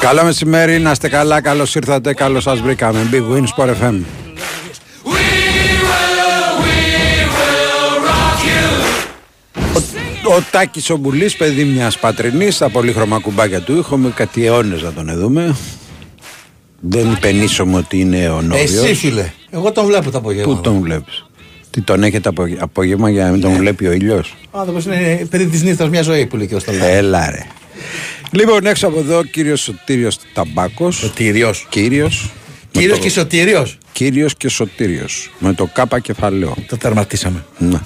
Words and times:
Καλό 0.00 0.24
μεσημέρι, 0.24 0.78
να 0.78 0.90
είστε 0.90 1.08
καλά, 1.08 1.40
καλώς 1.40 1.74
ήρθατε, 1.74 2.14
καλώς 2.14 2.42
σας 2.42 2.60
βρήκαμε. 2.60 3.08
Big 3.12 3.34
Win 3.34 3.42
Sport 3.42 3.68
FM. 3.68 3.94
We 5.04 5.12
will, 5.88 6.16
we 6.62 6.78
will 7.36 7.94
rock 8.08 8.40
you. 8.48 10.36
Ο 10.38 10.42
Τάκης 10.50 10.90
ο 10.90 10.96
Μπουλής, 10.96 11.36
παιδί 11.36 11.64
μιας 11.64 11.98
πατρινής, 11.98 12.54
στα 12.54 12.68
πολύχρωμα 12.70 13.18
κουμπάκια 13.18 13.60
του 13.60 13.76
ήχου, 13.76 13.98
με 13.98 14.10
κάτι 14.14 14.46
αιώνες 14.46 14.82
να 14.82 14.92
τον 14.92 15.06
δούμε. 15.18 15.56
Δεν 16.80 17.10
υπενήσωμαι 17.10 17.76
ότι 17.76 18.00
είναι 18.00 18.28
ο 18.28 18.40
Νόβιος. 18.42 18.70
Εσύ 18.84 18.94
φίλε, 18.94 19.30
εγώ 19.50 19.72
τον 19.72 19.84
βλέπω 19.86 20.10
το 20.10 20.18
απόγευμα. 20.18 20.54
Πού 20.54 20.60
τον 20.60 20.80
βλέπεις; 20.80 21.24
Τι 21.70 21.80
τον 21.80 22.02
έχετε 22.02 22.28
απο- 22.28 22.56
απόγευμα 22.58 23.10
για 23.10 23.24
να 23.24 23.30
μην 23.30 23.40
τον 23.40 23.52
βλέπει 23.56 23.86
ο 23.86 23.92
ήλιος; 23.92 24.34
Ο 24.50 24.58
άνθρωπος 24.58 24.84
είναι 24.84 25.26
παιδί 25.30 25.46
της 25.46 25.62
νύχτας 25.62 25.88
μια 25.88 26.02
ζωή 26.02 26.26
που 26.26 26.36
λέει 26.36 26.46
και 26.46 26.54
ο 26.54 26.58
Σταλάς. 26.58 26.86
Έλα 26.88 27.30
ρε. 27.30 27.46
Λοιπόν, 28.30 28.66
έξω 28.66 28.86
από 28.86 28.98
εδώ, 28.98 29.24
κύριος 29.24 29.60
Σωτήριος 29.62 30.18
Ταμπάκος. 30.32 30.96
Σωτήριος. 30.96 31.66
Κύριος. 31.68 32.30
με 32.72 32.80
Κύριος 32.80 32.96
το- 32.98 33.02
και 33.04 33.10
Σωτήριος. 33.10 33.78
Κύριος 33.92 34.36
και 34.36 34.48
Σωτήριος. 34.48 35.30
Με 35.38 35.52
το 35.54 35.70
κάπα 35.72 35.98
κεφαλαίο. 36.00 36.54
Το 36.68 36.76
τερματίσαμε. 36.76 37.44
Να. 37.58 37.78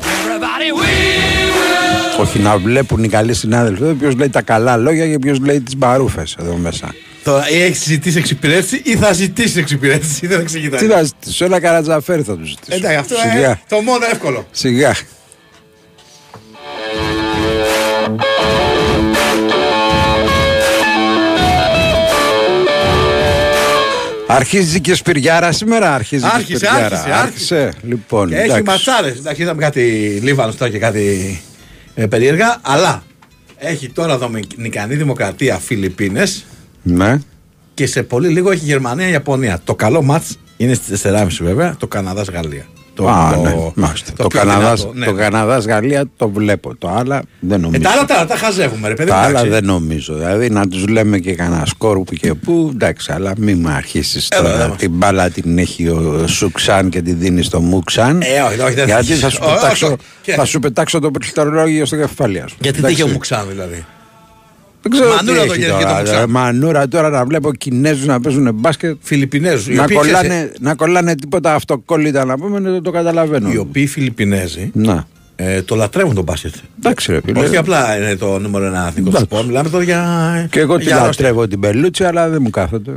Everybody, 0.00 0.80
we 0.80 0.84
will. 0.84 2.20
Όχι 2.20 2.38
να 2.38 2.58
βλέπουν 2.58 3.04
οι 3.04 3.08
καλοί 3.08 3.34
συνάδελφοι 3.34 3.82
εδώ 3.82 3.92
ποιος 3.92 4.14
λέει 4.14 4.28
τα 4.28 4.42
καλά 4.42 4.76
λόγια 4.76 5.08
και 5.08 5.18
ποιος 5.18 5.38
λέει 5.38 5.60
τις 5.60 5.76
μπαρούφες 5.76 6.36
εδώ 6.40 6.56
μέσα. 6.56 6.94
Τώρα 7.24 7.50
ή 7.50 7.60
έχει 7.62 7.76
ζητήσει 7.88 8.18
εξυπηρέτηση 8.18 8.80
ή 8.84 8.96
θα 8.96 9.12
ζητήσει 9.12 9.58
εξυπηρέτηση. 9.58 10.26
Δεν 10.26 10.40
εξηγείται. 10.40 10.76
Τι 10.76 10.86
να 10.86 11.02
ζητήσω, 11.02 11.44
ένα 11.44 11.60
καρατζαφέρι 11.60 12.22
θα 12.22 12.36
τους 12.36 12.48
ζητήσω. 12.48 12.76
Εντάξει, 12.76 12.96
αυτό 12.96 13.14
Σιγά. 13.14 13.34
είναι 13.38 13.60
το 13.68 13.80
μόνο 13.80 14.04
εύκολο. 14.12 14.46
Σιγά. 14.50 14.94
Αρχίζει 24.30 24.80
και 24.80 24.94
σπυριάρα 24.94 25.52
σήμερα, 25.52 25.94
αρχίζει 25.94 26.22
και 26.22 26.30
Άρχισε, 26.32 26.64
σπυριάρα. 26.66 26.84
άρχισε, 26.96 27.12
άρχισε. 27.12 27.72
Λοιπόν, 27.82 28.28
Και 28.28 28.34
έχει 28.34 28.44
εντάξει. 28.44 28.62
ματσάρε. 28.62 29.08
Εντάξει, 29.08 29.42
είδαμε 29.42 29.62
κάτι 29.62 29.82
Λίβανος 30.22 30.56
τώρα 30.56 30.70
και 30.70 30.78
κάτι 30.78 31.40
ε, 31.94 32.06
περίεργα. 32.06 32.58
Αλλά 32.62 33.02
έχει 33.58 33.88
τώρα 33.88 34.18
Δομινικανή 34.18 34.94
Δημοκρατία 34.94 35.58
Φιλιππίνες 35.58 36.44
Ναι. 36.82 37.18
και 37.74 37.86
σε 37.86 38.02
πολύ 38.02 38.28
λίγο 38.28 38.50
έχει 38.50 38.64
Γερμανία-Ιαπωνία. 38.64 39.60
Το 39.64 39.74
καλό 39.74 40.02
μάτς 40.02 40.36
είναι 40.56 40.74
στις 40.74 41.02
4.30 41.04 41.26
βέβαια. 41.40 41.76
Το 41.78 41.86
Καναδά-Γαλλία. 41.86 42.66
Το, 43.02 43.08
Α, 43.08 43.32
το- 43.34 43.40
ναι, 43.40 43.54
μάλιστα. 43.74 44.12
Το, 44.16 44.26
πιο 44.26 44.38
Καναδάς, 44.38 44.80
δυνατό, 44.80 44.98
ναι, 44.98 45.04
το 45.04 45.12
ναι. 45.12 45.20
Καναδάς 45.22 45.64
Γαλλία 45.66 46.04
το 46.16 46.28
βλέπω. 46.28 46.74
Το 46.76 46.88
άλλα 46.88 47.22
δεν 47.40 47.58
Ε, 47.58 47.62
νομίζω. 47.62 47.82
τα 47.82 47.90
άλλα 47.90 48.04
τα, 48.04 48.26
τα 48.26 48.36
χαζεύουμε, 48.36 48.88
ρε 48.88 48.94
παιδί. 48.94 49.08
Τα 49.10 49.14
μου, 49.16 49.20
άλλα 49.20 49.30
εντάξει. 49.30 49.48
δεν 49.48 49.64
νομίζω. 49.64 50.14
Δηλαδή 50.14 50.50
να 50.50 50.68
τους 50.68 50.86
λέμε 50.86 51.18
και 51.18 51.34
κανένα 51.34 51.66
σκορ 51.66 51.98
που 52.02 52.14
και 52.14 52.34
πού. 52.34 52.70
Εντάξει, 52.74 53.12
αλλά 53.12 53.32
μην 53.36 53.58
με 53.60 53.72
αρχίσεις 53.72 54.28
Εδώ, 54.28 54.42
τώρα. 54.48 54.64
εδώ. 54.64 54.74
Την 54.74 54.90
μπάλα 54.90 55.30
την 55.30 55.58
έχει 55.58 55.88
ο 55.88 56.24
Σουξάν 56.26 56.88
και 56.88 57.02
τη 57.02 57.12
δίνει 57.12 57.42
στο 57.42 57.60
Μουξάν. 57.60 58.20
Ε, 58.22 58.40
όχι, 58.40 58.60
όχι, 58.60 58.74
δεν 58.74 58.88
θα 58.88 58.92
Γιατί 59.00 59.06
έχεις. 59.10 59.20
θα 59.20 59.30
σου, 59.30 59.38
Όχι, 59.42 59.54
πετάξω, 59.54 59.86
όχι. 59.86 59.96
Και- 60.22 60.32
θα 60.32 60.44
σου 60.44 60.58
πετάξω 60.58 60.98
το 60.98 61.10
πληκτρολόγιο 61.10 61.84
στο 61.86 61.96
κεφάλι 61.96 62.42
σου. 62.48 62.56
Γιατί 62.60 62.78
Εντάξει. 62.78 62.96
τύχε 62.96 63.08
ο 63.08 63.12
Μουξάν 63.12 63.46
δηλαδή. 63.50 63.84
Δεν 64.82 64.92
ξέρω 64.92 65.14
Μανούρα 65.14 65.40
τι 65.42 65.46
το 65.46 65.52
έχει 65.52 65.60
γέρος 65.62 65.76
και 65.78 65.82
το 65.82 65.88
τώρα. 65.88 65.98
Μουξάν. 66.00 66.22
Ε, 66.22 66.26
Μανούρα 66.26 66.88
τώρα 66.88 67.08
να 67.08 67.24
βλέπω 67.24 67.54
Κινέζους 67.54 68.06
να 68.06 68.20
παίζουν 68.20 68.54
μπάσκετ. 68.54 68.96
Φιλιππινέζους. 69.02 69.76
Να 69.76 69.86
κολλάνε, 69.86 70.52
να 70.60 70.74
κολλάνε 70.74 71.14
τίποτα 71.14 71.54
αυτοκόλλητα 71.54 72.24
να 72.24 72.38
πούμε, 72.38 72.60
δεν 72.60 72.82
το 72.82 72.90
καταλαβαίνω. 72.90 73.50
Οι 73.52 73.56
οποίοι 73.56 73.86
Φιλιππινέζοι 73.86 74.70
Να. 74.74 75.06
ε, 75.36 75.62
το 75.62 75.74
λατρεύουν 75.74 76.14
τον 76.14 76.24
μπάσκετ. 76.24 76.54
Εντάξει, 76.78 77.12
ρε 77.12 77.20
φίλε. 77.24 77.40
Όχι 77.40 77.56
απλά 77.56 77.96
είναι 77.96 78.16
το 78.16 78.38
νούμερο 78.38 78.64
ένα 78.64 78.86
εθνικό 78.88 79.08
Εντάξει. 79.08 79.24
σπορ. 79.24 79.44
Μιλάμε 79.46 79.68
τώρα 79.68 79.84
για. 79.84 80.46
Και 80.50 80.60
εγώ 80.60 80.76
τη 80.76 80.82
για 80.82 80.96
αρρώστια. 81.00 81.24
λατρεύω 81.24 81.48
την 81.48 81.60
πελούτσι, 81.60 82.04
αλλά 82.04 82.28
δεν 82.28 82.42
μου 82.42 82.50
κάθεται. 82.50 82.90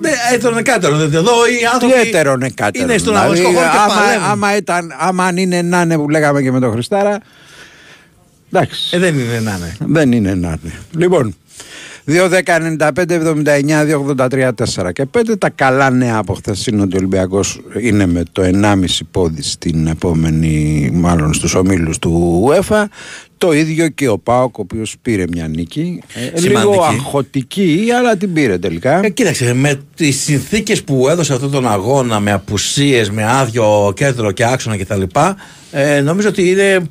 Ναι, 0.00 0.10
έτερον 0.34 0.58
εκάτερον. 0.58 1.00
Εδώ 1.00 1.20
οι 1.22 1.64
άνθρωποι. 1.74 1.94
Τι 2.00 2.08
έτερον 2.08 2.42
εκάτερον. 2.42 2.88
Είναι 2.88 2.98
στον 2.98 3.12
δηλαδή, 3.12 3.24
αγωνιστικό 3.24 3.58
χώρο 3.58 3.70
και 3.70 3.78
άμα, 3.78 3.94
παλεύουν. 4.02 4.30
άμα, 4.30 4.56
ήταν, 4.56 4.94
άμα 4.98 5.24
αν 5.24 5.36
είναι 5.36 5.62
να 5.62 5.80
είναι 5.80 5.96
που 5.96 6.08
λέγαμε 6.10 6.42
και 6.42 6.52
με 6.52 6.60
τον 6.60 6.72
Χριστάρα. 6.72 7.18
Εντάξει. 8.54 8.96
Ε, 8.96 8.98
δεν 8.98 9.18
είναι 9.18 9.40
να 9.40 9.56
είναι. 9.56 9.76
Δεν 9.78 10.12
είναι 10.12 10.34
να 10.34 10.58
είναι. 10.62 10.72
Λοιπόν, 10.96 11.34
2-10-95-79-283-4 12.06 14.92
και 14.92 15.06
5. 15.18 15.38
Τα 15.38 15.50
καλά 15.50 15.90
νέα 15.90 16.16
από 16.16 16.34
χθες 16.34 16.66
είναι 16.66 16.82
ότι 16.82 16.94
ο 16.94 16.98
Ολυμπιακός 16.98 17.60
είναι 17.80 18.06
με 18.06 18.22
το 18.32 18.42
1,5 18.42 18.84
πόδι 19.10 19.42
στην 19.42 19.86
επόμενη, 19.86 20.90
μάλλον 20.92 21.34
στους 21.34 21.54
ομίλους 21.54 21.98
του 21.98 22.44
UEFA. 22.48 22.84
Το 23.38 23.52
ίδιο 23.52 23.88
και 23.88 24.08
ο 24.08 24.18
Πάοκ, 24.18 24.58
ο 24.58 24.60
οποίος 24.60 24.94
πήρε 25.02 25.24
μια 25.32 25.48
νίκη. 25.48 26.02
Ε, 26.14 26.20
Σημαντική. 26.38 26.48
λίγο 26.48 26.82
αγχωτική, 26.82 27.86
αλλά 27.98 28.16
την 28.16 28.32
πήρε 28.32 28.58
τελικά. 28.58 29.00
Ε, 29.04 29.08
κοίταξε, 29.08 29.54
με 29.54 29.80
τις 29.96 30.22
συνθήκες 30.22 30.82
που 30.82 31.08
έδωσε 31.08 31.32
αυτόν 31.32 31.50
τον 31.50 31.68
αγώνα, 31.68 32.20
με 32.20 32.32
απουσίες, 32.32 33.10
με 33.10 33.24
άδειο 33.30 33.92
κέντρο 33.96 34.32
και 34.32 34.44
άξονα 34.44 34.76
κτλ., 34.76 35.02
ε, 35.70 36.00
νομίζω 36.00 36.28
ότι 36.28 36.50
είναι 36.50 36.82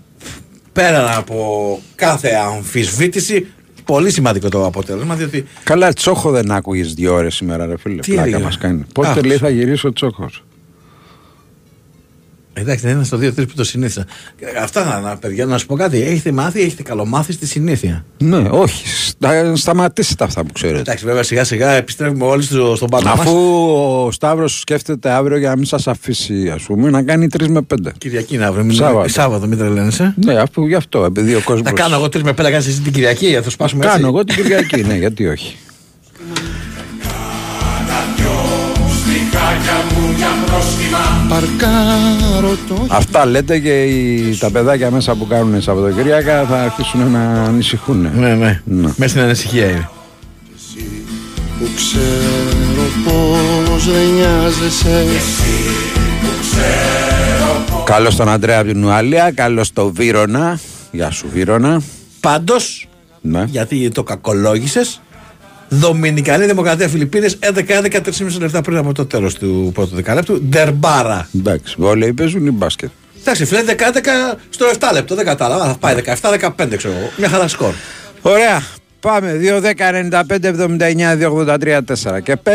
πέραν 0.73 1.17
από 1.17 1.79
κάθε 1.95 2.29
αμφισβήτηση 2.29 3.47
πολύ 3.85 4.11
σημαντικό 4.11 4.50
το 4.50 4.66
αποτέλεσμα. 4.66 5.16
Διότι 5.16 5.45
Καλά, 5.63 5.94
τσόχο 5.94 6.31
δεν 6.31 6.51
άκουγες 6.51 6.94
δύο 6.94 7.13
ώρες 7.13 7.35
σήμερα, 7.35 7.66
ρε 7.66 7.78
φίλε. 7.78 8.01
Τι 8.01 8.11
Πλάκα 8.11 8.28
έλεγε; 8.28 8.44
μας 8.44 8.57
κάνει. 8.57 8.85
Πότε 8.94 9.09
Άκουσα. 9.09 9.25
λέει 9.28 9.38
θα 9.38 9.50
γυρίσει 9.50 9.88
ο 9.88 9.94
τσόχος. 9.94 10.44
Εντάξει, 12.53 12.86
δεν 12.86 12.96
είναι 12.96 13.03
στο 13.03 13.18
2-3 13.18 13.34
που 13.36 13.53
το 13.56 13.64
συνήθισα. 13.64 14.06
Ε, 14.40 14.59
Αυτά 14.62 14.86
να, 14.86 15.00
να, 15.00 15.18
παιδιά, 15.18 15.46
να 15.46 15.58
σου 15.58 15.66
πω 15.66 15.75
κάτι. 15.75 16.02
Έχετε 16.02 16.31
μάθει, 16.31 16.62
έχετε 16.62 16.84
καλομάθει 16.84 17.34
στη 17.34 17.46
συνήθεια; 17.47 18.06
Ναι, 18.18 18.47
όχι. 18.52 18.88
Στα, 18.88 19.56
σταματήστε 19.56 20.24
αυτά 20.24 20.44
που 20.44 20.52
ξέρετε. 20.52 20.80
Εντάξει, 20.80 21.06
βέβαια 21.06 21.24
σιγά 21.24 21.44
σιγά 21.44 21.72
επιστρέφουμε 21.72 22.25
όλοι 22.25 22.44
στο, 22.44 22.75
στον 22.75 22.90
πάτο 22.90 23.09
Αφού 23.09 23.34
μας. 23.34 23.44
ο 24.08 24.12
Σταύρος 24.12 24.59
σκέφτεται 24.59 25.09
αύριο 25.09 25.38
για 25.38 25.50
να 25.50 25.56
μην 25.56 25.66
σας 25.66 25.88
αφήσει, 25.88 26.50
ας 26.50 26.64
πούμε, 26.64 26.90
να 26.90 27.03
κάνει 27.03 27.28
3 27.38 27.47
με 27.47 27.62
5. 27.62 27.75
Κυριακή 27.97 28.38
να 28.38 28.52
βρούμε. 28.52 28.74
Σάββατο. 28.74 29.09
Σάββατο, 29.09 29.47
μην 29.47 29.58
τρελαίνεσαι. 29.58 30.14
Ναι, 30.25 30.34
αφού 30.40 30.68
γι' 30.68 30.75
αυτό, 30.75 31.03
επειδή 31.03 31.35
ο 31.35 31.41
κόσμο. 31.46 31.64
Θα 31.66 31.72
κάνω 31.72 31.96
εγώ 31.96 32.06
3 32.06 32.22
με 32.22 32.31
5 32.31 32.35
να 32.44 32.50
κάνεις 32.52 32.68
εσύ 32.68 32.81
την 32.81 32.91
Κυριακή, 32.91 33.34
θα 33.34 33.41
το 33.41 33.50
σπάσουμε 33.50 33.85
έτσι. 33.85 33.96
Κάνω 33.97 34.08
εγώ 34.08 34.24
την 34.24 34.35
Κυριακή, 34.35 34.84
ναι, 34.84 34.96
γιατί 34.96 35.28
όχι. 35.28 35.56
Αυτά 42.88 43.25
λέτε 43.25 43.59
και 43.59 43.84
οι, 43.84 44.38
τα 44.38 44.52
παιδάκια 44.52 44.91
μέσα 44.91 45.16
που 45.16 45.28
κάνουν 45.28 45.62
Σαββατοκύριακα 45.62 46.46
θα 46.50 46.62
αρχίσουν 46.62 47.12
να 47.12 47.44
ανησυχούν. 47.44 48.02
Ναι, 48.16 48.34
ναι. 48.36 48.62
Ναι. 48.66 48.88
Μέσα 48.96 49.08
στην 49.08 49.22
ανησυχία 49.22 49.66
είναι. 49.69 49.90
που 51.59 51.68
ξέρω 51.75 52.84
πως 53.03 53.85
δεν 53.85 54.08
νοιάζεσαι 54.16 55.05
Καλώς 57.84 58.16
τον 58.16 58.29
Αντρέα 58.29 58.59
από 58.59 58.67
την 58.67 58.84
Ουαλία, 58.84 59.32
καλώς 59.32 59.73
τον 59.73 59.94
Βύρονα. 59.94 60.59
Γεια 60.91 61.11
σου, 61.11 61.28
Βύρονα. 61.34 61.82
Πάντως, 62.20 62.88
Ναι. 63.22 63.44
γιατί 63.47 63.90
το 63.90 64.03
κακολόγησες, 64.03 65.02
Δομινικανή 65.79 66.46
Δημοκρατία 66.46 66.87
Φιλιππίνες 66.87 67.37
11-11 67.40 67.91
3,5 67.91 68.02
λεπτά 68.40 68.61
πριν 68.61 68.78
από 68.78 68.93
το 68.93 69.05
τέλος 69.05 69.34
του 69.34 69.72
πρώτου 69.73 69.96
δεκαλέπτου. 69.96 70.41
Ντερμπάρα. 70.49 71.29
Εντάξει, 71.35 71.75
όλοι 71.79 72.14
παίζουν 72.14 72.46
ή 72.46 72.52
μπάσκετ. 72.52 72.90
Εντάξει, 73.22 73.46
φίλε 73.46 73.64
11 73.67 73.73
στο 74.49 74.66
7 74.79 74.90
λεπτό, 74.93 75.16
δεν 75.16 75.25
κατάλαβα. 75.25 75.66
Θα 75.66 75.75
πάει 75.79 75.96
17-15, 76.22 76.78
ξέρω 76.78 76.93
εγώ. 76.97 77.09
Μια 77.17 77.29
χαρά 77.29 77.47
σκορ. 77.47 77.73
Ωραία. 78.22 78.64
Πάμε. 78.99 79.40
2-10-95-79-283-4 79.40 82.22
και 82.23 82.37
5. 82.43 82.49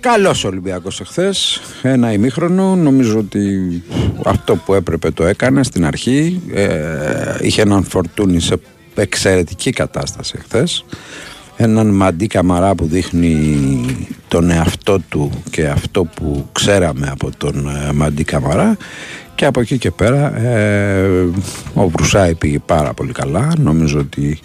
Καλός 0.00 0.44
Ολυμπιακός 0.44 1.00
εχθές. 1.00 1.60
Ένα 1.82 2.12
ημίχρονο. 2.12 2.76
Νομίζω 2.76 3.18
ότι 3.18 3.82
αυτό 4.24 4.56
που 4.56 4.74
έπρεπε 4.74 5.10
το 5.10 5.26
έκανε 5.26 5.64
στην 5.64 5.84
αρχή. 5.84 6.40
Ε, 6.54 6.68
είχε 7.40 7.62
έναν 7.62 7.84
φορτούνι 7.84 8.40
σε 8.40 8.56
εξαιρετική 8.94 9.70
κατάσταση 9.70 10.34
εχθές. 10.38 10.84
Έναν 11.62 11.86
μαντί 11.86 12.26
καμαρά 12.26 12.74
που 12.74 12.86
δείχνει 12.86 14.06
τον 14.28 14.50
εαυτό 14.50 14.98
του 15.08 15.30
και 15.50 15.66
αυτό 15.66 16.04
που 16.04 16.48
ξέραμε 16.52 17.08
από 17.10 17.30
τον 17.36 17.68
ε, 17.68 17.92
μαντί 17.92 18.24
καμαρά. 18.24 18.76
Και 19.34 19.44
από 19.44 19.60
εκεί 19.60 19.78
και 19.78 19.90
πέρα 19.90 20.36
ε, 20.36 21.28
ο 21.74 21.88
Βρουσάη 21.88 22.34
πήγε 22.34 22.58
πάρα 22.58 22.94
πολύ 22.94 23.12
καλά. 23.12 23.52
Νομίζω 23.58 23.98
ότι 23.98 24.38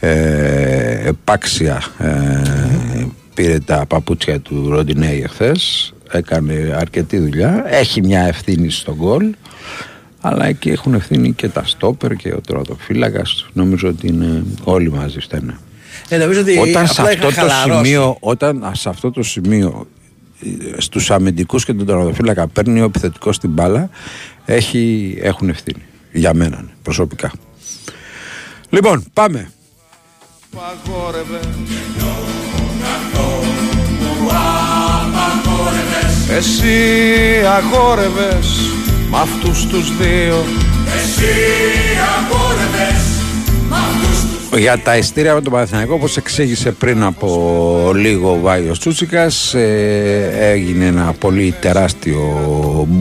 ε, 0.00 1.08
επάξια 1.08 1.82
ε, 1.98 3.06
πήρε 3.34 3.58
τα 3.58 3.84
παπούτσια 3.88 4.40
του 4.40 4.68
Ροντινέη 4.68 5.20
εχθές. 5.22 5.92
Έκανε 6.10 6.76
αρκετή 6.78 7.18
δουλειά. 7.18 7.64
Έχει 7.66 8.00
μια 8.00 8.20
ευθύνη 8.20 8.70
στον 8.70 8.94
γκολ. 8.94 9.34
Αλλά 10.20 10.46
εκεί 10.46 10.70
έχουν 10.70 10.94
ευθύνη 10.94 11.32
και 11.32 11.48
τα 11.48 11.62
στόπερ 11.64 12.14
και 12.14 12.32
ο 12.32 12.40
τροματοφύλακα. 12.40 13.22
Νομίζω 13.52 13.88
ότι 13.88 14.06
είναι 14.06 14.44
όλοι 14.64 14.90
μαζί 14.90 15.20
φταίνε. 15.20 15.58
Ε, 16.08 16.16
νομίζω 16.16 16.40
ότι 16.40 16.58
Όταν 16.58 16.86
σε, 16.86 17.00
απλά 17.00 17.12
αυτό 17.12 17.28
είχα 17.28 17.42
το 17.42 17.48
χαλαρώσει. 17.48 17.84
σημείο, 17.84 18.16
όταν 18.20 18.64
α, 18.64 18.74
σε 18.74 18.88
αυτό 18.88 19.10
το 19.10 19.22
σημείο 19.22 19.86
ε, 20.42 20.80
στους 20.80 21.10
αμυντικούς 21.10 21.64
και 21.64 21.74
τον 21.74 21.86
τερματοφύλακα 21.86 22.46
παίρνει 22.46 22.80
ο 22.80 22.84
επιθετικός 22.84 23.36
στην 23.36 23.50
μπάλα 23.50 23.90
έχει, 24.44 25.14
έχουν 25.22 25.48
ευθύνη. 25.48 25.82
Για 26.12 26.34
μένα 26.34 26.56
ναι, 26.56 26.68
προσωπικά. 26.82 27.32
Λοιπόν 28.70 29.04
πάμε. 29.12 29.50
Παγόρευε 30.56 31.40
Εσύ 36.30 37.46
αγόρευες 37.46 38.58
μ' 39.10 39.16
αυτούς 39.16 39.66
τους 39.66 39.96
δύο 39.96 40.44
Για 44.56 44.78
τα 44.78 44.96
ειστήρια 44.96 45.34
με 45.34 45.40
τον 45.40 45.52
Παναθηναϊκό, 45.52 45.94
όπως 45.94 46.16
εξήγησε 46.16 46.72
πριν 46.72 47.02
από 47.02 47.92
λίγο 47.94 48.32
ο 48.32 48.38
Βάιος 48.38 48.78
Τσούτσικας, 48.78 49.54
ε, 49.54 50.30
έγινε 50.38 50.84
ένα 50.84 51.12
πολύ 51.18 51.54
τεράστιο 51.60 52.18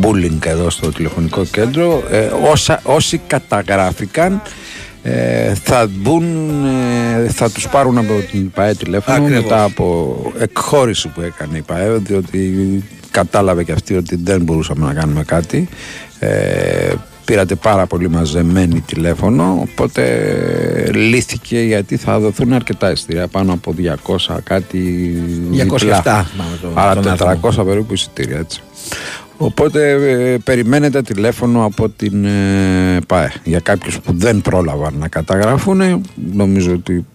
bullying 0.01 0.45
εδώ 0.45 0.69
στο 0.69 0.91
τηλεφωνικό 0.91 1.45
κέντρο. 1.45 2.03
Ε, 2.11 2.29
όσα, 2.51 2.79
όσοι 2.83 3.21
καταγράφηκαν 3.27 4.41
ε, 5.03 5.53
θα 5.63 5.87
μπουν, 5.89 6.25
ε, 7.25 7.29
θα 7.29 7.51
τους 7.51 7.67
πάρουν 7.67 7.97
από 7.97 8.13
την 8.31 8.51
ΠαΕ 8.51 8.73
τηλέφωνο 8.73 9.17
Ακριβώς. 9.17 9.43
μετά 9.43 9.63
από 9.63 10.17
εκχώρηση 10.39 11.07
που 11.07 11.21
έκανε 11.21 11.57
η 11.57 11.61
ΠαΕ, 11.61 11.97
διότι 11.97 12.83
κατάλαβε 13.11 13.63
και 13.63 13.71
αυτή 13.71 13.95
ότι 13.95 14.15
δεν 14.15 14.41
μπορούσαμε 14.41 14.85
να 14.85 14.93
κάνουμε 14.93 15.23
κάτι. 15.23 15.67
Ε, 16.19 16.93
πήρατε 17.27 17.55
πάρα 17.55 17.85
πολύ 17.85 18.09
μαζεμένη 18.09 18.79
τηλέφωνο 18.81 19.57
οπότε 19.61 20.91
λύθηκε 20.93 21.59
γιατί 21.59 21.97
θα 21.97 22.19
δοθούν 22.19 22.53
αρκετά 22.53 22.91
εισιτήρια 22.91 23.27
πάνω 23.27 23.53
από 23.53 23.73
200 24.27 24.37
κάτι 24.43 24.79
207 25.51 25.57
διπλά. 25.57 26.01
θυμάμαι 26.23 26.57
το- 26.61 26.71
άρα 26.73 27.01
τον 27.01 27.39
400 27.41 27.65
περίπου 27.65 27.93
εισιτήρια 27.93 28.37
έτσι. 28.37 28.61
Οπότε 29.37 29.89
ε, 29.91 30.37
περιμένετε 30.37 31.01
τηλέφωνο 31.01 31.65
από 31.65 31.89
την 31.89 32.25
ε, 32.25 32.99
ΠΑΕ. 33.07 33.31
Για 33.43 33.59
κάποιους 33.59 33.99
που 33.99 34.13
δεν 34.17 34.41
πρόλαβαν 34.41 34.93
να 34.99 35.07
καταγράφουν 35.07 36.05
νομίζω 36.33 36.71
ότι 36.73 37.05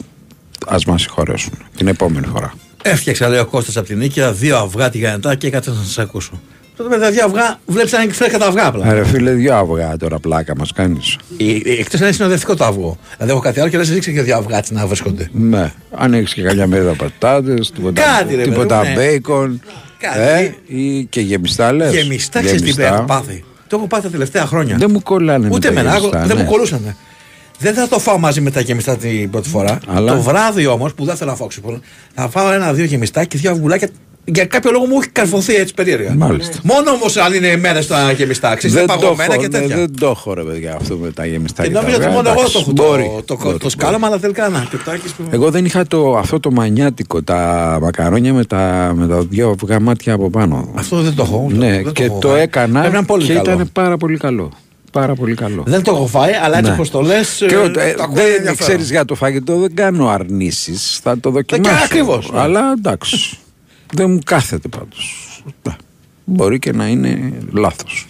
ας 0.67 0.85
μας 0.85 1.03
συγχωρέσουν. 1.03 1.53
Την 1.76 1.87
επόμενη 1.87 2.26
φορά. 2.26 2.55
Έφτιαξα, 2.82 3.29
λέει 3.29 3.38
ο 3.41 3.47
Κώστας 3.47 3.76
από 3.76 3.87
την 3.87 3.99
Νίκαια, 3.99 4.32
δύο 4.32 4.56
αυγά 4.58 4.91
τηγανιτά 4.91 5.35
και 5.35 5.47
έκατσα 5.47 5.70
να 5.70 5.82
σας 5.82 5.99
ακούσω. 5.99 6.41
Τότε 6.76 6.88
με 6.88 6.98
τα 6.98 7.10
δύο 7.10 7.24
αυγά, 7.24 7.58
βλέπεις 7.66 7.92
αν 7.92 8.12
φρέκα 8.12 8.38
τα 8.38 8.46
αυγά 8.46 8.66
απλά. 8.66 8.92
Ρε 8.92 9.04
φίλε 9.04 9.30
δυο 9.30 9.54
αυγά 9.54 9.96
τώρα 9.96 10.19
πλάκα 10.19 10.56
μας 10.56 10.72
κάνεις 10.72 11.16
Εκτός 11.78 12.00
αν 12.00 12.06
είναι 12.06 12.12
συνοδευτικό 12.12 12.56
το 12.56 12.64
αυγό. 12.64 12.96
Δηλαδή, 13.16 13.32
έχω 13.32 13.40
κάτι 13.40 13.60
άλλο 13.60 13.69
και 13.70 13.76
δεν 13.76 13.86
σε 13.86 13.92
δείξει 13.92 14.12
και 14.12 14.22
δύο 14.22 14.36
αυγά 14.36 14.56
έτσι 14.58 14.74
να 14.74 14.86
βρίσκονται. 14.86 15.28
Ναι, 15.32 15.72
αν 15.96 16.14
έχεις 16.14 16.34
και 16.34 16.42
καμιά 16.42 16.66
μερίδα 16.66 16.92
πατάτες, 16.94 17.70
τίποτα, 17.70 18.02
Κάτι, 18.02 18.34
ρε, 18.34 18.42
τίποτα 18.42 18.78
παιδί 18.80 18.88
μου, 18.90 18.96
ναι. 18.98 19.06
μπέικον. 19.06 19.60
Κάτι. 19.98 20.19
Ε, 20.19 20.54
ή 20.66 21.04
και 21.04 21.20
γεμιστά 21.20 21.72
λες. 21.72 21.94
Γεμιστά, 21.94 22.40
ξέρεις 22.42 22.74
τι 22.74 22.82
έχω 22.82 23.02
πάθει. 23.02 23.44
Το 23.66 23.76
έχω 23.76 23.86
πάθει 23.86 24.02
τα 24.02 24.08
τελευταία 24.10 24.46
χρόνια. 24.46 24.76
Δεν 24.76 24.90
μου 24.92 25.02
κολλάνε. 25.02 25.48
με 25.48 25.54
Ούτε 25.54 25.72
τα 25.72 25.80
εμένα, 25.80 25.96
γεμιστά, 25.96 26.24
δεν 26.26 26.36
ναι. 26.36 26.42
μου 26.42 26.50
κολούσαν. 26.50 26.96
Δεν 27.58 27.74
θα 27.74 27.88
το 27.88 27.98
φάω 27.98 28.19
μαζί 28.19 28.40
με 28.40 28.50
τα 28.50 28.60
γεμιστά 28.60 28.96
την 28.96 29.30
πρώτη 29.30 29.48
φορά. 29.48 29.78
Αλλά- 29.88 30.12
Το 30.14 30.20
βράδυ 30.20 30.66
όμως 30.66 30.94
που 30.94 31.04
δεν 31.04 31.16
θέλω 31.16 31.30
να 31.30 31.36
φάω 31.36 31.46
ξυπόλου, 31.46 31.80
θα 32.14 32.28
φάω 32.28 32.52
ένα-δύο 32.52 32.84
γεμιστά 32.84 33.24
και 33.24 33.38
δύο 33.38 33.50
αυγουλάκια. 33.50 33.88
Για 34.24 34.44
κάποιο 34.46 34.70
λόγο 34.70 34.86
μου 34.86 34.98
έχει 35.00 35.08
καρφωθεί 35.10 35.54
έτσι 35.54 35.74
περίεργα. 35.74 36.14
Μάλιστα. 36.14 36.56
Μόνο 36.62 36.90
όμως 36.90 37.16
αν 37.16 37.34
είναι 37.34 37.56
μέρε 37.56 37.82
τα 37.82 38.12
γεμιστά, 38.12 38.54
ξέρεις, 38.54 38.76
Δεν 38.76 38.84
είναι 38.84 38.92
το, 38.92 38.98
παγωμένα 39.00 39.32
έχω, 39.34 39.42
και 39.42 39.48
ναι, 39.48 39.58
τέτοια. 39.58 39.76
δεν 39.76 39.96
το 40.00 40.06
έχω 40.06 40.34
ρε 40.34 40.42
παιδιά 40.42 40.74
αυτό 40.80 40.96
με 40.96 41.10
τα 41.10 41.26
γεμιστά 41.26 41.62
Και 41.62 41.69
και 41.69 41.74
τα 41.74 41.80
νόμιζα 41.80 41.96
ότι 41.98 42.06
αυγά. 42.06 42.16
μόνο 42.16 42.28
εγώ 42.28 42.38
Εντάξει, 42.38 42.52
το 42.52 42.58
έχω 42.60 42.72
μπορεί, 42.72 43.10
το, 43.26 43.36
το, 43.36 43.42
μπορεί, 43.44 43.58
το 43.58 43.69
σκάλαμα, 43.70 44.06
αλλά 44.06 44.19
τελικά 44.19 44.48
να. 44.48 44.66
Και 44.70 44.76
ο 44.76 44.78
Τάκης 44.84 45.12
που- 45.12 45.22
Εγώ 45.30 45.50
δεν 45.50 45.64
είχα 45.64 45.86
το, 45.86 46.16
αυτό 46.16 46.40
το 46.40 46.50
μανιάτικο, 46.50 47.22
τα 47.22 47.78
μακαρόνια 47.82 48.32
με 48.32 48.44
τα, 48.44 48.92
με 48.96 49.06
τα 49.06 49.20
δυο 49.20 49.50
αυγά 49.62 49.80
μάτια 49.80 50.12
από 50.14 50.30
πάνω. 50.30 50.69
Αυτό 50.74 50.96
δεν 51.00 51.14
το 51.14 51.22
έχω. 51.22 51.48
ναι, 51.52 51.82
δεν 51.82 51.92
και 51.92 52.04
έχω 52.04 52.19
το 52.19 52.28
φάει. 52.28 52.40
έκανα 52.40 52.78
Πρέπει 52.80 52.92
να 52.92 52.98
είναι 52.98 53.06
πολύ 53.06 53.26
και 53.26 53.32
καλό. 53.34 53.50
ήταν 53.52 53.70
πάρα 53.72 53.96
πολύ 53.96 54.16
καλό. 54.16 54.50
Πάρα 54.92 55.14
πολύ 55.14 55.34
καλό. 55.34 55.62
Δεν 55.66 55.82
το 55.82 55.92
έχω 55.94 56.06
φάει, 56.06 56.32
αλλά 56.44 56.56
έτσι 56.58 56.69
Ναι. 56.70 56.74
όπως 56.76 56.90
το 56.90 57.00
λες. 57.00 57.44
Και 57.48 57.56
ο- 57.56 57.64
ε, 57.64 57.94
δεν 58.44 58.56
ξέρεις 58.56 58.90
για 58.90 59.04
το 59.04 59.14
φαγητό, 59.14 59.58
δεν 59.58 59.74
κάνω 59.74 60.08
αρνήσεις. 60.08 61.00
Θα 61.02 61.19
το 61.20 61.30
δοκιμάσω. 61.30 61.84
ακριβώς, 61.84 62.30
ναι. 62.32 62.40
Αλλά 62.40 62.60
εντάξει. 62.78 63.38
Δεν 63.93 64.11
μου 64.11 64.19
κάθεται 64.25 64.69
πάντως. 64.69 65.27
Μπορεί 66.25 66.59
και 66.59 66.73
να 66.73 66.87
είναι 66.87 67.33
λάθος. 67.53 68.06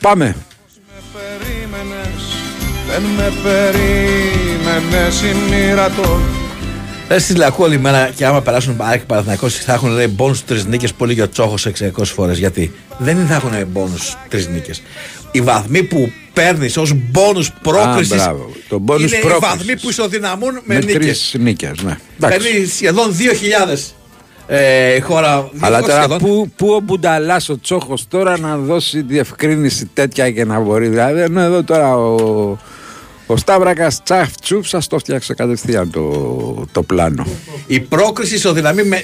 Πάμε. 0.00 0.36
Με 0.94 1.02
περίμενες 1.12 2.22
Δεν 2.88 3.02
με 3.02 3.32
περίμενες 3.42 5.20
η 5.22 5.34
μοίρα 5.50 5.90
το 5.90 6.18
Ε, 7.08 7.18
στη 7.18 7.34
Λακού 7.34 7.62
όλη 7.62 7.78
μέρα 7.78 8.10
και 8.16 8.26
άμα 8.26 8.40
περάσουν 8.42 8.76
ΑΕΚ 8.78 8.98
και 8.98 9.04
Παναθηναϊκός 9.06 9.54
θα 9.54 9.72
έχουν 9.72 9.90
λέει 9.90 10.06
μπόνου 10.10 10.38
τρεις 10.46 10.64
νίκες 10.64 10.92
που 10.94 11.04
έλεγε 11.04 11.22
ο 11.22 11.28
Τσόχος 11.28 11.66
600 11.66 12.04
φορές. 12.04 12.38
Γιατί 12.38 12.72
δεν 12.98 13.26
θα 13.26 13.34
έχουν 13.34 13.66
μπόνου 13.66 13.96
τρεις 14.28 14.48
νίκες. 14.48 14.82
Οι 15.32 15.40
βαθμοί 15.40 15.82
που 15.82 16.12
παίρνεις 16.32 16.76
ως 16.76 16.92
μπόνου 16.94 17.44
πρόκρισης 17.62 18.16
μπράβο. 18.16 18.50
Το 18.68 18.82
bonus 18.86 18.98
είναι 19.00 19.16
οι 19.16 19.20
πρόκρισης. 19.20 19.38
βαθμοί 19.40 19.76
που 19.80 19.88
ισοδυναμούν 19.88 20.52
με, 20.52 20.60
Με 20.74 20.78
νίκε. 20.78 20.92
τρεις 20.98 21.34
νίκες, 21.38 21.82
ναι. 21.82 21.98
Εντάξει. 22.16 22.38
Παίρνεις 22.38 22.74
σχεδόν 22.74 23.14
2.000 23.16 23.94
ε, 24.46 25.00
χώρα. 25.00 25.48
Αλλά 25.60 25.78
200 25.78 25.82
τώρα 25.86 25.98
σχεδόν. 25.98 26.18
πού, 26.18 26.50
πού 26.56 26.68
ο 26.74 26.80
Μπουνταλά 26.80 27.40
ο 27.50 27.58
Τσόχος 27.60 28.08
τώρα 28.08 28.38
να 28.38 28.56
δώσει 28.56 29.02
διευκρίνηση 29.02 29.90
τέτοια 29.94 30.30
και 30.30 30.44
να 30.44 30.60
μπορεί. 30.60 30.88
Δηλαδή, 30.88 31.20
ενώ 31.20 31.40
εδώ 31.40 31.62
τώρα 31.62 31.96
ο, 31.96 32.14
ο 33.26 33.36
Σταύρακας 33.36 34.02
τσαφ 34.02 34.30
τσουφ 34.40 34.68
σα 34.68 34.78
το 34.86 34.98
φτιάξε 34.98 35.34
κατευθείαν 35.34 35.90
το, 35.90 36.66
το 36.72 36.82
πλάνο. 36.82 37.26
Η 37.66 37.80
πρόκριση 37.80 38.34
ισοδυναμεί 38.34 38.82
με 38.82 38.98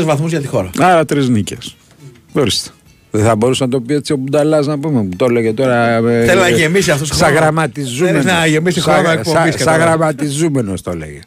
2.000 0.00 0.04
βαθμούς 0.04 0.30
για 0.30 0.40
τη 0.40 0.46
χώρα. 0.46 0.70
Άρα 0.78 1.04
τρεις 1.04 1.28
νίκες. 1.28 1.76
Ορίστε. 2.32 2.70
Δεν 3.10 3.24
θα 3.24 3.36
μπορούσε 3.36 3.64
να 3.64 3.70
το 3.70 3.80
πει 3.80 3.94
έτσι 3.94 4.12
ο 4.12 4.16
Μπουνταλάς 4.16 4.66
να 4.66 4.78
πούμε. 4.78 5.00
Μου 5.02 5.08
το 5.16 5.24
έλεγε 5.24 5.52
τώρα. 5.52 5.86
ε, 5.86 6.24
Θέλει 6.26 6.40
να 6.40 6.48
γεμίσει 6.48 6.90
αυτός 6.90 7.10
ο 7.10 7.14
Σαν 7.14 7.18
χρόνος. 7.26 7.40
γραμματιζούμενος. 7.42 8.22
Θέλεις 8.24 8.38
να 8.38 8.46
γεμίσει 8.46 8.80
χρόνο 8.80 9.10
εκπομπής, 9.10 9.32
Σαν 9.32 9.50
κατάλαβα. 9.56 9.84
γραμματιζούμενος 9.84 10.82
το 10.82 10.90
έλεγε. 10.90 11.20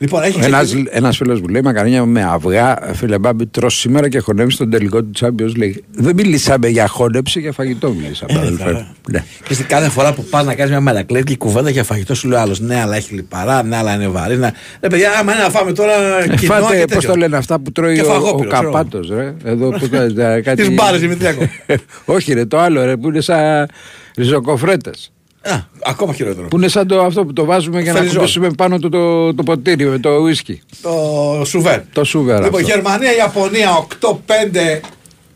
Λοιπόν, 0.00 0.22
έχει 0.22 0.38
Ένας 0.44 0.64
ξεκινήσει- 0.64 0.96
ένας 0.96 1.16
φίλος 1.16 1.40
μου 1.40 1.46
λέει 1.48 1.62
μακαρόνια 1.62 2.04
με 2.04 2.22
αυγά. 2.24 2.78
Φίλε 2.92 3.18
Μπάμπη, 3.18 3.46
τρως 3.46 3.78
σήμερα 3.78 4.08
και 4.08 4.18
χωνεύει 4.18 4.50
στον 4.50 4.70
τελικό 4.70 5.02
του 5.02 5.10
Champions 5.20 5.60
League. 5.62 5.74
Δεν 5.92 6.14
μιλήσαμε 6.14 6.68
για 6.68 6.86
χώνεψη, 6.88 7.40
για 7.40 7.52
φαγητό 7.52 7.90
μιλήσαμε. 7.92 8.32
Ε, 8.32 8.36
αδελφέ. 8.38 8.64
βέβαια. 8.64 8.86
Ναι. 9.10 9.24
Και 9.44 9.54
στην 9.54 9.66
κάθε 9.66 9.88
φορά 9.88 10.14
που 10.14 10.24
πας 10.24 10.44
να 10.44 10.54
κάνεις 10.54 10.70
μια 10.70 10.80
μερακλέτη 10.80 11.36
κουβέντα 11.36 11.70
για 11.70 11.84
φαγητό, 11.84 12.14
σου 12.14 12.28
λέει 12.28 12.38
άλλος: 12.40 12.60
Ναι, 12.60 12.80
αλλά 12.80 12.96
έχει 12.96 13.14
λιπαρά, 13.14 13.62
ναι, 13.62 13.76
αλλά 13.76 13.94
είναι 13.94 14.08
βαρύ. 14.08 14.36
Ναι, 14.36 14.50
ρε 14.80 14.88
παιδιά, 14.88 15.10
άμα 15.18 15.32
είναι 15.32 15.42
να 15.42 15.48
φάμε 15.50 15.72
τώρα 15.72 15.92
Ε, 16.22 16.28
κοινό 16.36 16.52
Φάτε, 16.52 16.76
και 16.78 16.84
πώς 16.84 16.94
τέτοιο. 16.94 17.08
το 17.10 17.14
λένε 17.16 17.36
αυτά 17.36 17.58
που 17.60 17.72
τρώει 17.72 17.94
Και 17.94 18.00
ο, 18.02 18.04
ο 18.04 18.08
φαγόπυρο, 18.12 18.50
ξέρω. 18.50 18.70
Καπάτος, 18.70 19.08
ρε. 19.08 19.34
Εδώ 19.44 19.68
που 19.70 19.88
το, 19.88 20.12
τα- 20.14 20.40
κάτι... 20.46 20.62
Τις 20.66 20.74
μπάρες, 20.74 21.00
Δημητριακό. 21.00 21.48
Όχι, 22.14 22.32
ρε, 22.32 22.44
το 22.44 22.58
άλλο, 22.58 22.84
ρε, 22.84 22.96
που 22.96 23.08
είναι 23.08 23.20
σαν 23.20 23.68
ριζοκοφρέτες. 24.16 25.12
Α, 25.42 25.58
ακόμα 25.84 26.12
χειρότερο. 26.14 26.48
Που 26.48 26.56
είναι 26.56 26.68
σαν 26.68 26.86
το 26.86 27.02
αυτό 27.02 27.24
που 27.24 27.32
το 27.32 27.44
βάζουμε 27.44 27.80
για 27.80 27.92
να 27.92 27.98
Φελιζόν. 27.98 28.18
κουμπίσουμε 28.18 28.50
πάνω 28.56 28.78
το, 28.78 28.88
το, 28.88 29.34
το 29.34 29.42
ποτήρι 29.42 29.84
με 29.84 29.98
το 29.98 30.10
ουίσκι. 30.10 30.60
Το 30.82 31.42
σουβέρ. 31.44 31.80
Το 31.92 32.04
σούβερ 32.04 32.42
Λοιπόν, 32.42 32.60
αυτό. 32.60 32.72
Γερμανία, 32.74 33.16
Ιαπωνία 33.16 33.86
8-5. 34.00 34.80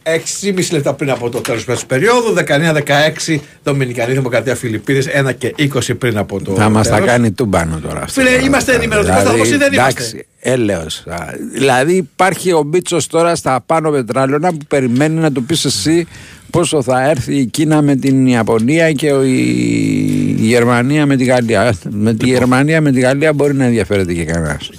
6,5 0.04 0.70
λεπτά 0.72 0.94
πριν 0.94 1.10
από 1.10 1.30
το 1.30 1.40
τέλος 1.40 1.64
του 1.64 1.86
περίοδου. 1.86 2.34
19-16 3.28 3.38
Δομινικανή 3.62 4.12
Δημοκρατία 4.12 4.54
Φιλιππίνες 4.54 5.06
1 5.28 5.32
και 5.38 5.54
20 5.58 5.98
πριν 5.98 6.18
από 6.18 6.42
το. 6.42 6.54
Θα 6.54 6.68
μας 6.68 6.88
τα 6.88 6.94
τέλος. 6.94 7.08
κάνει 7.08 7.30
τούμπανο 7.32 7.78
τώρα 7.82 8.00
αυτό. 8.02 8.20
Φίλε, 8.20 8.44
είμαστε 8.44 8.74
ενημερωτικός 8.74 9.20
σταθμός 9.20 9.50
ή 9.50 9.56
δεν 9.56 9.72
είμαστε; 9.72 10.02
Εντάξει, 10.02 10.26
έλεος. 10.40 11.02
Α, 11.06 11.16
Δηλαδή 11.54 11.94
υπάρχει 11.96 12.52
ο 12.52 12.62
Μπίτσος 12.62 13.06
τώρα 13.06 13.34
στα 13.36 13.62
πάνω 13.66 13.90
πετράλαιονα 13.90 14.50
που 14.50 14.64
περιμένει 14.68 15.20
να 15.20 15.32
του 15.32 15.44
πεις 15.44 15.64
εσύ 15.64 16.06
πόσο 16.52 16.82
θα 16.82 17.08
έρθει 17.10 17.34
η 17.36 17.46
Κίνα 17.46 17.82
με 17.82 17.96
την 17.96 18.26
Ιαπωνία 18.26 18.92
και 18.92 19.12
ο- 19.12 19.22
η 19.24 20.36
η 20.38 20.44
Γερμανία 20.46 21.06
με 21.06 21.16
τη 21.16 21.24
Γαλλία. 21.24 21.74
Με 21.90 22.14
τη 22.14 22.26
Γερμανία 22.26 22.80
με 22.80 22.92
τη 22.92 23.00
Γαλλία 23.00 23.32
μπορεί 23.32 23.54
να 23.54 23.64
ενδιαφέρεται 23.64 24.12
και 24.14 24.24
κανένας. 24.24 24.70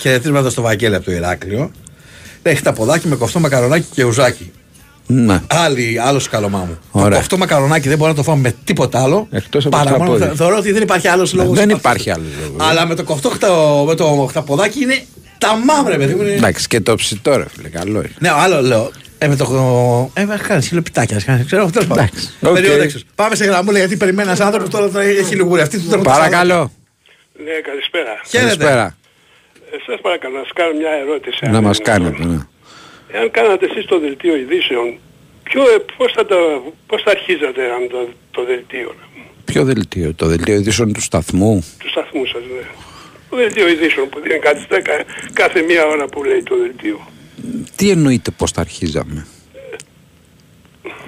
Χαιρετίσματα 0.00 0.50
στο 0.50 0.62
Βαγγέλη 0.62 0.94
από 0.94 1.04
το 1.04 1.12
Ηράκλειο. 1.12 1.70
Έχει 2.42 2.62
τα 2.62 2.72
ποδάκι 2.72 3.08
με 3.08 3.16
κοφτό 3.16 3.40
μακαρονάκι 3.40 3.86
και 3.94 4.04
ουζάκι. 4.04 4.50
Ναι. 5.06 5.40
Άλλη, 5.46 6.00
άλλο 6.00 6.18
σκαλωμά 6.18 6.58
μου. 6.58 6.78
Το 6.92 6.98
Ωραία. 7.00 7.18
κοφτό 7.18 7.36
μακαρονάκι 7.36 7.88
δεν 7.88 7.98
μπορεί 7.98 8.10
να 8.10 8.16
το 8.16 8.22
φάμε 8.22 8.40
με 8.40 8.54
τίποτα 8.64 9.02
άλλο. 9.02 9.28
Εκτός 9.30 9.66
από 9.66 9.76
παρά 9.76 9.90
το 9.90 9.96
μόνο- 9.96 10.04
χταπόδι. 10.10 10.28
θε- 10.28 10.36
Θεωρώ 10.36 10.56
ότι 10.56 10.72
δεν 10.72 10.82
υπάρχει 10.82 11.08
άλλος 11.08 11.34
λόγος. 11.34 11.58
Δεν 11.58 11.68
υπάρχει 11.70 12.10
άλλος 12.10 12.26
λόγος. 12.44 12.68
Αλλά 12.70 12.86
με 12.86 12.94
το 12.94 13.04
κοφτό 13.04 13.28
χτα- 13.30 13.84
με 13.86 13.94
το 13.94 14.26
χταποδάκι 14.28 14.82
είναι 14.82 15.04
τα 15.38 15.48
μάμρε, 15.66 15.96
παιδί 15.96 16.14
μου. 16.14 16.22
είναι- 16.22 16.32
Εντάξει 16.32 16.66
και 16.66 16.80
το 16.80 16.94
ψητό 16.94 17.36
ρε 17.36 17.44
φίλε, 17.56 17.68
καλό 17.68 17.98
είναι. 17.98 18.10
Ναι, 18.18 18.30
άλλο 18.30 18.62
λέω. 18.62 18.90
Ε, 19.18 19.28
με 19.28 19.36
το. 19.36 20.10
Ε, 20.14 20.24
με 20.24 20.40
κάνεις 20.48 20.66
χυλοπιτάκια. 20.68 21.16
Ξέρω, 21.46 21.70
τέλος 21.70 21.86
πάντων. 21.88 22.04
Εντάξει, 22.04 22.30
οκ. 22.40 22.52
Περί 22.54 22.71
ορέξεως. 22.71 23.04
Πάμε 23.14 23.34
σε 23.34 23.44
γραμμούλα 23.44 23.78
γιατί 23.78 23.96
περιμένει 23.96 24.28
ένας 24.28 24.40
άνθρωπος 24.40 24.70
τώρα 24.70 24.88
θα 24.88 25.02
έχει 25.02 25.34
λιγούρι. 25.34 25.60
Αυτή 25.60 25.76
τους 25.78 25.88
τρέχουν 25.88 26.04
τα 26.04 26.10
Παρακαλώ. 26.12 26.72
Ναι, 27.44 27.50
καλησπέρα. 27.68 28.20
Χαίρετε. 28.28 28.48
Καλησπέρα. 28.48 28.96
Ε, 29.72 29.76
σας 29.86 30.00
παρακαλώ 30.00 30.36
να 30.36 30.42
σας 30.42 30.52
κάνω 30.54 30.72
μια 30.78 30.90
ερώτηση. 30.90 31.38
αν 31.42 31.50
Να 31.52 31.58
είναι 31.58 31.66
μας 31.66 31.78
δυνατόν. 31.78 32.12
κάνετε. 32.12 32.24
ναι. 32.32 32.38
Εάν 33.16 33.30
κάνατε 33.30 33.64
εσείς 33.70 33.84
το 33.84 33.98
δελτίο 33.98 34.36
ειδήσεων, 34.36 34.98
ποιο, 35.42 35.62
ε, 35.62 35.76
πώς, 35.96 36.12
θα 36.16 36.26
το, 36.26 36.36
πώς 36.86 37.02
θα 37.02 37.10
αρχίζατε 37.10 37.62
αν 37.76 37.82
το, 37.90 38.08
το 38.30 38.44
δελτίο 38.44 38.94
Ποιο 39.44 39.64
δελτίο, 39.64 40.14
το 40.14 40.26
δελτίο 40.26 40.54
ειδήσεων 40.54 40.92
του 40.92 41.00
σταθμού; 41.00 41.64
του 41.78 41.88
σταθμού 41.88 42.26
σας, 42.26 42.42
ναι. 42.54 42.64
Το 43.30 43.36
δελτίο 43.36 43.68
ειδήσεων 43.68 44.08
που 44.08 44.20
δίνει 44.20 44.38
κάτι 44.38 44.60
στέκα, 44.60 44.92
κάθε 45.32 45.60
μία 45.62 45.86
ώρα 45.86 46.06
που 46.06 46.24
λέει 46.24 46.42
το 46.42 46.56
δελτίο. 46.62 46.98
Τι 47.76 47.90
εννοείται 47.90 48.30
πώς 48.30 48.50
θα 48.50 48.60
αρχίζαμε; 48.60 49.26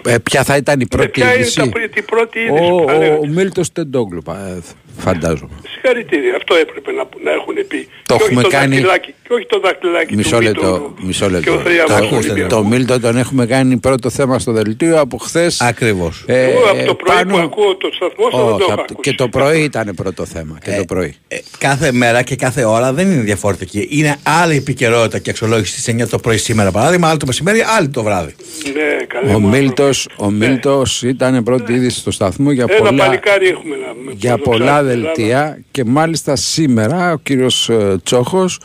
Ε, 0.07 0.19
ποια 0.19 0.45
θα 0.45 0.57
ήταν 0.57 0.81
η 0.81 0.83
Ε, 0.83 0.97
πρώτη 0.97 1.09
ποια 1.11 1.25
είναι 1.33 1.35
είδηση; 1.41 1.57
τα, 1.57 1.69
πρι- 1.69 1.93
την 1.93 2.05
πρώτη 2.05 2.39
είδηση 2.39 2.63
Ο, 2.73 2.77
που 2.77 2.85
θα 2.89 2.95
ο, 2.95 2.99
λέγατε. 2.99 3.19
ο 3.23 3.27
Μίλτος 3.27 3.73
Τεντόγλου, 3.73 4.23
ε, 4.29 4.59
φαντάζομαι. 4.99 5.53
Συγχαρητήρια, 5.69 6.37
αυτό 6.37 6.55
έπρεπε 6.55 6.93
να, 6.93 7.09
να 7.25 7.31
έχουν 7.31 7.55
πει. 7.69 7.89
Το 8.07 8.15
και, 8.17 8.23
όχι 8.23 8.23
έχουμε 8.25 8.43
το 8.43 8.49
κάνει- 8.49 8.71
δαχτυλάκι, 8.75 9.15
και 9.29 9.35
όχι 9.35 9.47
το 9.47 9.61
δαχτυλάκι 9.61 10.17
Μισό 10.17 10.37
του 10.37 10.43
λεπτό, 10.43 10.67
Μήτρου 10.73 11.07
μισό 11.07 11.27
και 11.27 11.33
λεπτό. 11.33 11.55
ο 11.55 11.59
Θρίαμβος 11.59 11.87
Το, 11.97 12.01
του 12.01 12.07
ακούστε, 12.07 12.31
Ολυμπιακού. 12.31 12.55
το 12.55 12.65
Μίλτο 12.65 13.01
τον 13.01 13.17
έχουμε 13.17 13.47
κάνει 13.47 13.77
πρώτο 13.77 14.11
θέμα 14.11 14.39
στο 14.39 14.53
δελτίο 14.53 15.01
από 15.01 15.17
χθες. 15.17 15.61
Ακριβώς. 15.61 16.25
Εγώ 16.27 16.59
από 16.71 16.85
το 16.87 16.95
πρωί 16.95 17.25
που 17.27 17.37
ακούω 17.37 17.77
το 17.77 17.89
σταθμό 17.95 18.25
σας 18.31 18.41
δεν 18.49 18.57
το 18.57 18.65
έχω 18.71 18.73
ακούσει. 18.73 19.01
και 19.01 19.13
το 19.13 19.29
πρωί 19.29 19.61
ήταν 19.63 19.93
πρώτο 19.97 20.25
θέμα. 20.25 20.59
Και 20.65 20.71
το 20.77 20.85
πρωί. 20.85 21.15
Ε, 21.29 21.37
κάθε 21.59 21.93
μέρα 21.93 22.23
και 22.23 22.37
κάθε 22.37 22.65
ώρα 22.65 22.93
δεν 22.93 23.11
είναι 23.11 23.23
διαφορετική. 23.23 23.87
Είναι 23.91 24.17
άλλη 24.23 24.57
επικαιρότητα 24.57 25.19
και 25.19 25.31
αξιολόγηση 25.31 25.81
στις 25.81 25.95
9 26.03 26.09
το 26.09 26.19
πρωί 26.19 26.37
σήμερα 26.37 26.71
παράδειγμα, 26.71 27.09
άλλη 27.09 27.19
το 27.19 27.27
μεσημέρι, 27.27 27.65
άλλη 27.79 27.89
το 27.89 28.03
βράδυ. 28.03 28.35
Ναι, 28.75 29.05
καλέ 29.07 29.35
Ο 29.35 29.39
μου 29.41 29.49
Μίλτος, 29.49 30.07
άνθρωποι. 30.11 30.35
ο 30.35 30.39
Ναι. 30.39 30.47
Μίλτος 30.49 31.03
ήταν 31.03 31.43
πρώτη 31.43 31.73
είδηση 31.73 31.99
στο 31.99 32.11
σταθμό 32.11 32.51
για 32.51 32.65
Ένα 32.69 32.79
πολλά, 32.89 33.05
παλικάρι 33.05 33.49
έχουμε 33.49 33.77
να 33.77 34.13
για 34.13 34.37
που 34.37 34.43
πολλά 34.43 34.59
δοξάζει 34.65 34.87
την 34.89 34.91
Ελλάδα. 34.99 35.13
δελτία 35.15 35.59
και 35.71 35.85
μάλιστα 35.85 36.37
σήμερα 36.37 37.13
ο 37.13 37.17
κύριος 37.23 37.69
ε, 37.69 37.97
Τσόχος 38.03 38.59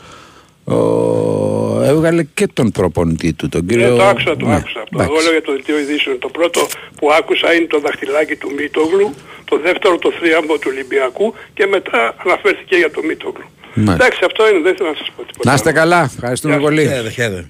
ο, 0.64 1.82
έβγαλε 1.82 2.22
και 2.22 2.46
τον 2.46 2.70
προπονητή 2.70 3.32
του, 3.32 3.48
τον 3.48 3.66
κύριο... 3.66 3.90
Ναι, 3.90 3.96
το 3.96 4.04
άκουσα, 4.04 4.36
το 4.36 4.46
Ναι, 4.46 4.54
άκουσα. 4.54 4.80
Το 4.80 4.88
εντάξει. 4.92 5.10
εγώ 5.12 5.22
λέω 5.22 5.32
για 5.32 5.42
το 5.42 5.52
δελτίο 5.52 5.78
ειδήσεων. 5.78 6.18
Το 6.18 6.28
πρώτο 6.28 6.60
που 6.96 7.12
άκουσα 7.12 7.54
είναι 7.54 7.66
το 7.66 7.80
δαχτυλάκι 7.80 8.36
του 8.36 8.52
Μίτογλου, 8.56 9.14
το 9.44 9.58
δεύτερο 9.58 9.98
το 9.98 10.10
θρίαμβο 10.18 10.54
του 10.58 10.68
Ολυμπιακού 10.72 11.34
και 11.54 11.66
μετά 11.66 12.14
αναφέρθηκε 12.24 12.76
για 12.76 12.90
το 12.90 13.02
Μίτογλου. 13.02 13.44
Ναι. 13.74 13.92
Εντάξει, 13.92 14.20
αυτό 14.24 14.48
είναι, 14.48 14.60
δεν 14.60 14.76
θέλω 14.76 14.88
να 14.88 14.96
σας 14.96 15.10
πω 15.16 15.22
τίποτα. 15.22 15.48
Να 15.48 15.54
είστε 15.54 15.72
καλά, 15.72 16.02
ευχαριστούμε 16.14 16.54
Γεια 16.56 16.62
σας. 16.62 16.70
πολύ. 16.74 16.86
Χαίρετε, 16.88 17.10
χαίρετε. 17.10 17.46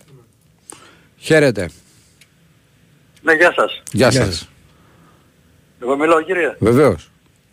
Χαίρετε. 1.18 1.71
Ναι, 3.23 3.33
γεια 3.33 3.52
σας. 3.56 3.83
Γεια 3.92 4.09
Γεια 4.09 4.25
σας. 4.25 4.35
σας. 4.35 4.49
Εγώ 5.83 5.97
μιλάω 5.97 6.23
κύριε. 6.23 6.56
Βεβαίως. 6.59 7.11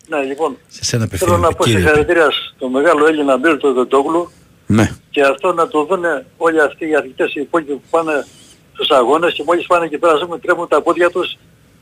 Ναι, 0.08 0.22
λοιπόν, 0.22 0.56
Σε 0.68 0.84
σένα 0.84 1.06
θέλω 1.10 1.36
να 1.36 1.46
απευθύνεται, 1.48 1.54
πω 1.56 1.64
κύριε. 1.64 1.78
συγχαρητήρια 1.80 2.28
στο 2.56 2.68
μεγάλο 2.68 3.06
Έλληνα 3.06 3.36
Μπίλτο 3.38 3.72
Δεντόγλου 3.72 4.30
Ναι. 4.72 4.90
και 5.10 5.22
αυτό 5.22 5.52
να 5.52 5.68
το 5.68 5.84
δουν 5.84 6.04
όλοι 6.36 6.60
αυτοί 6.60 6.88
οι 6.88 6.94
αθλητές 6.94 7.34
οι 7.34 7.40
υπόλοιποι 7.40 7.72
που 7.72 7.88
πάνε 7.90 8.26
στους 8.72 8.90
αγώνες 8.90 9.34
και 9.34 9.42
μόλις 9.46 9.66
πάνε 9.66 9.84
εκεί 9.84 9.98
πέρα 9.98 10.14
ζούμε 10.14 10.38
τρέμουν 10.38 10.68
τα 10.68 10.82
πόδια 10.82 11.10
τους 11.10 11.36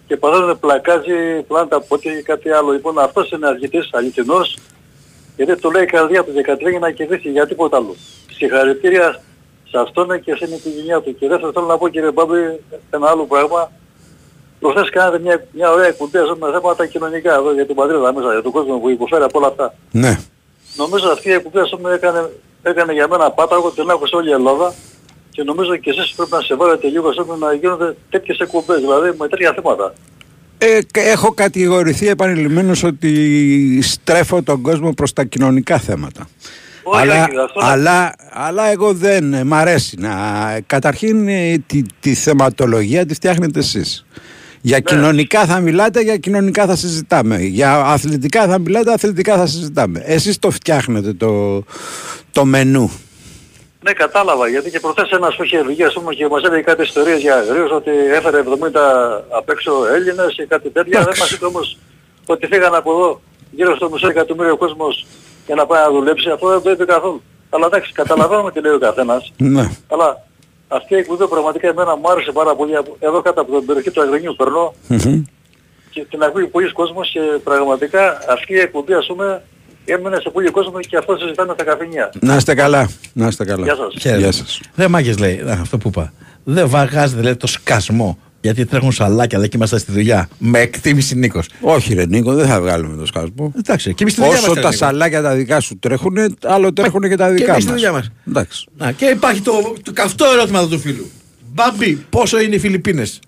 και 0.07 0.17
παθαίνουν 0.17 0.59
πλακάζει, 0.59 1.43
πλάνε 1.49 1.69
τα 1.69 1.81
πόδια 1.81 2.19
ή 2.19 2.23
κάτι 2.23 2.51
άλλο. 2.51 2.71
Λοιπόν, 2.73 2.99
αυτός 2.99 3.31
είναι 3.31 3.49
αθλητής 3.49 3.89
αληθινός 3.93 4.57
γιατί 5.37 5.61
το 5.61 5.71
λέει 5.71 5.83
η 5.83 5.87
καρδιά 5.87 6.25
του 6.25 6.33
13 6.33 6.71
για 6.71 6.79
να 6.79 6.91
κερδίσει 6.91 7.31
για 7.31 7.47
τίποτα 7.47 7.77
άλλο. 7.77 7.97
Συγχαρητήρια 8.33 9.21
σε 9.71 9.79
αυτόν 9.79 10.21
και 10.21 10.35
στην 10.35 10.53
οικογένειά 10.55 11.01
του. 11.01 11.15
Και 11.19 11.29
δεύτερον 11.29 11.53
θέλω 11.53 11.67
να 11.67 11.79
πω 11.79 11.89
κύριε 11.89 12.11
Μπάμπη 12.11 12.39
ένα 12.91 13.09
άλλο 13.09 13.25
πράγμα. 13.25 13.73
Προχθές 14.61 14.91
κάνατε 14.91 15.19
μια, 15.19 15.47
μια 15.53 15.71
ωραία 15.71 15.87
εκπομπή 15.87 16.19
ας 16.19 16.29
πούμε, 16.29 16.47
με 16.47 16.53
θέματα 16.53 16.87
κοινωνικά 16.87 17.35
εδώ 17.35 17.53
για 17.53 17.67
την 17.67 17.75
πατρίδα 17.75 18.13
μέσα, 18.13 18.33
για 18.33 18.43
τον 18.43 18.53
κόσμο 18.53 18.79
που 18.79 18.91
υποφέρει 18.91 19.23
από 19.23 19.39
όλα 19.39 19.47
αυτά. 19.47 19.75
Ναι. 19.91 20.19
Νομίζω 20.77 21.09
αυτή 21.11 21.29
η 21.29 21.33
εκπομπή 21.33 21.59
ας 21.59 21.71
πούμε, 21.71 21.93
έκανε, 21.93 22.31
έκανε 22.63 22.93
για 22.93 23.09
μένα 23.09 23.31
πάταγο, 23.31 23.71
την 23.71 23.91
άκουσε 23.91 24.17
όλη 24.17 24.29
η 24.29 24.33
Ελλάδα 24.33 24.75
και 25.31 25.43
νομίζω 25.43 25.77
και 25.77 25.91
εσείς 25.91 26.13
πρέπει 26.17 26.31
να 26.33 26.41
σε 26.41 26.55
βάλετε 26.55 26.89
λίγο 26.89 27.09
ας 27.09 27.17
πούμε, 27.17 27.47
να 27.47 27.53
γίνονται 27.53 27.97
τέτοιες 28.11 28.39
εκπομπές, 28.39 28.81
δηλαδή 28.81 29.13
με 29.19 29.29
τέτοια 29.29 29.53
θέματα. 29.55 29.93
Ε, 30.59 30.79
και 30.83 31.01
έχω 31.01 31.33
κατηγορηθεί 31.35 32.09
επανειλημμένως 32.09 32.83
ότι 32.83 33.79
στρέφω 33.83 34.43
τον 34.43 34.63
κόσμο 34.63 34.93
προς 34.93 35.13
τα 35.13 35.25
κοινωνικά 35.25 35.79
θέματα. 35.79 36.29
Όχι, 36.83 37.01
αλλά, 37.03 37.25
όχι, 37.25 37.37
αυτό 37.45 37.61
να- 37.61 37.67
αλλά, 37.67 38.15
αλλά 38.31 38.71
εγώ 38.71 38.93
δεν 38.93 39.33
ε, 39.35 39.45
μ' 39.45 39.55
αρέσει 39.55 39.97
να... 39.99 40.11
Καταρχήν 40.67 41.29
ε, 41.29 41.59
τη, 41.67 41.83
τη 42.01 42.15
θεματολογία 42.15 43.07
τη 43.07 43.15
φτιάχνετε 43.15 43.59
εσείς. 43.59 44.07
Για 44.61 44.77
Ναι. 44.77 44.83
κοινωνικά 44.83 45.45
θα 45.45 45.61
μιλάτε, 45.61 46.01
για 46.01 46.17
κοινωνικά 46.17 46.67
θα 46.67 46.77
συζητάμε. 46.77 47.39
Για 47.41 47.81
αθλητικά 47.81 48.47
θα 48.47 48.59
μιλάτε, 48.59 48.93
αθλητικά 48.93 49.37
θα 49.37 49.47
συζητάμε. 49.47 50.03
Εσείς 50.05 50.39
το 50.39 50.51
φτιάχνετε 50.51 51.13
το, 51.13 51.63
το 52.33 52.45
μενού. 52.45 52.91
Ναι, 53.85 53.93
κατάλαβα, 53.93 54.49
γιατί 54.49 54.71
και 54.71 54.81
προχθές 54.81 55.11
ένας 55.11 55.37
που 55.37 55.45
είχε 55.45 55.63
βγει 55.63 55.83
ας 55.85 55.93
πούμε 55.95 56.15
και 56.15 56.29
μας 56.29 56.43
έλεγε 56.43 56.63
κάτι 56.63 56.83
ιστορίες 56.83 57.21
για 57.21 57.35
αγρίους 57.37 57.71
ότι 57.71 57.91
έφερε 58.15 58.39
70 58.41 58.45
απ' 59.39 59.49
έξω 59.51 59.73
Έλληνες 59.95 60.35
και 60.37 60.47
κάτι 60.49 60.71
τέτοια. 60.71 60.91
Δεν 60.93 61.01
Εντάξει. 61.01 61.21
μας 61.21 61.31
είπε 61.31 61.45
όμως 61.47 61.79
ότι 62.27 62.47
φύγαν 62.47 62.75
από 62.75 62.91
εδώ 62.93 63.21
γύρω 63.51 63.77
στο 63.77 63.91
μισό 63.91 64.09
εκατομμύριο 64.09 64.57
κόσμος 64.57 65.07
για 65.47 65.55
να 65.55 65.67
πάει 65.67 65.83
να 65.83 65.91
δουλέψει. 65.91 66.31
Αυτό 66.31 66.49
δεν 66.49 66.63
το 66.63 66.71
είπε 66.71 66.85
καθόλου. 66.85 67.23
Αλλά 67.51 67.67
εντάξει, 67.67 67.93
καταλαβαίνουμε 67.93 68.51
τι 68.53 68.61
λέει 68.61 68.73
ο 68.73 68.79
καθένας. 68.79 69.33
Ναι. 69.37 69.71
Αλλά 69.89 70.25
αυτή 70.77 70.95
η 70.95 70.97
εκπομπή 70.97 71.27
πραγματικά 71.29 71.69
εμένα 71.69 71.97
μου 71.97 72.11
άρεσε 72.11 72.33
πάρα 72.33 72.55
πολύ. 72.55 72.77
Από- 72.77 72.97
Εδώ 73.01 73.23
κάτω 73.23 73.41
από 73.41 73.57
την 73.59 73.67
περιοχή 73.67 73.91
του 73.91 74.01
Αγρινιού 74.03 74.35
περνώ 74.37 74.75
Μμμ. 74.89 75.23
και 75.91 76.05
την 76.11 76.23
ακούει 76.23 76.47
πολλοί 76.47 76.73
κόσμος 76.73 77.11
και 77.13 77.21
πραγματικά 77.45 78.03
αυτή 78.31 78.53
η 78.55 78.59
εκπομπή 78.59 78.93
ας 78.95 79.07
πούμε 79.07 79.43
έμεινε 79.85 80.17
σε 80.21 80.31
πολλοί 80.31 80.51
κόσμος 80.51 80.87
και 80.87 80.97
αυτό 80.97 81.17
συζητάμε 81.17 81.53
στα 81.55 81.65
καφενεία. 81.65 82.11
Να 82.21 82.37
είστε 82.37 82.55
καλά. 82.55 82.91
Να 83.13 83.27
είστε 83.27 83.45
καλά. 83.45 83.65
Γεια 83.65 83.75
σας. 83.77 83.95
Χαίρετε. 84.01 84.21
Γεια 84.23 84.33
σας. 84.33 84.61
Δεν 84.75 84.91
μάγες 84.91 85.19
λέει, 85.19 85.39
Α, 85.41 85.59
αυτό 85.61 85.79
που 85.79 85.89
είπα. 85.89 86.13
Δεν 86.45 86.69
βαγάζετε 86.69 87.23
λέει 87.23 87.37
το 87.37 87.47
σκασμό. 87.47 88.19
Γιατί 88.41 88.65
τρέχουν 88.65 88.93
σαλάκια, 88.93 89.39
λέει 89.39 89.49
και 89.49 89.57
είμαστε 89.57 89.79
στη 89.79 89.93
δουλειά. 89.93 90.29
Με 90.39 90.59
εκτίμηση 90.59 91.15
Νίκος. 91.15 91.49
Όχι 91.61 91.95
ρε 91.95 92.07
Νίκο, 92.07 92.35
δεν 92.35 92.47
θα 92.47 92.61
βγάλουμε 92.61 92.97
το 92.97 93.07
σκάσπο. 93.07 93.53
Εντάξει, 93.59 93.95
και 93.95 94.03
εμείς 94.03 94.13
στη 94.13 94.23
δουλειά 94.23 94.37
Όσο 94.37 94.45
είμαστε, 94.47 94.63
τα 94.63 94.71
Νίκο. 94.71 94.85
σαλάκια 94.85 95.23
τα 95.23 95.35
δικά 95.35 95.61
σου 95.61 95.79
τρέχουν, 95.79 96.17
άλλο 96.45 96.73
τρέχουν 96.73 97.01
και 97.01 97.17
τα 97.17 97.27
και 97.27 97.33
δικά 97.35 97.51
εμείς 97.53 97.63
στη 97.63 97.73
μας. 97.73 97.81
δουλειά 97.81 97.93
μας. 97.93 98.11
Εντάξει. 98.29 98.67
Να, 98.77 98.93
και 98.93 99.05
υπάρχει 99.05 99.41
το, 99.41 99.53
το 99.83 99.93
καυτό 99.93 100.25
ερώτημα 100.33 100.59
εδώ 100.59 100.69
του 100.69 100.79
φίλου. 100.79 101.11
Μπάμπη, 101.55 102.05
πόσο 102.11 102.41
είναι 102.41 102.55
οι 102.55 102.59
Φιλιππίνες; 102.59 103.19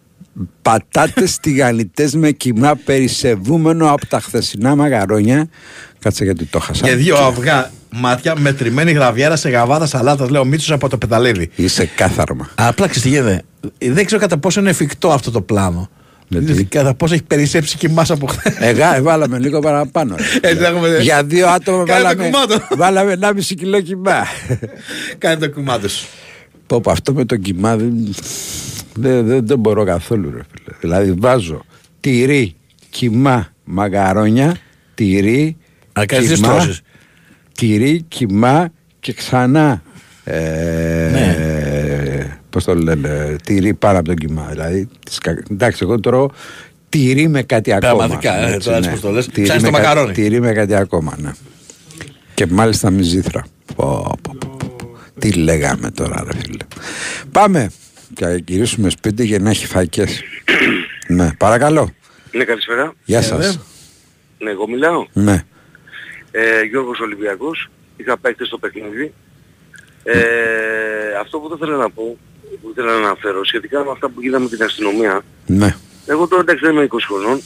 Πατάτες 0.63 1.39
τηγανιτές 1.41 2.15
με 2.15 2.31
κοιμά 2.31 2.77
περισεβούμενο 2.85 3.93
από 3.93 4.07
τα 4.07 4.21
χθεσινά 4.21 4.77
μαγαρόνια. 4.77 5.49
Κάτσε 5.99 6.25
γιατί 6.25 6.45
το 6.45 6.59
χάσα. 6.61 6.87
Και 6.87 6.95
δύο 6.95 7.17
αυγά 7.17 7.71
μάτια 7.91 8.35
με 8.39 8.53
τριμμένη 8.53 8.93
γραβιέρα 8.93 9.37
σε 9.37 9.49
γαβάδα 9.49 9.87
σαλάτας, 9.87 10.29
λέει 10.29 10.41
ο 10.41 10.45
Μίτσος 10.45 10.71
από 10.71 10.89
το 10.89 10.99
πεταλίδι. 10.99 11.51
Είσαι 11.55 11.87
κάθαρμα. 11.97 12.49
Απλά 12.55 12.87
ξέρεις 12.87 13.03
τι 13.03 13.09
γίνεται. 13.09 13.43
Δεν 13.79 14.05
ξέρω 14.07 14.21
κατά 14.21 14.39
πόσο 14.39 14.61
είναι 14.61 14.71
εφικτό 14.71 15.11
αυτό 15.11 15.31
το 15.31 15.41
πλάνο. 15.41 15.89
Γιατί; 16.29 16.45
Δηλαδή, 16.47 16.65
Κατά 16.65 16.95
πόσο 16.95 17.15
έχει 17.15 17.23
περισσέψει 17.23 17.77
και 17.77 17.87
εμάς 17.87 18.11
από 18.11 18.27
χθες. 18.27 18.55
Εγά, 18.59 19.03
βάλαμε 19.03 19.39
λίγο 19.39 19.59
παραπάνω. 19.59 20.15
ρε. 20.17 20.49
Έτσι, 20.51 20.65
έχουμε- 20.65 20.99
Για 21.01 21.25
δύο 21.25 21.49
άτομα 21.49 21.85
Κάνε 21.85 21.99
το 22.01 22.05
βάλαμε, 22.07 22.25
κουμάντο. 22.31 22.55
βάλαμε 22.77 23.13
1,5 23.13 23.55
κιλό 23.55 23.81
κοιμά. 23.81 24.25
Κάνει 25.19 25.41
το 25.41 25.51
κουμάντο 25.51 25.89
σου. 25.89 26.07
Πω, 26.67 26.81
πω, 26.81 26.91
αυτό 26.91 27.13
με 27.13 27.25
το 27.25 27.37
κοιμά 27.37 27.77
δεν, 27.77 28.15
δεν, 28.95 29.27
δεν, 29.27 29.47
δεν 29.47 29.59
μπορώ 29.59 29.85
καθόλου 29.85 30.31
ρε 30.31 30.41
φίλε. 30.51 30.77
Δηλαδή 30.81 31.13
βάζω 31.19 31.65
τυρί, 32.01 32.55
κοιμά, 32.91 33.47
μαγαρόνια, 33.65 34.57
τυρί, 34.95 35.57
Α, 35.93 36.05
κάνεις 36.07 36.27
δύο 36.27 36.37
κοιμά, 36.37 36.49
στρώσεις. 36.49 36.81
τυρί, 37.55 38.05
κοιμά 38.09 38.69
και 39.01 39.13
ξανά 39.13 39.83
ε, 40.25 41.09
Ναι. 41.13 42.39
πώς 42.51 42.65
το 42.65 42.75
λένε, 42.75 43.37
τυρί 43.45 43.75
πάνω 43.75 43.99
από 43.99 44.09
το 44.09 44.15
κοιμά. 44.15 44.47
Δηλαδή, 44.51 44.89
τις 45.05 45.19
κα- 45.19 45.43
εντάξει, 45.51 45.81
εγώ 45.83 46.01
τρώω 46.01 46.29
τυρί 46.89 47.29
με 47.29 47.43
κάτι 47.43 47.73
ακόμα. 47.73 47.97
Πραγματικά, 47.97 48.37
ε, 48.49 48.53
έτσι, 48.53 48.65
τώρα 48.67 48.77
έτσι 48.77 48.91
πως 48.91 49.01
το 49.01 49.11
λες, 49.11 49.27
Τυρί 49.27 49.43
ψάχνεις 49.43 49.65
με 49.65 49.71
το 49.71 49.77
κα- 49.77 49.83
μακαρόνι. 49.83 50.13
Τυρί 50.13 50.41
με 50.41 50.53
κάτι 50.53 50.75
ακόμα, 50.75 51.15
ναι. 51.21 51.31
Και 52.35 52.47
μάλιστα 52.47 52.91
με 52.91 53.03
ζήθρα. 53.03 53.45
Πω, 53.77 54.17
πω, 54.23 54.37
πω, 54.39 54.57
πω. 54.77 54.89
Τι 55.21 55.33
λέγαμε 55.33 55.91
τώρα 55.91 56.25
ρε 56.27 56.39
φίλε. 56.39 56.65
Πάμε. 57.33 57.71
Και 58.15 58.25
να 58.25 58.35
γυρίσουμε 58.35 58.91
σπίτι 58.91 59.25
για 59.25 59.39
να 59.39 59.51
έχει 59.51 59.67
φακές. 59.67 60.23
ναι, 61.09 61.33
παρακαλώ. 61.39 61.95
Ναι, 62.33 62.45
καλησπέρα. 62.45 62.95
Γεια 63.05 63.23
σας. 63.23 63.59
Ναι, 64.39 64.51
εγώ 64.51 64.69
μιλάω. 64.69 65.07
Ναι. 65.13 65.45
Ε, 66.31 66.63
Γιώργος 66.63 67.01
Ολυμπιακός. 67.01 67.71
Είχα 67.97 68.19
παίκτη 68.19 68.45
στο 68.45 68.59
παιχνίδι. 68.59 69.15
Ε, 70.03 70.19
αυτό 71.21 71.39
που 71.39 71.49
θα 71.49 71.55
ήθελα 71.59 71.77
να 71.77 71.91
πω, 71.91 72.19
που 72.63 72.69
ήθελα 72.71 72.93
να 72.93 73.07
αναφέρω, 73.07 73.45
σχετικά 73.45 73.85
με 73.85 73.91
αυτά 73.91 74.09
που 74.09 74.21
γίνανε 74.21 74.45
με 74.45 74.51
την 74.51 74.63
αστυνομία. 74.63 75.25
Ναι. 75.47 75.77
Εγώ 76.07 76.27
τώρα 76.27 76.43
εντάξει 76.43 76.65
δεν 76.65 76.75
είμαι 76.75 76.89
20 76.91 76.97
χρονών. 77.07 77.41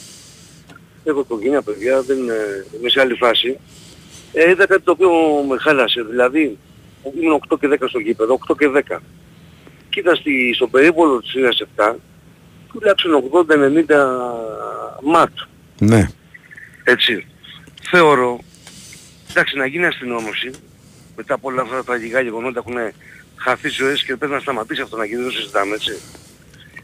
Έχω 1.03 1.19
οικογένεια, 1.19 1.61
παιδιά, 1.61 2.01
δεν 2.01 2.29
ε, 2.29 2.65
είμαι 2.79 2.89
σε 2.89 3.01
άλλη 3.01 3.13
φάση. 3.13 3.59
Ε, 4.33 4.49
είδα 4.49 4.65
κάτι 4.67 4.81
το 4.81 4.91
οποίο 4.91 5.09
με 5.47 5.57
χάλασε. 5.57 6.03
Δηλαδή, 6.09 6.57
ήμουν 7.21 7.41
8 7.49 7.57
και 7.59 7.67
10 7.71 7.75
στο 7.87 7.99
γήπεδο, 7.99 8.39
8 8.49 8.55
και 8.57 8.69
10. 8.89 8.97
Κοίτα 9.97 10.15
στη, 10.15 10.53
στο 10.55 10.67
περίπολο 10.67 11.19
της 11.19 11.29
Σύρας 11.29 11.63
7 11.75 11.95
τουλάχιστον 12.73 13.23
80-90 13.31 13.95
ματ. 15.03 15.29
Ναι. 15.79 16.07
Έτσι. 16.83 17.25
Θεωρώ, 17.89 18.39
εντάξει 19.29 19.57
να 19.57 19.65
γίνει 19.65 19.85
αστυνόμωση, 19.85 20.51
μετά 21.15 21.33
από 21.33 21.47
όλα 21.47 21.61
αυτά 21.61 21.75
τα 21.75 21.83
τραγικά 21.83 22.21
γεγονότα 22.21 22.59
έχουν 22.59 22.93
χαθεί 23.35 23.69
ζωές 23.69 24.03
και 24.03 24.15
πρέπει 24.15 24.33
να 24.33 24.39
σταματήσει 24.39 24.81
αυτό 24.81 24.97
να 24.97 25.05
γίνει, 25.05 25.21
δεν 25.21 25.31
το 25.31 25.37
συζητάμε 25.37 25.73
έτσι. 25.75 25.97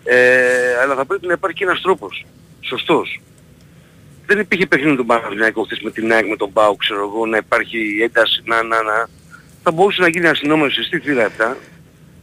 Ε, 0.04 0.78
αλλά 0.82 0.96
θα 0.96 1.06
πρέπει 1.06 1.28
να 1.28 1.34
υπάρχει 1.34 1.58
και 1.58 1.64
ένας 1.64 1.82
τρόπος. 1.82 2.26
Σωστός. 2.62 3.22
Δεν 4.26 4.40
υπήρχε 4.40 4.66
παιχνίδι 4.66 4.96
του 4.96 5.06
Παναθηναϊκού 5.06 5.64
χθες 5.64 5.80
με 5.80 5.92
την 5.92 6.12
ΑΕΚ, 6.12 6.28
με 6.28 6.36
τον 6.36 6.50
Μπάου, 6.50 6.76
ξέρω 6.76 7.02
εγώ, 7.04 7.26
να 7.26 7.38
υπάρχει 7.38 8.02
ένταση, 8.02 8.42
να, 8.46 8.64
να, 8.64 8.84
να. 8.84 9.08
Θα 9.64 9.72
μπορούσε 9.72 10.02
να 10.02 10.08
γίνει 10.08 10.28
αστυνόμευση 10.28 10.84
στη 10.84 11.00
θύρα 11.00 11.32
7 11.38 11.56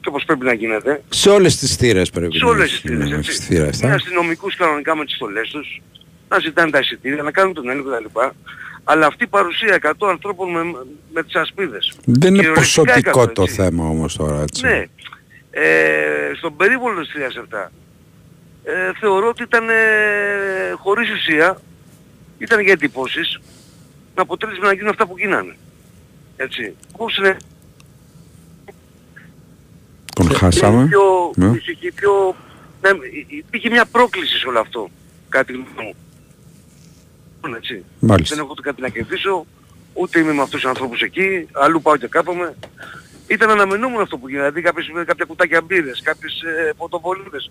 και 0.00 0.08
όπως 0.08 0.24
πρέπει 0.24 0.44
να 0.44 0.52
γίνεται. 0.52 1.02
Σε 1.08 1.28
όλες 1.30 1.56
τις 1.56 1.76
θύρες 1.76 2.10
πρέπει 2.10 2.36
Σε 2.38 2.44
να 2.44 2.50
όλες 2.50 2.70
τις 2.70 2.80
είναι, 2.82 2.94
θύρες, 2.94 3.10
ναι, 3.10 3.16
έτσι. 3.16 3.32
στις 3.32 3.46
θύρες, 3.46 3.80
Με 3.82 3.90
α; 3.90 3.94
αστυνομικούς 3.94 4.56
κανονικά 4.56 4.96
με 4.96 5.04
τις 5.04 5.14
στολές 5.14 5.48
τους, 5.50 5.80
να 6.28 6.38
ζητάνε 6.38 6.70
τα 6.70 6.78
εισιτήρια, 6.78 7.22
να 7.22 7.30
κάνουν 7.30 7.54
τον 7.54 7.68
έλεγχο 7.68 7.90
κτλ. 7.90 8.18
Αλλά 8.84 9.06
αυτή 9.06 9.24
η 9.24 9.26
παρουσία 9.26 9.78
100 9.98 10.08
ανθρώπων 10.10 10.50
με, 10.50 10.62
με 11.12 11.22
τις 11.22 11.34
ασπίδες. 11.34 11.92
Δεν 12.04 12.34
είναι 12.34 12.42
Κυριολεκτικά 12.42 12.82
ποσοτικό 12.82 13.20
έκατο, 13.20 13.32
το 13.32 13.42
έτσι. 13.42 13.54
θέμα 13.54 13.84
όμως 13.84 14.16
τώρα, 14.16 14.40
έτσι. 14.42 14.64
Ναι. 14.66 14.84
Ε, 15.50 16.30
στον 16.36 16.56
περίβολο 16.56 17.00
της 17.00 17.10
37 17.60 17.70
ε, 18.64 18.72
θεωρώ 19.00 19.28
ότι 19.28 19.42
ήταν 19.42 19.68
ε, 19.68 19.74
χωρίς 20.76 21.10
ουσία, 21.10 21.60
ήταν 22.38 22.60
για 22.60 22.72
εντυπώσεις, 22.72 23.40
με 24.14 24.22
αποτέλεσμα 24.22 24.66
να 24.66 24.72
γίνουν 24.72 24.88
αυτά 24.88 25.06
που 25.06 25.18
γίνανε. 25.18 25.56
Έτσι. 26.36 26.74
Πώς 26.96 27.16
είναι 27.16 27.36
Τον 30.28 30.36
χάσαμε. 30.36 30.86
πιο, 30.86 31.32
Ναι. 31.34 31.52
φυσική, 31.52 31.92
πιο... 31.92 32.36
Ναι, 32.82 32.90
υπήρχε 33.26 33.70
μια 33.70 33.84
πρόκληση 33.84 34.38
σε 34.38 34.48
όλο 34.48 34.60
αυτό, 34.60 34.88
κάτι 35.28 35.52
γνώμη 35.52 35.70
μου. 35.76 35.94
Έτσι. 37.56 37.84
Μάλιστα. 38.00 38.34
Δεν 38.34 38.44
έχω 38.44 38.52
ούτε 38.52 38.62
κάτι 38.62 38.80
να 38.80 38.88
κερδίσω, 38.88 39.46
ούτε 39.92 40.18
είμαι 40.18 40.32
με 40.32 40.42
αυτούς 40.42 40.60
τους 40.60 40.68
ανθρώπους 40.70 41.00
εκεί, 41.02 41.48
αλλού 41.52 41.82
πάω 41.82 41.96
και 41.96 42.06
κάθομαι. 42.06 42.54
Ήταν 43.26 43.50
αναμενόμενο 43.50 44.02
αυτό 44.02 44.16
που 44.18 44.28
γίνεται, 44.28 44.50
δηλαδή 44.50 44.66
κάποιες, 44.68 45.06
κάποια 45.06 45.24
κουτάκια 45.24 45.60
μπύρες, 45.62 46.00
κάποιες 46.02 46.40
ε, 46.42 46.72
πορτοβολίδες. 46.76 47.50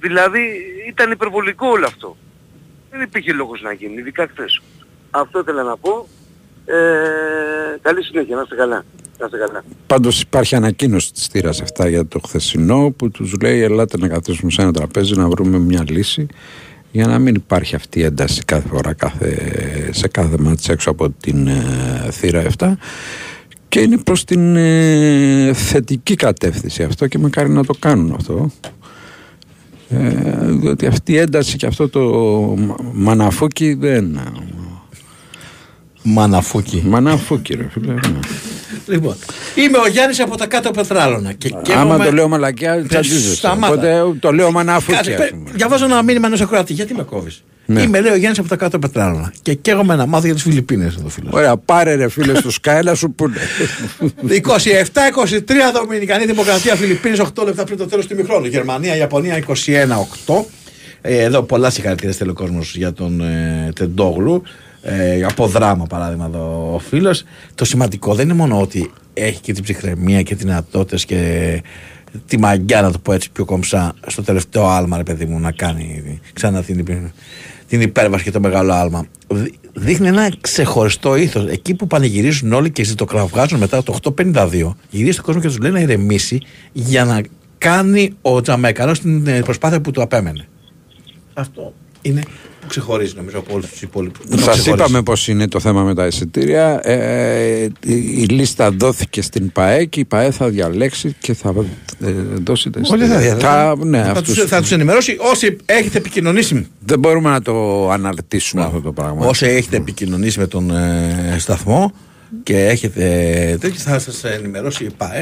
Δηλαδή 0.00 0.40
ήταν 0.88 1.10
υπερβολικό 1.10 1.68
όλο 1.68 1.86
αυτό. 1.86 2.16
Δεν 2.90 3.00
υπήρχε 3.00 3.32
λόγος 3.32 3.62
να 3.62 3.72
γίνει, 3.72 3.94
ειδικά 3.98 4.28
χθες. 4.32 4.62
Αυτό 5.10 5.38
ήθελα 5.38 5.62
να 5.62 5.76
πω. 5.76 6.08
Ε, 6.66 7.78
καλή 7.82 8.02
συνέχεια, 8.02 8.36
να 8.36 8.42
είστε 8.42 8.54
καλά. 8.54 8.84
Να 9.18 9.24
είστε 9.26 9.38
καλά. 9.46 9.64
Πάντως 9.86 10.20
υπάρχει 10.20 10.54
ανακοίνωση 10.54 11.12
της 11.12 11.26
θύρας 11.26 11.60
αυτά 11.60 11.88
για 11.88 12.06
το 12.06 12.20
χθεσινό 12.26 12.90
που 12.96 13.10
τους 13.10 13.32
λέει 13.42 13.60
ελάτε 13.60 13.98
να 13.98 14.08
καθίσουμε 14.08 14.50
σε 14.50 14.62
ένα 14.62 14.72
τραπέζι 14.72 15.14
να 15.14 15.28
βρούμε 15.28 15.58
μια 15.58 15.84
λύση 15.88 16.26
για 16.92 17.06
να 17.06 17.18
μην 17.18 17.34
υπάρχει 17.34 17.74
αυτή 17.74 17.98
η 17.98 18.02
ένταση 18.02 18.42
κάθε 18.44 18.68
φορά 18.68 18.92
κάθε, 18.92 19.38
σε 19.92 20.08
κάθε 20.08 20.36
μάτς 20.38 20.68
έξω 20.68 20.90
από 20.90 21.10
την 21.10 21.46
ε, 21.46 22.08
θύρα 22.10 22.44
7 22.58 22.72
και 23.68 23.80
είναι 23.80 23.98
προς 23.98 24.24
την 24.24 24.56
ε, 24.56 25.52
θετική 25.54 26.14
κατεύθυνση 26.14 26.82
αυτό 26.82 27.06
και 27.06 27.18
μακάρι 27.18 27.48
να 27.48 27.64
το 27.64 27.74
κάνουν 27.78 28.12
αυτό 28.18 28.50
ε, 29.88 30.10
διότι 30.50 30.86
αυτή 30.86 31.12
η 31.12 31.16
ένταση 31.16 31.56
και 31.56 31.66
αυτό 31.66 31.88
το 31.88 32.00
μα- 32.58 32.76
μαναφούκι 32.92 33.74
δεν 33.74 34.20
Μαναφούκι. 36.02 36.82
μαναφούκι 36.86 37.54
ρε 37.54 37.68
φίλε 37.72 37.92
ναι. 37.92 38.00
Λοιπόν, 38.86 39.16
είμαι 39.54 39.78
ο 39.78 39.86
Γιάννης 39.88 40.20
από 40.20 40.36
τα 40.36 40.46
κάτω 40.46 40.70
πετράλωνα. 40.70 41.32
Και 41.32 41.50
Άμα 41.52 41.62
καίγομαι- 41.62 42.04
το 42.04 42.12
λέω 42.12 42.28
μαλακιά, 42.28 42.84
τσαντίζεσαι. 42.88 43.34
Σταμάτα. 43.34 43.72
Οπότε 43.72 44.18
το 44.20 44.32
λέω 44.32 44.50
μαναφούκι. 44.52 44.96
Κάτσε, 44.96 45.12
ας 45.12 45.18
παι- 45.18 45.30
πούμε. 45.30 45.50
διαβάζω 45.54 45.84
ένα 45.84 46.02
μήνυμα 46.02 46.26
ενός 46.26 46.40
ακροατή. 46.40 46.72
Γιατί 46.72 46.94
με 46.94 47.02
κόβεις; 47.02 47.42
Ναι. 47.66 47.82
Είμαι, 47.82 48.00
λέει, 48.00 48.12
ο 48.12 48.16
Γιάννης 48.16 48.38
από 48.38 48.48
τα 48.48 48.56
κάτω 48.56 48.78
πετράλωνα. 48.78 49.32
Και 49.42 49.54
καίγομαι 49.54 49.94
να 49.96 50.06
μάθω 50.06 50.24
για 50.24 50.34
τις 50.34 50.42
Φιλιππίνες 50.42 50.94
εδώ 50.96 51.08
φίλος. 51.08 51.32
Ωραία, 51.32 51.56
πάρε 51.56 51.94
ρε 51.94 52.08
φίλε 52.08 52.34
στο 52.34 52.50
Sky 52.62 52.80
να 52.84 52.94
σου 52.94 53.10
πούνε. 53.12 53.36
27-23 54.28 55.72
Δομινικανή 55.74 56.24
Δημοκρατία 56.26 56.74
Φιλιππίνες 56.74 57.20
8 57.20 57.44
λεπτά 57.44 57.64
πριν 57.64 57.78
το 57.78 57.86
τέλος 57.86 58.06
του 58.06 58.12
ημιχρόνου. 58.14 58.46
Γερμανία, 58.46 58.96
Ιαπωνία 58.96 59.36
21-8. 60.26 60.44
Ε, 61.00 61.22
εδώ 61.22 61.42
πολλά 61.42 61.70
συγχαρητήρια 61.70 62.14
θέλει 62.14 62.30
ο 62.30 62.34
κόσμος 62.34 62.76
για 62.76 62.92
τον 62.92 63.20
ε, 63.20 63.68
Τεντόγλου. 63.74 64.42
Ε, 64.88 65.22
από 65.24 65.46
δράμα 65.46 65.84
παράδειγμα 65.84 66.24
εδώ 66.26 66.70
ο 66.74 66.78
φίλος. 66.78 67.24
Το 67.54 67.64
σημαντικό 67.64 68.14
δεν 68.14 68.24
είναι 68.24 68.34
μόνο 68.34 68.60
ότι 68.60 68.90
έχει 69.14 69.40
και 69.40 69.52
την 69.52 69.62
ψυχραιμία 69.62 70.22
και 70.22 70.34
τις 70.34 70.44
δυνατότητες 70.44 71.04
και 71.04 71.62
τη 72.26 72.38
μαγκιά 72.38 72.82
να 72.82 72.92
το 72.92 72.98
πω 72.98 73.12
έτσι 73.12 73.30
πιο 73.30 73.44
κομψά 73.44 73.94
στο 74.06 74.22
τελευταίο 74.22 74.66
άλμα 74.66 74.96
ρε 74.96 75.02
παιδί 75.02 75.24
μου 75.24 75.38
να 75.40 75.52
κάνει 75.52 76.20
ξανά 76.32 76.62
την, 76.62 76.78
υπε- 76.78 77.10
την 77.68 77.80
υπέρβαση 77.80 78.24
και 78.24 78.30
το 78.30 78.40
μεγάλο 78.40 78.72
άλμα. 78.72 79.06
Δει- 79.28 79.54
δείχνει 79.74 80.08
ένα 80.08 80.32
ξεχωριστό 80.40 81.16
ήθος. 81.16 81.46
Εκεί 81.46 81.74
που 81.74 81.86
πανηγυρίζουν 81.86 82.52
όλοι 82.52 82.70
και 82.70 82.84
ζητοκραυγάζουν 82.84 83.58
μετά 83.58 83.82
το 83.82 83.98
8.52 84.02 84.74
γυρίζει 84.90 85.12
στον 85.12 85.24
κόσμο 85.24 85.40
και 85.40 85.46
τους 85.48 85.58
λέει 85.58 85.70
να 85.70 85.80
ηρεμήσει 85.80 86.40
για 86.72 87.04
να 87.04 87.20
κάνει 87.58 88.12
ο 88.22 88.40
Τζαμαϊκανός 88.40 89.00
την 89.00 89.26
ε, 89.26 89.40
προσπάθεια 89.40 89.80
που 89.80 89.90
του 89.90 90.02
απέμενε. 90.02 90.46
Αυτό. 91.34 91.72
Είναι 92.02 92.22
που 92.66 92.72
ξεχωρίζει 92.72 93.12
νομίζω 93.16 93.38
από 93.38 93.54
όλους 93.54 93.70
τους 93.70 93.82
υπόλοιπους 93.82 94.18
Που 94.24 94.28
τον 94.30 94.38
Σας 94.38 94.58
ξεχωρίζει. 94.58 94.84
είπαμε 94.84 95.02
πώ 95.02 95.12
είναι 95.26 95.48
το 95.48 95.60
θέμα 95.60 95.82
με 95.82 95.94
τα 95.94 96.06
εισιτήρια. 96.06 96.80
Ε, 96.88 97.62
η, 97.62 97.94
η 97.94 98.24
λίστα 98.28 98.70
δόθηκε 98.70 99.22
στην 99.22 99.52
ΠαΕ 99.52 99.84
και 99.84 100.00
η 100.00 100.04
ΠαΕ 100.04 100.30
θα 100.30 100.48
διαλέξει 100.48 101.16
και 101.20 101.34
θα 101.34 101.54
ε, 102.04 102.12
δώσει 102.44 102.70
τα 102.70 102.80
Όλοι 102.90 103.06
θα, 103.06 103.14
εισιτήρια. 103.20 103.36
θα, 103.36 103.76
ναι, 103.84 104.02
θα, 104.02 104.10
αυτούς- 104.10 104.38
τους, 104.38 104.48
θα 104.48 104.60
τους 104.60 104.72
ενημερώσει 104.72 105.16
όσοι 105.20 105.56
έχετε 105.64 105.98
επικοινωνήσει 105.98 106.66
Δεν 106.84 106.98
μπορούμε 106.98 107.30
να 107.30 107.42
το 107.42 107.90
αναρτήσουμε 107.90 108.62
αυτό 108.64 108.80
το 108.80 108.92
πράγμα. 108.92 109.26
Όσοι 109.26 109.46
έχετε 109.46 109.76
επικοινωνήσει 109.76 110.38
με 110.38 110.46
τον 110.46 110.70
ε, 110.70 111.36
σταθμό 111.38 111.92
και 112.42 112.66
έχετε 112.66 113.02
τέτοιο 113.60 113.78
θα 113.80 113.98
σας 113.98 114.24
ενημερώσει 114.24 114.84
η 114.84 114.90
ΠΑΕ 114.96 115.20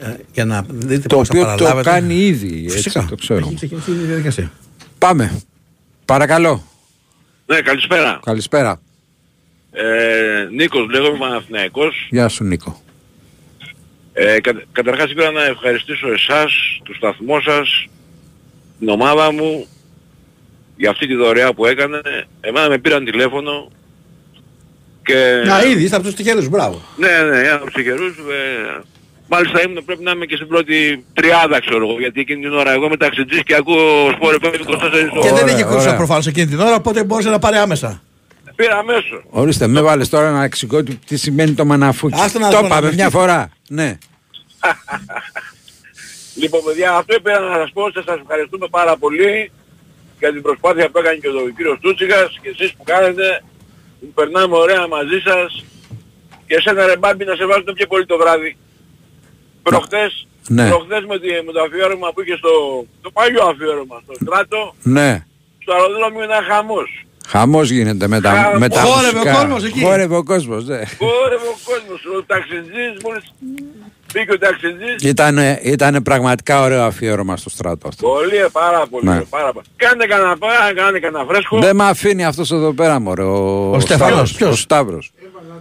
ε, 0.00 0.06
για 0.32 0.44
να 0.44 0.64
δείτε 0.68 1.06
Το 1.08 1.16
πώς 1.16 1.28
θα 1.28 1.34
οποίο 1.38 1.50
το 1.50 1.56
παραλάβετε. 1.64 1.90
κάνει 1.90 2.14
ήδη. 2.14 2.60
Έτσι, 2.64 2.76
Φυσικά. 2.76 3.06
το 3.10 3.14
ξέρω. 3.16 3.38
Έχει 3.46 3.54
ξεκινήσει 3.54 3.90
η 3.90 3.94
διαδικασία. 3.94 4.50
Πάμε. 4.98 5.32
Παρακαλώ. 6.04 6.62
Ναι, 7.46 7.60
καλησπέρα. 7.60 8.20
Καλησπέρα. 8.24 8.80
Ε, 9.72 10.48
Νίκος, 10.50 10.86
λέγομαι 10.90 11.18
Παναθηναϊκός. 11.18 12.08
Γεια 12.10 12.28
σου 12.28 12.44
Νίκο. 12.44 12.82
Ε, 14.12 14.40
κα, 14.40 14.62
καταρχάς 14.72 15.10
ήθελα 15.10 15.30
να 15.30 15.44
ευχαριστήσω 15.44 16.08
εσάς, 16.12 16.80
το 16.82 16.94
σταθμό 16.94 17.40
σας, 17.40 17.86
την 18.78 18.88
ομάδα 18.88 19.32
μου, 19.32 19.66
για 20.76 20.90
αυτή 20.90 21.06
τη 21.06 21.14
δωρεά 21.14 21.54
που 21.54 21.66
έκανε. 21.66 22.00
Εμένα 22.40 22.68
με 22.68 22.78
πήραν 22.78 23.04
τηλέφωνο 23.04 23.70
και... 25.04 25.42
Να 25.46 25.62
ήδη 25.62 25.82
είστε 25.82 25.96
από 25.96 26.04
τους 26.04 26.14
τυχερούς, 26.14 26.48
μπράβο. 26.48 26.82
Ναι, 26.96 27.22
ναι, 27.30 27.38
ένα 27.38 27.54
από 27.54 27.64
τους 27.64 27.74
τυχερούς. 27.74 28.16
Ε, 28.16 28.82
μάλιστα 29.28 29.62
ήμουν, 29.62 29.84
πρέπει 29.84 30.02
να 30.02 30.10
είμαι 30.10 30.24
και 30.26 30.36
στην 30.36 30.48
πρώτη 30.48 31.04
τριάδα, 31.12 31.60
ξέρω 31.60 31.76
εγώ, 31.88 31.98
γιατί 31.98 32.20
εκείνη 32.20 32.40
την 32.42 32.52
ώρα 32.52 32.72
εγώ 32.72 32.84
είμαι 32.86 32.96
ταξιτζής 32.96 33.42
και 33.42 33.54
ακούω 33.54 34.10
σπόρε 34.14 34.36
24 34.36 35.10
Και 35.12 35.18
ώρες. 35.18 35.32
δεν 35.32 35.32
Ωραία, 35.42 35.54
είχε 35.54 35.64
κούρσα 35.64 35.78
ωραία. 35.80 35.96
προφανώς 35.96 36.26
εκείνη 36.26 36.46
την 36.46 36.60
ώρα, 36.60 36.74
οπότε 36.74 37.04
μπορούσε 37.04 37.28
να 37.30 37.38
πάρει 37.38 37.56
άμεσα. 37.56 38.02
Πήρα 38.56 38.76
αμέσως. 38.78 39.22
Ορίστε, 39.30 39.66
με 39.66 39.80
βάλες 39.82 40.08
τώρα 40.08 40.30
να 40.30 40.44
εξηγώ 40.44 40.82
τι- 40.82 40.94
τι 40.94 41.16
σημαίνει 41.16 41.52
το 41.52 41.64
μαναφούκι. 41.64 42.20
Άστο 42.20 42.38
να 42.38 42.44
το 42.44 42.52
σου 42.52 42.58
είπαμε 42.58 42.74
αναφερθεί. 42.74 42.96
μια 42.96 43.10
φορά. 43.10 43.50
Ναι. 43.68 43.98
Λοιπόν, 46.34 46.60
παιδιά, 46.64 46.92
αυτό 46.94 47.14
είπα 47.14 47.38
να 47.38 47.54
σας 47.54 47.70
πω, 47.72 47.90
σας 47.90 48.04
ευχαριστούμε 48.22 48.66
πάρα 48.70 48.96
πολύ 48.96 49.50
για 50.18 50.32
την 50.32 50.42
προσπάθεια 50.42 50.90
που 50.90 50.98
έκανε 50.98 51.16
και 51.16 51.28
ο 51.28 51.48
κύριος 51.56 51.78
Τούτσικας 51.80 52.38
και 52.42 52.48
εσείς 52.48 52.72
που 52.76 52.82
κάνετε. 52.84 53.42
Που 54.00 54.12
περνάμε 54.14 54.56
ωραία 54.56 54.86
μαζί 54.88 55.18
σας 55.24 55.64
και 56.46 56.54
εσένα 56.54 56.86
ρε 56.86 56.96
Μπάμπη 56.96 57.24
να 57.24 57.34
σε 57.34 57.46
βάζουν 57.46 57.72
πιο 57.74 57.86
πολύ 57.86 58.06
το 58.06 58.16
βράδυ. 58.16 58.56
Προχτές, 59.68 60.26
Ναι. 60.48 60.68
προχτές 60.68 61.02
με, 61.08 61.18
τη, 61.18 61.28
με 61.46 61.52
το 61.52 61.60
αφιέρωμα 61.66 62.12
που 62.12 62.20
είχε 62.22 62.36
στο 62.36 62.50
το 63.02 63.10
παλιό 63.10 63.44
αφιέρωμα 63.44 63.96
στο 64.04 64.14
στράτο, 64.22 64.74
Ναι. 64.82 65.26
στο 65.62 65.72
αεροδρόμιο 65.72 66.24
ήταν 66.24 66.44
χαμός. 66.44 66.90
Χαμός 67.26 67.70
γίνεται 67.70 68.08
με 68.08 68.20
τα, 68.20 68.30
Χαμός. 68.30 68.58
με 68.60 68.68
τα 68.68 68.80
Χόρευε 68.80 69.18
ο 69.18 69.20
μουσικά. 69.20 69.34
κόσμος 69.38 69.64
εκεί. 69.64 69.80
Χόρευε 69.84 70.16
ο 70.16 70.22
κόσμος, 70.24 70.64
ναι. 70.64 70.80
Κόρευε 70.98 71.46
ο 71.54 71.58
κόσμος, 71.70 72.00
ο 72.18 72.22
ταξιτζής, 72.26 72.92
μόλις 73.04 73.24
μπήκε 74.14 74.32
ο 74.32 74.38
ταξιτζής. 74.38 75.10
Ήτανε, 75.10 75.58
ήτανε 75.62 76.00
πραγματικά 76.00 76.60
ωραίο 76.62 76.82
αφιέρωμα 76.82 77.36
στο 77.36 77.50
στράτο 77.50 77.88
αυτό. 77.88 78.06
Πολύ, 78.08 78.36
ε, 78.36 78.46
πάρα 78.52 78.86
πολύ, 78.90 79.08
Ναι. 79.08 79.16
ε, 79.16 79.22
πάρα 79.30 79.52
πολύ. 79.52 79.66
Κάντε 79.76 80.06
κανένα, 80.06 80.36
κάντε 80.74 81.00
κανένα 81.00 81.24
φρέσκο. 81.28 81.58
Δεν 81.60 81.76
με 81.76 81.84
αφήνει 81.84 82.24
αυτός 82.24 82.50
εδώ 82.52 82.72
πέρα 82.72 83.00
μωρέ, 83.00 83.22
ο, 83.22 83.70
Ο 83.70 83.80
Στεφανός, 83.80 84.32
ποιος; 84.32 84.50
Ο 84.52 84.56
Σταύρος. 84.56 85.12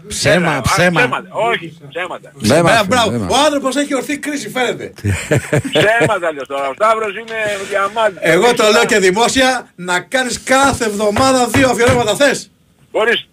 Ψέμα, 0.07 0.51
Α, 0.51 0.61
ψέμα. 0.61 0.99
ψέματα. 0.99 1.27
Όχι, 1.31 1.77
ψέματα. 1.89 2.31
Δεν 2.35 2.55
με 2.55 2.61
Μπράβο, 2.61 2.69
αφήνει, 2.75 2.87
μπράβο. 2.87 3.09
δεν 3.11 3.19
με 3.19 3.27
Ο 3.31 3.35
άνθρωπος 3.45 3.75
έχει 3.75 3.95
ορθή 3.95 4.17
κρίση, 4.17 4.49
φαίνεται. 4.49 4.93
ψέματα 5.73 6.31
λες 6.33 6.47
τώρα. 6.47 6.67
Ο 6.69 6.73
Σταύρος 6.73 7.13
είναι 7.15 7.39
διαμάτι. 7.69 8.15
Εγώ 8.19 8.53
το 8.53 8.63
λέω 8.71 8.85
και 8.85 8.99
δημόσια 8.99 9.71
να 9.75 9.99
κάνεις 9.99 10.43
κάθε 10.43 10.85
εβδομάδα 10.85 11.47
δύο 11.47 11.69
αφιερώματα 11.69 12.15
θες; 12.15 12.51
Μπορείς. 12.91 13.27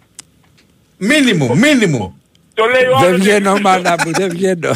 Μίνιμου, 0.97 1.57
μίνιμου. 1.59 2.21
Το 2.55 2.65
λέει 2.65 2.83
ο 2.95 2.99
Δεν 3.01 3.09
άλλος. 3.09 3.21
βγαίνω 3.21 3.59
μάνα 3.61 3.95
μου, 4.05 4.13
δεν 4.13 4.29
βγαίνω. 4.29 4.71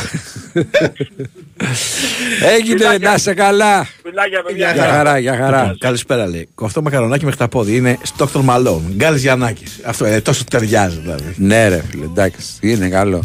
Έγινε, 2.56 2.98
να 3.00 3.18
σε 3.18 3.34
καλά. 3.34 3.86
Φιλάκια 4.02 4.42
παιδιά. 4.42 4.72
Για 4.72 4.84
χαρά, 4.84 5.18
για 5.18 5.36
χαρά. 5.36 5.76
Καλησπέρα 5.78 6.26
λέει. 6.28 6.48
Κοφτό 6.54 6.82
μακαρονάκι 6.82 7.24
μέχρι 7.24 7.38
τα 7.38 7.48
πόδια. 7.48 7.76
Είναι 7.76 7.98
Στόκτορ 8.02 8.42
Μαλόν. 8.42 8.82
Γκάλ 8.96 9.14
Γιαννάκης. 9.16 9.78
Αυτό 9.84 10.06
είναι 10.06 10.20
τόσο 10.20 10.44
ταιριάζει 10.50 10.98
δηλαδή. 11.02 11.34
Ναι, 11.36 11.68
ρε 11.68 11.82
φίλε, 11.90 12.04
εντάξει, 12.04 12.42
είναι 12.60 12.88
καλό. 12.88 13.22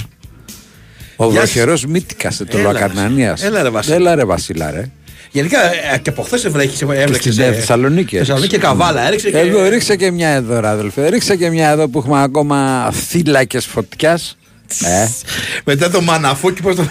Ο 1.16 1.26
Γεια 1.30 1.40
βροχερό 1.40 1.78
μύτικα 1.88 2.32
σε 2.32 2.46
το 2.46 2.58
Έλα, 2.58 2.72
Λακαρνανία. 2.72 3.38
Έλα, 3.42 3.64
ρε, 3.64 3.70
Βασίλη. 3.70 3.96
Έλα, 3.96 4.16
ρε 4.16 4.26
Βασίλα, 4.26 4.72
ρε. 4.72 4.90
Γενικά 5.32 5.60
ε, 5.94 5.98
και 5.98 6.10
από 6.10 6.22
χθες 6.22 6.46
έβλεξες. 6.46 6.82
Έβλεξε 6.82 7.32
Στη 7.32 7.42
Θεσσαλονίκη. 7.42 8.18
Θεσσαλονίκη 8.18 8.52
και 8.52 8.58
καβάλα. 8.58 9.08
Έριξε 9.08 9.32
και. 9.32 9.38
Εδώ 9.38 9.70
ρίξε 9.70 9.96
και 9.96 10.12
μια 10.12 10.30
εδώ, 10.30 10.60
ρε, 10.60 10.68
αδελφέ. 10.68 11.10
Ρίξε 11.10 11.36
και 11.36 11.50
μια 11.50 11.70
εδώ 11.70 11.88
που 11.88 12.00
έχουμε 12.00 12.22
ακόμα 12.22 12.90
θύλακε 12.92 13.60
φωτιάς. 13.60 14.38
Ε, 14.84 15.08
Μετά 15.66 15.90
το 15.90 16.02
μαναφούκι, 16.02 16.62
πώς 16.62 16.76
το. 16.76 16.84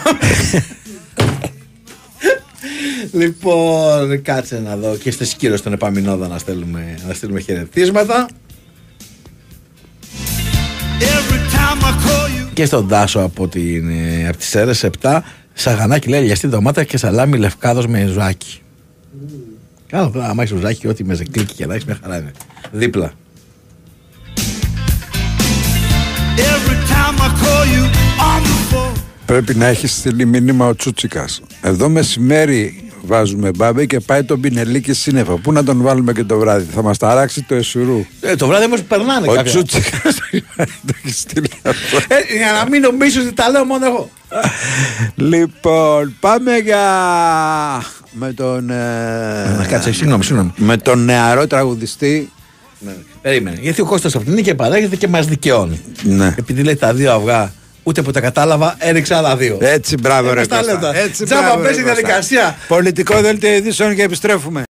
λοιπόν, 3.13 4.23
κάτσε 4.23 4.61
να 4.65 4.77
δω 4.77 4.97
και 4.97 5.11
στη 5.11 5.25
Σκύρος 5.25 5.59
στον 5.59 5.73
Επαμινόδα 5.73 6.29
να 6.29 6.39
στέλνουμε, 6.39 6.99
να 7.09 7.15
στείλουμε 7.15 7.41
χαιρετίσματα. 7.41 8.29
Και 12.53 12.65
στον 12.67 12.89
Τάσο 12.89 13.21
από, 13.21 13.49
την, 13.49 13.89
ε, 13.91 14.29
από 14.29 14.37
τις 14.37 14.55
αίρες 14.55 14.85
7 15.01 15.21
Σαγανάκι 15.55 16.09
λέει 16.09 16.23
λιαστή 16.23 16.49
ντομάτα 16.49 16.85
και 16.85 16.97
σαλάμι 16.97 17.39
λευκάδος 17.39 17.87
με 17.87 18.07
ζουάκι. 18.07 18.61
Κάνω 19.87 20.11
τώρα, 20.11 20.29
άμα 20.29 20.43
έχεις 20.43 20.59
ζουάκι, 20.59 20.89
ό,τι 20.89 21.05
με 21.05 21.15
ζεκλίκι 21.15 21.55
και 21.55 21.67
να 21.67 21.75
έχεις 21.75 21.85
μια 21.85 21.99
χαρά 22.03 22.17
είναι. 22.17 22.31
Δίπλα. 22.73 23.13
Πρέπει 29.27 29.55
να 29.55 29.67
έχεις 29.67 29.93
στείλει 29.93 30.25
μήνυμα 30.27 30.67
ο 30.67 30.75
Τσούτσικας. 30.75 31.41
Εδώ 31.61 31.89
μεσημέρι 31.89 32.83
βάζουμε 33.03 33.51
μπάμπε 33.57 33.85
και 33.87 34.01
πάει 34.01 34.23
τον 34.25 34.41
Πινελίκη 34.41 34.93
σύννεφα. 34.93 35.33
Πού 35.33 35.53
να 35.53 35.65
τον 35.65 35.83
βάλουμε 35.83 36.13
και 36.13 36.25
το 36.25 36.39
βράδυ, 36.39 36.67
θα 36.75 36.83
μας 36.83 36.99
ταράξει 36.99 37.43
το 37.43 37.55
εσουρού; 37.55 38.05
Ε, 38.21 38.37
το 38.37 38.47
βράδυ 38.47 38.65
όμως 38.65 38.83
περνάνε 38.83 39.29
Ο 39.29 39.33
κάποια. 39.35 39.53
Τσούτσικας 39.53 40.15
το 40.87 40.95
έχει 41.05 41.13
στείλει 41.15 41.49
αυτό. 41.63 41.97
Ε, 42.09 42.37
για 42.37 42.53
να 42.53 42.69
μην 42.71 42.81
νομίζεις 42.81 43.25
ότι 43.25 43.33
τα 43.35 43.49
λέω 43.51 43.65
μόνο 43.65 43.87
εγώ. 43.87 44.11
Λοιπόν, 45.15 46.17
πάμε 46.21 46.57
για. 46.57 46.83
με 48.13 48.33
τον. 48.33 48.71
ε, 48.71 49.67
Κάτσε, 49.69 49.93
συγγνώμη, 49.93 50.25
συγγνώμη. 50.25 50.53
με 50.57 50.77
τον 50.77 51.05
νεαρό 51.05 51.47
τραγουδιστή. 51.47 52.31
Ναι. 52.79 52.93
Περίμενε. 53.29 53.57
Γιατί 53.61 53.81
ο 53.81 53.85
Κώστας 53.85 54.15
από 54.15 54.25
την 54.25 54.35
νίκη 54.35 54.55
παρέχεται 54.55 54.97
και 54.97 55.09
μας 55.09 55.27
δικαιώνει. 55.27 55.81
Ναι. 56.03 56.35
Επειδή 56.39 56.63
λέει 56.63 56.77
τα 56.77 56.95
δύο 56.95 57.13
αυγά, 57.13 57.53
ούτε 57.83 58.03
που 58.03 58.11
τα 58.11 58.21
κατάλαβα, 58.21 58.75
έριξα 58.79 59.17
άλλα 59.17 59.37
δύο. 59.37 59.59
Έτσι, 59.61 59.97
μπράβο, 59.97 60.29
ρε. 60.29 60.35
Εμείς 60.37 60.49
τα 60.49 60.57
Κώστα. 60.57 60.73
λέμε 60.73 60.93
τα. 60.93 60.99
Έτσι, 60.99 61.25
Τζάμπα 61.25 61.41
μπράβο, 61.43 61.57
ρε, 61.57 61.65
παίζει 61.65 61.81
η 61.81 61.83
Κώστα. 61.83 62.01
διαδικασία. 62.01 62.57
Πολιτικό 62.69 63.21
δελτίο 63.21 63.53
ειδήσεων 63.55 63.95
και 63.95 64.03
επιστρέφουμε. 64.03 64.63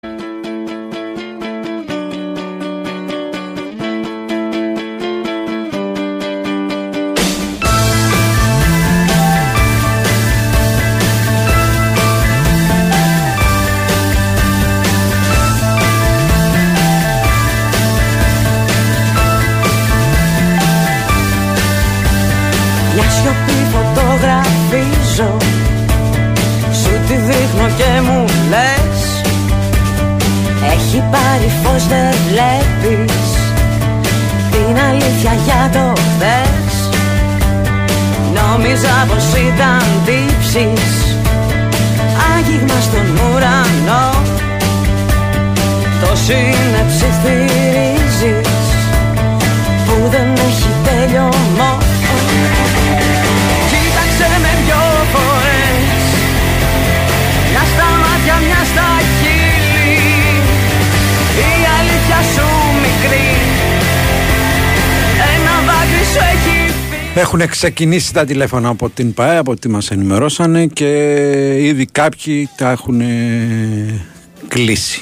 Έχουν 67.28 67.48
ξεκινήσει 67.48 68.13
τα 68.13 68.26
τηλέφωνα 68.26 68.70
από 68.70 68.90
την 68.90 69.13
ΠΑΕ, 69.13 69.38
από 69.38 69.52
ό,τι 69.52 69.70
μας 69.70 69.92
ενημερώσανε 69.92 70.66
και 70.66 71.66
ήδη 71.66 71.86
κάποιοι 71.86 72.50
τα 72.58 72.70
έχουν 72.72 73.02
ε, 73.02 74.06
κλείσει. 74.48 75.02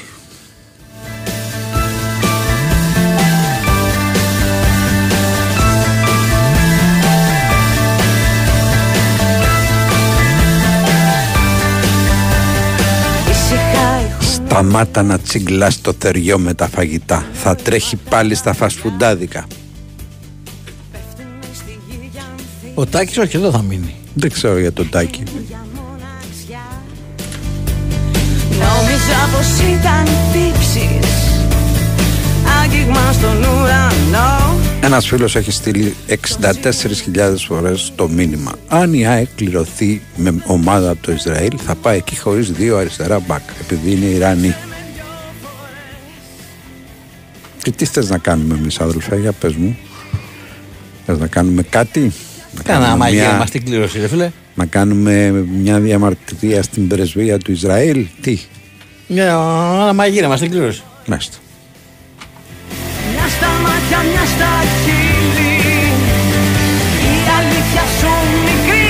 Ήσυχα 13.30 14.02
η 14.02 14.24
Σταμάτα 14.24 15.04
να 15.04 15.20
τσιγκλάς 15.20 15.82
το 15.82 15.94
θεριό 16.00 16.40
με 16.40 16.54
τα 16.54 16.68
φαγητά. 16.68 17.26
Θα 17.34 17.56
τρέχει 17.56 17.96
πάλι 18.10 18.36
στα 18.36 18.54
φασφουντάδικα. 18.54 19.48
Ο 22.76 22.86
Τάκης 22.86 23.18
όχι 23.18 23.38
εδώ 23.38 23.52
θα 23.52 23.62
μείνει. 23.62 23.96
Δεν 24.14 24.32
ξέρω 24.32 24.60
για 24.60 24.74
τον 24.74 24.90
Τάκη. 24.90 25.24
για 25.48 25.66
μοναξιά 25.74 26.84
Νόμιζα 28.50 29.30
πως 29.34 29.60
ήταν 29.60 30.04
τύψεις 30.32 31.10
Άγγιγμα 32.64 33.12
στον 33.12 33.38
ουρανό 33.38 34.60
Ένας 34.82 35.08
φίλος 35.08 35.36
έχει 35.36 35.52
στείλει 35.52 35.96
64.000 36.08 37.36
φορές 37.48 37.92
το 37.96 38.08
μήνυμα. 38.08 38.52
Αν 38.68 38.94
η 38.94 39.08
ΑΕΚ 39.08 39.28
κληρωθεί 39.36 40.02
με 40.16 40.44
ομάδα 40.46 40.90
από 40.90 41.02
το 41.02 41.12
Ισραήλ, 41.12 41.58
θα 41.66 41.76
πάει 41.76 41.98
εκεί 41.98 42.20
χωρίς 42.20 42.52
δύο 42.52 42.78
αριστερά 42.78 43.20
μπακ, 43.20 43.42
επειδή 43.62 43.92
είναι 43.92 44.06
Ιρανοί. 44.06 44.56
Και 47.62 47.72
τι 47.72 47.86
θες 47.86 48.10
να 48.10 48.18
κάνουμε 48.18 48.56
εμείς, 48.56 48.80
αδελφέ, 48.80 49.16
για 49.16 49.32
πες 49.32 49.54
μου. 49.56 49.78
Θες 51.06 51.18
να 51.18 51.28
κάνουμε 51.28 51.62
κάτι, 51.62 52.00
να 52.00 52.12
Κάνα 52.64 52.80
κάνουμε, 52.80 52.98
μαγεία 52.98 53.28
μια, 53.28 53.38
μας 53.38 53.50
την 53.50 53.66
κλήρωση, 53.66 54.00
ρε 54.00 54.08
φίλε; 54.08 54.32
να 54.56 54.66
κάνουμε 54.66 55.32
μια 55.62 55.80
διαμαρτυρία 55.80 56.64
στην 56.64 56.88
πρεσβεία 56.88 57.38
του 57.38 57.52
Ισραήλ. 57.52 58.06
Τι, 58.22 58.40
Μια 59.08 59.38
μαγείρα 59.96 60.28
μας 60.28 60.40
την 60.40 60.50
κλήρωση. 60.52 60.84
μάλιστα. 61.06 61.38
Μια 63.14 63.28
στα 63.28 63.48
μάτια, 63.48 63.98
μια 64.12 64.26
στα 64.26 64.50
χείλη 64.84 65.56
Η 67.04 67.30
αλήθεια 67.38 67.82
σου 68.00 68.12
μικρή 68.44 68.88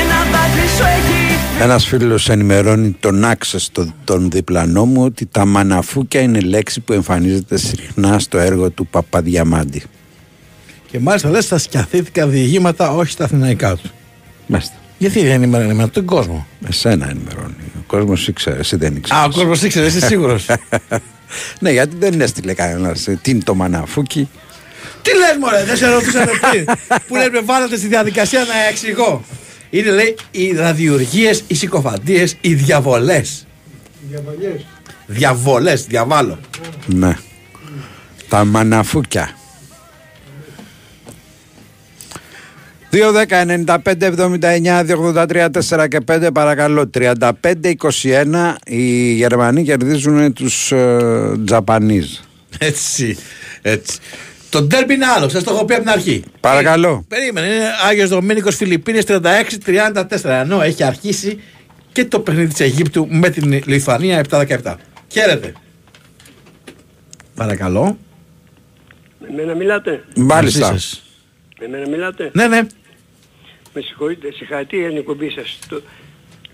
Ένα 0.00 0.18
δάκρυ 0.32 0.68
σου 0.76 0.82
έχει 0.82 1.62
Ένας 1.62 1.86
φίλος 1.86 2.28
ενημερώνει 2.28 2.96
τον 3.00 3.24
άξες 3.24 3.68
το, 3.72 3.92
τον 4.04 4.30
διπλανό 4.30 4.84
μου 4.84 5.04
ότι 5.04 5.26
τα 5.26 5.44
μαναφούκια 5.44 6.20
είναι 6.20 6.40
λέξη 6.40 6.80
που 6.80 6.92
εμφανίζεται 6.92 7.56
συχνά 7.56 8.18
στο 8.18 8.38
έργο 8.38 8.70
του 8.70 8.86
Παπαδιαμάντη. 8.86 9.82
Και 10.94 11.00
μάλιστα 11.00 11.30
λες 11.30 11.44
στα 11.44 11.58
σκιαθήθηκα 11.58 12.26
διηγήματα, 12.26 12.90
όχι 12.90 13.10
στα 13.10 13.24
αθηναϊκά 13.24 13.76
τους. 13.76 13.90
Μάλιστα. 14.46 14.74
Γιατί 14.98 15.20
δεν 15.20 15.30
ενημερώνει 15.30 15.74
με 15.74 15.88
τον 15.88 16.04
κόσμο; 16.04 16.46
Εσένα 16.68 17.10
ενημερώνει. 17.10 17.54
Ο 17.76 17.82
κόσμος 17.86 18.28
ήξερε, 18.28 18.58
εσύ 18.58 18.76
δεν 18.76 18.96
ήξερες. 18.96 19.22
Α, 19.22 19.24
ο 19.24 19.30
κόσμος 19.30 19.62
ήξερε, 19.62 19.86
είσαι 19.86 20.00
σίγουρος. 20.00 20.46
ναι, 21.60 21.70
γιατί 21.70 21.96
δεν 21.98 22.20
έστειλε 22.20 22.54
κανένας. 22.54 23.08
Τι 23.22 23.30
είναι 23.30 23.42
το 23.42 23.54
μαναφούκι. 23.54 24.28
Τι 25.02 25.10
λες 25.16 25.36
μωρέ, 25.40 25.64
δεν 25.64 25.76
σε 25.76 25.88
ρωτήσανε 25.88 26.30
πριν. 26.50 26.64
Που 27.06 27.16
λες 27.16 27.28
με 27.32 27.40
βάλατε 27.40 27.76
στη 27.76 27.86
διαδικασία 27.86 28.40
να 28.40 28.68
εξηγώ. 28.70 29.24
Είναι 29.70 29.90
λέει 29.90 30.16
οι 30.30 30.52
ραδιουργίες, 30.52 31.44
οι 31.46 31.54
συκοφαντίες, 31.54 32.36
οι 32.40 32.54
διαβολές. 32.54 33.46
Διαβολές. 34.10 34.66
Διαβολές, 35.06 35.86
διαβάλλω. 35.86 36.38
Ναι. 36.86 37.16
Τα 38.28 38.44
μαναφούκια. 38.44 39.34
2, 42.94 43.12
10, 43.12 43.44
95, 43.66 44.02
79, 44.02 44.84
283, 44.84 45.48
4 45.68 45.88
και 45.88 46.00
5 46.06 46.28
παρακαλώ 46.32 46.90
35, 46.94 47.30
21 48.02 48.54
οι 48.64 49.12
Γερμανοί 49.12 49.64
κερδίζουν 49.64 50.32
τους 50.32 50.72
ε, 50.72 51.38
Τζαπανίζ 51.44 52.18
Έτσι, 52.58 53.16
έτσι. 53.62 53.98
Το 54.50 54.62
ντέρμπι 54.62 54.94
είναι 54.94 55.06
άλλο, 55.06 55.28
σα 55.28 55.42
το 55.42 55.54
έχω 55.54 55.64
πει 55.64 55.74
από 55.74 55.82
την 55.82 55.92
αρχή. 55.92 56.24
Παρακαλώ. 56.40 57.04
Περίμενε, 57.08 57.46
είναι 57.46 57.64
Άγιος 57.88 58.08
Δομήνικος 58.08 58.56
Φιλιππίνες 58.56 59.04
36-34. 59.08 60.04
Ενώ 60.22 60.62
έχει 60.62 60.84
αρχίσει 60.84 61.40
και 61.92 62.04
το 62.04 62.20
παιχνίδι 62.20 62.48
της 62.48 62.60
Αιγύπτου 62.60 63.06
με 63.10 63.28
την 63.28 63.62
Λιθουανία 63.66 64.24
7-17. 64.30 64.74
Χαίρετε. 65.08 65.52
Παρακαλώ. 67.34 67.98
Με 69.18 69.28
μένα 69.36 69.54
μιλάτε; 69.54 70.04
Μάλιστα. 70.16 70.66
Μαζί 70.66 70.80
σας. 70.80 71.02
Με 71.60 71.68
μένα 71.68 71.88
μιλάτε; 71.88 72.30
Ναι, 72.32 72.46
ναι. 72.46 72.60
Με 73.74 73.80
συγχωρείτε. 73.80 74.32
Συγχαρητήρια 74.32 74.80
για 74.88 74.88
την 74.90 74.98
εκπομπή 74.98 75.30
σας. 75.30 75.58
Το, 75.68 75.80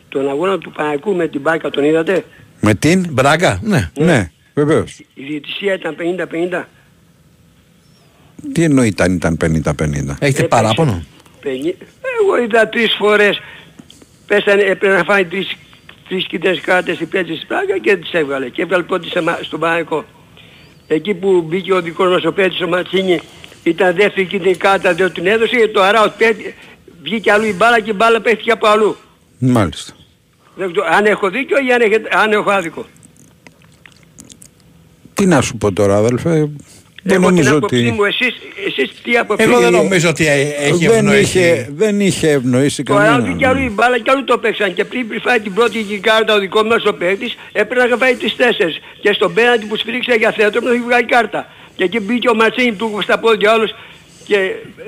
τον 0.09 0.29
αγώνα 0.29 0.59
του 0.59 0.71
Παναϊκού 0.71 1.15
με 1.15 1.29
την 1.29 1.41
Μπάκα 1.41 1.71
τον 1.71 1.85
είδατε; 1.85 2.25
Με 2.61 2.75
την. 2.75 3.07
Μπράγκα, 3.11 3.61
ναι. 3.63 3.91
Ναι, 3.99 4.31
βεβαίως. 4.55 4.99
Η 5.15 5.23
διαιτησία 5.25 5.75
ήταν 5.75 5.97
50-50. 5.99 6.65
Τι 8.53 8.63
εννοεί 8.63 8.87
ήταν, 8.87 9.15
ήταν 9.15 9.37
50-50. 9.45 9.45
Έχετε 9.45 10.15
Έπαιξε. 10.19 10.43
παράπονο; 10.45 11.05
Πενι- 11.41 11.77
Εγώ 12.21 12.43
είδα 12.43 12.69
τρεις 12.69 12.95
φορές. 12.99 13.41
Πέσανε, 14.27 14.63
έπρεπε 14.63 14.97
να 14.97 15.05
φάει 15.05 15.25
τρεις, 15.25 15.57
τρεις 16.09 16.27
κίτρινες 16.27 16.61
κάρτες 16.61 17.01
η 17.01 17.05
πέτση 17.07 17.33
της 17.33 17.47
Πράγκα 17.47 17.79
και 17.79 17.97
τις 17.97 18.13
έβγαλε. 18.13 18.49
Και 18.49 18.63
έβγαλε 18.63 18.83
πρώτη 18.83 19.09
σε 19.09 19.21
μα- 19.23 19.39
στον 19.43 19.61
Παναϊκό. 19.61 20.05
Εκεί 20.87 21.15
που 21.15 21.43
μπήκε 21.49 21.73
ο 21.73 21.81
δικός 21.83 22.11
μας 22.11 22.25
ο 22.25 22.33
Πέτης 22.33 22.61
ο 22.61 22.69
Ματσίνη 22.69 23.21
ήταν 23.63 23.95
δεύτερη 23.95 24.27
κίτρινη 24.27 24.55
κάρτα 24.57 24.95
δεν 24.95 25.13
την 25.13 25.27
έδωσε 25.27 25.57
και 25.57 25.69
το 25.69 25.83
αρά 25.83 26.03
ο 26.05 26.13
Πέτη 26.19 26.55
βγήκε 27.03 27.33
αλλού 27.33 27.45
η 27.45 27.53
μπάλα 27.53 27.81
και 27.81 27.91
η 27.91 27.95
μπάλα 27.97 28.21
πέφτηκε 28.21 28.51
από 28.51 28.67
αλλού. 28.69 28.97
Μάλιστα. 29.39 29.93
Δεν 30.55 30.73
ξέρω 30.73 30.87
αν 30.91 31.05
έχω 31.07 31.31
δίκιο 31.31 31.57
ή 31.69 31.73
αν, 31.73 31.81
έχετε- 31.81 32.15
αν 32.17 32.33
έχω 32.33 32.51
άδικο. 32.51 32.87
Τι 35.15 35.27
να 35.27 35.41
σου 35.41 35.57
πω 35.57 35.73
τώρα, 35.73 35.97
αδελφέ. 35.97 36.49
Δεν 37.03 37.13
Εγώ 37.17 37.27
την 37.27 37.35
νομίζω 37.35 37.57
άποψή 37.57 37.77
ότι. 37.77 37.91
μου, 37.91 38.05
εσείς, 38.05 38.35
εσείς 38.67 38.93
τι 39.03 39.17
άποψη 39.19 39.45
Εγώ 39.45 39.53
δεν 39.59 39.63
έχετε; 39.63 39.77
νομίζω 39.83 40.09
ότι 40.09 40.27
ε- 40.27 40.55
έχει 40.59 40.87
Δεν 40.87 40.97
ευνοήσει. 40.97 41.39
είχε, 41.39 41.69
δεν 41.75 42.01
είχε 42.01 42.31
ευνοήσει 42.31 42.83
Το 42.83 42.95
Αράου 42.95 43.07
κανένα. 43.11 43.25
βγήκε 43.31 43.47
αλλού 43.47 43.61
η 43.63 43.69
μπάλα 43.71 43.99
και 43.99 44.11
αλλού 44.11 44.25
το 44.25 44.39
παίξαν 44.39 44.75
και 44.75 44.85
πριν 44.85 45.09
πριν 45.09 45.21
φάει 45.21 45.41
την 45.41 45.55
πρώτη 45.55 45.79
εκεί 45.79 45.99
κάρτα 45.99 46.35
ο 46.35 46.39
δικό 46.39 46.63
μας 46.63 46.85
ο 46.85 46.93
παίκτης 46.95 47.37
έπρεπε 47.53 47.87
να 47.89 47.97
φάει 47.97 48.15
τις 48.15 48.37
τέσσερις 48.37 48.79
και 49.01 49.13
στον 49.13 49.35
πέναντι 49.35 49.67
που 49.67 49.77
σφίριξε 49.77 50.15
για 50.15 50.33
θέατρο 50.33 50.61
να 50.61 50.71
έχει 50.71 50.81
βγάλει 50.81 51.05
κάρτα 51.07 51.47
και 51.77 51.85
εκεί 51.85 52.01
μπήκε 52.01 52.29
ο 52.29 52.35
Ματσίνη 52.35 52.73
του 52.73 52.99
στα 53.03 53.19
πόδια 53.19 53.53
όλους 53.55 53.71
και 54.25 54.37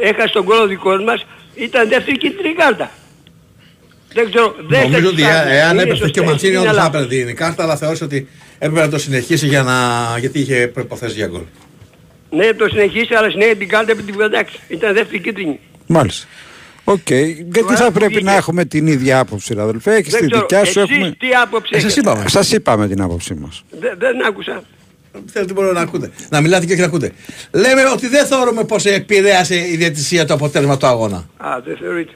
έχασε 0.01 0.33
τον 0.33 0.44
κόλλο 0.44 0.66
δικός 0.66 1.03
μας 1.05 1.27
ήταν 1.54 1.88
δεύτερη 1.88 2.18
κίτρινη 2.18 2.54
κάρτα. 2.54 2.90
Δεν 4.14 4.30
ξέρω, 4.30 4.54
δεν 4.68 4.82
Νομίζω 4.90 5.08
ότι 5.08 5.22
ε- 5.22 5.56
εάν 5.56 5.72
είναι 5.72 5.82
έπεφτε 5.82 6.08
και 6.10 6.20
ο 6.20 6.22
σωστές, 6.22 6.24
Μαντσίνη, 6.24 6.52
είναι 6.52 6.60
όντως 6.60 6.76
θα 6.76 6.82
λάθος. 6.82 7.02
έπαιρνε 7.04 7.24
την 7.24 7.36
κάρτα, 7.36 7.62
αλλά 7.62 7.76
θεώρησε 7.76 8.04
ότι 8.04 8.28
έπρεπε 8.58 8.80
να 8.80 8.88
το 8.88 8.98
συνεχίσει 8.98 9.46
για 9.46 9.62
να... 9.62 9.74
γιατί 10.18 10.38
είχε 10.40 10.66
προϋποθέσεις 10.74 11.14
για 11.14 11.26
γκολ. 11.26 11.42
Ναι, 12.30 12.52
το 12.52 12.68
συνεχίσει, 12.68 13.14
αλλά 13.14 13.30
συνέχεια 13.30 13.56
την 13.56 13.68
κάρτα 13.68 13.92
επί 13.92 14.02
την 14.02 14.20
εντάξει. 14.20 14.58
Ήταν 14.68 14.94
δεύτερη 14.94 15.20
κίτρινη. 15.20 15.60
Μάλιστα. 15.86 16.26
Οκ. 16.84 17.10
Γιατί 17.10 17.60
Τώρα 17.60 17.76
θα 17.76 17.84
που 17.86 17.92
πρέπει 17.92 18.12
βγήκε. 18.12 18.24
να 18.24 18.34
έχουμε 18.36 18.64
την 18.64 18.86
ίδια 18.86 19.18
άποψη, 19.18 19.54
ρε 19.54 19.60
αδελφέ. 19.62 19.94
Έχεις 19.94 20.12
Δεν 20.12 20.20
τη 20.20 20.26
ξέρω, 20.26 20.40
δικιά 20.40 20.64
σου. 20.64 20.80
εσείς 20.80 20.92
Έχουμε... 20.96 21.14
τι 21.18 21.26
άποψη 21.42 21.72
Ε, 21.76 21.80
σας 21.80 21.90
έχετε; 21.92 22.10
είπαμε. 22.10 22.28
Σας 22.28 22.52
είπαμε 22.52 22.88
την 22.88 23.00
άποψή 23.02 23.34
μας. 23.34 23.62
Δεν, 23.80 23.94
δεν 23.98 24.26
άκουσα. 24.26 24.62
Θέλω 25.27 25.46
τι 25.46 25.53
μπορώ 25.53 25.72
να 25.72 25.81
ακούτε; 25.81 26.11
Να 26.31 26.40
μιλάτε 26.40 26.66
και 26.66 26.72
όχι 26.72 26.81
να 26.81 26.87
ακούτε. 26.87 27.12
Λέμε 27.51 27.83
ότι 27.94 28.09
δεν 28.09 28.27
θεωρούμε 28.27 28.64
πως 28.64 28.85
επηρέασε 28.85 29.55
η 29.57 29.77
διαιτησία 29.77 30.25
το 30.25 30.35
αποτέλεσμα 30.35 30.77
του 30.77 30.87
αγώνα. 30.87 31.29
Α, 31.37 31.61
δεν 31.64 31.77
θεωρείτε. 31.76 32.12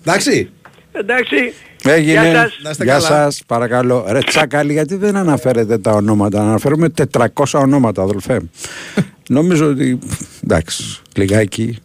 Εντάξει. 0.00 0.50
Εντάξει. 0.92 1.52
Έγινε. 1.84 2.12
Γεια 2.12 2.32
σας. 2.34 2.58
Να 2.62 2.70
είστε 2.70 2.84
Γεια 2.84 2.92
καλά. 2.92 3.06
σας, 3.06 3.42
παρακαλώ. 3.46 4.04
Ρε 4.08 4.18
Τσάκαλη, 4.18 4.72
γιατί 4.72 4.96
δεν 4.96 5.16
αναφέρετε 5.16 5.78
τα 5.78 5.90
ονόματα; 5.92 6.40
Αναφέρουμε 6.40 6.88
400 7.12 7.26
ονόματα, 7.52 8.02
αδελφέ. 8.02 8.40
Νομίζω 9.28 9.66
ότι, 9.68 9.98
εντάξει, 10.44 11.00
λιγάκι 11.16 11.78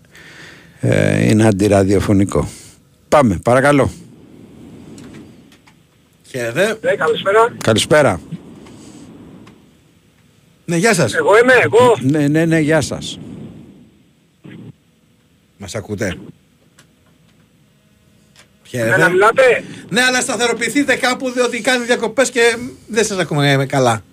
ε, 0.80 1.30
είναι 1.30 1.47
αντιραδιοφωνικό. 1.47 2.47
Πάμε, 3.10 3.39
παρακαλώ. 3.43 3.91
Χαίρετε. 6.28 6.78
Ναι, 6.82 6.95
καλησπέρα. 6.95 7.54
Καλησπέρα. 7.63 8.19
Ναι, 10.65 10.76
γεια 10.76 10.93
σας. 10.93 11.13
Εγώ 11.13 11.38
είμαι, 11.38 11.54
εγώ. 11.63 11.97
Ναι, 12.02 12.28
ναι, 12.28 12.45
ναι, 12.45 12.60
γεια 12.60 12.82
σας. 12.82 13.19
Μας 15.58 15.76
ακούτε; 15.76 16.06
Εμένα 18.71 18.93
Χαίρετε. 18.93 19.10
μιλάτε. 19.10 19.63
Ναι, 19.89 20.02
αλλά 20.02 20.21
σταθεροποιηθείτε 20.21 20.95
κάπου 20.95 21.32
διότι 21.32 21.62
κάνει 21.62 21.86
διακοπές 21.86 22.30
και 22.30 22.58
δεν 22.88 23.06
σας 23.06 23.17
ακούμε 23.17 23.65
καλά. 23.69 24.04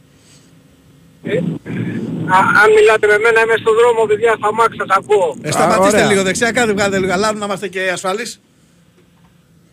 Ε, 1.22 1.36
α, 1.36 2.38
αν 2.62 2.72
μιλάτε 2.76 3.06
με 3.06 3.18
μένα 3.18 3.40
είμαι 3.40 3.56
στον 3.60 3.74
δρόμο, 3.74 4.06
παιδιά, 4.06 4.36
θα 4.40 4.52
μάξω, 4.54 4.76
σας 4.86 4.96
ακούω. 4.96 5.36
Ε, 5.42 5.50
σταματήστε 5.50 5.96
ωραία. 5.96 6.06
λίγο 6.06 6.22
δεξιά, 6.22 6.52
κάντε 6.52 6.72
βγάλετε 6.72 6.98
λίγο 6.98 7.12
αλάρμ 7.12 7.38
να 7.38 7.44
είμαστε 7.44 7.68
και 7.68 7.90
ασφαλείς. 7.92 8.40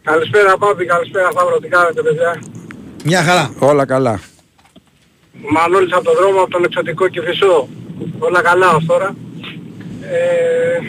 Καλησπέρα 0.03 0.57
Πάπη, 0.57 0.85
καλησπέρα 0.85 1.31
Σταύρο, 1.31 1.59
τι 1.59 1.67
κάνετε 1.67 2.01
παιδιά; 2.01 2.41
Μια 3.03 3.23
χαρά. 3.23 3.53
Όλα 3.59 3.85
καλά. 3.85 4.19
Μανώλης 5.53 5.93
από 5.93 6.03
τον 6.03 6.15
δρόμο, 6.15 6.41
από 6.41 6.51
τον 6.51 6.63
εξωτικό 6.63 7.07
Κηφισό. 7.07 7.67
Όλα 8.19 8.41
καλά 8.41 8.69
ως 8.75 8.85
τώρα. 8.85 9.15
Ε, 10.11 10.79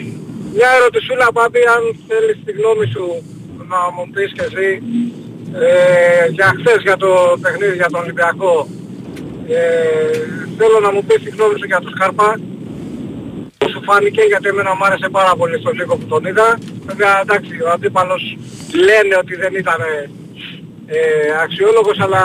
μια 0.55 0.69
ερωτησούλα 0.77 1.31
Πάπη, 1.33 1.59
αν 1.75 1.83
θέλεις 2.07 2.37
τη 2.45 2.51
γνώμη 2.51 2.85
σου 2.93 3.05
να 3.71 3.79
μου 3.95 4.09
πεις 4.13 4.31
και 4.35 4.45
εσύ 4.49 4.67
ε, 5.53 6.27
για 6.29 6.53
χθες 6.57 6.81
για 6.81 6.97
το 6.97 7.09
παιχνίδι 7.41 7.75
για 7.75 7.89
τον 7.89 8.01
Ολυμπιακό. 8.01 8.67
Ε, 9.47 9.59
θέλω 10.57 10.79
να 10.81 10.91
μου 10.91 11.03
πεις 11.07 11.23
τη 11.23 11.29
γνώμη 11.29 11.55
σου 11.59 11.65
για 11.65 11.79
τον 11.79 11.91
Σκάρπα. 11.95 12.39
Πώς 13.57 13.71
σου 13.71 13.83
φάνηκε 13.83 14.21
γιατί 14.21 14.47
εμένα 14.47 14.75
μου 14.75 14.85
άρεσε 14.85 15.09
πάρα 15.09 15.33
πολύ 15.35 15.59
στο 15.59 15.71
λίγο 15.71 15.97
που 15.97 16.05
τον 16.05 16.25
είδα. 16.25 16.57
Βέβαια 16.85 17.19
εντάξει 17.21 17.61
ο 17.65 17.69
αντίπαλος 17.69 18.37
λένε 18.87 19.15
ότι 19.23 19.35
δεν 19.35 19.53
ήταν 19.55 19.81
ε, 20.85 20.97
αξιόλογος 21.43 21.99
αλλά 21.99 22.23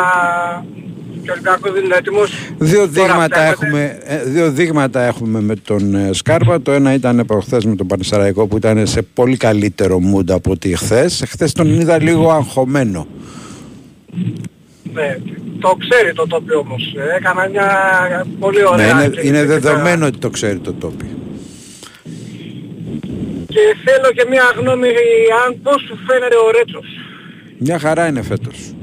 και 1.24 1.30
ο 1.30 1.32
Ολυμπιακός 1.32 1.72
δεν 1.72 1.84
είναι 1.84 1.94
έτοιμος. 1.96 2.30
Δύο 2.58 2.78
Τώρα 2.78 2.90
δείγματα, 2.90 3.40
βλέπετε- 3.40 3.50
έχουμε, 3.52 3.98
ε, 4.04 4.22
δύο 4.24 4.50
δείγματα 4.50 5.00
έχουμε 5.02 5.40
με 5.40 5.54
τον 5.56 5.94
ε, 5.94 6.12
Σκάρπα. 6.12 6.60
Το 6.62 6.72
ένα 6.72 6.92
ήταν 6.94 7.20
από 7.20 7.40
χθε 7.40 7.60
με 7.64 7.76
τον 7.76 7.86
Πανεσαραϊκό 7.86 8.46
που 8.46 8.56
ήταν 8.56 8.86
σε 8.86 9.02
πολύ 9.02 9.36
καλύτερο 9.36 10.00
mood 10.14 10.30
από 10.30 10.50
ότι 10.50 10.76
χθες. 10.76 11.24
Χθες 11.28 11.52
τον 11.52 11.80
είδα 11.80 12.02
λίγο 12.02 12.30
αγχωμένο. 12.30 13.06
Ναι, 14.92 15.16
το 15.60 15.76
ξέρει 15.78 16.12
το 16.12 16.26
τοπίο 16.26 16.58
όμως. 16.58 16.94
Ε, 16.96 17.16
Έκανα 17.16 17.48
μια 17.48 17.68
πολύ 18.38 18.58
Ναι, 18.58 18.64
ωραία... 18.64 18.90
είναι, 18.90 19.08
και- 19.08 19.26
είναι 19.26 19.38
και- 19.38 19.44
δεδομένο 19.44 20.06
ότι 20.06 20.18
το 20.18 20.30
ξέρει 20.30 20.58
το 20.58 20.72
τόπι. 20.72 21.04
Και 23.48 23.60
θέλω 23.84 24.12
και 24.14 24.26
μια 24.28 24.42
γνώμη 24.58 24.86
αν 25.46 25.60
πώς 25.62 25.82
σου 25.88 25.98
φαίνεται 26.06 26.34
ο 26.34 26.50
Ρέτσος. 26.58 26.86
Μια 27.58 27.78
χαρά 27.78 28.06
είναι 28.06 28.22
φέτος. 28.22 28.74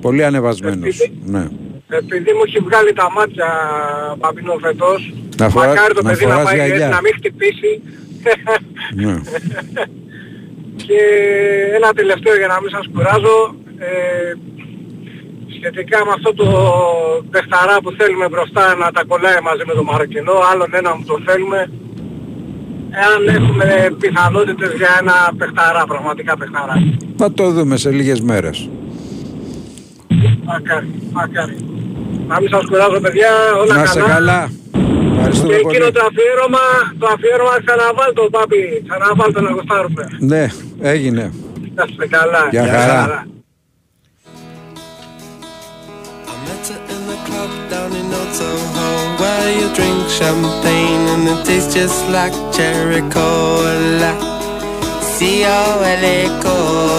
Πολύ 0.00 0.24
ανεβασμένος. 0.24 1.00
Επειδή- 1.00 1.18
Ναι. 1.24 1.48
Επειδή 1.88 2.30
μου 2.32 2.42
έχει 2.46 2.58
βγάλει 2.58 2.92
τα 2.92 3.10
μάτια 3.16 3.48
Παπινό 4.18 4.56
φετός, 4.60 5.12
Να 5.38 5.48
φορά- 5.48 5.66
μακάρι 5.68 5.94
το 5.94 6.02
να 6.02 6.10
παιδί 6.10 6.24
να 6.26 6.30
φοράς 6.34 6.44
πάει 6.44 6.66
γυαλιά. 6.66 6.88
να 6.88 7.00
μην 7.00 7.12
χτυπήσει. 7.18 7.72
ναι. 8.94 9.14
και 10.86 11.00
ένα 11.74 11.92
τελευταίο 11.92 12.36
για 12.36 12.46
να 12.46 12.60
μην 12.60 12.70
σας 12.70 12.86
κουράζω. 12.92 13.54
Ε, 13.78 14.32
σχετικά 15.56 15.98
με 16.06 16.12
αυτό 16.16 16.34
το 16.34 16.46
παιχταρά 17.30 17.80
που 17.82 17.90
θέλουμε 17.98 18.28
μπροστά 18.28 18.74
να 18.74 18.90
τα 18.92 19.04
κολλάει 19.08 19.40
μαζί 19.42 19.62
με 19.66 19.72
το 19.74 19.82
Μαροκινό, 19.84 20.32
άλλον 20.52 20.70
ένα 20.74 20.90
που 20.96 21.04
το 21.06 21.18
θέλουμε. 21.26 21.70
Εάν 23.02 23.36
έχουμε 23.36 23.96
πιθανότητες 24.00 24.72
για 24.76 24.88
ένα 25.00 25.14
παιχταρά, 25.38 25.86
πραγματικά 25.86 26.36
παιχταρά. 26.36 26.74
Θα 27.16 27.32
το 27.32 27.50
δούμε 27.50 27.76
σε 27.76 27.90
λίγες 27.90 28.20
μέρες. 28.20 28.68
Μακάρι, 30.44 30.88
μακάρι. 31.12 31.56
Να 32.28 32.40
μην 32.40 32.48
σας 32.48 32.64
κουράζω 32.68 33.00
παιδιά, 33.00 33.30
όλα 33.60 33.74
Να 33.74 33.86
σε 33.86 34.00
καλά. 34.00 34.50
Και 34.72 34.78
Ευχαριστούμε 35.16 35.54
εκείνο 35.54 35.70
πολύ. 35.72 35.92
το 35.92 36.00
αφιέρωμα, 36.08 36.64
το 36.98 37.06
αφιέρωμα 37.14 37.54
ξαναβάλ 37.64 38.12
το 38.14 38.22
πάπι, 38.30 38.82
ξαναβάλ 38.88 39.32
το 39.32 39.40
να 39.40 39.50
γουστάρουμε. 39.50 40.04
Ναι, 40.18 40.46
έγινε. 40.80 41.32
Να 41.74 41.84
είστε 41.88 42.06
καλά. 42.06 42.42
Γεια 42.50 42.64
χαρά. 42.72 43.26
I 46.30 46.34
met 46.46 46.64
her 46.70 46.80
in 46.94 47.02
the 47.10 47.18
club 47.26 47.50
down 47.72 47.90
in 48.00 48.06
Old 48.18 48.32
Soho 48.38 48.86
Where 49.20 49.50
you 49.58 49.66
drink 49.78 50.00
champagne 50.18 51.04
and 51.14 51.24
it 51.32 51.40
tastes 51.48 51.72
just 51.78 52.00
like 52.16 52.34
cherry 52.56 53.02
cola 53.16 54.12
C-O-L-A 55.14 56.18
cola 56.44 56.86
She 56.88 56.95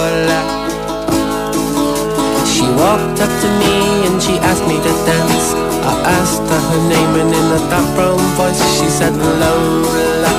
walked 2.78 3.20
up 3.26 3.34
to 3.42 3.50
me 3.60 4.06
and 4.08 4.22
she 4.22 4.38
asked 4.50 4.66
me 4.70 4.78
to 4.78 4.94
dance. 5.10 5.48
I 5.92 5.94
asked 6.20 6.46
her 6.52 6.62
her 6.70 6.82
name 6.94 7.14
and 7.22 7.32
in 7.40 7.48
a 7.58 7.60
dark 7.72 7.88
brown 7.96 8.22
voice 8.38 8.62
she 8.78 8.88
said 8.98 9.16
Lola. 9.42 10.34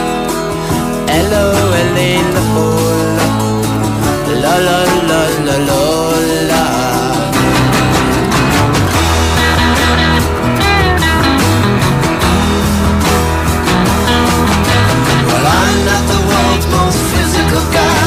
L-O-L-A 1.11 2.11
Lola 2.35 3.29
La 4.43 4.55
la 4.67 4.79
la 5.11 5.23
la 5.47 5.57
Lola. 5.69 6.63
Well 15.29 15.47
I'm 15.61 15.79
not 15.89 16.03
the 16.13 16.21
world's 16.29 16.67
most 16.77 17.01
physical 17.11 17.65
guy. 17.75 17.98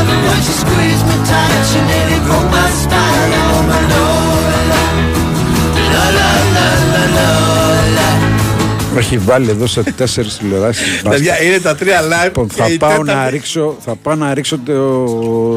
Έχει 8.97 9.17
βάλει 9.17 9.49
εδώ 9.49 9.67
σε 9.67 9.83
τέσσερις 9.83 10.37
τηλεοράσεις. 10.37 11.01
Παιδιά, 11.09 11.43
είναι 11.43 11.59
τα 11.59 11.75
τρία 11.75 12.01
live. 12.01 12.23
Λοιπόν, 12.23 12.49
θα, 12.49 12.67
πάω 12.79 13.03
να 13.03 13.29
ρίξω, 13.29 13.77
θα 13.79 13.95
πάω 13.95 14.15
να 14.15 14.33
ρίξω 14.33 14.57
το, 14.57 15.05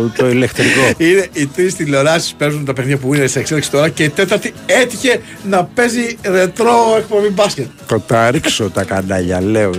το 0.09 0.31
ηλεκτρικό. 0.31 0.81
είναι 1.07 1.27
οι 1.33 1.47
τρεις 1.47 1.75
τηλεοράσεις 1.75 2.35
παίζουν 2.39 2.65
τα 2.65 2.73
παιδιά 2.73 2.97
που 2.97 3.15
είναι 3.15 3.27
σε 3.27 3.39
εξέλιξη 3.39 3.71
τώρα 3.71 3.89
και 3.89 4.05
η 4.05 4.09
τέταρτη 4.09 4.53
έτυχε 4.67 5.21
να 5.49 5.65
παίζει 5.65 6.19
ρετρό 6.23 6.95
εκπομπή 6.99 7.29
μπάσκετ. 7.29 7.67
Θα 7.87 8.01
τα 8.01 8.31
ρίξω 8.31 8.71
τα 8.71 8.85
κανάλια, 8.85 9.41
λέω. 9.41 9.71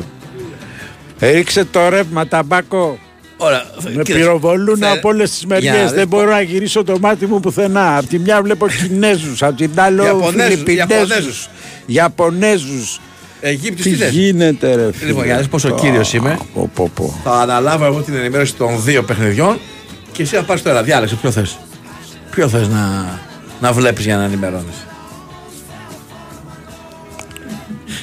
Ρίξε 1.20 1.66
το 1.66 1.90
ρεύμα, 1.90 2.28
ταμπάκο. 2.28 2.98
Ωραία. 3.38 3.66
Με 3.96 4.04
πυροβολούν 4.04 4.84
από 4.84 5.10
όλες 5.10 5.32
τις 5.32 5.46
μεριές. 5.46 5.92
Δεν 5.92 6.08
μπορώ 6.08 6.30
να 6.30 6.42
γυρίσω 6.42 6.84
το 6.84 7.00
μάτι 7.00 7.26
μου 7.26 7.40
πουθενά. 7.40 7.98
Απ' 7.98 8.08
τη 8.08 8.20
μια 8.20 8.42
βλέπω 8.42 8.68
Κινέζους, 8.68 9.44
απ' 9.44 9.58
την 9.58 9.72
άλλη 9.76 10.04
Ιαπωνέζους, 10.04 10.54
Φιλιππινέζους. 10.54 10.90
Ιαπωνέζους. 10.90 11.50
Ιαπωνέζους. 11.86 13.00
Αιγύπτιους 13.42 13.84
Τι 13.84 13.92
τι 13.92 13.96
θες; 13.96 14.12
γίνεται, 14.12 14.76
ρε 14.76 14.92
φίλε. 14.92 15.08
Λοιπόν, 15.08 15.24
για 15.26 15.34
να 15.34 15.40
δεις 15.40 15.48
πόσο 15.50 15.72
κύριος 15.72 16.14
είμαι. 16.14 16.38
Πω, 16.54 16.70
πω, 16.74 16.90
πω. 16.94 17.20
Θα 17.24 17.32
αναλάβω 17.32 17.86
εγώ 17.86 18.02
την 18.02 18.16
ενημέρωση 18.16 18.56
των 18.56 18.84
δύο 18.84 19.04
παιχνιδιών 19.04 19.60
και 20.12 20.22
εσύ 20.22 20.36
θα 20.36 20.44
πάρεις 20.44 20.62
το 20.64 20.70
ένα. 20.70 20.82
Διάλεξε 20.82 21.16
ποιο 21.16 21.32
θες. 21.32 21.58
Ποιο 22.32 22.50
θες 22.50 22.68
να, 22.68 23.06
να 23.60 23.72
βλέπεις 23.72 24.06
για 24.06 24.18
να 24.18 24.24
ενημερώνεις. 24.24 24.76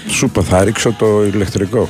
Σου 0.08 0.24
είπα, 0.24 0.42
θα 0.42 0.64
ρίξω 0.64 0.92
το 0.98 1.24
ηλεκτρικό. 1.24 1.88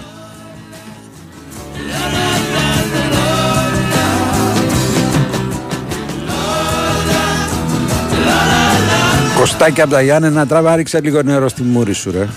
Κωστάκι 9.42 9.80
από 9.80 9.90
τα 9.90 10.02
Γιάννενα 10.02 10.46
τράβα 10.46 10.76
ρίξε 10.76 11.00
λίγο 11.00 11.22
νερό 11.22 11.48
στη 11.48 11.62
μούρη 11.62 11.92
σου 11.92 12.10
ρε. 12.10 12.28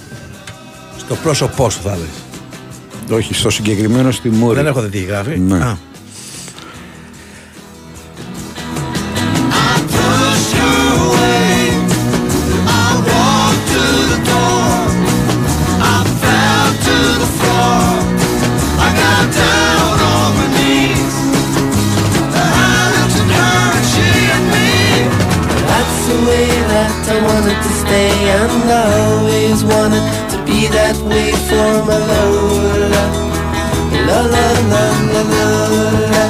Στο 0.98 1.15
πρόσωπό 1.15 1.70
σου 1.70 1.82
θα 1.82 1.98
λες. 1.98 3.18
Όχι, 3.18 3.34
στο 3.34 3.50
συγκεκριμένο 3.50 4.12
στη 4.12 4.30
μούρη. 4.30 4.56
Δεν 4.56 4.65
έχω 4.65 4.82
δει 4.82 4.89
τι 4.89 5.00
γράφει. 5.00 5.39
Ναι. 5.39 5.58
Α. 5.58 5.78
wanted 27.36 27.60
to 27.67 27.71
stay 27.84 28.12
and 28.39 28.65
I 28.82 28.86
always 29.10 29.60
wanted 29.74 30.06
to 30.32 30.38
be 30.48 30.60
that 30.78 30.98
way 31.10 31.30
for 31.48 31.71
my 31.88 31.98
Lola. 32.10 33.04
La 34.08 34.19
la 34.34 34.45
la 34.71 34.84
la 35.12 35.21
la 35.32 35.43
la. 36.13 36.24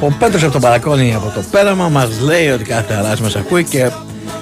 Ο 0.00 0.12
Πέτρος 0.18 0.42
από 0.42 0.52
τον 0.52 0.60
Παρακόνη 0.60 1.14
από 1.14 1.32
το 1.34 1.44
πέραμα 1.50 1.88
μας 1.88 2.20
λέει 2.20 2.48
ότι 2.48 2.64
κάθε 2.64 2.94
αράς 2.94 3.20
μας 3.20 3.36
ακούει 3.36 3.64
και 3.64 3.90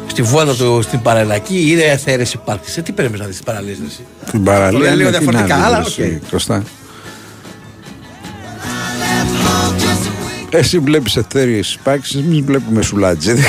στη 0.06 0.22
βόλτα 0.22 0.54
του 0.54 0.83
στην 0.83 1.02
παραλλακή 1.02 1.70
είναι 1.70 1.83
εθέρες 1.83 2.33
υπάρχει. 2.33 2.70
Σε 2.70 2.83
τι 2.83 2.92
πρέπει 2.92 3.18
να 3.18 3.24
δεις 3.24 3.37
τις 3.37 3.44
παραλίες 3.44 3.78
ρε, 3.78 3.87
εσύ; 3.87 4.04
Την 4.30 4.44
παραλία 4.44 4.78
Το 4.78 4.85
λέει 4.85 4.94
λίγο 4.94 5.09
είναι 5.09 5.18
την 5.18 5.26
διαφορετικά, 5.26 5.54
άλλη, 5.54 5.64
αλλά 5.64 5.85
ρε, 5.96 6.20
οκ. 6.44 6.62
Εσύ, 10.56 10.58
Κωστά. 10.58 10.58
Εσύ 10.58 10.78
βλέπεις 10.78 11.16
εθέριες 11.16 11.74
υπάρξεις, 11.74 12.14
εμείς 12.20 12.40
βλέπουμε 12.40 12.82
σουλατζίδικα. 12.82 13.48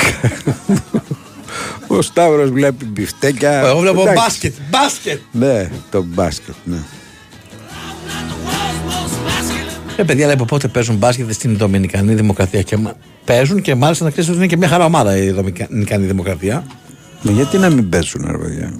Ο 1.86 2.02
Σταύρος 2.02 2.50
βλέπει 2.50 2.84
μπιφτέκια. 2.84 3.50
Εγώ 3.60 3.78
βλέπω 3.78 4.00
Εντάξει. 4.00 4.18
μπάσκετ. 4.22 4.54
Μπάσκετ. 4.70 5.20
Ναι, 5.32 5.70
το 5.90 6.02
μπάσκετ, 6.02 6.54
ναι. 6.64 6.76
Ε, 9.96 10.02
παιδιά, 10.02 10.24
λέει 10.26 10.34
από 10.34 10.44
πότε 10.44 10.68
παίζουν 10.68 10.96
μπάσκετ 10.96 11.32
στην 11.32 11.56
Δομινικανή 11.56 12.14
Δημοκρατία; 12.14 12.62
Και 12.62 12.76
μα- 12.76 12.96
παίζουν 13.24 13.62
και 13.62 13.74
μάλιστα 13.74 14.04
να 14.04 14.10
ξέρεις 14.10 14.28
ότι 14.28 14.38
είναι 14.38 14.46
και 14.46 14.56
μια 14.56 14.68
χαρά 14.68 14.84
ομάδα 14.84 15.16
η 15.16 15.30
Δομινικανή 15.30 16.06
Δημοκρατία. 16.06 16.64
Μα 17.22 17.32
γιατί 17.32 17.58
να 17.58 17.70
μην 17.70 17.88
παίζουν, 17.88 18.26
ρε 18.30 18.38
παιδιά; 18.38 18.72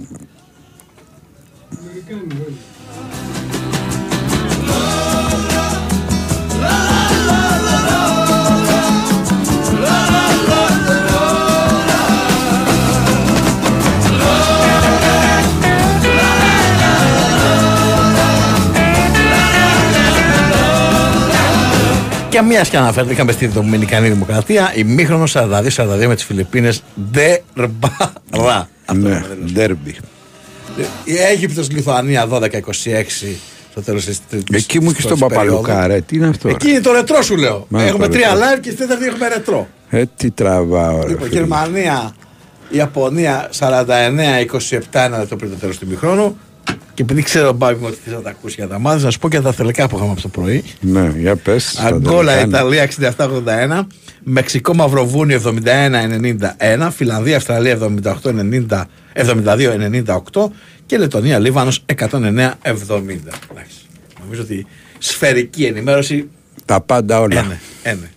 Και 22.32 22.42
μια 22.42 22.62
και 22.62 22.76
αναφέρθηκαμε 22.76 23.32
στη 23.32 23.46
Δομινικανή 23.46 24.08
Δημοκρατία, 24.08 24.72
ημίχρονο 24.76 25.24
42-42 25.32 26.06
με 26.06 26.14
τις 26.14 26.24
Φιλιππίνες. 26.24 26.82
Ντερμπαρά. 27.10 28.12
Ναι, 28.94 29.22
ντέρμπι. 29.52 29.96
Η 31.04 31.16
Αίγυπτος 31.16 31.70
Λιθουανία 31.70 32.28
12-26 32.30 32.40
στο 33.70 33.82
τέλος 33.82 34.04
τη 34.04 34.16
τρίτη. 34.30 34.56
Εκεί 34.56 34.80
μου 34.80 34.92
και 34.92 35.00
στον 35.00 35.18
Παπαλουκά, 35.18 35.86
ρε. 35.86 36.00
Τι 36.00 36.16
είναι 36.16 36.26
αυτό, 36.26 36.48
ρε; 36.48 36.54
Εκεί 36.54 36.70
είναι 36.70 36.80
το 36.80 36.92
ρετρό 36.92 37.22
σου 37.22 37.36
λέω. 37.36 37.66
Μα, 37.68 37.82
έχουμε 37.82 38.06
το 38.06 38.12
τρία 38.12 38.28
ρετρό. 38.28 38.46
live 38.46 38.60
και 38.60 38.70
στη 38.70 38.78
τέταρτη 38.78 39.04
έχουμε 39.06 39.28
ρετρό. 39.28 39.68
Ε, 39.90 40.02
τι 40.16 40.30
τραβάω, 40.30 41.02
ρε. 41.02 41.08
Λοιπόν, 41.08 41.28
φίλε. 41.28 41.38
Γερμανία, 41.38 42.14
Ιαπωνία 42.70 43.50
49-27 43.58 43.68
ένα 44.92 45.26
το 45.26 45.36
πριν 45.36 45.50
το 45.50 45.56
τέλος 45.56 45.78
του 45.78 45.84
ημιχρόνου. 45.86 46.36
Και 46.94 47.02
επειδή 47.02 47.22
ξέρω 47.22 47.52
Μπάμπη 47.52 47.80
μου 47.80 47.86
ότι 47.86 47.98
θες 48.04 48.12
να 48.12 48.20
τα 48.20 48.30
ακούσει 48.30 48.54
για 48.58 48.68
τα 48.68 48.78
μάτια, 48.78 49.04
να 49.04 49.10
σου 49.10 49.18
πω 49.18 49.28
και 49.28 49.40
τα 49.40 49.52
θελικά 49.52 49.88
που 49.88 49.96
είχαμε 49.96 50.12
από 50.12 50.20
το 50.20 50.28
πρωί. 50.28 50.64
Ναι, 50.80 51.12
για 51.16 51.36
πες. 51.36 51.72
τα 51.74 51.82
Αγκόλα, 51.84 52.32
τελικά. 52.34 52.58
Ιταλία 52.58 52.82
67-81. 52.82 53.86
Μεξικό, 54.22 54.74
Μαυροβούνιο 54.74 55.40
71-91. 55.40 56.90
Φιλανδία, 56.90 57.36
Αυστραλία 57.36 57.78
78-90. 57.78 58.84
72-98 59.14 60.50
και 60.86 60.98
Λετωνία 60.98 61.38
Λίβανος 61.38 61.84
109-70. 61.86 61.98
Εντάξει. 62.62 63.78
Νομίζω 64.22 64.42
ότι 64.42 64.66
σφαιρική 64.98 65.64
ενημέρωση 65.64 66.28
Τα 66.64 66.80
πάντα 66.80 67.20
όλα. 67.20 67.40
ένε, 67.40 67.60
ένε. 67.82 68.10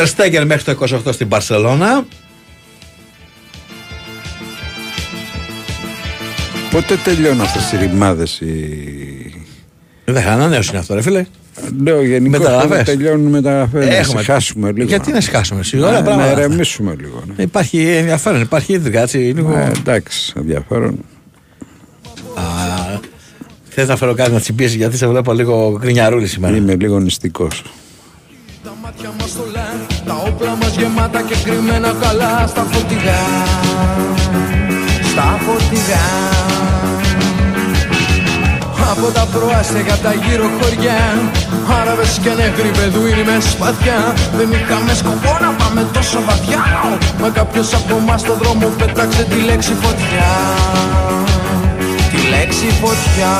Τερστέγκερ 0.00 0.46
μέχρι 0.46 0.74
το 0.74 0.86
28 1.06 1.12
στην 1.12 1.28
Παρσελώνα. 1.28 2.04
Πότε 6.70 6.96
τελειώνουν 7.04 7.40
αυτές 7.40 7.72
οι 7.72 7.76
ρημάδες 7.76 8.40
οι... 8.40 9.44
Δεν 10.04 10.22
θα 10.22 10.30
ανανέωση 10.32 10.70
είναι 10.70 10.78
αυτό, 10.78 10.94
ρε 10.94 11.02
φίλε. 11.02 11.26
Λέω 11.82 12.04
γενικώ 12.04 12.38
Μεταγραφές. 12.38 12.68
πότε 12.68 12.82
τελειώνουν 12.82 13.30
μεταγραφές. 13.30 13.86
Να 13.86 13.94
Έχουμε. 13.94 14.20
συχάσουμε 14.20 14.72
λίγο. 14.72 14.88
Γιατί 14.88 15.12
να 15.12 15.20
συχάσουμε 15.20 15.60
εσύ, 15.60 15.76
Να- 15.76 15.86
ωραία 15.86 15.98
Να 15.98 16.04
πράγματα. 16.04 16.30
ερεμήσουμε 16.30 16.94
λίγο. 17.00 17.22
ναι. 17.36 17.42
Υπάρχει 17.42 17.86
ενδιαφέρον, 17.86 18.40
υπάρχει 18.40 18.72
ίδρυκα, 18.72 19.00
έτσι. 19.00 19.18
Λίγο... 19.18 19.52
Ε, 19.56 19.72
εντάξει, 19.78 20.32
ενδιαφέρον. 20.36 20.98
Θες 23.68 23.88
να 23.88 23.96
φέρω 23.96 24.14
κάτι 24.14 24.30
να 24.30 24.40
τσιμπήσεις 24.40 24.74
γιατί 24.74 24.96
σε 24.96 25.06
βλέπω 25.06 25.32
λίγο 25.32 25.78
γκρινιαρούλη 25.80 26.26
σήμερα. 26.26 26.56
Είμαι 26.56 26.74
λίγο 26.74 26.98
νηστικός. 27.00 27.62
Τα 28.64 28.72
μάτια 28.82 29.12
μας 29.20 29.32
το 29.32 29.42
λένε, 29.44 29.86
τα 29.88 29.89
όπλα 30.30 30.56
μας 30.60 30.74
γεμάτα 30.76 31.22
και 31.22 31.36
κρυμμένα 31.44 31.94
καλά 32.00 32.46
στα 32.46 32.66
φωτιά. 32.70 33.20
Στα 35.10 35.38
φωτιά. 35.46 36.04
Από 38.92 39.10
τα 39.12 39.26
προάστια 39.32 39.96
τα 40.02 40.12
γύρω 40.12 40.48
χωριά 40.60 41.00
Άραβες 41.80 42.18
και 42.22 42.28
νέγροι 42.28 42.70
μπεδουίνοι 42.76 43.24
μες 43.24 43.44
σπαθιά 43.50 44.14
Δεν 44.36 44.48
είχαμε 44.52 44.94
σκοπό 44.94 45.32
να 45.40 45.50
πάμε 45.50 45.86
τόσο 45.92 46.18
βαθιά 46.26 46.58
Μα 47.20 47.28
κάποιος 47.28 47.74
από 47.74 47.96
εμάς 47.96 48.20
στον 48.20 48.36
δρόμο 48.42 48.66
πέταξε 48.78 49.22
τη 49.24 49.40
λέξη 49.40 49.74
φωτιά 49.82 50.30
Τη 52.10 52.28
λέξη 52.28 52.66
φωτιά 52.80 53.32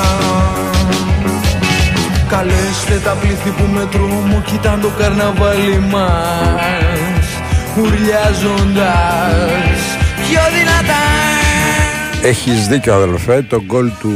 Καλέστε 2.31 3.01
τα 3.05 3.17
πλήθη 3.21 3.51
που 3.51 3.63
με 3.73 3.89
τρόμο 3.91 4.43
κοιτάν 4.47 4.81
το 4.81 4.91
καρναβάλι 4.99 5.79
μας 5.79 7.25
Ουρλιάζοντας 7.79 9.79
πιο 10.17 10.41
δυνατά 10.59 11.03
Έχεις 12.23 12.67
δίκιο 12.67 12.95
αδελφέ, 12.95 13.43
το 13.43 13.63
γκολ 13.63 13.91
του 14.01 14.13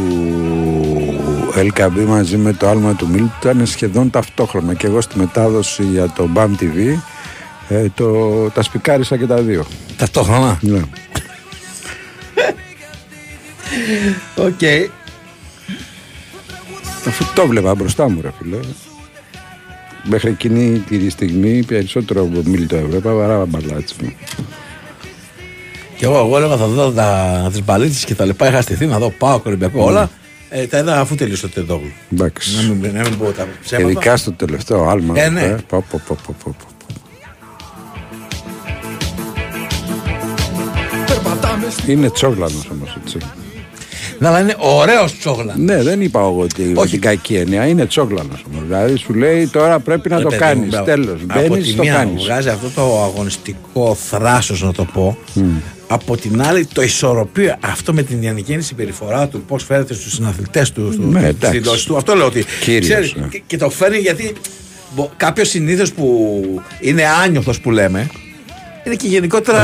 Ελ 1.54 1.67
Κααμπί 1.67 2.04
μαζί 2.06 2.36
με 2.36 2.52
το 2.52 2.68
άλμα 2.68 2.94
του 2.94 3.08
Μίλτου 3.08 3.24
ήταν 3.40 3.66
σχεδόν 3.66 4.10
ταυτόχρονα 4.10 4.74
και 4.74 4.86
εγώ 4.86 5.00
στη 5.00 5.18
μετάδοση 5.18 5.82
για 5.82 6.12
το 6.16 6.28
BAM 6.34 6.48
TV 6.60 6.98
ε, 7.68 7.86
το, 7.94 8.10
τα 8.50 8.62
σπικάρισα 8.62 9.16
και 9.16 9.26
τα 9.26 9.36
δύο. 9.36 9.64
Ταυτόχρονα; 9.96 10.58
Ναι. 10.60 10.80
Οκ. 14.36 14.60
Αφού 17.06 17.24
το 17.34 17.46
βλέπα 17.46 17.74
μπροστά 17.74 18.08
μου 18.08 18.20
ρε 18.20 18.30
φίλε. 18.38 18.58
Μέχρι 20.04 20.30
εκείνη 20.30 20.78
τη 20.78 21.10
στιγμή 21.10 21.62
περισσότερο 21.62 22.28
Μίλτο 22.44 22.76
έβλεπα 22.76 23.10
παρά 23.12 23.44
μπαλάτσι 23.46 23.94
μου. 24.02 24.12
Και 25.96 26.04
εγώ, 26.04 26.18
εγώ 26.18 26.36
έλεγα 26.36 26.56
θα 26.56 26.66
δω 26.66 26.90
τα, 26.92 27.48
τις 27.50 27.64
μπαλίτσες 27.64 28.04
και 28.04 28.14
τα 28.14 28.24
λοιπά. 28.24 28.48
Είχα 28.48 28.62
στηθεί 28.62 28.86
να 28.86 28.98
δω 28.98 29.10
πάω 29.10 29.40
Ολυμπιακό 29.44 29.84
όλα. 29.84 30.10
Ε, 30.50 30.66
τα 30.66 30.78
είδα 30.78 31.00
αφού 31.00 31.14
τελείωσε 31.14 31.42
το 31.46 31.48
Τεντόγλου. 31.54 31.92
Εντάξει. 32.12 32.56
Να 32.56 32.62
μην, 32.74 32.94
να 32.94 33.00
μην 33.00 33.18
πω 33.18 33.24
τα 33.24 33.42
Και 33.42 33.48
ψέματα. 33.62 33.88
ειδικά 33.90 34.16
στο 34.16 34.32
τελευταίο 34.32 34.88
άλμα. 34.88 35.20
Ε, 35.20 35.28
ναι. 35.28 35.42
ε, 35.42 35.56
πω, 35.68 35.84
πω, 35.90 36.00
πω, 36.08 36.16
πω, 36.26 36.34
πω, 36.44 36.54
πω. 36.58 36.66
Περπατάμε 41.06 41.70
στη 41.70 41.92
Είναι 41.92 42.10
τσόγλανος 42.10 42.68
όμως 42.72 42.96
έτσι. 43.04 43.18
Ναι, 44.24 44.30
αλλά 44.30 44.40
είναι 44.40 44.54
ωραίος 44.58 45.18
τσόγλα. 45.18 45.54
Ναι, 45.56 45.82
δεν 45.82 46.00
είπα 46.00 46.20
εγώ 46.20 46.40
ότι 46.40 46.72
Όχι. 46.74 46.90
την 46.90 47.00
κακή 47.00 47.34
έννοια. 47.34 47.66
Είναι 47.66 47.86
τσόγλανος 47.86 48.44
όμως. 48.52 48.62
Δηλαδή 48.66 48.96
σου 48.96 49.14
λέει 49.14 49.46
τώρα 49.46 49.78
πρέπει 49.78 50.08
να 50.08 50.16
Ρε 50.16 50.22
το 50.22 50.28
παιδί 50.28 50.42
μου, 50.42 50.48
κάνεις. 50.48 50.68
μπράβο. 50.68 50.84
Τέλος. 50.84 51.20
Από 51.28 51.40
Μπαίνεις, 51.48 51.66
τη 51.66 51.74
το 51.74 51.82
μία 51.82 51.92
κάνεις. 51.94 52.24
βγάζει 52.24 52.48
αυτό 52.48 52.68
το 52.74 53.02
αγωνιστικό 53.02 53.94
θράσος 53.94 54.62
να 54.62 54.72
το 54.72 54.84
πω. 54.92 55.18
Από 55.88 56.16
την 56.16 56.42
άλλη 56.42 56.66
το 56.66 56.82
ισορροπείο 56.82 57.56
αυτό 57.60 57.92
με 57.92 58.02
την 58.02 58.22
ιανική 58.22 58.60
συμπεριφορά 58.60 59.28
του, 59.28 59.42
πώς 59.48 59.64
φέρεται 59.64 59.94
στους 59.94 60.12
συναθλητές 60.12 60.72
του, 60.72 60.90
στο, 60.92 61.02
Ναι, 61.02 61.18
στην 61.18 61.28
εντάξει. 61.28 61.58
δόση 61.58 61.86
του. 61.86 61.96
Αυτό 61.96 62.14
λέω 62.14 62.26
ότι 62.26 62.44
Κύριος, 62.60 62.84
ξέρεις, 62.88 63.14
ναι. 63.14 63.26
και, 63.30 63.42
και 63.46 63.56
το 63.56 63.70
φέρνει 63.70 63.98
γιατί 63.98 64.32
μπο- 64.94 65.10
κάποιος 65.16 65.48
συνήθως 65.48 65.92
που 65.92 66.40
είναι 66.80 67.02
άνιωθος 67.24 67.60
που 67.60 67.70
λέμε 67.70 68.06
είναι 68.84 68.94
και 68.94 69.06
γενικότερα 69.06 69.62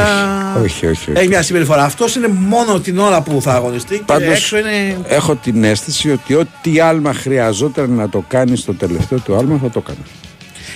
όχι, 0.63 0.87
όχι, 0.87 1.11
όχι. 1.11 1.13
έχει 1.15 1.29
μια 1.29 1.43
συμπεριφορά. 1.43 1.85
Αυτός 1.85 2.15
είναι 2.17 2.29
μόνο 2.29 2.81
την 2.81 2.99
ώρα 2.99 3.21
που 3.23 3.43
θα 3.43 3.53
αγωνιστεί 3.53 3.97
και 3.97 4.03
Πάντως 4.07 4.29
έξω 4.29 4.59
είναι... 4.59 4.97
έχω 5.09 5.35
την 5.37 5.65
αίσθηση 5.65 6.11
ότι 6.11 6.35
ό,τι 6.35 6.81
άλμα 6.81 7.13
χρειαζόταν 7.15 7.91
να 7.91 8.09
το 8.09 8.25
κάνει 8.29 8.57
στο 8.57 8.75
τελευταίο 8.75 9.19
του 9.19 9.37
άλμα 9.37 9.59
θα 9.63 9.71
το 9.71 9.81
κάνει. 9.81 9.99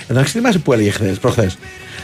Εντάξει, 0.07 0.31
θυμάσαι 0.33 0.59
που 0.59 0.73
έλεγε 0.73 0.89
χθες, 0.89 1.17
προχθές. 1.17 1.57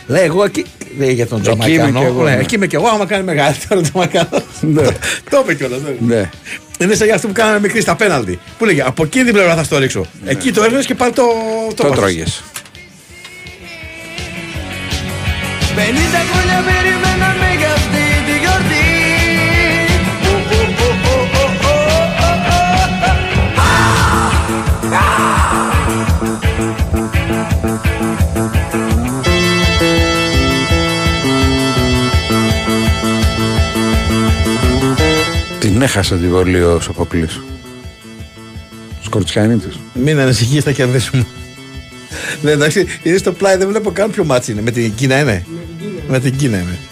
Λέει, 0.08 0.24
εγώ 0.24 0.44
εκεί. 0.44 0.66
Λέει 0.98 1.14
για 1.14 1.28
τον 1.28 1.40
Εκεί 1.40 1.50
είμαι 1.50 1.58
Τζαμαϊκάνο. 1.58 2.00
κι 2.00 2.06
εγώ, 2.06 2.24
ναι, 2.24 2.36
ναι. 2.36 2.42
Εκεί 2.42 2.56
είμαι 2.56 2.68
κι 2.68 2.76
εγώ, 2.76 2.88
άμα 2.88 3.06
κάνει 3.06 3.24
μεγαλύτερο 3.24 3.82
Τζαμαϊκάνος. 3.82 4.44
Ναι. 4.62 4.82
Το 5.30 5.40
είπε 5.44 5.54
κιόλας. 5.56 5.80
Ναι. 6.00 6.30
Είναι 6.80 6.96
σαν 6.96 7.06
για 7.06 7.16
αυτό 7.16 7.28
που 7.28 7.34
κάναμε 7.34 7.60
μικρή 7.60 7.82
στα 7.82 7.96
πέναλτι. 7.96 8.40
Που 8.58 8.66
λέγε 8.66 8.82
από 8.86 9.04
εκείνη 9.04 9.24
την 9.24 9.34
πλευρά 9.34 9.56
θα 9.56 9.64
στο 9.64 9.78
ρίξω. 9.78 10.06
Εκεί 10.26 10.52
το 10.52 10.64
έβγαλε 10.64 10.84
και 10.84 10.96
πάλι 10.96 11.12
το. 11.12 11.24
Το 11.76 11.94
βάζεις. 11.94 12.44
Τρώγες. 15.76 15.90
50 15.90 16.22
χρόνια 16.32 16.58
περιμέναμε 16.68 17.56
για 17.58 17.72
αυτή 17.74 18.06
τη 18.26 18.40
γιορτή 18.40 18.92
Την 35.60 35.82
έχασε 35.82 36.18
τη 36.18 36.28
βολή 36.28 36.62
ο 36.62 36.80
Σοφοκλής. 36.80 37.42
Σκορτσιανίτης. 39.02 39.80
Μην 39.94 40.20
ανησυχείς, 40.20 40.64
θα 40.64 40.72
κερδίσουμε. 40.72 41.26
Ναι, 42.42 42.52
εντάξει, 42.52 42.86
είναι 43.04 43.18
στο 43.18 43.32
πλάι, 43.32 43.58
δεν 43.58 43.68
βλέπω 43.68 43.92
καν 43.92 44.12
ποιο 44.12 44.26
ματς 44.26 44.52
είναι. 44.52 44.62
Με 44.62 44.72
την 44.72 44.94
Κίνα 44.96 45.20
είναι. 45.20 45.46
Με 46.12 46.20
την 46.20 46.38
Κίνα 46.38 46.58
είναι. 46.58 46.91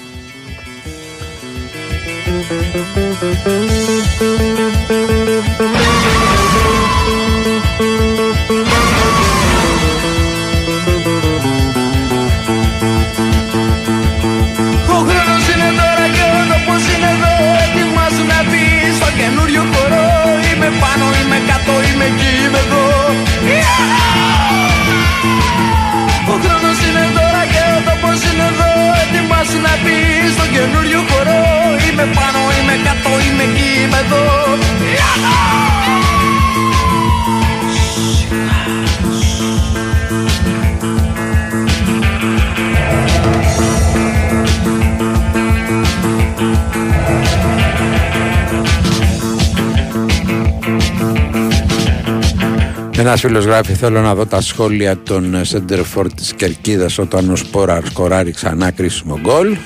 Ένας 53.10 53.22
φίλος 53.22 53.45
γράφει: 53.45 53.74
Θέλω 53.74 54.01
να 54.01 54.16
δω 54.16 54.26
τα 54.26 54.41
σχόλια 54.41 54.97
των 54.97 55.45
Σέντερφορ 55.45 56.14
της 56.14 56.34
Κερκίδας 56.34 56.97
όταν 56.97 57.30
ο 57.30 57.36
Σπόρα 57.36 57.82
σκοράρει 57.86 58.32
ξανά 58.32 58.72
κρίσιμο 58.72 59.20
γκολ. 59.20 59.57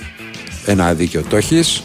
Ένα 0.65 0.93
δίκιο 0.93 1.23
το 1.29 1.35
έχεις. 1.35 1.83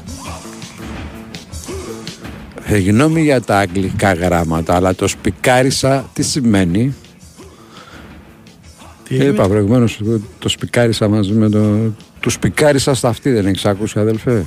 Ε, 2.65 2.79
Γνώμη 2.79 3.23
για 3.23 3.41
τα 3.41 3.59
αγγλικά 3.59 4.13
γράμματα, 4.13 4.75
αλλά 4.75 4.95
το 4.95 5.09
σπικάρισα 5.09 6.11
τι 6.13 6.23
σημαίνει; 6.23 6.95
Τι 9.09 9.15
Είπα 9.15 9.49
προηγουμένως 9.49 10.01
το 10.39 10.49
σπικάρισα 10.49 11.09
μαζί 11.09 11.33
με 11.33 11.49
το. 11.49 11.93
Του 12.21 12.31
σπικάρισα 12.31 12.95
στα 12.95 13.09
αυτή, 13.09 13.31
δεν 13.31 13.47
έχεις 13.47 13.65
ακούσει, 13.65 13.99
αδελφέ; 13.99 14.45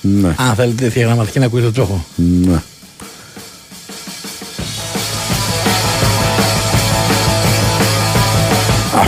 Ναι, 0.00 0.34
Αν 0.38 0.54
θέλετε 0.54 0.84
τέτοια 0.84 1.06
γραμματική 1.06 1.38
να 1.38 1.44
ακούετε 1.44 1.66
το 1.66 1.72
τσόχο. 1.72 2.04
ναι. 2.16 2.62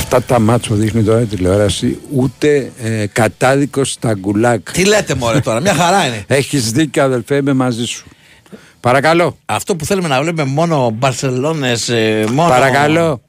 Αυτά 0.07 0.23
τα 0.23 0.41
μάτς 0.41 0.69
που 0.69 0.75
δείχνει 0.75 1.03
τώρα 1.03 1.21
η 1.21 1.25
τηλεόραση 1.25 1.99
ούτε 2.11 2.73
ε, 2.83 3.07
κατάδικος 3.13 3.91
στα 3.91 4.15
γκουλάκ. 4.15 4.73
Τι 4.73 4.85
λέτε 4.85 5.15
μωρέ 5.15 5.41
τώρα, 5.41 5.61
μια 5.61 5.75
χαρά 5.75 6.07
είναι. 6.07 6.25
Έχεις 6.27 6.71
δίκιο 6.73 7.03
αδελφέ, 7.03 7.37
είμαι 7.37 7.53
μαζί 7.53 7.85
σου. 7.85 8.07
Παρακαλώ. 8.81 9.39
Αυτό 9.47 9.77
που 9.77 9.85
θέλουμε 9.85 10.09
να 10.09 10.23
βλέπουμε 10.23 10.45
μόνο 10.45 10.91
Μπαρσελόνες, 10.91 11.89
ε, 11.89 12.25
μόνο... 12.33 12.49
Παρακαλώ. 12.49 13.23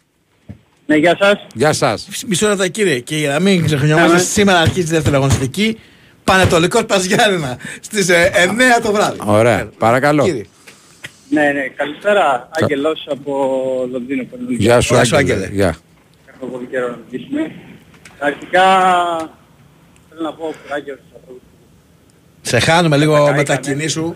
Ναι, 0.86 0.96
γεια 0.96 1.18
σας. 1.20 1.48
Γεια 1.54 1.74
σας. 1.74 2.08
Μισό 2.28 2.48
λεπτό 2.48 2.68
κύριε 2.68 3.00
και 3.00 3.16
για 3.18 3.30
να 3.30 3.40
μην 3.40 3.66
ξεχνιόμαστε, 3.66 4.08
Ναι, 4.12 4.14
ναι. 4.18 4.20
σήμερα 4.24 4.60
αρχίζει 4.60 4.88
η 4.88 4.92
δεύτερη 4.92 5.16
αγωνιστική. 5.16 5.80
Πανετολικός 6.24 6.86
Παζιάννενα 6.86 7.58
στις 7.82 8.10
ε, 8.10 8.32
9 8.80 8.84
το 8.84 8.92
βράδυ. 8.92 9.18
Ωραία. 9.26 9.70
Παρακαλώ. 9.78 10.24
Κύριε. 10.24 10.46
Ναι, 11.30 11.42
ναι, 11.42 11.68
καλησπέρα. 11.76 12.50
Άγγελος 12.62 13.08
από 13.12 13.34
Λονδίνο. 13.92 14.24
παίρνω 14.24 14.46
Γεια 14.50 14.82
σου, 14.82 14.94
Γεια 14.94 15.04
σου, 15.04 15.16
Άγγελε. 15.16 15.44
Άγγελε. 15.44 15.56
Γεια. 15.56 15.76
Έχω 16.38 16.46
πολύ 16.52 16.66
καιρό 16.66 16.88
να 16.90 16.98
μιλήσουμε. 17.12 17.52
Αρχικά 18.20 18.64
θέλω 20.10 20.22
να 20.22 20.34
πω 20.34 20.54
κουράγιος 20.64 20.98
στους 20.98 21.12
ανθρώπους. 21.16 21.42
Σε 22.42 22.60
χάνουμε 22.60 22.98
λίγο 22.98 23.14
Καλά 23.14 23.36
με 23.36 23.44
τα 23.44 23.54
έκανε. 23.54 23.76
κοινή 23.76 23.88
σου. 23.88 24.16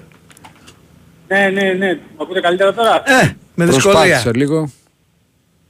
Ναι, 1.28 1.50
ναι, 1.50 1.74
ναι. 1.74 1.94
Μ' 2.18 2.22
ακούτε 2.22 2.40
καλύτερα 2.40 2.74
τώρα; 2.74 3.04
Ε, 3.06 3.36
με 3.56 3.66
δυσκολία. 3.66 4.00
Προσπάθησε 4.00 4.32
λίγο. 4.34 4.72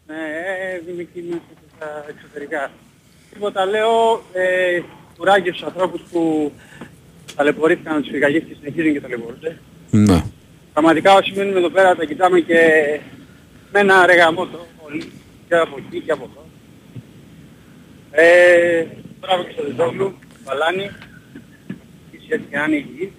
Ναι, 0.08 0.16
ε, 0.16 0.92
είμαι 0.92 1.02
εκεί 1.02 1.24
μέσα 1.30 1.42
στα 1.76 2.06
εξωτερικά. 2.10 2.72
Τίποτα 3.34 3.66
λέω, 3.66 4.22
ε, 4.34 4.82
κουράγιος 5.18 5.56
στους 5.56 5.68
ανθρώπους 5.68 6.02
που 6.12 6.52
ταλαιπωρήθηκαν 7.36 7.96
με 7.96 8.02
τις 8.02 8.10
πυρκαγιές 8.12 8.44
και 8.48 8.56
συνεχίζουν 8.60 8.94
και 8.94 9.02
ταλαιπωρούνται. 9.02 9.58
Ναι. 9.90 10.24
Πραγματικά 10.74 11.14
όσοι 11.14 11.34
μείνουμε 11.36 11.58
εδώ 11.58 11.70
πέρα 11.70 11.96
τα 11.96 12.06
κοιτάμε 12.06 12.40
και 12.40 12.60
με 13.72 13.80
ένα 13.80 14.06
ρεγαμότο 14.06 14.68
όλοι 14.86 15.12
και 15.52 15.58
από 15.58 15.76
εκεί 15.88 16.00
και 16.06 16.12
από 16.12 16.30
εδώ. 16.32 16.46
Ε, 18.12 18.86
μπράβο 19.22 19.44
και 19.44 19.50
στο 19.54 19.64
Δεδόγλου, 19.68 20.14
Βαλάνη, 20.46 20.84
είσαι 22.12 22.26
έτσι 22.36 22.48
και 22.50 22.58
να 22.58 22.64
είναι 22.64 22.76
υγιής. 22.76 23.10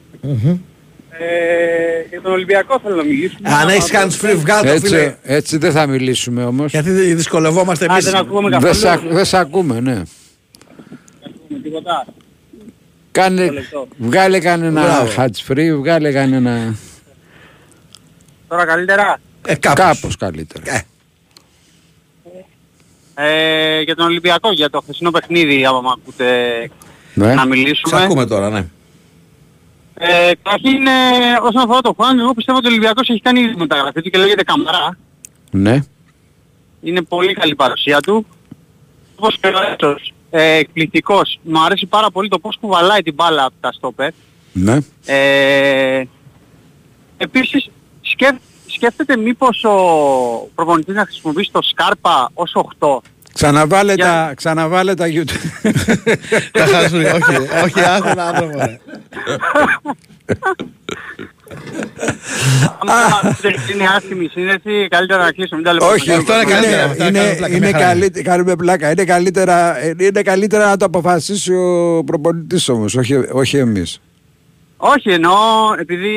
Ε, 1.11 2.09
για 2.11 2.21
τον 2.21 2.33
Ολυμπιακό 2.33 2.81
θέλω 2.83 2.95
να 2.97 3.03
μιλήσουμε. 3.05 3.49
Αν 3.49 3.69
έχεις 3.69 3.91
κάνει 3.91 4.17
free 4.23 4.35
βγάλ 4.37 4.65
το 4.67 4.81
φίλε. 4.81 5.01
Έτσι, 5.03 5.17
έτσι 5.23 5.57
δεν 5.57 5.73
θα 5.73 5.87
μιλήσουμε 5.87 6.45
όμως. 6.45 6.71
Γιατί 6.73 6.91
δυσκολευόμαστε 6.91 7.85
Α, 7.85 7.89
εμείς. 7.93 8.05
δεν 8.05 8.15
ακούγαμε 8.17 8.49
Δεν 8.49 8.59
καθόλου. 8.61 8.75
σε, 8.81 8.89
ακ- 8.91 9.13
δεν 9.13 9.25
σε 9.25 9.37
ακούμε, 9.39 9.81
ναι. 9.81 9.95
Δεν 9.95 10.05
ακούμε 11.23 11.61
τίποτα. 11.63 12.07
Κάνε, 13.11 13.51
λεπτό. 13.51 13.89
βγάλε 13.97 14.39
κανένα 14.39 14.83
Μπράβο. 14.83 15.13
hatch 15.17 15.53
free, 15.53 15.77
βγάλε 15.79 16.13
κανένα 16.13 16.75
Τώρα 18.49 18.65
καλύτερα. 18.67 19.19
Ε, 19.47 19.55
κάπως. 19.55 19.85
κάπως 19.85 20.17
καλύτερα. 20.17 20.75
Ε, 20.77 20.81
Ε, 23.15 23.81
για 23.81 23.95
τον 23.97 24.07
Ολυμπιακό, 24.07 24.53
για 24.53 24.71
το 24.71 24.81
χθεσινό 24.81 25.11
παιχνίδι, 25.11 25.65
άμα 25.67 25.81
μ' 25.81 25.89
ακούτε 25.89 26.71
Ναι. 27.15 27.35
να 27.35 27.41
Σε 27.43 27.47
μιλήσουμε. 27.49 28.03
ακούμε 28.03 28.27
τώρα, 28.27 28.51
ναι. 28.51 28.67
Ε, 29.95 30.33
καταρχήν, 30.43 30.87
ε, 30.87 30.91
όσον 31.43 31.63
αφορά 31.63 31.81
το 31.81 31.93
Χουάν, 31.97 32.19
εγώ 32.19 32.35
πιστεύω 32.35 32.59
ότι 32.59 32.67
ο 32.67 32.71
Ολυμπιακός 32.71 33.09
έχει 33.09 33.21
κάνει 33.21 33.41
ήδη 33.41 33.55
μεταγραφή 33.57 34.03
του 34.03 34.11
και 34.11 34.19
λέγεται 34.19 34.43
Καμαρά. 34.43 34.97
Ναι. 35.51 35.79
Είναι 36.83 37.03
πολύ 37.03 37.33
καλή 37.35 37.53
η 37.53 37.55
παρουσία 37.55 38.01
του. 38.01 38.27
Όπως 39.17 39.39
και 39.41 39.47
ο 39.47 39.51
Έσος, 39.79 40.13
ε, 40.31 40.55
εκπληκτικός. 40.57 41.39
Μου 41.43 41.65
αρέσει 41.65 41.87
πάρα 41.87 42.11
πολύ 42.11 42.29
το 42.29 42.39
πώς 42.39 42.57
κουβαλάει 42.61 43.03
την 43.03 43.15
μπάλα 43.15 43.45
από 43.45 43.55
τα 43.61 43.73
στόπερ. 43.73 44.11
Ναι. 44.53 44.79
Ε, 45.07 46.03
επίσης 47.17 47.69
σκέφ, 48.01 48.35
σκέφτεται 48.75 49.17
μήπως 49.17 49.65
ο 49.65 49.75
προπονητής 50.55 50.95
να 50.95 51.05
χρησιμοποιήσει 51.05 51.51
το 51.53 51.63
Σκάρπα 51.63 52.31
ως 52.35 52.53
8. 52.79 53.01
Ξαναβάλε, 53.35 53.95
Για- 53.95 54.05
τα, 54.07 54.33
ξαναβάλε 54.37 54.95
τα 54.95 55.07
YouTube. 55.09 55.71
Τα 56.53 56.67
χάσουν, 56.67 57.01
όχι, 57.05 57.37
όχι, 57.65 57.81
άκου 57.97 58.09
ένα 58.09 58.25
άνθρωπο. 58.29 58.59
ρε. 58.59 58.79
Αν 62.79 63.37
είναι 63.73 63.85
άσχημη 63.97 64.25
η 64.25 64.29
σύνδεση, 64.29 64.89
καλύτερα 64.91 65.25
να 65.25 65.33
κλείσουμε. 65.33 65.57
Μην 65.61 65.65
τα 65.65 65.73
λέμε. 65.73 65.85
Όχι, 65.93 66.13
Αυτό 66.13 66.35
είναι 66.35 66.45
καλύτερα, 66.53 66.85
αυτό 66.85 67.07
είναι 67.07 67.19
είναι, 67.19 67.35
κάνουμε 67.35 67.37
πλάκα, 67.37 67.57
είναι 67.57 67.67
μια 67.67 67.79
χαρά 67.79 67.85
είναι. 67.93 68.01
καλύτερα, 68.01 68.23
κάνουμε 68.31 68.57
πλάκα. 68.57 68.91
Είναι 68.91 69.05
καλύτερα, 69.05 69.77
είναι 70.01 70.23
καλύτερα 70.23 70.69
να 70.69 70.77
το 70.77 70.85
αποφασίσει 70.85 71.53
ο 71.55 72.03
προπονητής 72.07 72.69
όμως, 72.69 72.95
όχι, 72.95 73.15
όχι 73.33 73.57
εμείς. 73.57 74.01
Όχι, 74.77 75.11
εννοώ 75.11 75.33
επειδή 75.79 76.09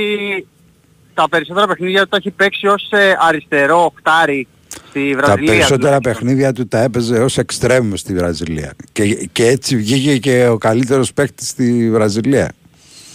τα 1.16 1.30
περισσότερα 1.30 1.68
παιχνίδια 1.68 2.02
του 2.04 2.08
τα 2.10 2.18
έχει 2.18 2.32
παίξει 2.32 2.68
ως 2.68 2.88
ε, 2.92 3.16
αριστερό 3.20 3.84
οχτάρι 3.86 4.48
στη 4.90 5.12
Τα 5.12 5.18
Βραζιλία. 5.18 5.52
περισσότερα 5.52 5.78
τουλάχιστον. 5.98 6.02
παιχνίδια 6.14 6.54
του 6.54 6.68
τα 6.68 6.80
έπαιζε 6.82 7.20
ως 7.20 7.38
εξτρέμ 7.38 7.92
στη 7.96 8.14
Βραζιλία. 8.14 8.74
Και, 8.92 9.30
και 9.32 9.48
έτσι 9.48 9.76
βγήκε 9.78 10.18
και 10.18 10.48
ο 10.48 10.58
καλύτερος 10.58 11.14
παίκτης 11.14 11.48
στη 11.50 11.92
Βραζιλία. 11.92 12.52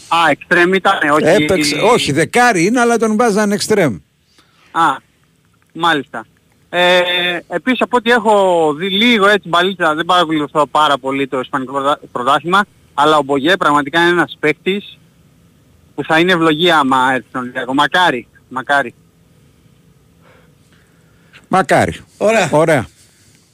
Α, 0.09 0.17
εξτρέμ 0.31 0.73
ήταν, 0.75 1.11
όχι. 1.11 1.25
Έπαιξε, 1.25 1.75
όχι 1.93 2.13
δεκάρι 2.13 2.65
είναι 2.67 2.81
αλλά 2.81 2.97
τον 2.97 3.17
βάζαν 3.17 3.53
εξτρέμ. 3.53 3.95
Α, 4.71 4.97
μάλιστα. 5.73 6.27
Ε, 6.73 7.01
επίσης 7.49 7.81
από 7.81 7.97
ό,τι 7.97 8.11
έχω 8.11 8.75
δει 8.79 8.89
λίγο 8.89 9.27
έτσι 9.29 9.49
μπαλίτσα, 9.49 9.95
δεν 9.95 10.05
παρακολουθώ 10.05 10.67
πάρα 10.67 10.99
πολύ 10.99 11.29
το 11.29 11.39
Ισπανικό 11.41 11.73
πρωτα- 11.73 12.01
πρωτάθλημα, 12.13 12.65
αλλά 12.95 13.17
ο 13.19 13.23
Μπογέ 13.23 13.57
πραγματικά 13.57 14.01
είναι 14.01 14.11
ένας 14.11 14.37
παίκτης 14.41 14.99
που 16.01 16.07
θα 16.07 16.19
είναι 16.19 16.33
ευλογία 16.33 16.79
άμα 16.79 16.97
έρθει 17.13 17.27
στον 17.29 17.41
Ολυμπιακό. 17.41 17.75
Μακάρι, 17.75 18.27
μακάρι. 18.49 18.95
Μακάρι. 21.49 21.95
Ωραία. 22.17 22.49
Ωραία. 22.51 22.87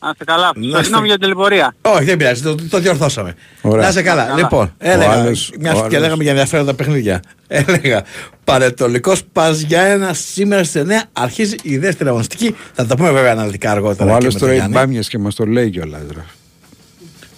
Να 0.00 0.08
είστε 0.12 0.24
καλά. 0.24 0.50
Να 0.54 0.70
Σας 0.76 0.84
συγγνώμη 0.84 0.84
είστε- 0.84 1.04
για 1.06 1.12
την 1.14 1.20
τελεπορία. 1.20 1.74
Όχι, 1.82 2.04
δεν 2.04 2.16
πειράζει, 2.16 2.42
το, 2.42 2.54
το 2.70 2.78
διορθώσαμε. 2.78 3.34
Ωραία. 3.60 3.82
Να 3.82 3.88
είσαι 3.88 4.02
καλά. 4.02 4.22
Καλά. 4.24 4.36
Λοιπόν, 4.36 4.64
Ο 4.66 4.72
έλεγα, 4.78 5.10
άλλος- 5.10 5.52
μιας 5.60 5.72
ο 5.74 5.76
και 5.76 5.82
άλλος- 5.86 6.00
λέγαμε 6.00 6.22
για 6.22 6.32
ενδιαφέροντα 6.32 6.74
παιχνίδια. 6.74 7.20
Έλεγα, 7.48 8.04
Παρετολικός 8.44 9.22
πας 9.32 9.60
για 9.60 9.82
ένα 9.82 10.12
σήμερα 10.14 10.64
στις 10.64 10.82
9 10.82 11.02
αρχίζει 11.12 11.54
η 11.62 11.78
δεύτερη 11.78 12.08
αγωνιστική. 12.08 12.56
Θα 12.74 12.86
τα 12.86 12.96
πούμε 12.96 13.10
βέβαια 13.10 13.32
αναλυτικά 13.32 13.70
αργότερα. 13.70 14.04
Ο 14.04 14.06
και 14.06 14.12
άλλος 14.12 14.24
με 14.24 14.30
τον 14.30 14.40
τώρα 14.40 14.52
έχει 14.52 14.60
Γιάννη. 14.60 14.76
μπάμιες 14.76 15.08
και 15.08 15.18
μας 15.18 15.34
το 15.34 15.44
λέει 15.46 15.70
κιόλας. 15.70 16.00
ρε. 16.14 16.24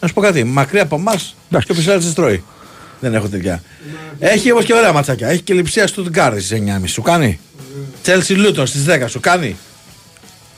Να 0.01 0.09
σου 0.09 0.15
πω 0.15 0.21
κάτι, 0.21 0.45
μακριά 0.45 0.83
από 0.83 0.97
εμάς 0.97 1.35
Εντάξει. 1.49 1.67
και 1.67 1.73
ο 1.73 1.77
Πισάρης 1.77 2.15
τρώει. 2.15 2.43
Δεν 3.01 3.15
έχω 3.15 3.29
τέτοια. 3.29 3.63
Έχει 4.19 4.53
όμως 4.53 4.65
και 4.65 4.75
ωραία 4.75 4.93
ματσάκια. 4.93 5.29
Έχει 5.29 5.43
και 5.43 5.55
λειψία 5.55 5.87
στο 5.87 6.03
Τγκάρδι 6.03 6.41
στις 6.41 6.59
9.30. 6.61 6.83
Σου 6.87 7.03
κάνει. 7.03 7.39
Τσέλσι 8.03 8.33
Λούτον 8.35 8.67
στις 8.67 8.85
10. 8.89 9.05
Σου 9.09 9.21
κάνει. 9.21 9.57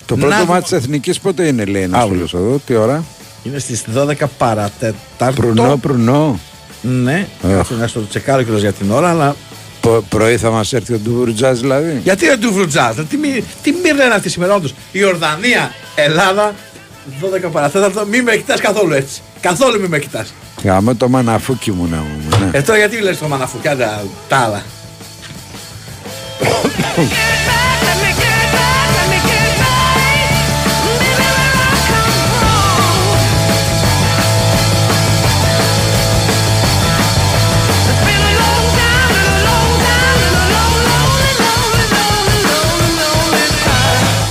Το 0.07 0.16
Να 0.16 0.20
πρώτο 0.20 0.36
δούμε. 0.36 0.49
μάτι 0.53 0.62
της 0.62 0.72
Εθνικής 0.72 1.20
πότε 1.20 1.47
είναι 1.47 1.64
λέει 1.64 1.82
ένας 1.82 2.03
Αύριο. 2.03 2.14
φίλος 2.26 2.34
εδώ, 2.34 2.61
τι 2.66 2.74
ώρα; 2.74 3.05
Είναι 3.43 3.59
στις 3.59 3.84
12 3.95 4.26
παρατέταρτο. 4.38 5.41
Προυνό, 5.41 5.76
προυνό. 5.76 6.41
Ναι, 6.82 7.26
Εχ. 7.49 7.57
κάτσε 7.57 7.74
να 7.74 7.86
στο 7.86 8.07
τσεκάρω 8.09 8.43
κιόλας 8.43 8.61
για 8.61 8.72
την 8.72 8.91
ώρα, 8.91 9.11
αλλά 9.11 9.36
Πο- 9.80 10.05
Πρωί 10.09 10.36
θα 10.36 10.51
μας 10.51 10.72
έρθει 10.72 10.93
ο 10.95 10.99
Ντουβουρτζάς 10.99 11.61
δηλαδή. 11.61 12.01
Γιατί 12.03 12.26
δεν 12.26 12.41
του 12.41 12.53
βρουτζάς, 12.53 12.95
τι, 13.09 13.16
μη- 13.16 13.45
τι 13.62 13.72
μοίρα 13.82 14.05
είναι 14.05 14.14
αυτή 14.14 14.28
σήμερα 14.28 14.55
όντως. 14.55 14.74
Η 14.93 15.05
Ορδανία, 15.05 15.72
Ελλάδα, 15.95 16.55
12 17.20 17.49
παραθέταρτο, 17.53 18.07
μη 18.07 18.22
με 18.22 18.36
κοιτάς 18.36 18.61
καθόλου 18.61 18.93
έτσι. 18.93 19.20
Καθόλου 19.41 19.80
μη 19.80 19.88
με 19.88 19.99
κοιτάς. 19.99 20.32
Γάμο 20.64 20.94
το 20.94 21.08
μαναφούκι 21.08 21.72
μου 21.72 21.86
να 21.90 21.96
μου. 21.96 22.38
Ναι. 22.38 22.58
Ε, 22.58 22.62
τώρα 22.62 22.78
γιατί 22.78 23.00
λες 23.00 23.18
το 23.18 23.28
μαναφουκιά 23.28 23.76
τα, 23.76 24.02
τα 24.28 24.36
άλλα. 24.36 24.62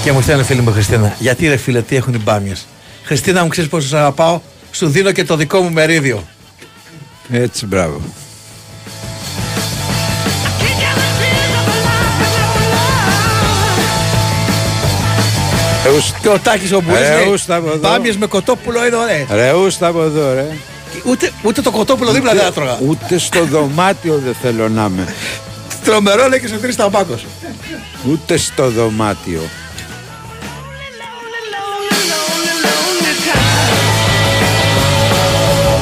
Και 0.03 0.11
μου 0.11 0.21
στέλνει 0.21 0.43
φίλη 0.43 0.61
μου 0.61 0.71
Χριστίνα, 0.71 1.15
γιατί 1.19 1.47
ρε 1.47 1.57
φίλε, 1.57 1.81
τι 1.81 1.95
έχουν 1.95 2.13
οι 2.13 2.17
μπάμιες. 2.17 2.65
Χριστίνα 3.03 3.43
μου 3.43 3.47
ξέρεις 3.47 3.69
πόσο 3.69 3.87
σε 3.87 3.97
αγαπάω, 3.97 4.39
σου 4.71 4.87
δίνω 4.89 5.11
και 5.11 5.23
το 5.23 5.35
δικό 5.35 5.61
μου 5.61 5.71
μερίδιο. 5.71 6.23
Έτσι, 7.31 7.65
μπράβο. 7.65 8.01
Ρεούς- 15.83 16.11
Και 16.21 16.27
ο 16.29 16.39
Τάκης 16.43 16.71
ο 16.71 16.81
Μπουές 16.81 16.99
Ρε, 17.07 17.15
λέει, 17.23 17.33
ούστα 17.33 17.55
από 17.55 17.67
εδώ. 17.67 17.77
μπάμιες 17.77 18.17
με 18.17 18.25
κοτόπουλο 18.25 18.85
είναι 18.85 18.95
ωραίες. 18.95 19.25
Ρε, 19.31 19.51
ούστα 19.53 19.87
από 19.87 20.01
εδώ, 20.03 20.33
ρε. 20.33 20.47
Ούτε, 21.05 21.31
ούτε 21.43 21.61
το 21.61 21.71
κοτόπουλο 21.71 22.11
δίπλα 22.11 22.33
δεν 22.33 22.45
έτρωγα. 22.45 22.77
Ούτε 22.87 23.17
στο 23.17 23.43
δωμάτιο 23.45 24.21
δεν 24.25 24.35
θέλω 24.41 24.69
να 24.69 24.85
είμαι. 24.91 25.13
Τρομερό 25.83 26.27
λέει 26.27 26.39
και 26.39 26.47
σε 26.47 26.55
τρεις 26.55 26.75
ταμπάκος. 26.75 27.25
Ούτε 28.09 28.37
στο 28.37 28.69
δωμάτιο. 28.69 29.41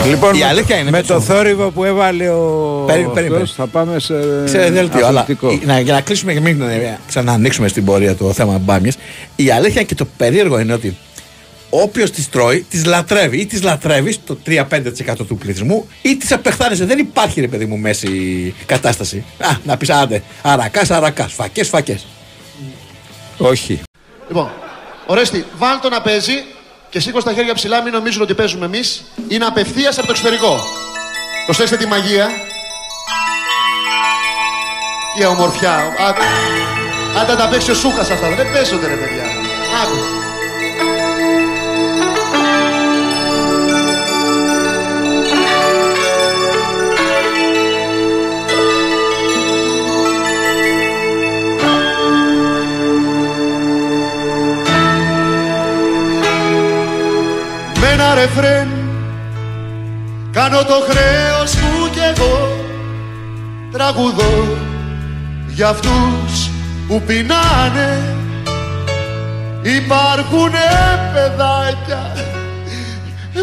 Λοιπόν, 0.07 0.35
Η 0.35 0.43
αλήθεια 0.43 0.75
είναι, 0.77 0.89
με 0.91 0.97
πες 0.97 1.07
το 1.07 1.13
μου. 1.13 1.21
θόρυβο 1.21 1.69
που 1.69 1.83
έβαλε 1.83 2.29
ο 2.29 2.83
Περίμενε, 2.87 3.13
περίμενε. 3.13 3.41
αυτός, 3.43 3.55
θα 3.55 3.67
πάμε 3.67 3.99
σε 3.99 4.47
Σε 4.47 4.69
δελτίο. 4.69 5.05
Αλλά 5.05 5.19
αθλητικό. 5.21 5.51
η- 5.51 5.61
να, 5.65 5.79
για 5.79 5.93
να 5.93 6.01
κλείσουμε 6.01 6.33
και 6.33 6.39
μην 6.39 6.61
ε, 6.61 6.99
ξανανοίξουμε 7.07 7.67
στην 7.67 7.85
πορεία 7.85 8.15
το 8.15 8.33
θέμα 8.33 8.57
μπάμιες, 8.57 8.97
η 9.35 9.51
αλήθεια 9.51 9.83
και 9.83 9.95
το 9.95 10.05
περίεργο 10.17 10.59
είναι 10.59 10.73
ότι 10.73 10.97
όποιος 11.69 12.11
τις 12.11 12.29
τρώει, 12.29 12.65
τις 12.69 12.85
λατρεύει. 12.85 13.37
Ή 13.37 13.45
τις 13.45 13.63
λατρεύεις 13.63 14.19
το 14.25 14.37
3-5% 14.45 14.61
του 15.27 15.37
πληθυσμού, 15.37 15.87
ή 16.01 16.15
τις 16.17 16.31
απεχθάνεσαι. 16.31 16.85
Δεν 16.85 16.97
υπάρχει, 16.99 17.41
ρε 17.41 17.47
παιδί 17.47 17.65
μου, 17.65 17.77
μέση 17.77 18.09
κατάσταση. 18.65 19.23
Α, 19.37 19.47
να 19.63 19.77
πεις 19.77 19.89
άντε. 19.89 20.23
Αρακάς, 20.41 20.91
αρακάς. 20.91 21.33
Φακές, 21.33 21.67
φακές. 21.67 22.05
Όχι. 23.37 23.79
Λοιπόν, 24.27 24.49
Ορέστη, 25.05 25.45
βάλ 25.57 25.79
το 25.81 25.89
να 25.89 26.01
παίζει 26.01 26.33
και 26.89 26.99
σήκω 26.99 27.23
τα 27.23 27.33
χέρια 27.33 27.53
ψηλά, 27.53 27.81
μην 27.81 27.93
νομίζουν 27.93 28.21
ότι 28.21 28.33
παίζουμε 28.33 28.65
εμείς. 28.65 29.03
Είναι 29.27 29.45
απευθείας 29.45 29.97
από 29.97 30.05
το 30.05 30.11
εξωτερικό. 30.11 30.63
Προσέξτε 31.45 31.77
τη 31.77 31.87
μαγεία. 31.87 32.27
Η 35.19 35.25
ομορφιά. 35.25 35.95
Άκου. 36.07 36.21
Άντε 37.21 37.31
να 37.31 37.37
τα 37.37 37.47
παίξει 37.47 37.71
ο 37.71 37.73
Σούχα 37.73 38.01
αυτά. 38.01 38.35
Δεν 38.35 38.51
παίζονται 38.51 38.87
ρε 38.87 38.95
παιδιά. 38.95 39.23
Άκου. 39.83 40.26
Ρεφρέν 58.19 58.67
κάνω 60.31 60.63
το 60.63 60.73
χρέος 60.89 61.55
μου 61.55 61.89
κι 61.89 61.99
εγώ 62.15 62.57
τραγουδώ 63.71 64.57
για 65.47 65.67
αυτούς 65.67 66.49
που 66.87 67.01
πεινάνε. 67.01 68.15
Υπάρχουνε 69.61 70.69
παιδάκια 71.13 72.11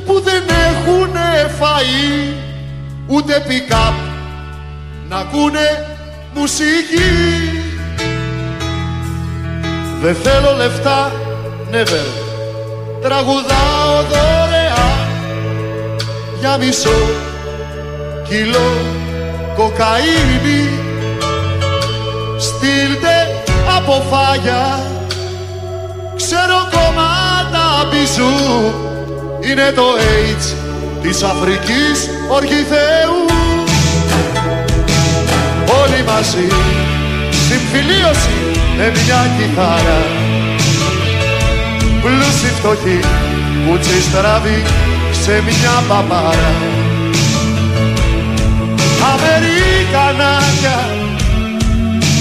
που 0.06 0.20
δεν 0.20 0.42
έχουνε 0.48 1.50
φαΐ 1.60 2.34
ούτε 3.06 3.42
pick-up 3.48 3.94
να 5.08 5.16
ακούνε 5.16 5.86
μουσική. 6.34 7.12
Δεν 10.02 10.14
θέλω 10.14 10.56
λεφτά, 10.56 11.12
never. 11.70 12.06
Τραγουδάω 13.02 14.02
δωρεάν 14.10 14.43
για 16.44 16.56
μισό 16.56 16.98
κιλό 18.28 18.72
κοκαίνη 19.56 20.68
Στείλτε 22.38 23.16
από 23.76 24.04
φάγια 24.10 24.82
Ξέρω 26.16 26.68
κομμάτα 26.70 27.88
μπιζού 27.90 28.34
Είναι 29.40 29.72
το 29.74 29.82
AIDS 29.82 30.54
της 31.02 31.22
Αφρικής 31.22 32.10
Οργιθέου 32.28 33.18
Όλοι 35.82 36.04
μαζί 36.06 36.46
Συμφιλίωση 37.48 38.36
με 38.76 38.84
μια 38.84 39.30
κιθάρα. 39.36 40.00
Πλούσιοι 42.02 42.52
φτωχοί 42.58 43.00
κουτσί 43.66 44.02
στραβή 44.02 44.62
σε 45.24 45.42
μια 45.42 45.84
παπάρα 45.88 46.54
Αμερικανάκια, 49.12 50.78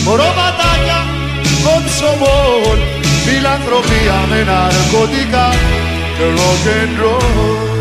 ροβατάκια, 0.05 0.99
κονσομόλ 1.63 2.79
φιλανθρωπία 3.25 4.25
με 4.29 4.43
ναρκωτικά 4.43 5.49
και 6.17 6.25
rock 6.35 6.65
and 6.67 6.95
roll 7.03 7.73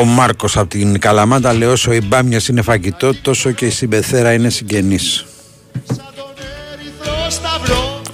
Ο 0.00 0.04
Μάρκος 0.04 0.56
από 0.56 0.68
την 0.68 0.98
Καλαμάτα 0.98 1.52
λέει: 1.52 1.68
Όσο 1.68 1.92
η 1.92 2.00
μπάμια 2.06 2.40
είναι 2.50 2.62
φαγητό, 2.62 3.14
τόσο 3.22 3.50
και 3.50 3.66
η 3.66 3.70
συμπεθέρα 3.70 4.32
είναι 4.32 4.48
συγγενής. 4.48 5.24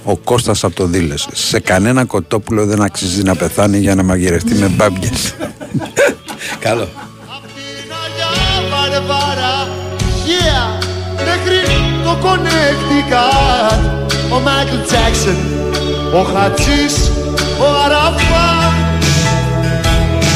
Ο 0.09 0.17
Κώστας 0.17 0.63
από 0.63 0.75
το 0.75 0.85
Δήλες. 0.85 1.27
Σε 1.33 1.59
κανένα 1.59 2.05
κοτόπουλο 2.05 2.65
δεν 2.65 2.81
αξίζει 2.81 3.23
να 3.23 3.35
πεθάνει 3.35 3.77
για 3.77 3.95
να 3.95 4.03
μαγειρευτεί 4.03 4.53
με 4.53 4.67
μπάμπιες. 4.67 5.35
Καλό. 6.65 6.87
Βαρβάρα, 8.69 9.67
yeah, 10.27 10.83
μέχρι 11.15 11.59
το 12.03 12.17
Connecticut 12.23 13.79
Ο 14.35 14.39
Μάικλ 14.39 14.75
Τζάξον, 14.85 15.37
ο 16.13 16.21
Χατζής, 16.23 17.11
ο 17.59 17.65
Αραφά 17.85 18.73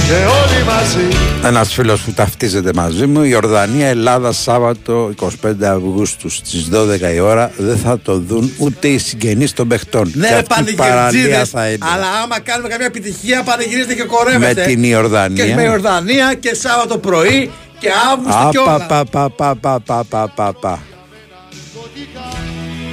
Και 0.07 0.13
όλοι 0.13 0.63
μαζί 0.65 1.30
Ένας 1.43 1.73
φίλος 1.73 2.01
που 2.01 2.11
ταυτίζεται 2.11 2.71
μαζί 2.75 3.05
μου, 3.05 3.23
η 3.23 3.35
Ορδανία 3.35 3.87
Ελλάδα 3.87 4.31
Σάββατο 4.31 5.13
25 5.43 5.63
Αυγούστου 5.63 6.29
στις 6.29 6.69
12 6.73 7.13
η 7.13 7.19
ώρα 7.19 7.51
δεν 7.57 7.77
θα 7.77 7.99
το 7.99 8.19
δουν 8.19 8.51
ούτε 8.57 8.87
οι 8.87 8.97
συγγενείς 8.97 9.53
των 9.53 9.67
παιχτών. 9.67 10.11
Ναι, 10.15 10.27
Και 10.27 10.33
ρε 10.33 10.39
αυτή 10.49 10.71
η 10.71 10.75
παραλία 10.75 11.03
πανηγυρτζίδες, 11.03 11.49
θα 11.49 11.67
είναι. 11.67 11.85
αλλά 11.93 12.05
άμα 12.23 12.39
κάνουμε 12.39 12.67
καμία 12.67 12.85
επιτυχία 12.85 13.43
πανηγυρίζετε 13.43 13.93
και 13.93 14.03
κορεύετε. 14.03 14.61
Με 14.61 14.67
την 14.67 14.83
Ιορδανία. 14.83 15.45
Και 15.45 15.53
με 15.55 15.63
Ιορδανία 15.63 16.33
και 16.33 16.55
Σάββατο 16.55 16.97
πρωί 16.97 17.51
και 17.79 17.89
Αύγουστο 18.11 18.49
και 18.51 18.57
όλα. 18.57 18.75
Απα, 18.75 19.05
πα, 19.05 19.29
πα, 19.29 19.55
πα, 19.55 19.79
πα, 19.85 20.03
πα, 20.09 20.27
πα, 20.35 20.53
πα. 20.53 20.79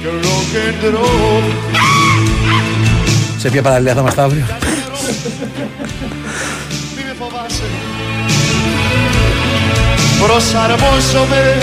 και 0.01 0.07
rock 0.21 0.55
and 0.55 0.95
roll 0.95 1.43
Σε 3.37 3.49
ποια 3.49 3.61
παραλία 3.61 3.93
θα 3.93 3.99
είμαστε 3.99 4.21
αύριο; 4.21 4.45
Προσαρμόζομαι 10.23 11.57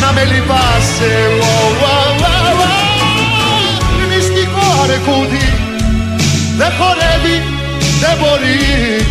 Να 0.00 0.12
με 0.12 0.24
λυπάσαι 0.24 1.12
Wow, 1.40 1.82
wow, 1.82 2.22
wow, 2.22 2.60
wow. 2.60 2.78
Μυστικό 4.08 4.66
αρκούδι 4.82 5.52
Δεν 6.56 6.72
χορεύει, 6.78 7.42
δεν 8.00 8.16
μπορεί. 8.18 9.06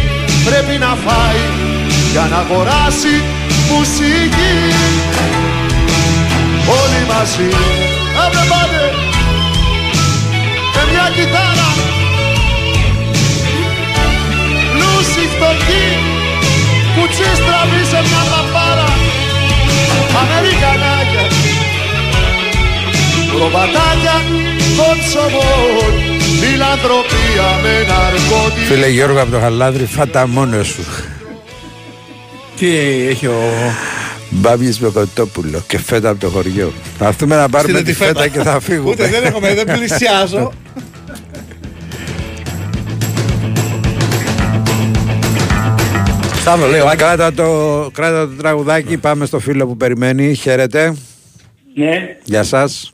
Πρέπει 0.45 0.77
να 0.77 0.97
φάει 1.05 1.43
Για 2.11 2.27
να 2.31 2.37
αγοράσει 2.37 3.23
μουσική. 3.71 4.55
Όλοι 6.69 7.01
μαζί 7.07 7.49
Everybody 8.25 8.85
Με 10.75 10.91
μια 10.91 11.11
κιθάρα 11.15 11.69
Λούσι 14.77 15.27
φτωχή 15.35 16.16
Κουτσί 17.07 17.35
στραβή 17.35 17.83
σε 17.91 17.99
μια 18.07 18.23
παπάρα 18.31 18.89
Αμερικανάκια 20.21 21.25
Προβατάκια 23.33 24.17
Κονσομόλ 24.77 25.93
Φιλανθρωπία 26.41 27.47
με 27.63 27.73
ναρκωτικά 27.89 28.65
Φίλε 28.67 28.87
Γιώργο 28.87 29.21
από 29.21 29.31
το 29.31 29.39
Χαλάδρι, 29.39 29.85
φάτα 29.85 30.27
μόνο 30.27 30.63
σου. 30.63 30.83
Τι 32.59 32.77
έχει 33.09 33.25
ο. 33.25 33.41
Μπάμπιε 34.29 34.73
με 34.79 34.89
κοτόπουλο 34.89 35.63
και 35.67 35.77
φέτα 35.77 36.09
από 36.09 36.19
το 36.19 36.29
χωριό. 36.29 36.73
Θα 36.97 37.07
έρθουμε 37.07 37.35
να 37.35 37.49
πάρουμε 37.49 37.79
Στείλε 37.79 37.91
τη 37.91 38.03
φέτα 38.03 38.27
και 38.27 38.39
θα 38.39 38.59
φύγουμε. 38.59 38.89
Ούτε 38.89 39.07
δεν 39.07 39.23
έχουμε, 39.23 39.53
δεν 39.53 39.65
πλησιάζω. 39.77 40.51
Σταύρο, 46.47 46.67
λέω, 46.67 46.85
Άκης. 46.85 47.01
Κράτα 47.01 47.33
το, 47.33 47.89
κράτα 47.93 48.27
το 48.27 48.33
τραγουδάκι, 48.33 48.97
πάμε 48.97 49.25
στο 49.25 49.39
φίλο 49.39 49.67
που 49.67 49.77
περιμένει. 49.77 50.33
Χαίρετε. 50.33 50.95
Ναι, 51.75 52.17
Γεια 52.23 52.43
σας. 52.43 52.91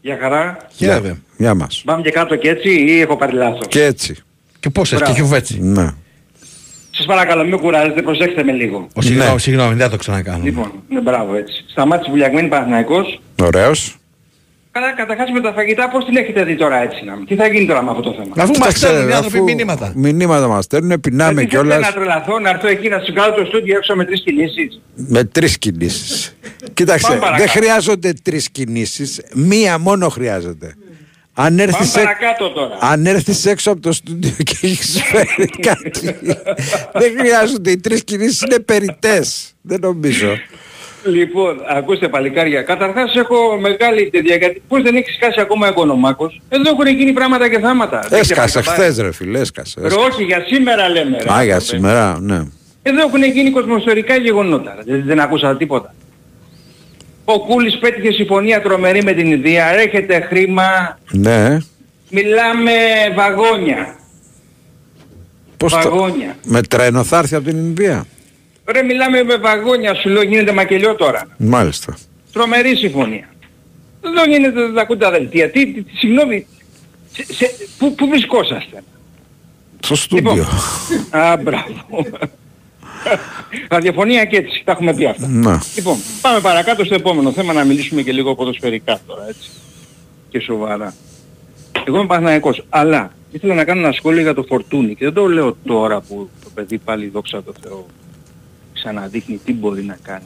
για 0.00 0.18
χαρά. 0.20 0.56
Γεια, 0.76 1.18
Γεια 1.36 1.54
μας. 1.54 1.82
Πάμε 1.84 2.02
και 2.02 2.10
κάτω 2.10 2.36
και 2.36 2.48
έτσι 2.48 2.68
ή 2.70 3.00
έχω 3.00 3.16
πάρει 3.16 3.32
λάθος; 3.32 3.66
Και 3.68 3.84
έτσι. 3.84 4.16
Και 4.60 4.70
πώς 4.70 4.90
Μπράβο. 4.94 5.04
και 5.04 5.12
χιουβέτσι. 5.12 5.58
Ναι. 5.62 5.90
Σας 6.90 7.06
παρακαλώ 7.06 7.44
μην 7.44 7.58
κουράζετε, 7.58 8.02
προσέξτε 8.02 8.42
με 8.44 8.52
λίγο. 8.52 8.88
Ο, 8.94 9.00
συγγνώμη, 9.00 9.40
συγγνώμη, 9.40 9.74
δεν 9.74 9.84
θα 9.84 9.90
το 9.90 9.96
ξανακάνω. 9.96 10.44
Λοιπόν, 10.44 10.72
ναι, 10.88 11.00
μπράβο 11.00 11.34
έτσι. 11.34 11.64
Σταμάτησε 11.70 12.10
βουλιαγμένη 12.10 12.48
Παναθηναϊκός. 12.48 13.20
Ωραίος. 13.42 13.96
Καλά, 14.74 14.92
καταρχάς 14.94 15.30
με 15.30 15.40
τα 15.40 15.52
φαγητά 15.52 15.88
πώς 15.88 16.04
την 16.04 16.16
έχετε 16.16 16.44
δει 16.44 16.56
τώρα 16.56 16.76
έτσι 16.82 17.04
να 17.04 17.24
Τι 17.24 17.34
θα 17.34 17.46
γίνει 17.46 17.66
τώρα 17.66 17.82
με 17.82 17.90
αυτό 17.90 18.02
το 18.02 18.12
θέμα; 18.12 18.34
Αφού 18.36 18.48
μας 18.48 18.56
Κοίταξε, 18.58 18.76
στέλνουν 18.86 19.08
οι 19.08 19.12
άνθρωποι 19.12 19.36
αφού 19.36 19.44
μηνύματα. 19.44 19.92
Μηνύματα 19.96 20.48
μας 20.48 20.64
στέλνουν, 20.64 21.00
πεινάμε 21.00 21.32
Δεν 21.34 21.48
θέλετε 21.48 21.68
να 21.68 21.74
κιόλας 21.74 21.92
τρελαθώ, 21.94 22.38
να 22.38 22.48
έρθω 22.48 22.68
εκεί 22.68 22.88
να 22.88 22.98
σου 23.06 23.12
κάνω 23.12 23.34
το 23.34 23.44
στούντιο 23.44 23.76
έξω 23.76 23.94
με 23.96 24.04
τρεις 24.04 24.20
κινήσεις. 24.22 24.80
με 24.94 25.24
τρεις 25.24 25.58
κινήσεις. 25.58 26.36
Κοίταξε, 26.74 27.06
Πάμε 27.06 27.18
παρακάτω. 27.20 27.42
δεν 27.42 27.62
χρειάζονται 27.62 28.12
τρεις 28.22 28.50
κινήσεις, 28.50 29.20
μία 29.34 29.78
μόνο 29.78 30.08
χρειάζεται. 30.08 30.74
Αν 31.36 31.44
Πάμε 31.56 31.62
έρθεις, 31.62 31.94
έ- 31.96 32.02
παρακάτω 32.02 32.50
τώρα. 32.50 32.78
αν 32.80 33.06
έρθεις 33.06 33.46
έξω 33.46 33.70
από 33.70 33.80
το 33.80 33.92
στούντιο 33.92 34.30
και 34.44 34.56
έχεις 34.60 35.02
φέρει 35.04 35.48
κάτι, 35.60 36.16
δεν 37.00 37.12
χρειάζονται. 37.18 37.70
Οι 37.70 37.76
τρεις 37.80 38.04
κινήσεις 38.04 38.40
είναι 38.42 38.58
περιτές. 38.58 39.54
Δεν 39.60 39.78
νομίζω. 39.80 40.28
Λοιπόν, 41.04 41.56
ακούστε 41.68 42.08
παλικάρια. 42.08 42.62
Καταρχάς 42.62 43.16
έχω 43.16 43.58
μεγάλη 43.60 44.10
τέτοια 44.10 44.36
γιατί 44.36 44.62
πώς 44.68 44.82
δεν 44.82 44.96
έχεις 44.96 45.14
σκάσει 45.14 45.40
ακόμα 45.40 45.68
οικονομάκος. 45.68 46.40
Εδώ 46.48 46.70
έχουν 46.70 46.86
γίνει 46.86 47.12
πράγματα 47.12 47.48
και 47.48 47.58
θάματα. 47.58 48.06
Δεν 48.08 48.20
Έσκασε 48.20 48.42
έχετε 48.58 48.70
καταλάβει. 48.70 48.82
χθες 48.92 49.04
ρε 49.04 49.12
φίλε, 49.12 49.38
έσκασε. 49.38 49.80
Ρε, 49.80 49.86
έσκασε. 49.86 50.06
όχι, 50.08 50.22
για 50.24 50.44
σήμερα 50.46 50.88
λέμε. 50.88 51.16
ρε. 51.22 51.32
Α, 51.32 51.44
για 51.44 51.60
σήμερα, 51.60 52.18
ναι. 52.20 52.42
Εδώ 52.82 53.00
έχουν 53.00 53.24
γίνει 53.24 53.50
κοσμοστορικά 53.50 54.16
γεγονότα. 54.16 54.76
Δεν, 54.84 55.02
δεν 55.06 55.20
ακούσατε 55.20 55.56
τίποτα. 55.56 55.94
Ο 57.24 57.40
Κούλης 57.46 57.78
πέτυχε 57.78 58.12
συμφωνία 58.12 58.62
τρομερή 58.62 59.02
με 59.02 59.12
την 59.12 59.30
Ινδία. 59.30 59.66
Έρχεται 59.66 60.20
χρήμα. 60.28 60.98
Ναι. 61.10 61.58
Μιλάμε 62.10 62.72
βαγόνια. 63.16 63.96
Πώς 65.56 65.72
το... 65.72 65.78
Βαγόνια. 65.90 66.36
Με 66.44 66.62
τρένο 66.62 67.04
θα 67.04 67.18
έρθει 67.18 67.34
από 67.34 67.44
την 67.44 67.56
Ινδία; 67.58 68.06
Ρε 68.64 68.82
μιλάμε 68.82 69.22
με 69.22 69.36
βαγόνια. 69.36 69.94
Σου 69.94 70.08
λέω 70.08 70.22
γίνεται 70.22 70.52
μακελιό 70.52 70.94
τώρα. 70.94 71.26
Μάλιστα. 71.38 71.96
Τρομερή 72.32 72.76
συμφωνία. 72.76 73.28
Εδώ 74.04 74.24
γίνεται, 74.24 74.60
δεν 74.60 74.78
ακούν 74.78 74.98
τα 74.98 75.10
δελτία. 75.10 75.50
Τι, 75.50 75.72
τι, 75.72 75.82
τι- 75.82 75.96
συγγνώμη. 75.96 76.46
Σε, 77.12 77.32
σε, 77.34 77.50
πού, 77.78 77.94
πού 77.94 78.08
βρισκόσαστε; 78.08 78.82
Στο 79.80 79.94
στούντιο. 79.94 80.32
Λοιπόν. 80.34 81.20
Α, 81.20 81.36
μπράβο. 81.36 82.06
Ραδιοφωνία 83.68 84.24
και 84.24 84.36
έτσι. 84.36 84.62
Τα 84.64 84.72
έχουμε 84.72 84.94
πει 84.94 85.06
αυτά. 85.06 85.28
Να. 85.28 85.62
Λοιπόν, 85.76 85.96
πάμε 86.20 86.40
παρακάτω 86.40 86.84
στο 86.84 86.94
επόμενο 86.94 87.32
θέμα 87.32 87.52
να 87.52 87.64
μιλήσουμε 87.64 88.02
και 88.02 88.12
λίγο 88.12 88.34
ποδοσφαιρικά 88.34 89.00
τώρα, 89.06 89.28
έτσι. 89.28 89.50
Και 90.28 90.40
σοβαρά. 90.40 90.94
Εγώ 91.84 91.96
είμαι 91.96 92.06
Παναθηναϊκός, 92.06 92.64
αλλά 92.68 93.12
ήθελα 93.32 93.54
να 93.54 93.64
κάνω 93.64 93.80
ένα 93.80 93.92
σχόλιο 93.92 94.22
για 94.22 94.34
το 94.34 94.42
Φορτούνι 94.42 94.94
και 94.94 95.04
δεν 95.04 95.14
το 95.14 95.26
λέω 95.28 95.56
τώρα 95.64 96.00
που 96.00 96.28
το 96.44 96.50
παιδί 96.54 96.78
πάλι 96.78 97.08
δόξα 97.08 97.42
τω 97.42 97.52
Θεώ 97.62 97.86
ξαναδείχνει 98.84 99.40
τι 99.44 99.52
μπορεί 99.52 99.82
να 99.82 99.98
κάνει. 100.02 100.24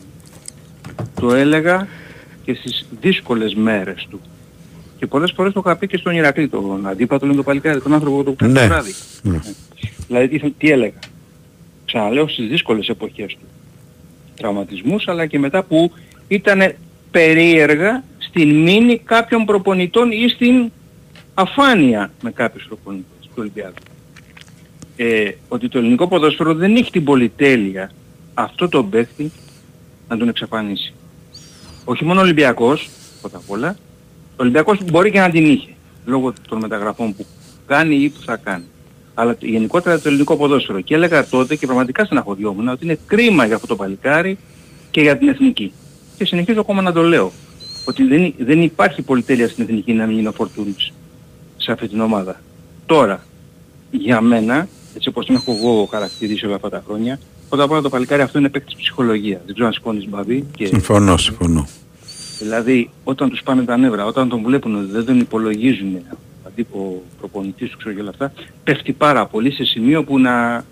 Το 1.20 1.34
έλεγα 1.34 1.86
και 2.44 2.54
στις 2.54 2.86
δύσκολες 3.00 3.54
μέρες 3.54 4.06
του. 4.10 4.20
Και 4.98 5.06
πολλές 5.06 5.32
φορές 5.36 5.52
το 5.52 5.62
είχα 5.64 5.76
πει 5.76 5.86
και 5.86 5.96
στον 5.96 6.14
Ηρακλή, 6.14 6.48
τον 6.48 6.86
αντίπατο, 6.86 7.26
τον 7.26 7.44
παλικάρι, 7.44 7.80
τον 7.80 7.92
άνθρωπο 7.92 8.22
του 8.22 8.36
Ναι. 8.46 8.60
το 8.60 8.66
βράδυ. 8.66 8.94
Ναι. 9.22 9.40
Δηλαδή 10.06 10.28
τι, 10.38 10.50
τι 10.50 10.70
έλεγα. 10.70 10.98
Ξαναλέω 11.84 12.28
στις 12.28 12.48
δύσκολες 12.48 12.88
εποχές 12.88 13.32
του. 13.32 13.46
Τραυματισμούς 14.36 15.08
αλλά 15.08 15.26
και 15.26 15.38
μετά 15.38 15.62
που 15.62 15.92
ήταν 16.28 16.74
περίεργα 17.10 18.04
στην 18.18 18.62
μήνυ 18.62 18.98
κάποιων 18.98 19.44
προπονητών 19.44 20.10
ή 20.10 20.28
στην 20.28 20.70
αφάνεια 21.34 22.10
με 22.22 22.30
κάποιους 22.30 22.64
προπονητές 22.66 23.24
του 23.24 23.32
Ολυμπιακού. 23.34 23.74
Ε, 24.96 25.30
ότι 25.48 25.68
το 25.68 25.78
ελληνικό 25.78 26.08
ποδόσφαιρο 26.08 26.54
δεν 26.54 26.76
έχει 26.76 26.90
την 26.90 27.04
πολυτέλεια 27.04 27.90
αυτό 28.42 28.68
το 28.68 28.84
παίχτη 28.84 29.30
να 30.08 30.16
τον 30.16 30.28
εξαφανίσει. 30.28 30.92
Όχι 31.84 32.04
μόνο 32.04 32.20
ο 32.20 32.22
Ολυμπιακός, 32.22 32.88
πρώτα 33.20 33.36
απ' 33.36 33.50
όλα, 33.50 33.76
ο 34.30 34.36
Ολυμπιακός 34.36 34.78
μπορεί 34.84 35.10
και 35.10 35.18
να 35.20 35.30
την 35.30 35.46
είχε, 35.46 35.68
λόγω 36.04 36.32
των 36.48 36.58
μεταγραφών 36.58 37.14
που 37.14 37.26
κάνει 37.66 37.96
ή 37.96 38.08
που 38.08 38.20
θα 38.24 38.36
κάνει. 38.36 38.64
Αλλά 39.14 39.36
το- 39.36 39.46
γενικότερα 39.46 40.00
το 40.00 40.08
ελληνικό 40.08 40.36
ποδόσφαιρο. 40.36 40.80
Και 40.80 40.94
έλεγα 40.94 41.26
τότε 41.26 41.56
και 41.56 41.66
πραγματικά 41.66 42.04
στεναχωριόμουν 42.04 42.68
ότι 42.68 42.84
είναι 42.84 42.98
κρίμα 43.06 43.46
για 43.46 43.54
αυτό 43.54 43.66
το 43.66 43.76
παλικάρι 43.76 44.38
και 44.90 45.00
για 45.00 45.18
την 45.18 45.28
εθνική. 45.28 45.72
Και 46.16 46.24
συνεχίζω 46.24 46.60
ακόμα 46.60 46.82
να 46.82 46.92
το 46.92 47.02
λέω. 47.02 47.32
ότι 47.84 48.04
δεν, 48.04 48.34
δεν 48.38 48.62
υπάρχει 48.62 49.02
πολυτέλεια 49.02 49.48
στην 49.48 49.64
εθνική 49.64 49.92
να 49.92 50.06
μην 50.06 50.18
είναι 50.18 50.28
ο 50.28 50.32
Φορτούνης 50.32 50.92
σε 51.56 51.72
αυτή 51.72 51.88
την 51.88 52.00
ομάδα. 52.00 52.40
Τώρα, 52.86 53.24
για 53.90 54.20
μένα, 54.20 54.68
έτσι 54.96 55.08
όπως 55.08 55.26
τον 55.26 55.34
έχω 55.34 55.52
εγώ 55.52 55.84
χαρακτηρίσει 55.90 56.46
όλα 56.46 56.54
αυτά 56.54 56.68
τα 56.68 56.82
χρόνια, 56.86 57.18
πρώτα 57.48 57.64
απ' 57.64 57.70
όλα 57.70 57.80
το 57.80 57.88
παλικάρι 57.88 58.22
αυτό 58.22 58.38
είναι 58.38 58.48
παίκτης 58.48 58.74
ψυχολογίας. 58.74 59.40
Δεν 59.44 59.52
ξέρω 59.54 59.66
αν 59.66 59.72
συμφωνείς 59.72 60.08
Μπαβί. 60.08 60.44
Και... 60.56 60.66
Συμφωνώ, 60.66 61.16
συμφωνώ. 61.16 61.66
Δηλαδή, 62.38 62.90
όταν 63.04 63.28
τους 63.30 63.42
πάνε 63.42 63.62
τα 63.64 63.76
νεύρα, 63.76 64.04
όταν 64.04 64.28
τον 64.28 64.42
βλέπουν 64.42 64.74
ότι 64.74 64.90
δεν 64.90 65.04
τον 65.04 65.20
υπολογίζουν 65.20 65.98
αντίπο 66.46 67.02
προπονητής 67.18 67.70
του 67.70 67.76
ξέρω 67.78 67.94
και 67.94 68.00
όλα 68.00 68.10
αυτά, 68.10 68.32
πέφτει 68.64 68.92
πάρα 68.92 69.26
πολύ 69.26 69.52
σε 69.52 69.64
σημείο 69.64 70.04
που 70.04 70.18
να, 70.18 70.64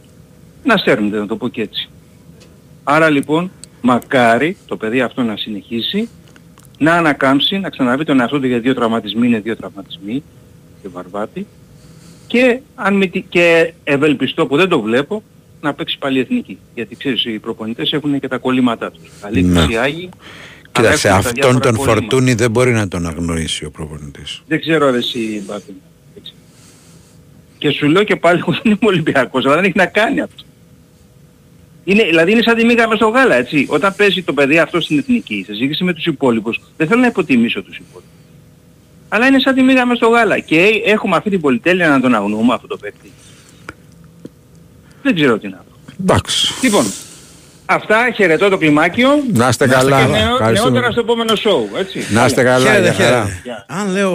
να 0.64 0.76
σέρνεται, 0.76 1.18
να 1.18 1.26
το 1.26 1.36
πω 1.36 1.48
και 1.48 1.62
έτσι. 1.62 1.88
Άρα 2.84 3.10
λοιπόν, 3.10 3.50
μακάρι 3.80 4.56
το 4.66 4.76
παιδί 4.76 5.00
αυτό 5.00 5.22
να 5.22 5.36
συνεχίσει, 5.36 6.08
να 6.78 6.92
ανακάμψει, 6.94 7.58
να 7.58 7.70
ξαναβεί 7.70 8.04
τον 8.04 8.20
εαυτό 8.20 8.40
του 8.40 8.46
για 8.46 8.58
δύο 8.60 8.74
τραυματισμοί, 8.74 9.26
είναι 9.26 9.40
δύο 9.40 9.56
τραυματισμοί 9.56 10.22
και 10.82 10.88
βαρβάτη, 10.88 11.46
και, 12.26 12.60
αν 12.74 12.94
μη 12.96 13.08
τι- 13.08 13.22
και 13.28 13.72
ευελπιστώ 13.84 14.46
που 14.46 14.56
δεν 14.56 14.68
το 14.68 14.80
βλέπω, 14.80 15.22
να 15.66 15.74
παίξει 15.74 15.98
πάλι 15.98 16.20
εθνική. 16.20 16.58
Γιατί 16.74 16.96
ξέρεις, 16.96 17.24
οι 17.24 17.38
προπονητές 17.38 17.92
έχουν 17.92 18.20
και 18.20 18.28
τα 18.28 18.38
κολλήματά 18.38 18.90
τους. 18.90 19.02
Καλή 19.20 19.42
Ναι. 19.42 19.64
ναι. 19.66 19.78
Άγιοι, 19.78 20.08
αλλά 20.72 20.86
Κοίταξε, 20.86 21.08
έχουν 21.08 21.22
τα 21.22 21.28
αυτόν 21.28 21.34
διάφορα 21.42 21.60
τον 21.60 21.74
κολλήματα. 21.76 22.00
φορτούνι 22.00 22.34
δεν 22.34 22.50
μπορεί 22.50 22.72
να 22.72 22.88
τον 22.88 23.06
αγνοήσει 23.06 23.64
ο 23.64 23.70
προπονητής. 23.70 24.42
Δεν 24.48 24.60
ξέρω 24.60 24.90
ρε 24.90 24.96
εσύ 24.98 25.42
Μπάτιν. 25.46 25.74
Δεν 26.14 26.22
ξέρω. 26.22 26.36
Και 27.58 27.70
σου 27.70 27.86
λέω 27.88 28.02
και 28.02 28.16
πάλι 28.16 28.38
εγώ 28.38 28.52
δεν 28.62 28.62
είμαι 28.64 28.78
Ολυμπιακός, 28.82 29.44
αλλά 29.44 29.54
δεν 29.54 29.64
έχει 29.64 29.72
να 29.76 29.86
κάνει 29.86 30.20
αυτό. 30.20 30.42
Είναι, 31.84 32.04
δηλαδή 32.04 32.32
είναι 32.32 32.42
σαν 32.42 32.56
τη 32.56 32.64
μίγα 32.64 32.88
μες 32.88 32.96
στο 32.96 33.08
γάλα, 33.08 33.34
έτσι. 33.34 33.66
Όταν 33.68 33.94
παίζει 33.96 34.22
το 34.22 34.32
παιδί 34.32 34.58
αυτό 34.58 34.80
στην 34.80 34.98
εθνική, 34.98 35.42
σε 35.46 35.54
σύγκριση 35.54 35.84
με 35.84 35.92
τους 35.94 36.06
υπόλοιπους, 36.06 36.60
δεν 36.76 36.86
θέλω 36.88 37.00
να 37.00 37.06
υποτιμήσω 37.06 37.62
τους 37.62 37.76
υπόλοιπους. 37.76 38.10
Αλλά 39.08 39.26
είναι 39.26 39.38
σαν 39.38 39.54
τη 39.54 39.62
μίγα 39.62 39.86
μες 39.86 39.96
στο 39.96 40.08
γάλα. 40.08 40.38
Και 40.38 40.82
έχουμε 40.84 41.16
αυτή 41.16 41.30
την 41.30 41.40
πολυτέλεια 41.40 41.88
να 41.88 42.00
τον 42.00 42.14
αγνοούμε 42.14 42.54
αυτό 42.54 42.66
το 42.66 42.76
παίκτη. 42.76 43.10
Δεν 45.06 45.14
ξέρω 45.14 45.38
τι 45.38 45.48
να 45.48 45.56
πω. 45.56 45.92
Εντάξει. 46.02 46.54
Λοιπόν, 46.62 46.84
αυτά 47.66 47.96
χαιρετώ 48.14 48.48
το 48.48 48.58
κλιμάκιο. 48.58 49.08
Να 49.32 49.48
είστε 49.48 49.66
καλά. 49.66 50.00
Και 50.00 50.10
νεο, 50.10 50.32
Ευχαριστούμε. 50.32 50.70
νεότερα 50.70 50.92
στο 50.92 51.00
επόμενο 51.00 51.32
show, 51.34 51.78
έτσι. 51.78 51.98
Να 52.10 52.24
είστε 52.26 52.42
καλά. 52.42 52.70
Χαίρετε, 52.70 52.94
για 52.94 53.04
χαρά. 53.04 53.22
χαίρετε. 53.24 53.64
Αν 53.66 53.92
λέω 53.92 54.12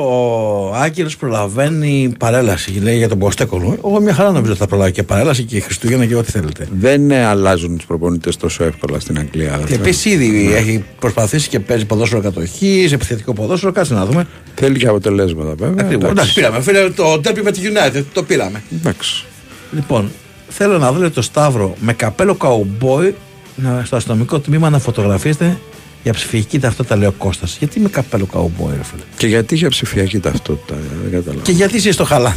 ο 0.70 0.74
Άγγελος 0.76 1.18
προλαβαίνει 1.18 2.14
παρέλαση, 2.20 2.72
λέει 2.72 2.98
για 2.98 3.08
τον 3.10 3.20
Ποστέκολο, 3.20 3.78
εγώ 3.86 4.00
μια 4.02 4.14
χαρά 4.14 4.32
νομίζω 4.32 4.52
ότι 4.52 4.60
θα 4.60 4.68
προλάβει 4.68 4.92
και 4.92 5.04
παρέλαση 5.04 5.44
και 5.44 5.60
Χριστούγεννα 5.60 6.06
και 6.06 6.16
ό,τι 6.16 6.32
θέλετε. 6.32 6.68
Δεν 6.80 7.12
ε, 7.12 7.26
αλλάζουν 7.26 7.78
τους 7.78 7.86
προπονητές 7.86 8.38
τόσο 8.38 8.64
εύκολα 8.64 9.00
στην 9.00 9.18
Αγγλία. 9.20 9.60
Και 9.68 9.74
επίσης 9.74 10.06
ήδη 10.06 10.54
έχει 10.54 10.84
προσπαθήσει 11.00 11.50
και 11.50 11.60
παίζει 11.60 11.86
ποδόσφαιρο 11.86 12.22
κατοχής, 12.22 12.92
επιθετικό 12.92 13.34
ποδόσφαιρο. 13.34 13.72
Κάτσε 13.72 13.94
να 13.94 14.06
δούμε. 14.06 14.28
Θέλει 14.56 14.78
και 14.80 14.88
αποτελέσματα 14.88 15.54
βέβαια. 15.58 15.86
Ακριβώς. 15.86 16.10
Εντάξει, 16.10 16.34
πήραμε. 16.34 16.62
Φίλε, 16.62 16.90
το 16.90 17.18
ντέρπι 17.20 17.42
με 17.44 17.52
τη 17.52 17.60
United 17.64 18.04
το 18.14 18.24
πήραμε. 18.24 18.62
Εντάξει. 18.80 19.26
Λοιπόν, 19.72 20.12
θέλω 20.52 20.78
να 20.78 20.92
δω 20.92 21.10
το 21.10 21.22
Σταύρο 21.22 21.76
με 21.80 21.94
καπέλο 21.94 22.36
καουμπόι 22.36 23.16
να, 23.56 23.84
στο 23.86 23.96
αστυνομικό 23.96 24.40
τμήμα 24.40 24.70
να 24.70 24.80
φωτογραφίσετε 24.80 25.60
για 26.04 26.14
ψηφιακή 26.14 26.60
ταυτότητα, 26.60 26.96
λέει 26.96 27.08
ο 27.08 27.12
Κώστας. 27.12 27.58
Γιατί 27.58 27.80
με 27.80 27.90
καπέλο 27.90 28.26
καουμπόι, 28.26 28.74
ρε 28.78 28.84
φίλε; 28.84 29.02
Και 29.18 29.28
γιατί 29.28 29.54
είχε 29.56 29.68
ψηφιακή 29.68 30.20
ταυτότητα, 30.20 30.76
δεν 30.76 31.12
καταλαβαίνω. 31.12 31.42
Και 31.42 31.52
γιατί 31.52 31.76
είσαι 31.76 31.92
στο 31.92 32.04
χαλά. 32.06 32.36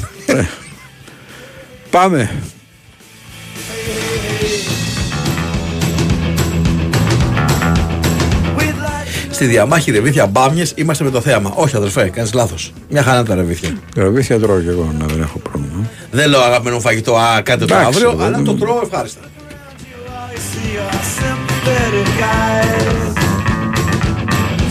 Πάμε. 1.90 2.30
Στη 9.34 9.46
διαμάχη 9.46 9.90
ρεβίθια 9.90 10.26
μπάμιες 10.26 10.72
είμαστε 10.76 11.04
με 11.04 11.10
το 11.10 11.20
θέαμα. 11.20 11.52
Όχι, 11.54 11.76
αδερφέ, 11.76 12.08
κάνεις 12.08 12.32
λάθος. 12.32 12.72
Μια 12.88 13.02
χαρά 13.02 13.16
είναι 13.18 13.28
τα 13.28 13.34
ρεβίθια. 13.34 13.70
Ρεβίθια 13.96 14.38
τρώω 14.40 14.60
και 14.60 14.68
εγώ, 14.68 14.94
να 14.98 15.06
δεν 15.06 15.20
έχω 15.22 15.38
πρόβλημα. 15.38 15.90
Δεν 16.10 16.28
λέω 16.28 16.40
αγαπημένο 16.40 16.80
φαγητό, 16.80 17.16
α, 17.16 17.40
κάντε 17.42 17.64
το 17.64 17.74
Εντάξει, 17.74 17.96
αύριο, 17.96 18.12
δεν- 18.16 18.26
αλλά 18.34 18.42
το 18.42 18.54
τρώω 18.54 18.80
ευχάριστα. 18.84 19.20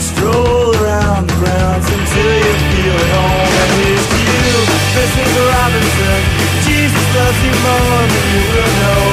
Stroll 0.08 0.74
around 0.80 1.24
the 1.28 1.36
grounds 1.42 1.86
until 1.96 2.32
you 2.44 2.54
feel 2.70 2.96
at 3.04 3.10
home. 3.16 3.52
And 3.62 3.70
here's 3.80 4.06
to 4.12 4.18
you, 4.32 4.52
Mrs. 4.96 5.30
Robinson. 5.50 6.20
Jesus 6.66 7.06
loves 7.16 7.40
you 7.46 7.54
more 7.66 8.04
than 8.12 8.26
you 8.34 8.42
will 8.52 8.72
know. 8.82 9.04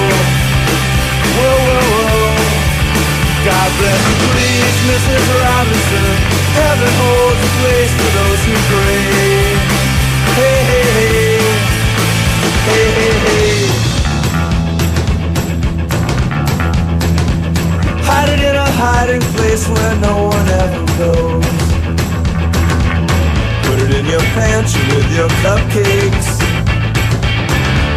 Whoa, 1.38 1.60
whoa, 1.68 1.86
whoa. 1.92 2.11
God 3.44 3.72
bless 3.80 4.02
you, 4.06 4.16
please, 4.30 4.78
Mrs. 4.86 5.26
Robinson. 5.42 6.14
Heaven 6.54 6.94
holds 7.02 7.42
a 7.42 7.50
place 7.58 7.90
for 7.98 8.12
those 8.14 8.42
who 8.46 8.54
pray. 8.70 9.58
Hey, 10.38 10.60
hey, 10.70 10.86
hey. 10.94 11.42
Hey, 12.70 12.88
hey, 12.98 13.14
hey. 13.26 13.66
Hide 18.06 18.30
it 18.30 18.42
in 18.46 18.56
a 18.56 18.70
hiding 18.78 19.26
place 19.34 19.68
where 19.68 19.96
no 19.98 20.30
one 20.30 20.48
ever 20.62 20.86
goes. 21.02 21.58
Put 23.66 23.78
it 23.82 23.90
in 23.90 24.06
your 24.06 24.26
pantry 24.38 24.86
with 24.94 25.10
your 25.18 25.30
cupcakes. 25.42 26.30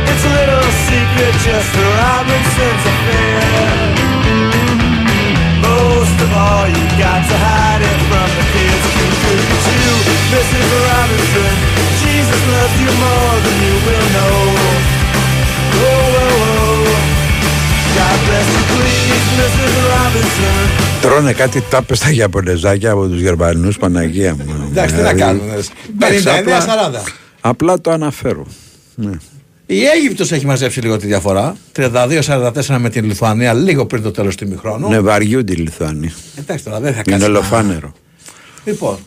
It's 0.08 0.24
a 0.24 0.32
little 0.40 0.68
secret 0.88 1.34
just 1.44 1.68
for 1.68 1.88
Robinson's 2.00 2.84
affair. 2.92 4.03
Most 6.34 6.42
of 6.42 6.52
all, 6.52 6.66
you 6.76 6.84
got 7.06 7.20
to 7.30 7.36
hide 7.46 7.82
it 7.90 7.98
from 8.10 8.28
the 8.38 8.44
kids. 8.54 8.84
Look 9.38 9.50
at 9.56 9.64
you, 9.82 9.94
Mrs. 10.34 10.68
Robinson. 10.88 11.52
Jesus 12.02 12.42
loves 12.54 12.76
you 12.84 12.92
more 13.04 13.36
than 13.44 13.56
you 13.66 13.74
will 13.86 14.06
know. 14.16 14.38
Oh, 15.84 16.20
oh, 16.24 16.46
oh. 16.50 16.84
God 17.98 18.16
bless 18.26 18.48
you, 18.56 18.62
please, 18.74 19.26
Mrs. 19.40 19.74
Robinson. 19.92 20.62
Τρώνε 21.02 21.32
κάτι 21.32 21.60
τάπες 21.60 21.98
στα 21.98 22.12
Ιαπωνεζάκια 22.12 22.90
από 22.90 23.06
τους 23.08 23.20
Γερμανούς, 23.20 23.76
Παναγία 23.78 24.34
μου. 24.34 24.44
Εντάξει, 24.70 24.94
τι 24.94 25.00
να 25.02 25.08
Δηλαδή, 25.12 25.18
κάνουμε. 25.20 25.44
εντάξει, 25.52 26.28
απλά- 26.38 26.60
59-40. 26.60 27.04
Απλά 27.40 27.80
το 27.80 27.90
αναφέρω. 27.90 28.46
Ναι. 28.94 29.10
Η 29.66 29.84
Αίγυπτος 29.84 30.32
έχει 30.32 30.46
μαζέψει 30.46 30.80
λίγο 30.80 30.96
τη 30.96 31.06
διαφορά. 31.06 31.56
32-44 31.76 32.52
με 32.78 32.90
την 32.90 33.04
Λιθουανία 33.04 33.52
λίγο 33.52 33.86
πριν 33.86 34.02
το 34.02 34.10
τέλος 34.10 34.36
του 34.36 34.44
ημιχρόνου. 34.44 34.88
Ναι, 34.88 35.00
βαριούνται 35.00 35.52
οι 35.52 35.56
Λιθουάνοι. 35.56 36.12
Εντάξει 36.38 36.64
τώρα 36.64 36.80
δεν 36.80 36.92
θα 36.94 37.02
Είναι 37.06 37.16
κάτσει. 37.16 37.30
να- 37.30 37.38
ολοφάνερο. 37.38 37.92
Λοιπόν, 38.64 38.98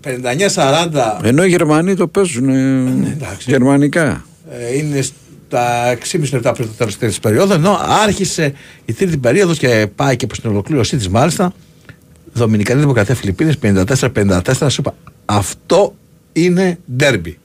59-40 0.00 1.20
Ενώ 1.22 1.44
οι 1.44 1.48
Γερμανοί 1.48 1.94
το 1.94 2.06
παίζουν 2.08 2.48
ε, 2.48 3.16
γερμανικά. 3.46 4.24
ε, 4.50 4.76
είναι 4.76 5.00
στα 5.02 5.86
6,5 5.90 6.32
λεπτά 6.32 6.52
πριν 6.52 6.66
το 6.66 6.72
τέλος 6.76 6.96
της 6.96 7.18
περίοδου. 7.20 7.52
Ενώ 7.52 7.78
άρχισε 8.02 8.52
η 8.84 8.92
τρίτη 8.92 9.16
περίοδος 9.16 9.58
και 9.58 9.88
πάει 9.94 10.16
και 10.16 10.26
προς 10.26 10.40
την 10.40 10.50
ολοκλήρωσή 10.50 10.96
της 10.96 11.08
μάλιστα. 11.08 11.52
Δομινικανή 12.32 12.80
Δημοκρατία 12.80 13.14
Φιλιππίνες 13.14 13.58
54-54. 13.58 14.68
Σου 14.68 14.80
είπα, 14.80 14.94
αυτό 15.24 15.94
είναι 16.32 16.78
ντέρμπι. 16.96 17.38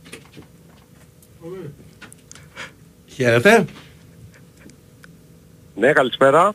Χαίρετε. 3.16 3.66
Ναι, 5.76 5.91
καλησπέρα. 5.91 6.53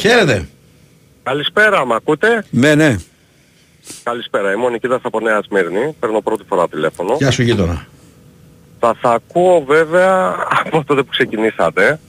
Χαίρετε. 0.00 0.48
Καλησπέρα, 1.22 1.86
μ' 1.86 1.92
ακούτε; 1.92 2.44
Ναι, 2.50 2.74
ναι. 2.74 2.96
Καλησπέρα, 4.02 4.52
είμαι 4.52 4.64
ο 4.64 4.68
Νικήτας 4.68 5.00
από 5.02 5.20
Νέα 5.20 5.42
Σμύρνη. 5.42 5.96
Παίρνω 6.00 6.20
πρώτη 6.20 6.44
φορά 6.48 6.68
τηλέφωνο. 6.68 7.16
Γεια 7.18 7.30
σου 7.30 7.42
γείτονα. 7.42 7.86
Θα 8.80 8.96
σας 9.02 9.12
ακούω 9.12 9.64
βέβαια 9.64 10.28
από 10.64 10.84
τότε 10.84 11.02
που 11.02 11.10
ξεκινήσατε. 11.10 12.00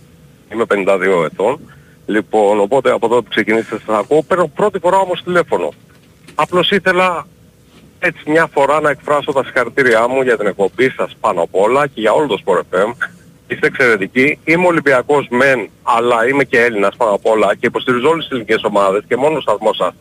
Είμαι 0.54 0.64
52 0.68 1.26
ετών. 1.32 1.60
Λοιπόν, 2.06 2.60
οπότε 2.60 2.92
από 2.92 3.08
τότε 3.08 3.22
που 3.22 3.30
ξεκινήσατε 3.30 3.82
σας 3.86 3.98
ακούω. 3.98 4.22
Παίρνω 4.22 4.48
πρώτη 4.48 4.80
φορά 4.80 4.98
όμως 4.98 5.24
τηλέφωνο. 5.24 5.74
Απλώς 6.36 6.72
ήθελα 6.72 7.28
έτσι 8.00 8.22
μια 8.30 8.50
φορά 8.54 8.82
να 8.82 8.90
εκφράσω 8.90 9.32
τα 9.32 9.44
συγχαρητήριά 9.44 10.08
μου 10.08 10.22
για 10.22 10.38
την 10.38 10.48
εκπομπή 10.48 10.90
σας 10.90 11.16
πάνω 11.20 11.42
απ' 11.42 11.56
όλα 11.56 11.88
και 11.88 12.02
για 12.02 12.12
όλο 12.12 12.28
το 12.28 12.38
Sport 12.46 12.60
FM. 12.76 12.94
Είστε 13.48 13.68
εξαιρετικοί. 13.68 14.40
Είμαι 14.44 14.66
Ολυμπιακός 14.68 15.28
μεν, 15.30 15.70
αλλά 15.84 16.28
είμαι 16.28 16.44
και 16.44 16.62
Έλληνας 16.62 16.96
πάνω 16.98 17.12
απ' 17.12 17.26
όλα 17.26 17.56
και 17.56 17.66
υποστηρίζω 17.66 18.10
όλες 18.10 18.24
τις 18.24 18.32
ελληνικές 18.32 18.64
ομάδες 18.64 19.04
και 19.08 19.16
μόνο 19.16 19.38
ο 19.38 19.42
σταθμός 19.42 19.76
σας 19.78 19.94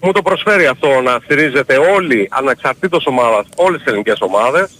μου 0.00 0.12
το 0.12 0.22
προσφέρει 0.22 0.66
αυτό 0.66 1.00
να 1.00 1.18
στηρίζετε 1.24 1.76
όλοι 1.76 2.28
αναξαρτήτως 2.30 3.06
ομάδας 3.06 3.46
όλες 3.56 3.78
τις 3.78 3.86
ελληνικές 3.86 4.16
ομάδες. 4.20 4.70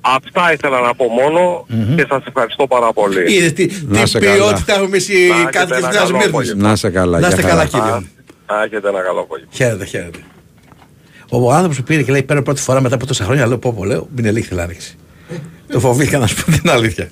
Αυτά 0.00 0.52
ήθελα 0.52 0.80
να 0.80 0.94
πω 0.94 1.04
μόνο 1.08 1.66
και 1.96 2.06
σας 2.08 2.22
ευχαριστώ 2.26 2.66
πάρα 2.66 2.92
πολύ. 2.92 3.34
Είδες 3.34 3.52
τι, 3.52 3.66
Να 3.86 4.02
τι 4.02 4.08
σε 4.08 4.18
καλά. 4.18 4.34
ποιότητα 4.34 4.72
έχουμε 4.72 4.86
εμείς 4.88 5.08
οι 5.08 5.28
Να 5.28 5.34
έχετε 5.34 5.50
κάτοικοι 5.50 5.74
της 5.76 5.78
ένα 5.84 5.88
Νέας 5.90 6.02
καλό 6.02 6.10
Μύρνης. 6.16 6.26
απόγευμα. 6.28 6.62
Να 6.66 6.72
είστε 6.72 6.90
καλά. 6.90 7.18
Να 7.18 7.28
είστε 7.28 7.40
για 7.40 7.48
καλά 7.50 7.66
χαρά. 7.66 7.84
κύριε. 7.96 8.08
Να 8.50 8.62
έχετε 8.62 8.88
ένα 8.88 9.00
καλό 9.00 9.20
απόγευμα. 9.20 9.52
Χαίρετε, 9.54 9.84
χαίρετε. 9.84 10.18
Ο 11.30 11.52
άνθρωπος 11.52 11.76
που 11.76 11.82
πήρε 11.82 12.02
και 12.02 12.12
λέει 12.12 12.22
παίρνω 12.22 12.42
πρώτη 12.42 12.60
φορά 12.60 12.80
μετά 12.80 12.94
από 12.94 13.06
τόσα 13.06 13.24
χρόνια, 13.24 13.46
λέω 13.46 13.58
πω 13.58 13.72
πω 13.72 13.84
λέω, 13.84 14.08
μην 14.14 14.24
ελίχθη 14.24 14.54
θα 14.54 14.66
ρίξει. 14.66 14.96
το 15.72 15.80
φοβήθηκα 15.80 16.18
να 16.18 16.26
σου 16.26 16.44
πω 16.44 16.50
την 16.50 16.70
αλήθεια. 16.70 17.10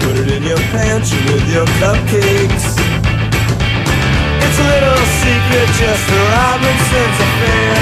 Put 0.00 0.16
it 0.22 0.28
in 0.36 0.42
your 0.52 0.62
pantry 0.74 1.20
with 1.32 1.46
your 1.54 1.68
cupcakes. 1.80 2.66
It's 4.44 4.58
a 4.64 4.66
little 4.72 5.02
secret 5.22 5.68
just 5.80 6.02
for 6.08 6.22
Robinson's 6.36 7.18
affair. 7.26 7.74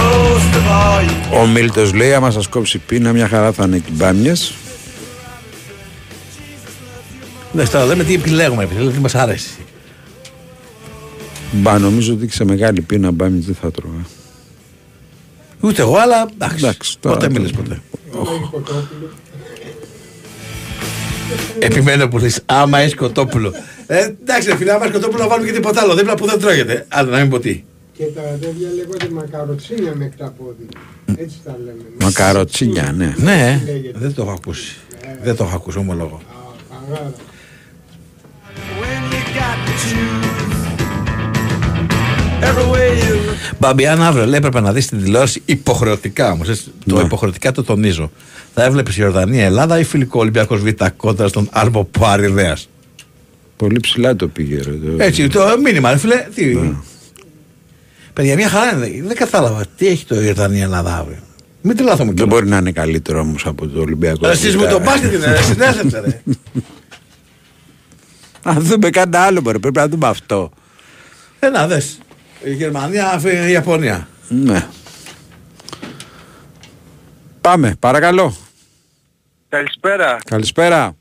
Most 0.00 0.52
of 0.60 0.64
all, 0.78 1.00
you 1.02 1.38
Ο 1.42 1.46
Μίλτος 1.46 1.92
λέει 1.92 2.14
άμα 2.14 2.30
σας 2.30 2.48
κόψει 2.48 2.78
πείνα 2.78 3.12
μια 3.12 3.28
χαρά 3.28 3.52
θα 3.52 3.64
είναι 3.64 3.78
και 3.78 3.90
οι 3.90 3.94
μπάμιες. 3.96 4.54
Ναι, 7.54 7.64
τώρα 7.66 7.84
λέμε 7.84 8.04
τι 8.04 8.14
επιλέγουμε, 8.14 8.62
επιλέγουμε 8.62 8.92
τι 8.92 8.98
μας 9.00 9.14
αρέσει. 9.14 9.50
Μπα 11.52 11.78
νομίζω 11.78 12.12
ότι 12.12 12.28
σε 12.30 12.44
μεγάλη 12.44 12.80
πείνα 12.80 13.10
μπάμιες 13.10 13.44
δεν 13.44 13.54
θα 13.54 13.70
τρώγα. 13.70 14.06
Ούτε 15.60 15.82
εγώ, 15.82 15.96
αλλά 15.96 16.28
εντάξει. 16.34 16.64
Εντάξει, 16.64 16.98
τώρα 17.00 17.14
ποτέ 17.16 17.26
το- 17.26 17.32
μιλες 17.32 17.50
ποτέ. 17.52 17.80
Επιμένω 21.58 22.08
που 22.08 22.18
λες, 22.18 22.40
άμα 22.46 22.78
έχεις 22.78 22.94
κοτόπουλο. 22.94 23.52
Ε, 23.86 24.04
εντάξει, 24.22 24.48
ρε 24.50 24.56
φίλε, 24.56 24.72
άμα 24.72 24.84
έχεις 24.84 24.94
κοτόπουλο 24.96 25.22
να 25.22 25.28
βάλουμε 25.28 25.46
και 25.48 25.54
τίποτα 25.54 25.80
άλλο 25.80 25.94
δίπλα 25.94 26.14
που 26.14 26.26
δεν 26.26 26.38
τρώγεται. 26.38 26.86
Αλλά 26.88 27.10
να 27.10 27.18
μην 27.20 27.30
πω 27.30 27.38
τι. 27.40 27.64
Και 27.92 28.04
τα 28.04 28.20
αδέρφια 28.20 28.68
λέγονται 28.76 29.08
μακαροτσίνια 29.14 29.92
με 29.94 30.04
εκταπόδι. 30.04 30.66
Έτσι 31.16 31.36
τα 31.44 31.56
λέμε. 31.64 31.82
Μακαροτσίνια, 32.00 32.92
ναι. 32.96 33.14
Ναι, 33.16 33.60
δεν 33.94 34.14
το 34.14 34.22
έχω 34.22 34.30
ακούσει. 34.30 34.76
Δεν 35.22 35.36
το 35.36 35.44
έχω 35.44 35.56
ακούσει, 35.56 35.78
ομολογώ. 35.78 36.20
Παγάρα. 36.88 37.12
Μπαμπιάν 43.58 44.02
αύριο 44.02 44.26
λέει 44.26 44.38
έπρεπε 44.38 44.60
να 44.60 44.72
δεις 44.72 44.86
την 44.86 45.02
τηλεόραση 45.02 45.42
υποχρεωτικά 45.44 46.30
όμως. 46.30 46.48
Το 46.86 46.96
Ναι. 46.96 47.02
υποχρεωτικά 47.02 47.52
το 47.52 47.62
τονίζω. 47.64 48.10
Θα 48.54 48.64
έβλεπες 48.64 48.94
η 48.96 48.98
Ιορδανία 49.00 49.44
Ελλάδα 49.44 49.78
ή 49.78 49.84
φιλικό 49.84 50.20
Ολυμπιακός 50.20 50.60
Β 50.60 50.68
κόντρα 50.96 51.28
στον 51.28 51.48
Άλμπο 51.52 51.84
Πουάριδέα. 51.84 52.56
Πολύ 53.56 53.80
ψηλά 53.80 54.16
το 54.16 54.28
πήγε. 54.28 54.56
Ρε, 54.56 54.62
το... 54.72 54.88
Έτσι, 54.98 55.28
το 55.28 55.40
μήνυμα, 55.64 55.90
ρε 55.90 55.98
φίλε. 55.98 56.26
Τι... 56.34 56.58
Παιδιά, 58.12 58.34
μια 58.34 58.48
χαρά 58.48 58.76
είναι. 58.76 59.06
Δεν 59.06 59.16
κατάλαβα 59.16 59.64
τι 59.76 59.86
έχει 59.86 60.04
το 60.04 60.22
Ιορδανία 60.22 60.62
Ελλάδα 60.62 60.96
αύριο; 60.96 61.18
Μην 61.62 61.76
τρελαθούμε 61.76 62.12
Δεν 62.12 62.28
μπορεί 62.28 62.46
να 62.46 62.56
είναι 62.56 62.72
καλύτερο 62.72 63.20
όμως 63.20 63.46
από 63.46 63.68
το 63.68 63.80
Ολυμπιακό. 63.80 64.28
Εσεί 64.28 64.56
με 64.56 64.66
τον 64.66 64.82
μπάσκετ 64.82 65.12
είναι, 65.12 65.36
συνέθετε 65.42 66.00
ρε. 66.00 66.20
Αν 68.46 68.62
δούμε 68.62 68.90
κάτι 68.90 69.16
άλλο, 69.16 69.40
μπορεί, 69.40 69.58
πρέπει 69.58 69.78
να 69.78 69.88
δούμε 69.88 70.06
αυτό. 70.06 70.50
Ένα 71.38 71.66
δες. 71.66 71.98
Η 72.44 72.52
Γερμανία, 72.54 73.20
η 73.46 73.50
Ιαπωνία. 73.50 74.08
Ναι. 74.28 74.66
Πάμε, 77.40 77.76
παρακαλώ. 77.78 78.36
Καλησπέρα. 79.48 80.18
Καλησπέρα. 80.24 80.96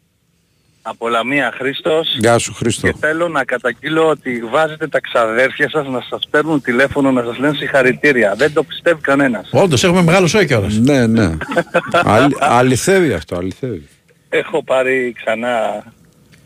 Από 0.81 1.07
Λαμία 1.09 1.53
Χρήστος. 1.57 2.15
Γεια 2.17 2.37
σου, 2.37 2.53
Χρήστο. 2.53 2.87
Και 2.87 2.95
θέλω 2.99 3.27
να 3.27 3.43
καταγγείλω 3.43 4.07
ότι 4.07 4.43
βάζετε 4.51 4.87
τα 4.87 4.99
ξαδέρφια 4.99 5.69
σας 5.69 5.87
να 5.87 6.01
σας 6.09 6.27
παίρνουν 6.29 6.61
τηλέφωνο 6.61 7.11
να 7.11 7.23
σας 7.23 7.37
λένε 7.37 7.55
συγχαρητήρια. 7.55 8.33
Δεν 8.35 8.53
το 8.53 8.63
πιστεύει 8.63 9.01
κανένας. 9.01 9.49
Όντως, 9.51 9.83
έχουμε 9.83 10.01
μεγάλο 10.01 10.27
σόι 10.27 10.45
κιόλας. 10.45 10.77
Ναι, 10.77 11.07
ναι. 11.07 11.37
Αλ- 11.91 12.35
αληθεύει 12.39 13.13
αυτό, 13.13 13.35
αληθεύει. 13.37 13.87
Έχω 14.29 14.63
πάρει 14.63 15.13
ξανά 15.23 15.83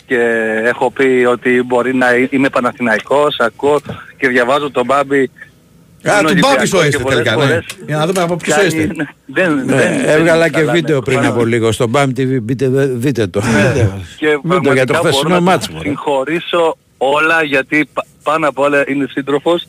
και 0.08 0.20
έχω 0.66 0.92
πει 0.92 1.26
ότι 1.30 1.64
μπορεί 1.66 1.96
να 1.96 2.08
είμαι 2.30 2.50
Παναθηναϊκός, 2.50 3.40
ακούω 3.40 3.80
και 4.18 4.28
διαβάζω 4.28 4.72
τον 4.72 4.86
Μπάμπη. 4.86 5.18
Α, 5.18 6.20
Είναι 6.20 6.32
του 6.32 6.38
Μπάμπη 6.40 6.46
Ολυμπιακός 6.46 6.70
σου 6.70 6.78
και 6.78 6.86
είστε 6.88 6.98
πολλές 7.04 7.18
τελικά. 7.18 7.36
Ναι. 7.36 7.44
φορές 7.46 7.66
Για 7.86 7.98
να 7.98 8.06
δούμε 8.08 8.22
από 8.22 8.36
ποιος 8.36 8.56
κάνει- 8.56 8.68
είστε. 8.74 8.88
Δεν, 9.38 9.54
Ναι, 9.56 9.64
δεν, 9.64 9.78
δεν 9.78 10.10
έβγαλα 10.10 10.46
είναι 10.46 10.56
και 10.56 10.60
καλά, 10.60 10.72
βίντεο 10.72 10.96
ναι. 10.96 11.02
πριν 11.04 11.26
από 11.26 11.46
λίγο 11.46 11.72
στο 11.72 11.90
BAM 11.94 12.06
TV. 12.06 12.38
Μπείτε, 12.42 12.70
δε- 12.70 12.86
δείτε 12.86 13.28
το. 13.28 13.42
Και 14.18 14.40
Μην 14.44 14.62
το 14.64 14.74
για 14.74 14.86
το 14.86 14.94
πραγματικά 14.94 14.98
χθεσινό 14.98 15.22
μπορώ 15.24 15.34
να 15.34 15.40
μάτς. 15.42 15.68
τους 15.68 15.80
συγχωρήσω 15.82 16.78
όλα 16.98 17.44
γιατί 17.44 17.90
πα- 17.94 18.06
πάνω 18.24 18.48
απ' 18.48 18.60
όλα 18.60 18.84
είναι 18.88 19.06
σύντροφος 19.10 19.66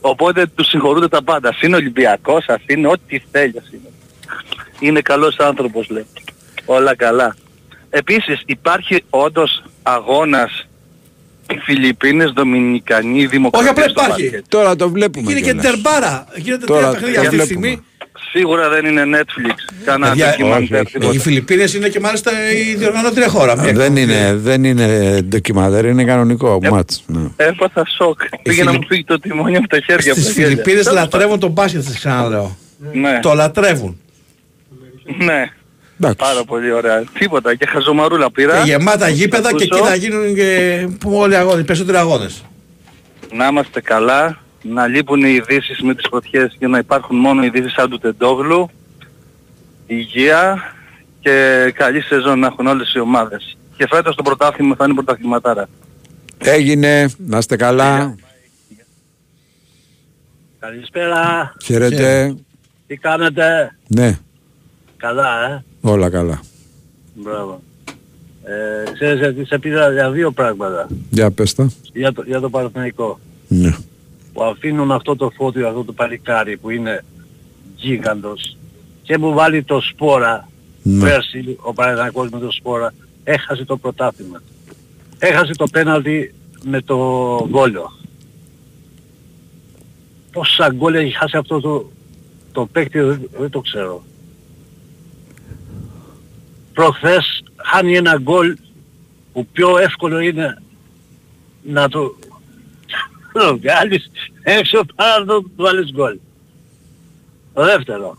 οπότε 0.00 0.46
τους 0.54 0.66
συγχωρούνται 0.68 1.08
τα 1.08 1.22
πάντα. 1.22 1.48
Ας 1.48 1.62
είναι 1.62 1.76
Ολυμπιακός, 1.76 2.44
ας 2.48 2.60
είναι 2.66 2.88
ό,τι 2.88 3.22
θέλει 3.30 3.54
ας 3.58 3.68
είναι. 3.72 3.88
Είναι 4.78 5.00
καλός 5.00 5.36
άνθρωπος 5.38 5.88
λέει. 5.90 6.06
Όλα 6.64 6.96
καλά. 6.96 7.34
Επίσης 7.96 8.42
υπάρχει 8.46 9.02
όντως 9.10 9.62
αγώνας 9.82 10.66
οι 11.50 11.58
Φιλιππίνες, 11.64 12.30
Δομινικανοί, 12.30 13.26
Δημοκρατία. 13.26 13.70
Όχι, 13.70 13.80
απλά 13.80 14.04
υπάρχει. 14.04 14.42
Τώρα 14.48 14.76
το 14.76 14.90
βλέπουμε. 14.90 15.30
Γίνεται 15.32 15.44
και 15.46 15.52
κιόλας. 15.58 15.82
τερμπάρα. 15.82 16.26
Γίνεται 16.36 16.66
Τώρα 16.66 16.80
τρία 16.80 16.90
παιχνίδια 16.92 17.20
το 17.20 17.26
αυτή 17.26 17.38
τη 17.38 17.44
βλέπουμε. 17.44 17.66
στιγμή. 17.68 17.84
Σίγουρα 18.32 18.68
δεν 18.68 18.84
είναι 18.84 19.02
Netflix. 19.04 19.54
Κανένα 19.84 20.10
Παιδιά, 20.10 20.26
ντοκιμαντέρ, 20.30 20.80
όχι, 20.80 20.92
τίποτα. 20.92 21.12
Οι 21.14 21.18
Φιλιππίνες 21.18 21.74
είναι 21.74 21.88
και 21.88 22.00
μάλιστα 22.00 22.30
η 22.52 22.74
διοργανώτρια 22.74 23.28
χώρα. 23.28 23.56
Μια- 23.62 23.72
Δεν 23.72 23.96
είναι, 23.96 24.34
δεν 24.36 24.64
είναι 24.64 25.20
ντοκιμαντέρ, 25.22 25.84
είναι 25.84 26.04
κανονικό 26.04 26.58
μάτς. 26.70 27.02
Ναι. 27.06 27.28
Έπαθα 27.36 27.82
σοκ. 27.96 28.20
Πήγε 28.42 28.62
να 28.64 28.70
Φιλι- 28.70 28.82
μου 28.82 28.88
φύγει 28.88 29.04
το 29.04 29.18
τιμόνι 29.18 29.56
από 29.56 29.68
τα 29.68 29.80
χέρια 29.80 30.12
Στις 30.12 30.16
μου. 30.16 30.28
τα 30.28 30.32
χέρια. 30.32 30.48
Φιλιππίνες 30.48 30.84
Τέλος 30.84 30.98
λατρεύουν 31.00 31.38
τον 31.38 31.50
μπάσκετ, 31.50 31.82
σας 31.82 31.94
ξαναλέω. 31.98 32.56
Ναι. 32.92 33.18
Το 33.22 33.32
λατρεύουν. 33.34 34.00
Ναι. 35.18 35.52
Εντάξει. 36.00 36.16
Πάρα 36.18 36.44
πολύ 36.44 36.72
ωραία. 36.72 37.04
Τίποτα. 37.18 37.54
Και 37.54 37.66
χαζομαρούλα 37.66 38.30
πήρα. 38.30 38.62
Και 38.62 38.70
γεμάτα 38.70 39.08
γήπεδα 39.08 39.54
και 39.54 39.62
εκεί 39.64 39.74
Ακούσω. 39.74 39.90
θα 39.90 39.94
γίνουν 39.96 40.34
και 40.34 40.88
που 41.00 41.14
όλοι 41.14 41.32
οι 41.32 41.36
αγώνες, 41.36 41.60
οι 41.60 41.64
περισσότεροι 41.64 41.96
αγώνες. 41.98 42.44
Να 43.32 43.46
είμαστε 43.46 43.80
καλά. 43.80 44.38
Να 44.62 44.86
λείπουν 44.86 45.22
οι 45.24 45.32
ειδήσεις 45.34 45.80
με 45.80 45.94
τις 45.94 46.06
φωτιές 46.10 46.56
και 46.58 46.66
να 46.66 46.78
υπάρχουν 46.78 47.16
μόνο 47.16 47.44
ειδήσεις 47.44 47.72
σαν 47.72 47.90
του 47.90 47.98
Τεντόγλου. 47.98 48.70
Υγεία 49.86 50.74
και 51.20 51.72
καλή 51.74 52.00
σεζόν 52.00 52.38
να 52.38 52.46
έχουν 52.46 52.66
όλες 52.66 52.94
οι 52.94 52.98
ομάδες. 52.98 53.56
Και 53.76 53.86
φέτος 53.90 54.16
το 54.16 54.22
πρωτάθλημα 54.22 54.74
θα 54.78 54.84
είναι 54.84 54.94
πρωταθληματάρα. 54.94 55.68
Έγινε, 56.38 57.08
να 57.16 57.38
είστε 57.38 57.56
καλά. 57.56 58.14
Καλησπέρα. 60.58 61.54
Χαίρετε. 61.64 62.34
Τι 62.86 62.96
κάνετε; 62.96 63.76
Ναι, 63.86 64.18
Καλά, 64.96 65.46
ε; 65.46 65.64
Όλα 65.84 66.10
καλά. 66.10 66.40
Μπράβο. 67.14 67.62
Ε, 68.42 68.92
ξέρεις 68.92 69.26
ότι 69.26 69.46
σε 69.46 69.58
πήρα 69.58 69.92
για 69.92 70.10
δύο 70.10 70.30
πράγματα. 70.30 70.88
Για 71.10 71.30
πες 71.30 71.54
τα. 71.54 71.70
Για 71.92 72.12
το, 72.12 72.22
για 72.26 72.40
το 72.40 72.50
Παναθηναϊκό. 72.50 73.18
Ναι. 73.48 73.76
Που 74.32 74.42
αφήνουν 74.42 74.92
αυτό 74.92 75.16
το 75.16 75.30
φώτιο, 75.30 75.68
αυτό 75.68 75.84
το 75.84 75.92
παλικάρι 75.92 76.56
που 76.56 76.70
είναι 76.70 77.04
γίγαντος 77.76 78.56
και 79.02 79.18
μου 79.18 79.32
βάλει 79.32 79.62
το 79.62 79.80
σπόρα. 79.80 80.48
Ναι. 80.82 81.04
Πέρσι 81.04 81.56
ο 81.60 81.72
Παναθηναϊκός 81.72 82.30
με 82.30 82.38
το 82.38 82.50
σπόρα 82.50 82.94
έχασε 83.24 83.64
το 83.64 83.76
πρωτάθλημα. 83.76 84.42
Έχασε 85.18 85.52
το 85.52 85.66
πέναλτι 85.72 86.34
με 86.64 86.82
το 86.82 86.96
γκόλιο. 87.48 87.92
Πόσα 90.32 90.72
γκόλ 90.72 90.94
έχει 90.94 91.16
χάσει 91.16 91.36
αυτό 91.36 91.60
το, 91.60 91.90
το 92.52 92.66
παίκτη 92.66 93.00
δεν, 93.00 93.28
δεν 93.38 93.50
το 93.50 93.60
ξέρω. 93.60 94.02
Προχθές 96.74 97.42
χάνει 97.56 97.96
ένα 97.96 98.18
γκολ 98.22 98.56
που 99.32 99.46
πιο 99.52 99.78
εύκολο 99.78 100.18
είναι 100.18 100.62
να 101.62 101.88
το, 101.88 102.16
το 103.32 103.58
βγάλεις 103.58 104.10
έξω 104.42 104.80
παρά 104.94 105.18
να 105.18 105.24
το 105.24 105.44
βάλεις 105.56 105.90
γκολ. 105.92 106.18
Το 107.54 107.64
δεύτερο. 107.64 108.16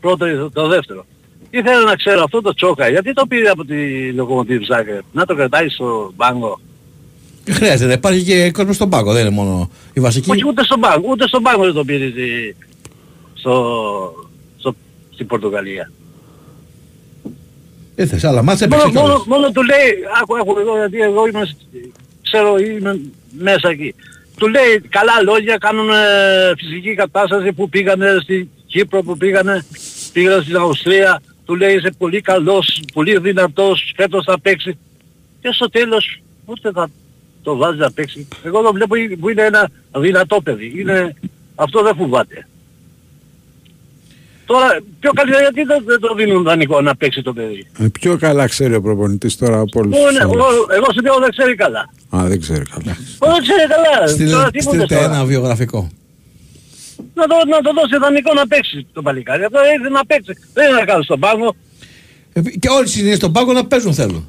Πρώτο 0.00 0.50
το 0.50 0.66
δεύτερο. 0.68 1.06
Ήθελα 1.50 1.80
να 1.84 1.94
ξέρω 1.96 2.22
αυτό 2.22 2.40
το 2.40 2.54
τσόκα, 2.54 2.88
γιατί 2.88 3.12
το 3.12 3.26
πήρε 3.26 3.48
από 3.48 3.64
τη 3.64 4.12
Λοκομοτήβ 4.12 4.62
Ζάγκρεπ, 4.64 5.02
να 5.12 5.24
το 5.26 5.34
κρατάει 5.34 5.68
στο 5.68 6.12
μπάγκο. 6.16 6.60
Δεν 7.44 7.54
χρειάζεται, 7.54 7.92
υπάρχει 7.92 8.22
και 8.24 8.50
κόσμος 8.50 8.74
στον 8.74 8.90
πάγκο, 8.90 9.12
δεν 9.12 9.26
είναι 9.26 9.34
μόνο 9.34 9.70
η 9.92 10.00
βασική. 10.00 10.30
Όχι 10.30 10.46
ούτε 10.46 10.64
στον 10.64 10.80
πάγκο, 10.80 11.08
ούτε 11.10 11.26
στον 11.28 11.42
πάγκο 11.42 11.64
δεν 11.64 11.72
το 11.74 11.84
πήρε 11.84 12.10
στη- 12.10 12.56
στο, 13.34 14.12
στο, 14.58 14.74
στην 15.14 15.26
Πορτογαλία. 15.26 15.90
Ήρθες, 17.98 18.24
αλλά 18.24 18.42
μάτσε 18.42 18.66
Μόνο, 18.68 18.82
έπαιξε 18.82 18.98
μόνο, 18.98 19.08
κιόλας. 19.08 19.26
μόνο 19.26 19.50
του 19.52 19.62
λέει, 19.62 19.94
άκου, 20.22 20.36
άκου 20.38 20.58
εδώ 20.58 20.76
γιατί 20.76 21.00
εγώ 21.00 21.26
είμαι, 21.26 21.44
σ- 21.44 21.56
ξέρω 22.22 22.58
είμαι 22.58 23.00
μέσα 23.38 23.68
εκεί. 23.68 23.94
Του 24.36 24.48
λέει 24.48 24.80
καλά 24.88 25.12
λόγια, 25.24 25.56
κάνουν 25.56 25.90
ε, 25.90 25.94
φυσική 26.58 26.94
κατάσταση 26.94 27.52
που 27.52 27.68
πήγανε 27.68 28.16
στην 28.22 28.48
Κύπρο, 28.66 29.02
που 29.02 29.16
πήγανε, 29.16 29.64
πήγανε 30.12 30.42
στην 30.42 30.56
Αυστρία. 30.56 31.22
Του 31.44 31.54
λέει 31.56 31.74
είσαι 31.74 31.90
πολύ 31.98 32.20
καλός, 32.20 32.82
πολύ 32.92 33.18
δυνατός, 33.18 33.92
φέτος 33.96 34.24
θα 34.24 34.40
παίξει. 34.40 34.78
Και 35.40 35.48
στο 35.52 35.70
τέλος 35.70 36.20
ούτε 36.44 36.70
θα 36.72 36.88
το 37.42 37.56
βάζεις 37.56 37.80
να 37.80 37.90
παίξει. 37.92 38.28
Εγώ 38.44 38.62
το 38.62 38.72
βλέπω 38.72 38.94
που 39.20 39.28
είναι 39.28 39.42
ένα 39.42 39.68
δυνατό 39.96 40.40
παιδί. 40.42 40.72
Είναι, 40.76 41.14
αυτό 41.54 41.82
δεν 41.82 41.94
φοβάται. 41.96 42.48
Τώρα 44.50 44.68
πιο 45.00 45.10
καλύτερα 45.12 45.42
γιατί 45.42 45.62
δεν, 45.62 45.82
δεν 45.86 46.00
το 46.00 46.14
δίνουν 46.14 46.42
δανεικό 46.42 46.80
να 46.80 46.96
παίξει 46.96 47.22
το 47.22 47.32
παιδί. 47.32 47.66
Ε, 47.78 47.86
πιο 48.00 48.16
καλά 48.18 48.46
ξέρει 48.46 48.74
ο 48.74 48.82
προπονητής 48.82 49.36
τώρα 49.36 49.58
από 49.60 49.80
όλους 49.80 49.96
Εγώ, 49.96 50.06
τους 50.06 50.16
ναι, 50.16 50.22
άλλους. 50.22 50.34
εγώ, 50.34 50.46
εγώ 50.76 50.86
σου 50.94 51.00
λέω 51.02 51.18
δεν 51.18 51.30
ξέρει 51.30 51.54
καλά. 51.54 51.80
Α, 52.16 52.18
δεν 52.28 52.40
ξέρει 52.40 52.62
καλά. 52.74 52.96
Εγώ 53.22 53.32
δεν 53.34 53.42
ξέρει 53.42 53.66
καλά. 53.74 54.06
Στείλε- 54.08 54.32
Τώρα 54.32 54.50
τι 54.50 54.64
μου 54.64 54.72
λες 54.74 54.84
Στείλτε 54.84 54.94
τώρα; 55.02 55.14
ένα 55.14 55.24
βιογραφικό. 55.24 55.90
Να 57.14 57.24
το, 57.26 57.34
να 57.48 57.60
το 57.60 57.72
δώσει 57.72 57.96
δανεικό 58.00 58.32
να 58.34 58.46
παίξει 58.46 58.86
το 58.92 59.02
παλικάρι. 59.02 59.44
Αυτό 59.44 59.58
ήρθε 59.76 59.88
να 59.88 60.06
παίξει. 60.06 60.32
Δεν 60.54 60.68
είναι 60.68 60.78
να 60.78 60.84
κάνει 60.84 61.04
στον 61.04 61.20
πάγκο. 61.20 61.54
Και 62.58 62.68
όλοι 62.68 63.10
οι 63.10 63.14
στον 63.14 63.32
πάγκο 63.32 63.52
να 63.52 63.66
παίζουν 63.66 63.94
θέλουν. 63.94 64.28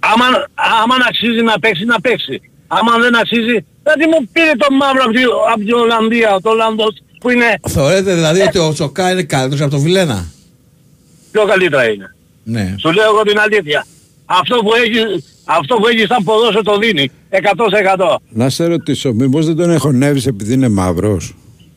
Άμα, 0.00 0.24
άμα 0.82 0.94
αξίζει 1.08 1.42
να 1.42 1.58
παίξει, 1.58 1.84
να 1.84 2.00
παίξει. 2.00 2.40
Άμα 2.66 2.98
δεν 2.98 3.16
αξίζει, 3.16 3.56
γιατί 3.86 4.04
μου 4.12 4.28
πήρε 4.32 4.52
το 4.62 4.66
μαύρο 4.74 5.02
από, 5.04 5.12
τη- 5.12 5.22
από 5.52 5.58
την 5.64 5.72
Ολλανδία, 5.74 6.38
το 6.42 6.50
Ολλανδός 6.50 6.94
που 7.20 7.30
είναι 7.30 7.58
Θεωρείτε 7.68 8.14
δηλαδή 8.14 8.40
ότι 8.40 8.58
ο 8.58 8.72
Τσοκά 8.72 9.10
είναι 9.10 9.22
καλύτερος 9.22 9.60
από 9.60 9.70
τον 9.70 9.80
Βιλένα; 9.80 10.26
πιο 11.32 11.44
καλύτερα 11.44 11.90
είναι. 11.90 12.14
Ναι. 12.44 12.74
Σου 12.78 12.92
λέω 12.92 13.04
εγώ 13.04 13.22
την 13.22 13.38
αλήθεια. 13.38 13.86
Αυτό 14.26 14.56
που 14.56 14.74
έχει, 14.74 15.24
αυτό 15.44 15.74
που 15.76 15.86
έχει 15.86 16.06
σαν 16.06 16.24
ποδόσφαιρο 16.24 16.62
το 16.62 16.78
δίνει. 16.78 17.10
100%. 17.30 18.16
Να 18.28 18.48
σε 18.48 18.66
ρωτήσω, 18.66 19.12
μήπως 19.12 19.46
δεν 19.46 19.56
τον 19.56 19.70
εχωνεύεις 19.70 20.26
επειδή 20.26 20.52
είναι 20.52 20.68
μαύρος; 20.68 21.34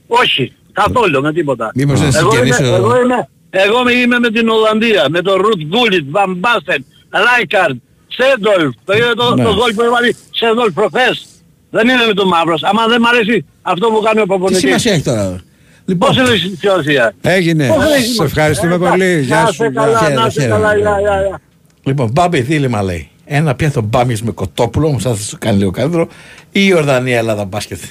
Όχι. 0.08 0.54
Καθόλου 0.74 1.22
με 1.22 1.34
τίποτα. 1.34 1.72
Μήπως 1.76 2.00
δεν 2.00 2.12
εγώ, 2.16 2.36
είμαι, 2.36 2.46
συγγενείς 2.46 2.72
ο- 2.72 2.76
εγώ, 2.76 3.02
είμαι, 3.02 3.28
εγώ 3.50 3.89
είμαι 3.89 4.20
με 4.20 4.30
την 4.30 4.50
Ολλανδία. 4.50 5.06
Με 5.10 5.22
τον 5.22 5.42
Ρουτ 5.42 5.62
Γκούλιτ, 5.64 6.06
Βαν 6.10 6.34
Μπάστεν, 6.36 6.86
Ράικαρντ, 7.10 7.78
Σέντολφ. 8.08 8.74
Το 8.86 8.94
είδε 8.94 9.14
το, 9.16 9.36
Ναι. 9.36 9.44
το 9.44 9.54
γκολ 9.54 9.74
που 9.74 9.82
έβαλε 9.82 10.10
Σέντολφ 10.32 10.74
προχθές. 10.74 11.26
Δεν 11.70 11.88
είναι 11.88 12.06
με 12.08 12.14
τον 12.14 12.28
μαύρος. 12.28 12.64
Άμα 12.64 12.88
δεν 12.88 13.02
μ' 13.02 13.06
αρέσει 13.06 13.46
αυτό 13.62 13.88
που 13.88 14.01
κάνει 14.01 14.20
ο 14.20 14.22
Τι 14.22 14.28
προπονητής. 14.28 14.59
σημασία 14.59 14.93
έχει 14.93 15.03
τώρα; 15.03 15.39
Λοιπόν, 15.86 16.16
Πώς 16.16 16.18
είναι 16.18 16.36
η 16.36 16.55
σημασία. 16.59 17.14
Έγινε. 17.22 17.68
Πώς 17.68 17.76
είναι 17.86 17.95
η 17.95 17.99
Σε 17.99 18.03
σημασία. 18.03 18.26
ευχαριστούμε 18.26 18.76
Ε, 18.76 18.78
πολύ. 18.78 19.03
εντάξει, 19.05 19.26
Γεια 19.26 19.39
να 19.41 19.45
σου. 19.45 19.51
είστε 19.51 19.68
γεια. 19.70 19.82
καλά, 19.82 19.99
Χαίρετε, 19.99 20.20
να 20.22 20.28
είστε 20.28 20.41
χαίρετε. 20.41 20.59
καλά, 20.62 20.76
γεια, 20.78 20.99
γεια, 20.99 21.22
γεια. 21.28 21.41
Λοιπόν, 21.84 22.09
μπάμπι 22.12 22.41
δίλημα 22.41 22.82
λέει. 22.84 23.09
Ένα 23.26 23.55
πιάθο 23.55 23.82
μπάμις 23.82 24.22
με 24.24 24.32
κοτόπουλο, 24.32 24.88
όμως 24.88 25.03
θα 25.03 25.16
σου 25.16 25.38
κάνει 25.39 25.57
λίγο 25.57 25.72
καλύτερο, 25.72 26.07
ή 26.51 26.66
η 26.66 26.74
Ορδανία 26.74 27.18
Ελλάδα 27.18 27.45
μπάσκετ. 27.45 27.80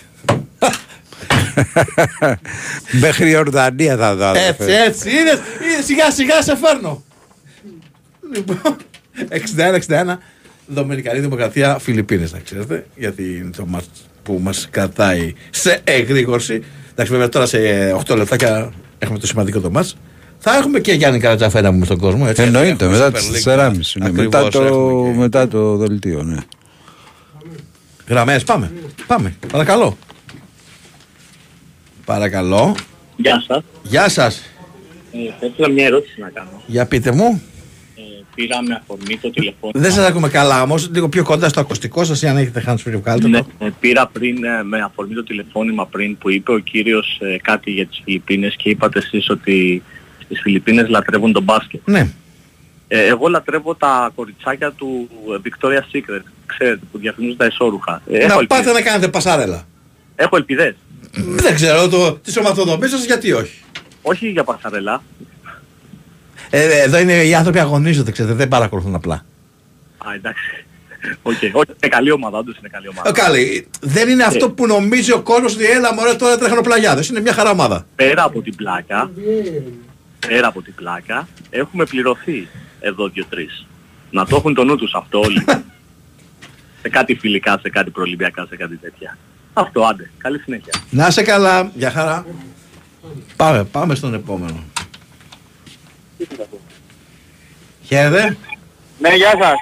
Μέχρι 3.01 3.31
η 3.31 3.37
Ορδανία 3.37 3.97
θα 3.97 4.15
δω. 4.17 4.25
αδερφέ. 4.25 4.65
Έτσι, 4.65 4.73
έτσι, 4.87 5.09
είδες, 5.11 5.39
είδες, 5.73 5.85
σιγά 5.85 6.11
σιγά 6.11 6.43
σε 6.43 6.57
φέρνω. 6.57 7.03
Λοιπόν, 8.35 8.77
61-61, 10.15 10.17
Δομινικανή 10.67 11.21
Δημοκρατία, 11.21 11.79
Φιλιππίνες, 11.79 12.33
να 12.33 12.39
ξέρετε, 12.39 12.87
γιατί 12.97 13.23
είναι 13.23 13.51
το 13.57 13.67
μάτς 13.67 13.87
που 14.23 14.39
μας 14.43 14.69
κρατάει 14.71 15.35
σε 15.51 15.81
εγρήγορση. 15.85 16.65
Εντάξει, 16.91 17.13
βέβαια 17.13 17.29
τώρα 17.29 17.47
σε 17.47 17.59
8 18.09 18.17
λεπτάκια 18.17 18.73
έχουμε 18.99 19.19
το 19.19 19.27
σημαντικό 19.27 19.61
το 19.61 19.71
μάτς. 19.71 19.97
Θα 20.39 20.57
έχουμε 20.57 20.81
και 20.81 20.93
Γιάννη 20.93 21.19
Καρατζαφέρα 21.21 21.73
μου 21.73 21.85
στον 21.85 21.99
κόσμο. 21.99 22.25
Έτσι, 22.29 22.43
Εννοείται, 22.43 22.85
Έχουμε 22.85 22.99
μετά 22.99 23.09
Super 23.09 23.13
τις 23.33 23.45
League. 23.47 23.51
4.30. 23.59 23.97
είναι. 23.97 24.07
Ακριβώς, 24.07 24.25
Μετά 24.25 24.49
το, 24.49 24.63
έχουμε 24.65 25.13
και- 25.13 25.19
μετά 25.19 25.49
το 25.49 25.77
δελτίο, 25.77 26.23
ναι. 26.23 26.37
Γραμμές, 28.09 28.45
πάμε. 28.45 28.73
Πάμε. 29.07 29.35
Παρακαλώ. 29.53 29.97
Παρακαλώ. 32.05 32.75
Γεια 33.17 33.43
σας. 33.47 33.63
Γεια 33.83 34.09
σας. 34.09 34.43
Ε, 35.13 35.19
θα 35.41 35.47
ήθελα 35.47 35.69
μια 35.69 35.85
ερώτηση 35.87 36.21
να 36.21 36.29
κάνω. 36.29 36.63
Για 36.67 36.87
πείτε 36.87 37.13
μου. 37.13 37.43
Ε, 38.37 38.43
πήρα 38.43 38.63
με 38.63 38.75
αφορμή 38.75 39.17
το 39.19 39.31
τηλεφώνημα. 39.31 39.81
Δεν 39.83 39.93
σας 39.93 40.07
ακούμε 40.07 40.29
καλά 40.29 40.63
όμως. 40.63 40.91
Λίγο 40.93 41.09
πιο 41.09 41.23
κοντά 41.25 41.49
στο 41.49 41.61
ακουστικό 41.61 42.05
σας 42.05 42.23
ή 42.23 42.27
αν 42.27 42.37
έχετε 42.37 42.65
hands 42.67 42.89
free 42.89 43.01
βγάλτε 43.01 43.29
Ναι, 43.29 43.39
το. 43.39 43.47
ε, 43.59 43.71
πήρα 43.81 44.07
πριν 44.07 44.45
ε, 44.45 44.63
με 44.63 44.81
αφορμή 44.83 45.15
το 45.15 45.23
τηλεφώνημα 45.23 45.87
πριν 45.87 46.19
που 46.19 46.31
είπε 46.31 46.53
ο 46.53 46.59
κύριος 46.59 47.19
ε, 47.23 47.37
κάτι 47.43 47.71
για 47.71 47.87
τις 47.87 48.01
Φιλιππίνες 48.05 48.57
και 48.57 48.69
είπατε 48.71 48.99
εσείς 48.99 49.31
ότι 49.31 49.83
στις 50.25 50.41
Φιλιππίνες 50.41 50.89
λατρεύουν 50.89 51.33
τον 51.33 51.43
μπάσκετ. 51.43 51.81
Ναι. 51.85 52.09
Ε, 52.89 53.07
εγώ 53.07 53.29
λατρεύω 53.29 53.75
τα 53.75 54.11
κοριτσάκια 54.15 54.71
του 54.73 55.09
ε, 55.35 55.49
Victoria's 55.49 55.97
Secret, 55.97 56.23
ξέρετε, 56.47 56.81
που 56.93 56.99
διαφημίζουν 56.99 57.37
τα 57.37 57.45
εσώρουχα. 57.45 58.03
Ε, 58.11 58.17
έχω, 58.19 58.27
Να 58.29 58.35
ελπίδες. 58.35 58.47
πάτε 58.65 58.73
να 58.73 58.81
κάνετε 58.83 59.09
πασάρελα. 59.09 59.67
έχω 60.17 60.37
ελπιδές. 60.37 60.75
Δεν 61.15 61.55
ξέρω 61.55 61.89
το, 61.89 62.13
τις 62.13 62.33
σωματοδομίες 62.33 62.91
σας 62.91 63.05
γιατί 63.05 63.33
όχι; 63.33 63.59
Όχι 64.03 64.29
για 64.29 64.45
πασαρελά. 64.45 65.03
Ε, 66.51 66.81
εδώ 66.81 66.99
είναι 66.99 67.25
οι 67.25 67.35
άνθρωποι 67.35 67.59
αγωνίζονται, 67.59 68.11
ξέρετε, 68.11 68.35
δεν 68.35 68.49
παρακολουθούν 68.49 68.95
απλά. 68.95 69.15
Α, 69.99 70.15
εντάξει. 70.15 70.65
Οκ, 71.23 71.33
όχι, 71.33 71.51
είναι 71.53 71.89
καλή 71.89 72.11
ομάδα, 72.11 72.39
όντως 72.39 72.57
είναι 72.59 72.69
καλή 72.69 72.89
ομάδα. 72.89 73.09
Ε, 73.09 73.13
καλή. 73.13 73.67
Δεν 73.81 74.09
είναι 74.09 74.25
αυτό 74.25 74.51
που 74.51 74.67
νομίζει 74.67 75.13
ο 75.13 75.21
κόσμος 75.21 75.55
ότι 75.55 75.65
έλα 75.65 75.95
μωρέ 75.95 76.15
τώρα 76.15 76.39
τρέχουν 76.39 76.63
πλαγιάδες. 76.63 77.09
Είναι 77.09 77.21
μια 77.21 77.33
χαρά 77.33 77.51
ομάδα. 77.51 77.87
Πέρα 77.95 78.25
από 78.25 78.43
την 78.43 78.55
πλάκα, 78.55 79.11
πέρα 80.27 80.47
από 80.47 80.63
την 80.63 80.75
πλάκα, 80.75 81.29
έχουμε 81.51 81.85
πληρωθεί 81.85 82.49
εδώ 82.81 83.09
δύο-τρεις. 83.09 83.67
Να 84.11 84.27
το 84.27 84.37
έχουν 84.37 84.55
το 84.55 84.65
νου 84.65 84.77
τους 84.77 84.95
αυτό 84.95 85.21
όλοι. 85.21 85.45
σε 86.83 86.89
κάτι 86.89 87.15
φιλικά, 87.15 87.59
σε 87.63 87.71
κάτι 87.71 87.91
προολυμπιακά, 87.91 88.47
σε 88.49 88.57
κάτι 88.57 88.77
τέτοια. 88.77 89.19
Αυτό, 89.53 89.83
άντε. 89.83 90.11
Καλή 90.19 90.39
συνέχεια. 90.39 90.73
Να 90.91 91.07
είσαι 91.07 91.23
καλά. 91.23 91.71
Για 91.75 91.91
χαρά. 91.91 92.27
Πάμε, 93.37 93.65
πάμε 93.65 93.95
στον 93.95 94.15
επόμενο. 94.15 94.65
Χαίρετε. 97.85 98.37
Ναι, 98.99 99.15
γεια 99.15 99.35
σας. 99.41 99.55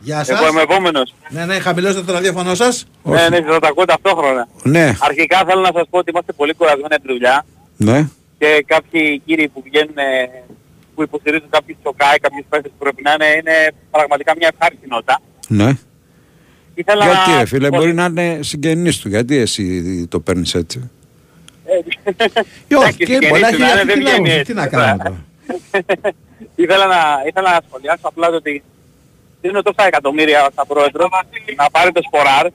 Γεια 0.00 0.24
σας. 0.24 0.40
Εγώ 0.40 0.48
είμαι 0.48 0.62
επόμενος. 0.62 1.14
Ναι, 1.28 1.44
ναι, 1.44 1.58
χαμηλώστε 1.58 2.02
το 2.02 2.12
ραδιόφωνο 2.12 2.54
σας. 2.54 2.86
Ναι, 3.02 3.28
ναι, 3.28 3.42
θα 3.42 3.58
τα 3.58 3.68
ακούω 3.68 3.84
ταυτόχρονα. 3.84 4.48
Ναι, 4.62 4.96
Αρχικά 5.00 5.44
θέλω 5.46 5.60
να 5.60 5.70
σας 5.74 5.86
πω 5.90 5.98
ότι 5.98 6.10
είμαστε 6.10 6.32
πολύ 6.32 6.54
κουρασμένοι 6.54 6.94
από 6.94 7.06
τη 7.06 7.12
δουλειά 7.12 7.44
ναι. 7.76 8.08
και 8.38 8.64
κάποιοι 8.66 9.22
κύριοι 9.26 9.48
που 9.48 9.62
βγαίνουν 9.64 9.98
ε, 9.98 10.42
που 10.94 11.02
υποστηρίζουν 11.02 11.48
κάποιους 11.50 11.78
τσοκάι, 11.82 12.18
κάποιους 12.18 12.46
παίχτες 12.48 12.70
που 12.70 12.78
πρέπει 12.78 13.02
να 13.02 13.12
είναι, 13.12 13.26
είναι 13.38 13.72
πραγματικά 13.90 14.34
μια 14.38 14.48
ευχάριστη 14.52 14.86
νότα. 14.88 15.20
Ναι. 15.48 15.72
Ήθελα 16.74 17.04
Γιατί 17.04 17.30
να... 17.30 17.38
ρε 17.38 17.46
φίλε, 17.46 17.68
μπορεί 17.68 17.94
να 17.94 18.04
είναι 18.04 18.38
συγγενής 18.42 18.98
του. 18.98 19.08
Γιατί 19.08 19.36
εσύ 19.36 20.06
το 20.06 20.20
παίρνεις 20.20 20.54
έτσι; 20.54 20.90
Εντάξει, 22.68 22.96
και 22.96 23.04
συγγενείς 23.06 23.28
μπορεί 23.28 23.40
να 23.42 23.48
του 23.50 23.54
έχει 23.54 23.62
να 23.62 23.68
είναι, 23.70 23.80
αυτή 23.80 23.86
δεν 23.86 23.94
τη 23.94 24.00
βγαίνει 24.04 24.28
λόγο. 24.28 24.38
έτσι, 24.38 24.52
Τι 24.52 24.58
να 24.58 24.68
τώρα. 24.68 24.84
κάνουμε 24.86 25.04
τώρα. 25.04 25.24
ήθελα, 26.54 26.86
να, 26.86 27.00
ήθελα 27.26 27.50
να 27.50 27.60
σχολιάσω 27.68 28.00
απλά 28.02 28.28
το 28.30 28.36
ότι 28.36 28.62
δίνω 29.42 29.62
τόσα 29.62 29.86
εκατομμύρια 29.86 30.48
στα 30.52 30.66
πρόεδρο 30.66 31.08
να 31.56 31.70
πάρει 31.70 31.92
το 31.92 32.00
σποράρ 32.06 32.46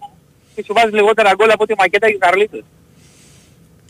και 0.56 0.64
σου 0.66 0.74
βάζει 0.74 0.94
λιγότερα 0.94 1.34
γκολ 1.36 1.50
από 1.52 1.66
τη 1.66 1.74
μακέτα 1.78 2.08
και 2.08 2.16
ο 2.16 2.18
Καρλίτος. 2.18 2.64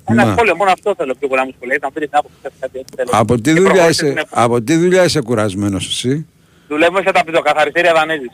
Ένα 0.06 0.26
Να. 0.26 0.32
σχόλιο, 0.34 0.56
μόνο 0.56 0.72
αυτό 0.72 0.94
θέλω 0.98 1.14
πιο 1.20 1.28
πολύ 1.28 1.40
να 1.40 1.46
μου 1.46 1.54
σχολιάσετε, 1.56 1.86
να 1.86 1.92
πείτε 1.92 2.06
την 2.08 2.18
άποψη 2.18 2.38
σας 2.42 2.52
κάτι 2.60 2.80
έτσι 2.80 2.94
θέλω. 2.96 3.10
Από 3.14 3.36
τι, 3.36 3.42
Και 3.42 3.52
δουλειά 3.52 3.72
προχωρήστε 3.74 4.06
είσαι, 4.08 4.18
στην 4.20 4.28
από 4.44 4.62
τι 4.62 4.76
δουλειά 4.76 5.04
είσαι 5.04 5.22
κουρασμένος 5.22 5.88
εσύ; 5.88 6.26
Δουλεύουμε 6.68 7.02
σε 7.02 7.12
τα 7.12 7.24
πιτοκαθαριστήρια 7.24 7.94
Δανέζης. 7.94 8.32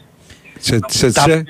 Σε, 0.59 0.79
σε, 0.88 1.11
σε, 1.11 1.43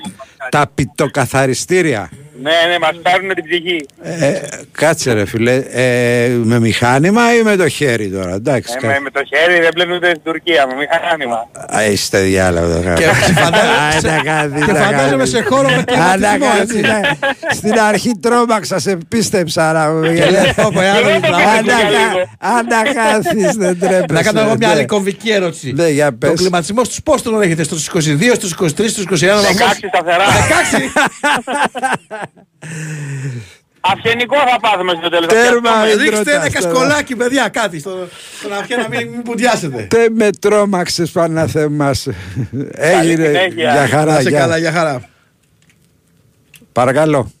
τα 0.50 0.70
πιτοκαθαριστήρια. 0.74 2.10
Ναι, 2.42 2.50
ναι, 2.70 2.78
μας 2.78 2.90
παίρνουν 3.02 3.34
την 3.34 3.44
ψυχή. 3.44 3.86
Ε, 4.02 4.38
κάτσε 4.72 5.12
ρε 5.12 5.26
φίλε, 5.26 5.54
ε, 5.70 6.28
με 6.28 6.58
μηχάνημα 6.60 7.34
ή 7.34 7.42
με 7.42 7.56
το 7.56 7.68
χέρι 7.68 8.08
τώρα, 8.10 8.34
εντάξει. 8.34 8.74
Ε, 8.76 8.80
κα- 8.80 8.86
με, 8.86 9.00
με 9.00 9.10
το 9.10 9.20
χέρι 9.24 9.60
δεν 9.60 9.68
πλένουν 9.74 9.96
ούτε 9.96 10.08
στην 10.08 10.20
Τουρκία, 10.24 10.66
με 10.66 10.74
μηχάνημα. 10.74 11.48
Α, 11.76 11.84
είστε 11.84 12.20
διάλογο. 12.20 12.82
Και 12.96 13.04
φαντάζομαι- 13.42 14.64
και 14.66 14.74
φαντάζομαι 14.74 15.24
σε 15.26 15.42
χώρο 15.42 15.68
με 15.68 15.82
κλιματισμό, 15.86 16.46
έτσι. 16.60 16.80
Στην 17.54 17.80
αρχή 17.80 18.12
τρόμαξα, 18.22 18.78
σε 18.78 18.98
πίστεψα 19.08 19.72
να 19.72 20.08
Και 20.14 20.30
λέω, 20.30 20.42
«Πω, 20.56 20.70
πω, 20.72 20.80
άλλο 20.80 21.10
είναι 21.10 21.20
πλάκα». 21.20 21.76
Αν 22.38 22.66
τα 22.68 22.82
χάθεις 23.02 23.54
δεν 23.56 23.78
τρέπεσαι. 23.78 24.04
Να 24.12 24.22
κάνω 24.22 24.40
εγώ 24.40 24.54
μια 24.58 24.68
ναι. 24.68 24.74
άλλη 24.74 24.84
κομβική 24.84 25.30
ερώτηση. 25.30 25.72
Ναι, 25.72 25.88
για 25.88 26.06
Το 26.10 26.16
πες. 26.18 26.32
κλιματισμό 26.34 26.84
στους 26.84 27.02
πώς 27.02 27.22
τον 27.22 27.42
έχετε, 27.42 27.62
στους 27.62 27.86
22, 27.86 28.34
στους 28.34 28.52
23, 28.52 28.88
στους 28.88 29.04
21 29.04 29.42
βαθμούς. 29.42 29.56
16 29.56 29.88
σταθερά. 29.88 30.24
16! 30.24 30.28
Αυγενικό 33.80 34.36
θα 34.36 34.58
πάθουμε 34.60 34.92
στο 35.00 35.08
τέλος. 35.08 35.26
Τέρμα, 35.26 35.70
Θα 35.70 35.82
πιάσουμε. 35.82 36.02
μην 36.02 36.10
Ρίξτε 36.14 36.30
ένα 36.32 36.44
ρωτάς 36.44 36.62
τώρα. 36.62 36.72
κασκολάκι, 36.74 37.16
παιδιά, 37.16 37.48
κάτι 37.48 37.78
στο- 37.78 38.08
στον 38.38 38.52
αυγέ 38.52 38.76
να 38.76 38.88
μην 38.88 39.08
μην 39.08 39.22
πουντιάσετε. 39.22 39.86
Δεν 39.90 40.12
με 40.12 40.30
τρόμαξες 40.40 41.10
Παναθέμας. 41.10 42.08
Έγινε 42.70 43.24
συνέχεια. 43.24 43.72
για 43.72 43.88
χαρά. 43.88 44.12
Να 44.14 44.20
σε 44.20 44.28
γεια. 44.28 44.38
καλά, 44.38 44.58
για 44.58 44.72
χαρά. 44.72 45.08
Παρακαλώ. 46.72 47.32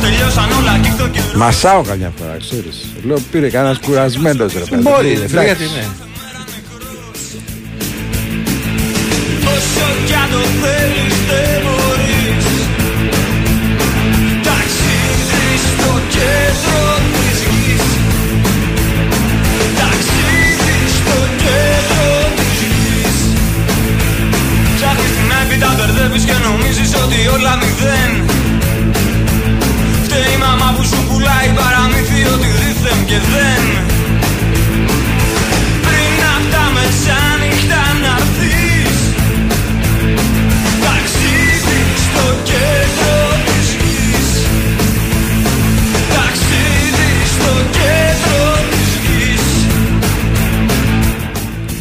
Τελειώσαν 0.00 0.48
όλα 0.58 0.78
και 0.82 0.92
το 0.98 1.08
καιρό 1.08 1.26
Μασάω 1.36 1.82
καμιά 1.82 2.12
φορά, 2.18 2.36
ξέρεις. 2.40 2.76
Λέω 3.06 3.18
πήρε 3.30 3.48
κανένας 3.48 3.78
κουρασμένος 3.78 4.52
ρε 4.52 4.64
παιδί. 4.70 4.82
Μπορεί, 4.82 5.08
ρε 5.20 5.26
φίλε, 5.28 5.40
Εντάξει. 5.40 5.64
γιατί 5.64 5.64
ναι. 5.76 5.84
Όσο 9.54 9.86
κι 10.06 10.14
αν 10.22 10.28
το 10.32 10.42
θέλεις 10.62 11.14
δεν 11.30 11.56
μπορείς 11.64 12.46
Ταξίδι 14.46 15.46
στο 15.68 15.90
κέντρο 16.14 16.82
της 17.14 17.38
γης 17.50 17.86
Ταξίδι 19.80 20.78
στο 20.98 21.18
κέντρο 21.42 22.10
της 22.38 22.58
γης 22.70 23.16
Ψάχνεις 24.76 25.12
την 25.16 25.28
άκρη, 25.40 25.58
τα 25.64 25.70
μπερδεύεις 25.76 26.24
και 26.28 26.36
νομίζεις 26.46 26.90
ότι 27.02 27.18
όλα 27.34 27.52
μηδέν 27.60 28.12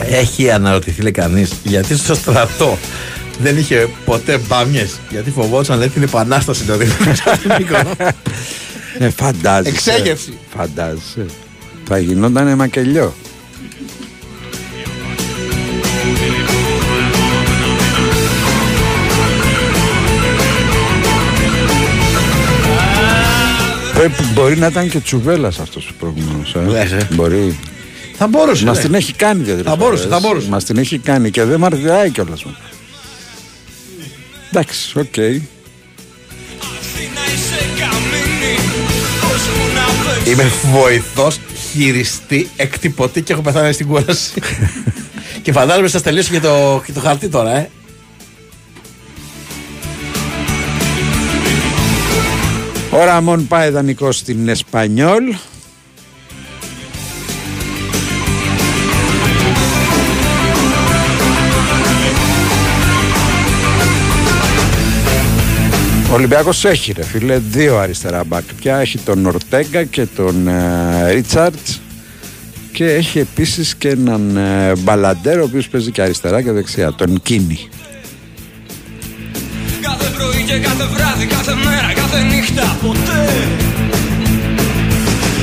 Έχει 0.09 0.51
αναρωτηθεί 0.51 1.01
λέει 1.01 1.11
κανείς 1.11 1.51
γιατί 1.63 1.97
στο 1.97 2.15
στρατό 2.15 2.77
δεν 3.39 3.57
είχε 3.57 3.87
ποτέ 4.05 4.37
μπάμιες; 4.37 4.99
γιατί 5.09 5.31
φοβόταν 5.31 5.77
λέει 5.77 5.89
την 5.89 6.03
επανάσταση 6.03 6.63
το 6.63 6.77
δίπλα 6.77 7.15
στην 8.97 9.05
Μύκονο. 9.05 9.05
Ε, 9.05 9.09
φαντάζεσαι. 9.09 9.69
Εξέγευση. 9.69 10.37
Φαντάζεσαι. 10.55 11.25
Θα 11.83 11.99
γινόταν 11.99 12.55
μακελιό. 12.55 13.13
Πρέπει, 23.93 24.23
μπορεί 24.33 24.57
να 24.57 24.67
ήταν 24.67 24.89
και 24.89 24.99
τσουβέλας 24.99 25.59
αυτός 25.59 25.89
ο 25.89 25.93
προηγούμενος. 25.99 26.55
Λες, 26.67 26.91
ε. 26.91 27.07
Μπορεί. 27.11 27.59
Θα 28.17 28.27
μπορούσε. 28.27 28.65
Μας 28.65 28.77
ναι. 28.77 28.83
την 28.83 28.93
έχει 28.93 29.13
κάνει 29.13 29.43
δύο 29.43 29.57
Θα 29.63 29.75
μπορούσε, 29.75 30.07
θα 30.07 30.19
μπορούσε. 30.19 30.49
Μας 30.49 30.63
την 30.63 30.77
έχει 30.77 30.97
κάνει 30.97 31.31
και 31.31 31.43
δεν 31.43 31.59
μαρτυράει 31.59 32.09
κιόλας. 32.09 32.45
Εντάξει, 34.49 34.99
οκ. 34.99 35.15
Είμαι 40.31 40.51
βοηθός, 40.71 41.39
χειριστή, 41.71 42.49
εκτυπωτή 42.55 43.21
και 43.21 43.33
έχω 43.33 43.41
πεθάνει 43.41 43.73
στην 43.73 43.87
κούραση. 43.87 44.33
και 45.43 45.51
φαντάζομαι 45.51 45.87
σας 45.87 46.01
τελείωσε 46.01 46.31
και 46.31 46.39
το, 46.39 46.81
και 46.85 46.91
το 46.91 46.99
χαρτί 46.99 47.29
τώρα, 47.29 47.57
ε. 47.57 47.69
Ο 52.91 53.03
Ραμόν 53.03 53.47
πάει 53.47 53.69
δανεικό 53.69 54.11
στην 54.11 54.47
Εσπανιόλ. 54.47 55.35
Ο 66.17 66.19
Ολυμπιακός 66.19 66.65
έχει 66.65 66.91
ρε 66.91 67.03
φίλε. 67.03 67.37
Δύο 67.37 67.77
αριστερά 67.77 68.23
μπακ. 68.23 68.43
Πια 68.61 68.77
έχει 68.77 68.97
τον 68.97 69.25
Ορτέγκα 69.25 69.83
και 69.83 70.05
τον 70.05 70.47
ε, 70.47 71.11
Ρίτσαρτς. 71.11 71.81
Και 72.71 72.85
έχει 72.85 73.19
επίσης 73.19 73.75
και 73.75 73.89
έναν 73.89 74.37
ε, 74.37 74.75
Μπαλαντέρ 74.77 75.39
ο 75.39 75.43
οποίος 75.43 75.69
παίζει 75.69 75.91
και 75.91 76.01
αριστερά 76.01 76.41
και 76.41 76.51
δεξιά 76.51 76.93
τον 76.93 77.21
Κίνη. 77.21 77.59
Κάθε 79.81 80.09
πρωί 80.17 80.43
και 80.43 80.57
κάθε 80.57 80.85
βράδυ, 80.93 81.25
κάθε 81.25 81.53
μέρα, 81.53 81.93
κάθε 81.95 82.23
νύχτα, 82.23 82.77
ποτέ. 82.81 83.25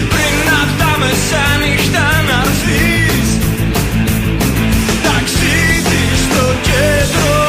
Πριν 0.09 0.39
απ' 0.63 0.79
τα 0.79 0.99
μεσάνυχτα 0.99 2.07
να 2.29 2.43
έρθεις 2.47 3.29
Ταξίδι 5.03 6.05
στο 6.25 6.45
κέντρο. 6.63 7.05
της 7.05 7.13
γης 7.13 7.44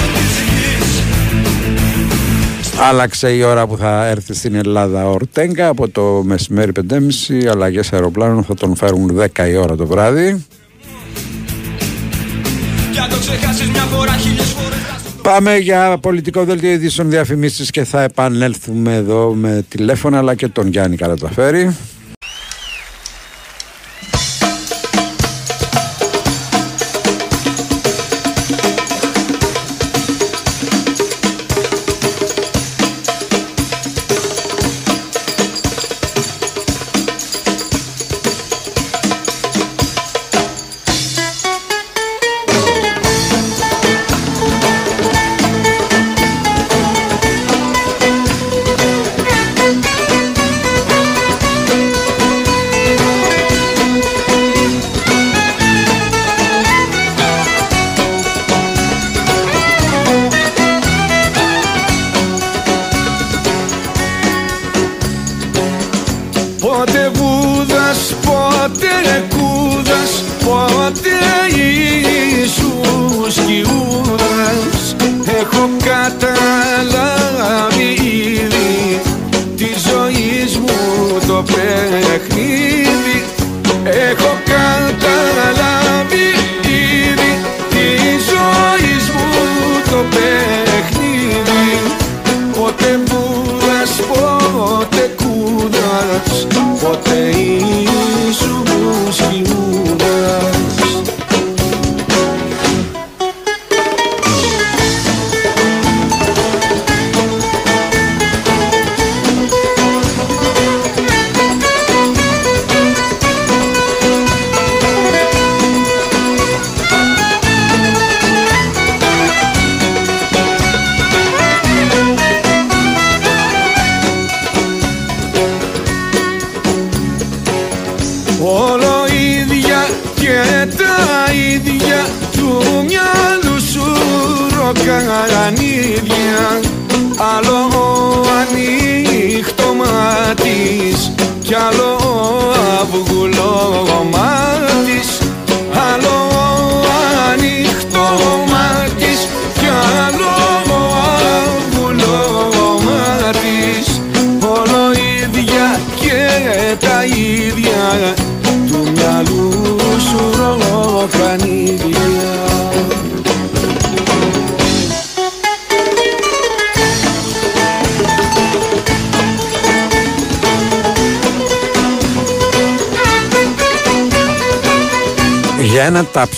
Άλλαξε 2.79 3.29
η 3.29 3.43
ώρα 3.43 3.67
που 3.67 3.77
θα 3.77 4.05
έρθει 4.05 4.33
στην 4.33 4.55
Ελλάδα 4.55 5.07
ο 5.07 5.11
Ορτέγκα 5.11 5.67
από 5.67 5.89
το 5.89 6.21
μεσημέρι 6.25 6.71
5.30 6.89 7.45
αλλαγές 7.49 7.93
αεροπλάνων 7.93 8.43
θα 8.43 8.53
τον 8.53 8.75
φέρουν 8.75 9.19
10 9.35 9.47
η 9.49 9.55
ώρα 9.55 9.75
το 9.75 9.85
βράδυ 9.85 10.45
Κι 12.91 12.99
αν 12.99 13.09
το 13.09 13.17
ξεχάσεις 13.19 13.69
μια 13.69 13.81
φορά 13.81 14.11
χίλιες 14.11 14.45
φορές 14.45 14.75
Πάμε 15.21 15.57
για 15.57 15.97
πολιτικό 16.01 16.43
δελτίο 16.43 16.71
ειδήσεων 16.71 17.09
διαφημίσεις 17.09 17.69
και 17.69 17.83
θα 17.83 18.01
επανέλθουμε 18.01 18.95
εδώ 18.95 19.33
με 19.33 19.65
τηλέφωνα 19.69 20.17
αλλά 20.17 20.35
και 20.35 20.47
τον 20.47 20.67
Γιάννη 20.67 20.95
Καραταφέρη. 20.95 21.75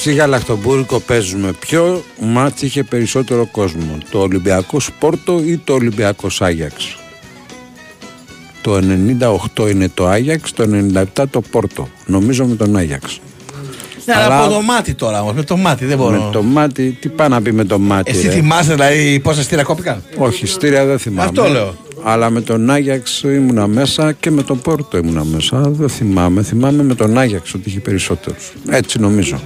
Ένα 0.10 0.16
ταψί 0.16 0.52
γαλακτομπούρικο 0.52 1.00
παίζουμε. 1.00 1.52
Ποιο 1.60 2.04
μάτς 2.20 2.62
είχε 2.62 2.84
περισσότερο 2.84 3.48
κόσμο, 3.52 3.98
το 4.10 4.20
Ολυμπιακός 4.20 4.84
Σπόρτο 4.84 5.42
ή 5.46 5.58
το 5.58 5.74
Ολυμπιακός 5.74 6.42
Άγιαξ; 6.42 6.98
Το 8.62 8.80
98 9.56 9.70
είναι 9.70 9.90
το 9.94 10.08
Άγιαξ, 10.08 10.54
το 10.54 10.64
97 10.64 11.24
το 11.30 11.42
Πόρτο. 11.42 11.88
Νομίζω 12.06 12.46
με 12.46 12.56
τον 12.56 12.76
Άγιαξ. 12.76 13.20
Ναι, 14.06 14.14
αλλά 14.14 14.44
από 14.44 14.54
το 14.54 14.62
μάτι 14.62 14.94
τώρα 14.94 15.22
όμως, 15.22 15.34
με 15.34 15.44
το 15.44 15.58
μάτι 15.58 15.86
δεν 15.86 15.98
μπορώ. 15.98 16.24
Με 16.24 16.30
το 16.32 16.44
μάτι, 16.44 16.98
τι 17.02 17.10
πάει 17.10 17.30
να 17.30 17.42
πει 17.42 17.52
με 17.52 17.64
το 17.64 17.80
μάτι. 17.80 18.12
Εσύ 18.12 18.28
ρε; 18.28 18.34
θυμάσαι 18.34 18.74
δηλαδή 18.74 19.20
πόσα 19.20 19.42
στήρα 19.42 19.64
κόπηκαν; 19.64 20.04
Όχι, 20.18 20.46
στήρια 20.46 20.86
δεν 20.86 21.00
θυμάμαι. 21.00 21.30
Αυτό 21.30 21.50
λέω. 21.50 21.76
Αλλά 22.04 22.30
με 22.30 22.42
τον 22.42 22.70
Άγιαξ 22.70 23.22
ήμουνα 23.22 23.68
μέσα 23.68 24.12
και 24.12 24.32
με 24.32 24.44
τον 24.44 24.62
Πόρτο 24.62 24.98
ήμουνα 24.98 25.24
μέσα. 25.24 25.70
Δεν 25.70 25.90
θυμάμαι. 25.90 26.44
Θυμάμαι 26.44 26.84
με 26.84 26.96
τον 26.96 27.18
Άγιαξ 27.18 27.54
ότι 27.54 27.70
είχε 27.70 27.80
περισσότερους. 27.80 28.54
Έτσι 28.70 29.00
νομίζω. 29.00 29.40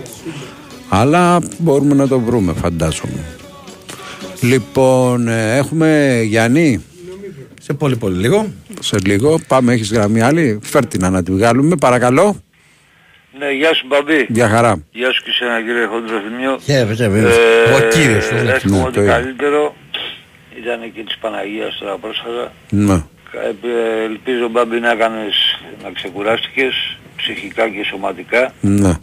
Αλλά 0.94 1.40
μπορούμε 1.58 1.94
να 1.96 2.08
το 2.08 2.20
βρούμε, 2.20 2.54
φαντάζομαι. 2.54 3.26
Λοιπόν, 4.42 5.28
ε, 5.28 5.58
έχουμε 5.58 6.22
Γιάννη. 6.24 6.84
Σε 7.62 7.74
πολύ 7.74 7.96
πολύ 7.98 8.18
λίγο. 8.18 8.52
Σε 8.80 8.98
λίγο. 9.06 9.40
Πάμε, 9.48 9.74
έχεις 9.74 9.92
γραμμή 9.94 10.22
άλλη. 10.22 10.60
Φέρ 10.64 10.86
την 10.86 11.12
να 11.12 11.24
τη 11.24 11.32
βγάλουμε, 11.32 11.76
παρακαλώ. 11.76 12.42
Ναι, 13.40 13.52
γεια 13.52 13.74
σου 13.74 13.86
Μπαμπή. 13.88 14.26
Γεια 14.30 14.48
χαρά. 14.50 14.84
Γεια 14.92 15.12
σου 15.12 15.24
και 15.24 15.32
σε 15.32 15.46
ένα 15.46 15.62
κύριε 15.62 15.86
Χοντροθυμίο. 15.86 16.58
Χαίρετε, 16.64 17.08
βέβαια. 17.08 17.32
Ο 17.76 17.80
κύριος 17.94 18.28
του, 18.28 18.36
ναι. 18.36 18.52
Εύχομαι 18.52 18.78
Ναι, 18.78 18.84
ότι 18.84 18.94
το 18.94 19.02
είδα. 19.02 19.12
καλύτερο. 19.12 19.76
Ήταν 20.62 20.80
και 20.94 21.04
της 21.04 21.18
Παναγίας 21.22 21.78
τώρα 21.80 21.98
πρόσφατα. 21.98 22.52
Ναι. 22.70 22.94
Ε, 22.94 24.04
Ελπίζω 24.04 24.48
Μπαμπή 24.50 24.80
να 24.80 24.96
κάνεις, 24.96 25.36
να 25.84 25.92
ξεκουράστηκες 25.92 26.98
ψυχικά 27.16 27.70
και 27.70 27.84
σωματικά 27.90 28.54
Ναι. 28.62 28.94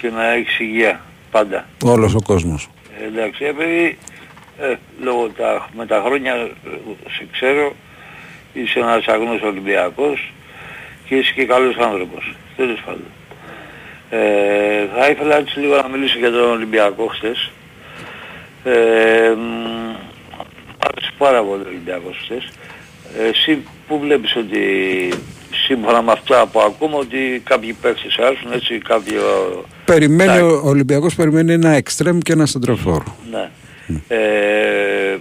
και 0.00 0.10
να 0.16 0.32
έχεις 0.32 0.58
υγεία 0.58 1.00
πάντα. 1.30 1.66
Όλος 1.84 2.14
ο 2.14 2.20
κόσμος. 2.24 2.68
Ε, 3.00 3.06
εντάξει, 3.06 3.44
επειδή 3.44 3.98
ε, 4.58 4.74
λόγω 5.02 5.28
τα, 5.28 5.68
με 5.76 5.86
τα 5.86 6.02
χρόνια 6.06 6.34
ε, 6.34 6.50
σε 7.10 7.26
ξέρω, 7.32 7.72
είσαι 8.52 8.78
ένας 8.78 9.06
αγνός 9.06 9.42
Ολυμπιακός 9.42 10.32
και 11.08 11.14
είσαι 11.16 11.32
και 11.32 11.44
καλός 11.44 11.76
άνθρωπος. 11.76 12.34
Τέλος 12.56 12.80
πάντων. 12.84 13.04
Ε, 14.10 14.86
θα 14.96 15.08
ήθελα 15.08 15.36
έτσι 15.36 15.58
λίγο 15.58 15.76
να 15.76 15.88
μιλήσω 15.88 16.18
για 16.18 16.30
τον 16.30 16.50
Ολυμπιακό 16.50 17.06
χθες. 17.06 17.50
Ε, 18.64 19.32
μ, 19.36 19.40
μ' 19.40 19.96
άρεσε 20.86 21.12
πάρα 21.18 21.42
πολύ 21.42 21.62
ο 21.62 21.66
Ολυμπιακός 21.66 22.16
χθες. 22.22 22.48
Ε, 23.18 23.28
Εσύ 23.28 23.64
που 23.88 23.98
βλέπεις 23.98 24.36
ότι 24.36 24.58
σύμφωνα 25.66 26.02
με 26.02 26.12
αυτά 26.12 26.46
που 26.46 26.60
ακούμε 26.60 26.96
ότι 26.96 27.42
κάποιοι 27.44 27.72
παίκτες 27.72 28.18
άρεσουν 28.18 28.52
έτσι 28.52 28.78
κάποιο... 28.78 29.22
Περιμένει, 29.84 30.30
Εντάξει. 30.36 30.44
ο 30.54 30.62
Ολυμπιακός 30.68 31.14
περιμένει 31.14 31.52
ένα 31.52 31.70
εξτρέμ 31.70 32.18
και 32.18 32.32
ένα 32.32 32.46
σεντροφόρ. 32.46 33.02
Ναι. 33.30 33.50
Ε, 34.08 35.18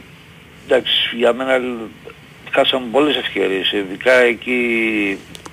εντάξει, 0.68 1.16
για 1.16 1.34
μένα 1.34 1.58
λ- 1.58 2.12
χάσαμε 2.52 2.86
πολλές 2.92 3.16
ευκαιρίες, 3.16 3.72
ειδικά 3.72 4.14
εκεί 4.14 4.60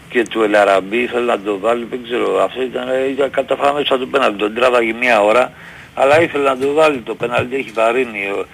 και 0.09 0.23
του 0.23 0.43
Ελαραμπή 0.43 0.97
ήθελε 0.97 1.25
να 1.25 1.39
το 1.41 1.59
βάλει, 1.59 1.87
δεν 1.91 2.01
ξέρω, 2.05 2.43
αυτό 2.45 2.63
ήταν, 2.63 2.89
ήταν 3.11 3.31
καταφάμε 3.31 3.79
μέσα 3.79 3.99
του 3.99 4.09
πέναλτι, 4.09 4.39
τον 4.39 4.55
τράβαγε 4.55 4.93
μία 4.93 5.21
ώρα, 5.23 5.53
αλλά 5.95 6.23
ήθελε 6.23 6.45
να 6.49 6.57
το 6.57 6.73
βάλει 6.73 6.99
το 6.99 7.15
πέναλτι, 7.15 7.57
έχει 7.57 7.71
βαρύνει, 7.75 8.27
ο- 8.39 8.47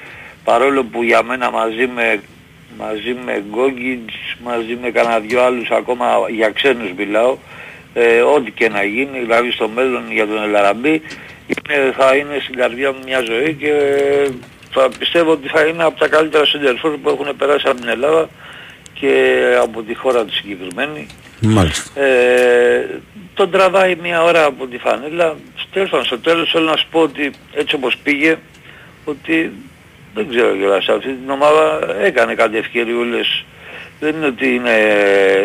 παρόλο 0.44 0.84
που 0.84 1.02
για 1.02 1.22
μένα 1.22 1.50
μαζί 1.50 1.86
με 1.86 2.20
μαζί 2.78 3.16
με 3.24 3.44
Γκόγκιτς, 3.50 4.14
μαζί 4.44 4.78
με 4.82 4.90
κανένα 4.90 5.18
δυο 5.18 5.42
άλλους 5.42 5.70
ακόμα 5.70 6.06
για 6.30 6.50
ξένους 6.50 6.92
μιλάω, 6.96 7.36
ε, 7.94 8.20
ό,τι 8.20 8.50
και 8.50 8.68
να 8.68 8.82
γίνει, 8.82 9.18
δηλαδή 9.18 9.50
στο 9.50 9.68
μέλλον 9.68 10.12
για 10.12 10.26
τον 10.26 10.42
Ελαραμπή, 10.42 11.02
είναι, 11.46 11.92
θα 11.96 12.16
είναι 12.16 12.38
στην 12.42 12.56
καρδιά 12.56 12.92
μου 12.92 12.98
μια 13.04 13.20
ζωή 13.20 13.54
και 13.54 13.72
θα 14.70 14.88
πιστεύω 14.98 15.30
ότι 15.30 15.48
θα 15.48 15.64
είναι 15.66 15.84
από 15.84 15.98
τα 15.98 16.08
καλύτερα 16.08 16.44
συντερφόρ 16.44 16.96
που 16.96 17.08
έχουν 17.08 17.36
περάσει 17.36 17.68
από 17.68 17.80
την 17.80 17.88
Ελλάδα 17.88 18.28
και 18.94 19.42
από 19.62 19.82
τη 19.82 19.94
χώρα 19.94 20.24
του 20.24 20.34
συγκεκριμένη. 20.34 21.06
Μάλιστα. 21.40 22.00
Ε, 22.00 23.00
τον 23.34 23.50
τραβάει 23.50 23.96
μια 24.02 24.22
ώρα 24.22 24.44
από 24.44 24.66
τη 24.66 24.78
φανέλα. 24.78 25.36
Τέλος 25.72 25.90
πάντων, 25.90 26.06
στο 26.06 26.18
τέλος 26.18 26.50
θέλω 26.50 26.64
να 26.64 26.76
σου 26.76 26.86
πω 26.90 27.00
ότι 27.00 27.30
έτσι 27.54 27.74
όπως 27.74 27.96
πήγε, 28.02 28.38
ότι 29.04 29.52
δεν 30.14 30.28
ξέρω 30.28 30.56
κιόλας, 30.56 30.88
αυτή 30.88 31.06
την 31.08 31.30
ομάδα 31.30 31.80
έκανε 32.02 32.34
κάτι 32.34 32.56
ευκαιριούλες. 32.56 33.44
Δεν 34.00 34.14
είναι 34.16 34.26
ότι 34.26 34.54
είναι, 34.54 34.76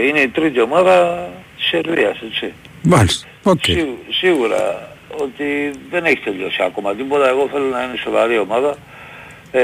είναι 0.07 0.19
η 0.19 0.27
τρίτη 0.27 0.59
ομάδα 0.61 1.27
της 1.57 1.65
Σερβίας, 1.65 2.17
έτσι. 2.31 2.53
Μάλιστα. 2.81 3.27
Οκ. 3.43 3.63
Σίγου- 3.63 4.03
σίγουρα 4.09 4.87
ότι 5.17 5.71
δεν 5.89 6.05
έχει 6.05 6.19
τελειώσει 6.23 6.63
ακόμα 6.65 6.95
τίποτα. 6.95 7.29
Εγώ 7.29 7.49
θέλω 7.51 7.65
να 7.65 7.83
είναι 7.83 7.97
σοβαρή 8.03 8.37
ομάδα. 8.37 8.77
Ε, 9.51 9.63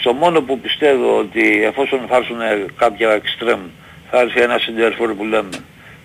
στο 0.00 0.12
μόνο 0.12 0.40
που 0.42 0.60
πιστεύω 0.60 1.18
ότι 1.18 1.64
εφόσον 1.64 2.00
θα 2.08 2.16
έρθουν 2.16 2.38
κάποια 2.76 3.10
εξτρέμ 3.10 3.60
θα 4.10 4.20
έρθει 4.20 4.40
ένα 4.40 4.58
σέντερ 4.58 4.92
φορ 4.92 5.14
που 5.14 5.24
λέμε 5.24 5.48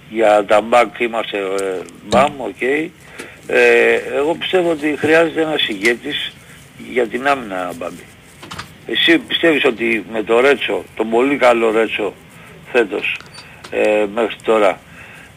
για 0.10 0.46
τα 0.48 0.62
back 0.70 1.00
είμαστε 1.00 1.38
ε, 1.38 1.80
μπαμ, 2.10 2.42
οκ. 2.42 2.62
Ε, 2.62 3.94
εγώ 4.16 4.36
πιστεύω 4.36 4.72
ότι 4.72 4.96
χρειάζεται 4.98 5.42
ένας 5.42 5.68
ηγέτης 5.68 6.32
για 6.92 7.08
την 7.08 7.28
άμυνα 7.28 7.72
μπαμπή. 7.76 8.04
Εσύ 8.88 9.18
πιστεύεις 9.18 9.66
ότι 9.66 10.06
με 10.12 10.24
το 10.24 10.40
Ρέτσο, 10.40 10.84
τον 10.96 11.10
πολύ 11.10 11.36
καλό 11.36 11.72
Ρέτσο 11.72 12.14
φέτος 12.72 13.18
ε, 13.70 14.06
μέχρι 14.14 14.36
τώρα, 14.44 14.80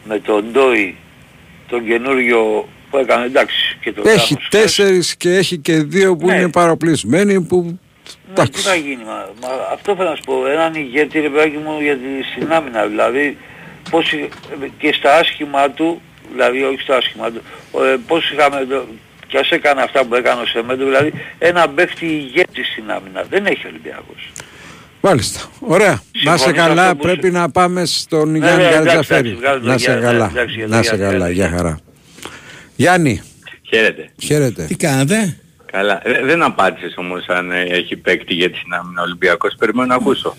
με 0.03 0.19
τον 0.19 0.45
Ντόι, 0.51 0.95
τον 1.69 1.85
καινούριο 1.87 2.67
που 2.89 2.97
έκανε 2.97 3.25
εντάξει 3.25 3.77
και 3.81 3.91
τον 3.91 4.07
Έχει 4.07 4.33
Ράμος, 4.33 4.49
τέσσερις 4.49 5.15
και 5.15 5.29
έχει 5.35 5.57
και 5.57 5.73
δύο 5.75 6.15
που 6.15 6.25
Ναι. 6.27 6.35
είναι 6.35 6.49
παροπλισμένοι 6.49 7.41
που... 7.41 7.79
Ναι, 8.37 8.47
τι 8.47 8.59
θα 8.59 8.75
γίνει, 8.75 9.03
μα, 9.05 9.29
μα 9.41 9.47
αυτό 9.73 9.95
θέλω 9.95 10.09
να 10.09 10.15
σου 10.15 10.21
πω, 10.25 10.47
έναν 10.47 10.73
ηγέτη 10.75 11.19
ρε 11.19 11.29
παιδάκι 11.29 11.57
μου 11.57 11.77
για 11.81 11.93
τη 11.97 12.07
στην 12.31 12.51
άμυνα, 12.53 12.85
δηλαδή 12.85 13.37
πώς, 13.89 14.11
ει- 14.11 14.29
και 14.77 14.93
στα 14.93 15.15
άσχημα 15.17 15.69
του, 15.71 16.01
δηλαδή 16.31 16.63
όχι 16.63 16.81
στα 16.81 16.95
άσχημα 16.95 17.31
του, 17.31 17.41
ε, 17.83 17.95
πώς 18.07 18.31
είχαμε, 18.31 18.65
το- 18.69 18.87
κι 19.27 19.37
ας 19.37 19.51
έκανε 19.51 19.81
αυτά 19.81 20.05
που 20.05 20.15
έκανε 20.15 20.41
ο 20.41 20.45
Σεμέντο, 20.45 20.85
δηλαδή 20.85 21.13
ένα 21.39 21.69
παίχτη 21.69 22.05
ηγέτη 22.05 22.48
στην 22.63 22.91
άμυνα, 22.91 23.23
δεν 23.29 23.45
έχει 23.45 23.65
ο 23.65 23.69
Ολυμπιακός. 23.69 24.31
Μάλιστα. 25.01 25.39
Ωραία. 25.59 25.89
Να 25.91 25.99
Συμφωνείς 26.37 26.41
σε 26.41 26.51
καλά. 26.51 26.83
αυτό 26.83 26.95
που 26.95 27.01
Πρέπει 27.03 27.31
να 27.31 27.51
πάμε 27.51 27.85
στον 27.85 28.31
Ναι, 28.31 28.37
Γιάννη 28.37 28.57
ναι, 28.63 28.67
εντάξει, 28.69 28.83
Καρατζαφέρη. 28.87 29.27
εντάξει, 29.29 29.41
βγάζω 29.41 29.59
το 29.59 29.65
Να 29.67 29.77
σε 29.77 29.83
Γιάννη, 29.85 30.03
καλά. 30.05 30.25
εντάξει, 30.33 30.55
για 30.55 30.67
το 30.67 30.75
Να 30.75 30.83
σε 30.83 30.95
Γιάννη, 30.95 31.13
καλά. 31.13 31.25
ναι. 31.27 31.33
Γεια 31.33 31.49
χαρά. 31.49 31.79
Γιάννη, 32.75 33.21
Χαίρετε. 33.69 34.09
χαίρετε. 34.21 34.63
Τι 34.63 34.75
κάνετε. 34.75 35.37
Καλά. 35.71 36.01
Ε, 36.03 36.23
δεν 36.25 36.43
απάντησες 36.43 36.93
όμως 36.97 37.25
αν 37.27 37.51
ε, 37.51 37.61
έχει 37.61 37.95
παίκτη 37.95 38.33
για 38.33 38.49
την 38.49 38.73
άμυνα 38.73 39.01
Ολυμπιακός. 39.01 39.55
Περιμένω 39.59 39.87
να 39.87 39.95
ακούσω. 39.95 40.35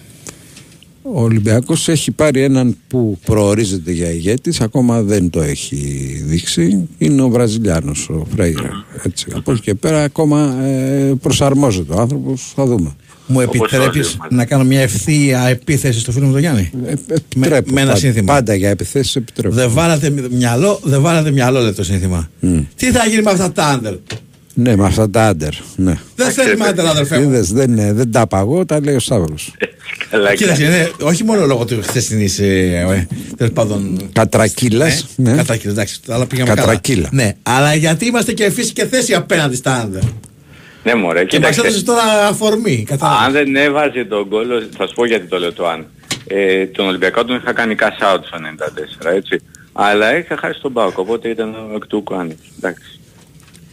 Ο 1.02 1.22
Ολυμπιακός 1.22 1.88
έχει 1.88 2.10
πάρει 2.10 2.42
έναν 2.42 2.76
που 2.88 3.18
προορίζεται 3.24 3.92
για 3.92 4.10
ηγέτης, 4.10 4.60
ακόμα 4.60 5.02
δεν 5.02 5.30
το 5.30 5.40
έχει 5.40 5.76
δείξει. 6.24 6.88
Είναι 6.98 7.22
ο 7.22 7.28
Βραζιλιάνος, 7.28 8.08
ο 8.08 8.26
Φρέιρα. 8.34 8.84
Έτσι. 9.02 9.26
Από 9.34 9.52
εκεί 9.52 9.60
και 9.60 9.74
πέρα 9.74 10.02
ακόμα 10.02 10.62
ε, 10.62 11.12
προσαρμόζεται 11.20 11.94
ο 11.94 12.00
άνθρωπος, 12.00 12.52
θα 12.54 12.66
δούμε. 12.66 12.94
Μου 13.26 13.40
επιτρέπεις 13.40 14.16
να 14.30 14.44
κάνω 14.44 14.64
μια 14.64 14.80
ευθεία 14.80 15.46
επίθεση 15.46 16.00
στο 16.00 16.12
φίλο 16.12 16.26
μου 16.26 16.32
τον 16.32 16.40
Γιάννη; 16.40 16.70
Ε, 16.86 16.94
Επιτρέπω, 17.08 17.72
με 17.72 17.80
ένα 17.80 17.88
πάντα, 17.88 18.00
σύνθημα. 18.00 18.34
Πάντα 18.34 18.54
για 18.54 18.68
επιθέσεις 18.68 19.16
επιτρέπω. 19.16 19.54
Δεν 19.54 19.70
βάλατε 19.70 20.12
μυαλό, 20.30 20.80
δεν 20.82 21.00
βάλατε 21.00 21.30
μυαλό 21.30 21.60
λέει 21.60 21.72
το 21.72 21.84
σύνθημα. 21.84 22.30
Τι 22.76 22.90
θα 22.90 23.06
γίνει 23.06 23.22
με 23.22 23.30
αυτά 23.30 23.52
τα 23.52 23.64
άντερ. 23.66 23.94
Ναι, 24.54 24.76
με 24.76 24.84
αυτά 24.86 25.10
τα 25.10 25.26
άντερ. 25.26 25.52
Ναι. 25.76 25.98
Δεν 26.16 26.30
θέλουμε 26.30 26.66
άντερ 26.66 26.86
αδερφέ 26.86 27.18
μου. 27.18 27.28
Είδες, 27.28 27.52
δεν, 27.52 27.78
ε, 27.78 27.92
δεν 27.92 28.12
τα 28.12 28.20
απαγώ, 28.20 28.64
τα 28.66 28.80
λέει 28.80 28.94
ο 28.94 29.00
Σταύρος. 29.00 29.54
Κοίταξε, 30.36 30.64
είναι, 30.64 30.90
όχι 31.00 31.24
μόνο 31.24 31.46
λόγω 31.46 31.64
του 31.64 31.82
χθεσινής, 31.82 32.38
ε, 32.38 32.46
ε, 32.90 33.06
τέλος 33.36 33.52
πάντων... 33.52 34.08
Κατρακύλας. 34.12 35.06
Ναι. 35.16 35.34
Κατρακύλας, 35.34 35.74
εντάξει, 35.74 36.00
αλλά 36.08 36.26
πήγαμε 36.26 36.54
Κατρακύλα. 36.54 37.08
καλά. 37.08 37.22
Ναι, 37.24 37.32
αλλά 37.42 37.74
γιατί 37.74 38.06
είμαστε 38.06 38.32
και 38.32 38.50
φύση 38.50 38.72
και 38.72 38.86
θέση 38.86 39.14
απέναντι 39.14 39.56
στα 39.56 39.74
άντερ. 39.74 40.02
Ναι 40.82 40.94
μωρέ, 40.94 41.24
Και 41.24 41.38
μας 41.38 41.48
κοίταξε. 41.48 41.60
έδωσες 41.60 41.82
τώρα 41.84 42.26
αφορμή, 42.26 42.84
κατάλαβα. 42.88 43.20
Αν 43.24 43.32
δεν 43.32 43.56
έβαζε 43.56 44.04
τον 44.04 44.26
γκολ, 44.28 44.46
θα 44.76 44.86
σου 44.86 44.94
πω 44.94 45.06
γιατί 45.06 45.26
το 45.26 45.38
λέω 45.38 45.52
το 45.52 45.68
αν. 45.68 45.86
Ε, 46.26 46.66
τον 46.66 46.86
Ολυμπιακό 46.86 47.24
τον 47.24 47.36
είχα 47.36 47.52
κάνει 47.52 47.74
cash 47.78 48.14
out 48.14 48.18
στο 48.26 48.38
94, 49.10 49.14
έτσι. 49.16 49.40
Αλλά 49.72 50.18
είχα 50.18 50.36
χάσει 50.36 50.60
τον 50.60 50.72
Πάοκ, 50.72 50.98
οπότε 50.98 51.28
ήταν 51.28 51.54
εκ 51.76 51.86
του 51.86 52.02
κάνει. 52.02 52.36
Εντάξει. 52.58 52.99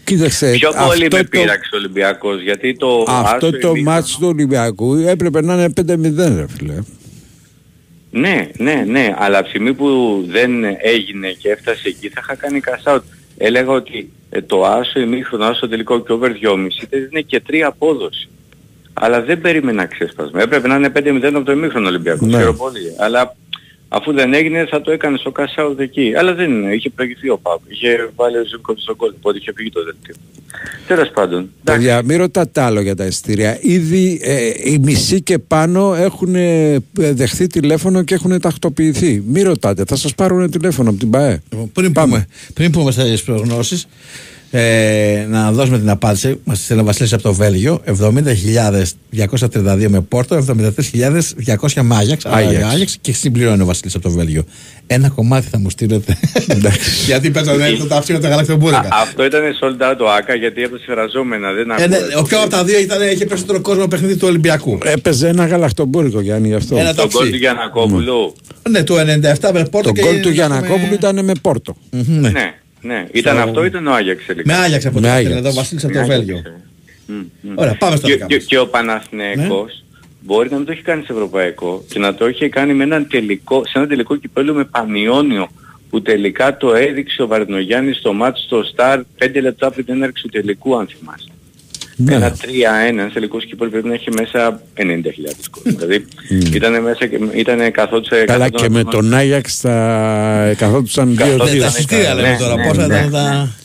Κοίταξε, 0.08 0.52
Πιο 0.52 0.70
πολύ 0.70 1.04
αυτό 1.06 1.18
με 1.18 1.24
το, 1.24 1.30
πείραξε 1.30 1.70
ο 1.74 1.78
Ολυμπιακός, 1.78 2.42
γιατί 2.42 2.76
το 2.78 3.04
αυτό 3.08 3.28
άσο 3.28 3.40
το 3.40 3.48
ημίχρονο- 3.48 3.82
μάτσο 3.84 4.18
του 4.20 4.28
Ολυμπιακού 4.28 4.94
έπρεπε 4.96 5.42
να 5.42 5.54
είναι 5.54 5.70
5-0 5.70 6.36
ρε 6.36 6.46
φίλε. 6.58 6.74
Ναι, 8.12 8.50
ναι, 8.58 8.84
ναι, 8.88 9.16
αλλά 9.18 9.36
από 9.38 9.44
τη 9.44 9.50
στιγμή 9.50 9.74
που 9.74 9.88
δεν 10.30 10.52
έγινε 10.82 11.28
και 11.30 11.50
έφτασε 11.50 11.88
εκεί 11.88 12.10
θα 12.10 12.20
είχα 12.24 12.36
κάνει 12.36 12.62
cash 12.66 12.94
out. 12.96 13.00
Έλεγα 13.38 13.72
ότι 13.72 14.12
ε, 14.30 14.42
το 14.42 14.66
άσο 14.66 15.00
ημίχρονο, 15.00 15.46
άσο 15.46 15.68
τελικό 15.68 16.02
και 16.04 16.12
over 16.12 16.30
2,5 16.44 16.68
δεν 16.90 17.08
είναι 17.12 17.22
και 17.22 17.42
3 17.50 17.56
απόδοση. 17.60 18.30
Αλλά 18.94 19.22
δεν 19.22 19.42
περίμενα 19.42 19.86
ξέσπασμα. 19.86 20.42
Έπρεπε 20.42 20.68
να 20.68 20.76
είναι 20.76 20.92
5-0 20.96 21.24
από 21.24 21.44
το 21.44 21.52
ημίχρονο 21.52 21.88
Ολυμπιακό. 21.88 22.26
Ναι. 22.26 22.38
Ξέρω 22.38 22.54
πολύ. 22.54 22.94
Αλλά 23.00 23.36
αφού 23.88 24.14
δεν 24.14 24.34
έγινε 24.34 24.66
θα 24.66 24.82
το 24.82 24.92
έκανε 24.92 25.18
στο 25.18 25.32
cash 25.36 25.64
out 25.64 25.80
εκεί. 25.80 26.14
Αλλά 26.18 26.34
δεν 26.34 26.52
είναι. 26.52 26.74
Είχε 26.74 26.90
προηγηθεί 26.90 27.30
ο 27.30 27.38
Πάπ. 27.38 27.60
Είχε 27.68 28.10
βάλει 28.16 28.38
ο 28.38 28.46
Ζήκοβιτς 28.46 28.84
στον 28.84 28.96
κόλ. 28.96 29.14
Οπότε 29.16 29.38
είχε 29.38 29.52
φύγει 29.56 29.70
το 29.70 29.84
δελτίο. 29.84 30.16
Τέλος 30.88 31.10
πάντων. 31.10 31.50
Παιδιά, 31.64 32.02
μην 32.04 32.18
ρωτάτε 32.18 32.62
άλλο 32.62 32.82
για 32.82 32.96
τα 32.96 33.06
εισιτήρια. 33.06 33.58
Ήδη 33.62 34.20
ε, 34.24 34.50
οι 34.64 34.78
μισοί 34.78 35.22
και 35.22 35.40
πάνω 35.40 35.96
έχουν 35.96 36.36
ε, 36.36 36.78
δεχθεί 36.94 37.48
τηλέφωνο 37.48 38.04
και 38.04 38.14
έχουν 38.14 38.40
τακτοποιηθεί. 38.40 39.24
Μην 39.28 39.44
ρωτάτε, 39.44 39.84
θα 39.88 39.96
σας 39.96 40.16
πάρουν 40.16 40.52
τηλέφωνο 40.52 40.90
από 40.90 41.00
την 41.00 41.10
ΠαΕ. 41.10 41.42
Λοιπόν, 41.52 41.72
πριν, 41.72 41.92
πούμε, 41.92 42.28
πριν 42.54 42.72
πούμε 42.72 42.92
στις 42.92 43.24
προγνώσεις, 43.24 43.88
Ε, 44.52 45.26
να 45.30 45.52
δώσουμε 45.52 45.80
την 45.80 45.90
απάντηση. 45.90 46.40
Μας 46.44 46.60
στείλε 46.64 46.82
ο 46.82 46.84
Βασίλης 46.84 47.14
από 47.14 47.24
το 47.24 47.34
Βέλγιο. 47.34 47.82
70.232 47.86 49.88
με 49.88 50.02
Πόρτο, 50.02 50.36
73.200 50.36 51.82
με 51.82 51.96
Άγιαξ. 51.96 52.26
Άγιαξ. 52.26 52.74
Άγιαξ 52.74 52.98
και 53.02 53.14
συμπληρώνει 53.14 53.62
ο 53.62 53.66
Βασίλης 53.66 53.96
από 53.96 54.04
το 54.04 54.10
Βέλγιο. 54.12 54.44
Ένα 54.88 55.10
κομμάτι 55.10 55.48
θα 55.48 55.60
μου 55.60 55.70
στείλετε. 55.70 56.18
Γιατί 57.08 57.32
παίζανε 57.32 57.70
το 57.72 57.86
ταύσιο 57.86 58.20
τα 58.20 58.28
γαλακτομπούρικα. 58.30 58.80
Α, 58.80 58.88
αυτό 59.02 59.26
ήταν 59.26 59.42
sold 59.62 59.92
out 59.92 59.96
το 59.98 60.10
ΆΚΑ 60.10 60.36
γιατί 60.36 60.64
από 60.64 60.76
τα 60.76 60.82
συμφραζόμενα 60.86 61.52
δεν 61.52 61.70
Ε, 61.70 61.88
ναι, 61.88 61.96
ακούω. 61.98 62.20
ο 62.20 62.24
πιο 62.24 62.42
από 62.42 62.50
τα 62.50 62.64
δύο 62.64 62.80
ήταν, 62.80 63.02
είχε 63.12 63.26
περισσότερο 63.26 63.62
κόσμο 63.62 63.88
παιχνίδι 63.88 64.16
του 64.18 64.28
Ολυμπιακού. 64.28 64.78
Έπαιζε 64.84 65.28
ένα 65.28 65.46
γαλακτομπούρικο 65.46 66.22
Γιάννη 66.22 66.48
γι' 66.48 66.54
αυτό. 66.54 66.78
Ένα 66.78 66.94
Το 66.94 67.02
ταξί. 67.02 67.18
γκολ 67.18 67.30
του 67.30 67.36
Γιανακόπουλου. 67.38 68.36
Ναι, 68.70 68.84
του 68.84 68.96
97 68.96 69.00
με 69.54 69.64
Πόρτο 69.72 69.90
Το 69.90 69.92
και 69.92 70.02
γκολ 70.02 70.20
του 70.20 70.28
με- 70.28 70.34
Γιανακόπουλου 70.34 70.94
ήταν 70.94 71.26
με 71.26 71.32
Πόρτο. 71.42 71.76
Ναι. 72.06 72.32
Ναι, 72.88 72.94
ναι. 72.94 73.06
Ήταν 73.12 73.36
Στο- 73.36 73.44
αυτό 73.44 73.64
ή 73.64 73.68
ήταν 73.70 73.88
ο 73.88 73.94
Άγιαξ 73.94 74.26
τελικά; 74.26 74.54
Με 74.56 74.64
Άγιαξ 74.64 74.86
από 74.86 74.96
το 74.96 75.02
Με 75.02 75.08
Βέλγιο. 75.08 75.30
Άγιαξ. 75.30 75.40
Εδώ 75.40 75.50
ο 75.50 75.54
Βασίλης 75.54 75.84
από 75.84 75.94
Με 75.94 76.00
το 76.00 76.12
Άγιαξ, 76.12 76.26
Βέλγιο. 76.26 76.52
Μμ, 77.06 77.14
μμ. 77.42 77.54
Ωραία, 77.56 77.76
πάμε 77.76 77.96
στο 77.96 78.08
και, 78.08 78.14
δικά 78.14 78.26
και, 78.26 78.36
μας. 78.36 78.44
και 78.46 78.58
ο 78.60 78.68
Παναθηναϊκός 78.68 79.84
μπορεί 80.22 80.50
να 80.50 80.58
μην 80.58 80.66
το 80.66 80.72
έχει 80.72 80.82
κάνει 80.82 81.04
σε 81.04 81.12
ευρωπαϊκό 81.14 81.84
και 81.90 82.00
να 82.00 82.16
το 82.16 82.28
είχε 82.28 82.50
κάνει 82.50 82.74
με 82.74 82.84
έναν 82.84 83.08
τελικό, 83.08 83.64
σε 83.66 83.78
ένα 83.78 83.88
τελικό 83.88 84.16
κυπέλο 84.16 84.54
με 84.54 84.64
Πανιόνιο 84.64 85.48
που 85.90 86.02
τελικά 86.02 86.58
το 86.58 86.74
έδειξε 86.74 87.22
ο 87.22 87.28
Βαρδινογιάννης 87.28 87.98
στο 87.98 88.14
μάτς 88.14 88.42
στο 88.44 88.64
Star 88.76 89.02
5 89.20 89.42
λεπτά 89.42 89.72
πριν 89.72 89.86
την 89.86 89.94
έναρξη 89.94 90.24
του 90.24 90.30
τελικού 90.30 90.78
αν 90.78 90.88
θυμάστε. 90.88 91.32
Ναι. 92.00 92.16
Ένα 92.16 92.32
3-1, 92.32 92.38
ένας 92.88 93.14
τελικός 93.14 93.46
κυπέλο 93.46 93.70
πρέπει 93.70 93.88
να 93.88 93.94
έχει 93.94 94.10
μέσα 94.12 94.62
90.000 94.78 94.84
κόσμο. 95.52 95.80
δηλαδή 95.80 96.06
ήταν 96.54 96.82
μέσα 96.82 97.08
και 97.08 97.20
ήταν 97.34 97.72
καθόντουσε... 97.72 98.24
Καλά 98.26 98.50
και 98.50 98.70
με 98.70 98.84
τον 98.84 99.14
Άγιαξ 99.14 99.58
θα 99.58 100.54
καθόντουσαν 100.58 101.08
δύο 101.08 101.18
Καθόντουσαν, 101.18 101.52
δύο. 101.52 101.62
Τα 101.62 101.68
εισιτήρια 101.68 102.14
λέμε 102.14 102.30
ναι, 102.30 102.38
τώρα. 102.38 102.56
ναι, 102.56 102.68
Πόσα 102.68 102.88
ναι, 102.88 102.96
ήταν 102.96 103.12
τα. 103.12 103.56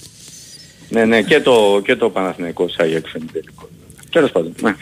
Ναι, 0.89 1.05
ναι, 1.05 1.23
και 1.23 1.41
το, 1.41 1.81
και 1.85 1.97
το 1.97 2.09
Παναθηναϊκός 2.09 2.77
Άγιαξ 2.79 3.13
είναι 3.13 3.25
τελικό. 3.33 3.69
Τέλος 4.11 4.31
πάντων. 4.31 4.55
Ναι. 4.63 4.75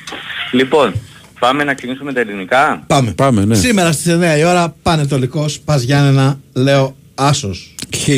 Λοιπόν, 0.52 0.94
πάμε 1.38 1.64
να 1.64 1.74
ξεκινήσουμε 1.74 2.12
τα 2.12 2.20
ελληνικά. 2.20 2.84
Πάμε. 2.86 3.12
Πάμε, 3.12 3.44
ναι. 3.44 3.54
Σήμερα 3.54 3.92
στις 3.92 4.16
9 4.34 4.38
η 4.38 4.44
ώρα 4.44 4.74
πανετολικός, 4.82 5.60
πας 5.60 5.82
Γιάννενα, 5.82 6.40
λέω 6.52 6.96
Άσος. 7.14 7.74
Χ. 7.96 8.08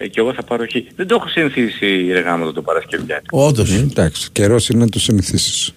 Χ. 0.00 0.02
Ε, 0.02 0.06
και 0.08 0.20
εγώ 0.20 0.34
θα 0.34 0.42
πάρω 0.42 0.64
χ. 0.64 0.74
Δεν 0.96 1.06
το 1.06 1.14
έχω 1.14 1.28
συνηθίσει 1.28 1.86
ρε 2.12 2.20
γάμο 2.20 2.52
το 2.52 2.62
Παρασκευιάτικο. 2.62 3.44
Όντως. 3.46 3.70
Ε, 3.70 3.76
Εντάξει, 3.76 4.28
καιρός 4.32 4.68
είναι 4.68 4.84
να 4.84 4.88
το 4.88 5.00
συνηθίσεις. 5.00 5.72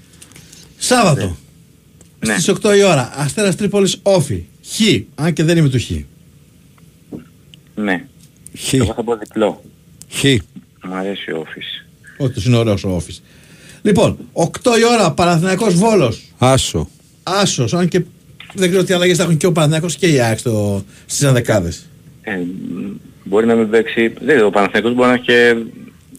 Σάββατο. 0.78 1.38
Ναι. 2.26 2.34
Στις 2.34 2.48
8 2.50 2.76
η 2.78 2.84
ώρα. 2.84 3.12
Αστέρας 3.16 3.56
Τρίπολης 3.56 4.00
Όφη. 4.04 4.44
Χ. 4.66 4.80
Αν 5.16 5.34
και 5.34 5.44
δεν 5.44 5.58
είμαι 5.58 5.70
του 5.70 5.80
Χ. 5.80 5.90
Ναι. 7.76 8.06
Χ. 8.60 8.74
Εγώ 8.74 8.94
θα 8.94 9.04
πω 9.04 9.16
διπλό. 9.18 9.64
Χ. 10.12 10.24
Μου 10.86 10.94
αρέσει 10.96 11.32
ο 11.32 11.38
Όφης. 11.40 11.86
Όντως 12.18 12.46
είναι 12.46 12.58
ωραίος 12.58 12.84
ο 12.84 12.90
Όφης. 12.90 13.22
Λοιπόν, 13.82 14.18
8 14.34 14.78
η 14.80 14.86
ώρα 14.94 15.12
Παναθηναϊκός 15.12 15.74
Βόλος. 15.76 16.22
Άσο. 16.38 16.90
Άσος. 17.24 17.74
Αν 17.74 17.88
και 17.88 18.02
δεν 18.54 18.70
ξέρω 18.70 18.84
τι 18.84 18.94
αλλαγές 18.94 19.18
θα 19.18 19.24
έχουν 19.24 19.38
και 19.38 19.46
ο 19.46 19.52
Παναθηναϊκός 19.52 19.96
και 19.96 20.08
η 20.08 20.20
ΑΕΚ 20.20 20.40
στο- 20.40 20.84
στις 21.06 21.22
ενδεκάδες. 21.22 21.86
Ε, 22.22 22.36
μ, 22.36 22.42
μπορεί 23.24 23.46
να 23.46 23.56
μην 23.56 23.70
παίξει... 23.70 24.14
Δεν, 24.26 24.44
ο 24.46 24.50
Παναθηναϊκός 24.50 24.94
μπορεί 24.94 25.08
να 25.08 25.14
έχει 25.14 25.24
και 25.24 25.56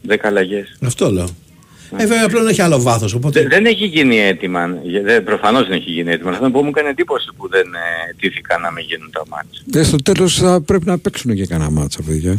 10 0.09 0.17
αλλαγές. 0.23 0.77
Αυτό 0.83 1.11
λέω. 1.11 1.29
Ε, 1.97 2.07
βέβαια 2.07 2.29
πλέον 2.29 2.49
έχει 2.49 2.63
άλλο 2.63 2.81
βάθος. 2.83 3.15
Οπότε... 3.15 3.41
Δεν, 3.41 3.49
δεν 3.49 3.67
έχει 3.67 3.87
γίνει 3.87 4.19
έτοιμα. 4.21 4.67
Δεν, 5.05 5.25
προφανώς 5.25 5.67
δεν 5.69 5.77
έχει 5.77 5.91
γίνει 5.91 6.11
έτοιμα. 6.13 6.31
Αυτό 6.31 6.51
που 6.51 6.63
μου 6.63 6.69
έκανε 6.69 6.89
εντύπωση 6.89 7.29
που 7.37 7.49
δεν 7.49 7.67
ε, 7.75 8.15
τήθηκαν 8.21 8.61
να 8.61 8.73
μην 8.73 8.85
γίνουν 8.89 9.11
τα 9.11 9.23
μάτια. 9.29 9.81
Ε, 9.81 9.83
στο 9.85 9.97
τέλος 9.97 10.37
θα 10.39 10.61
πρέπει 10.61 10.87
να 10.87 10.99
παίξουν 10.99 11.35
και 11.35 11.47
κανένα 11.47 11.71
μάτσα, 11.71 12.03
παιδιά. 12.07 12.39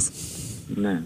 Ναι. 0.75 1.01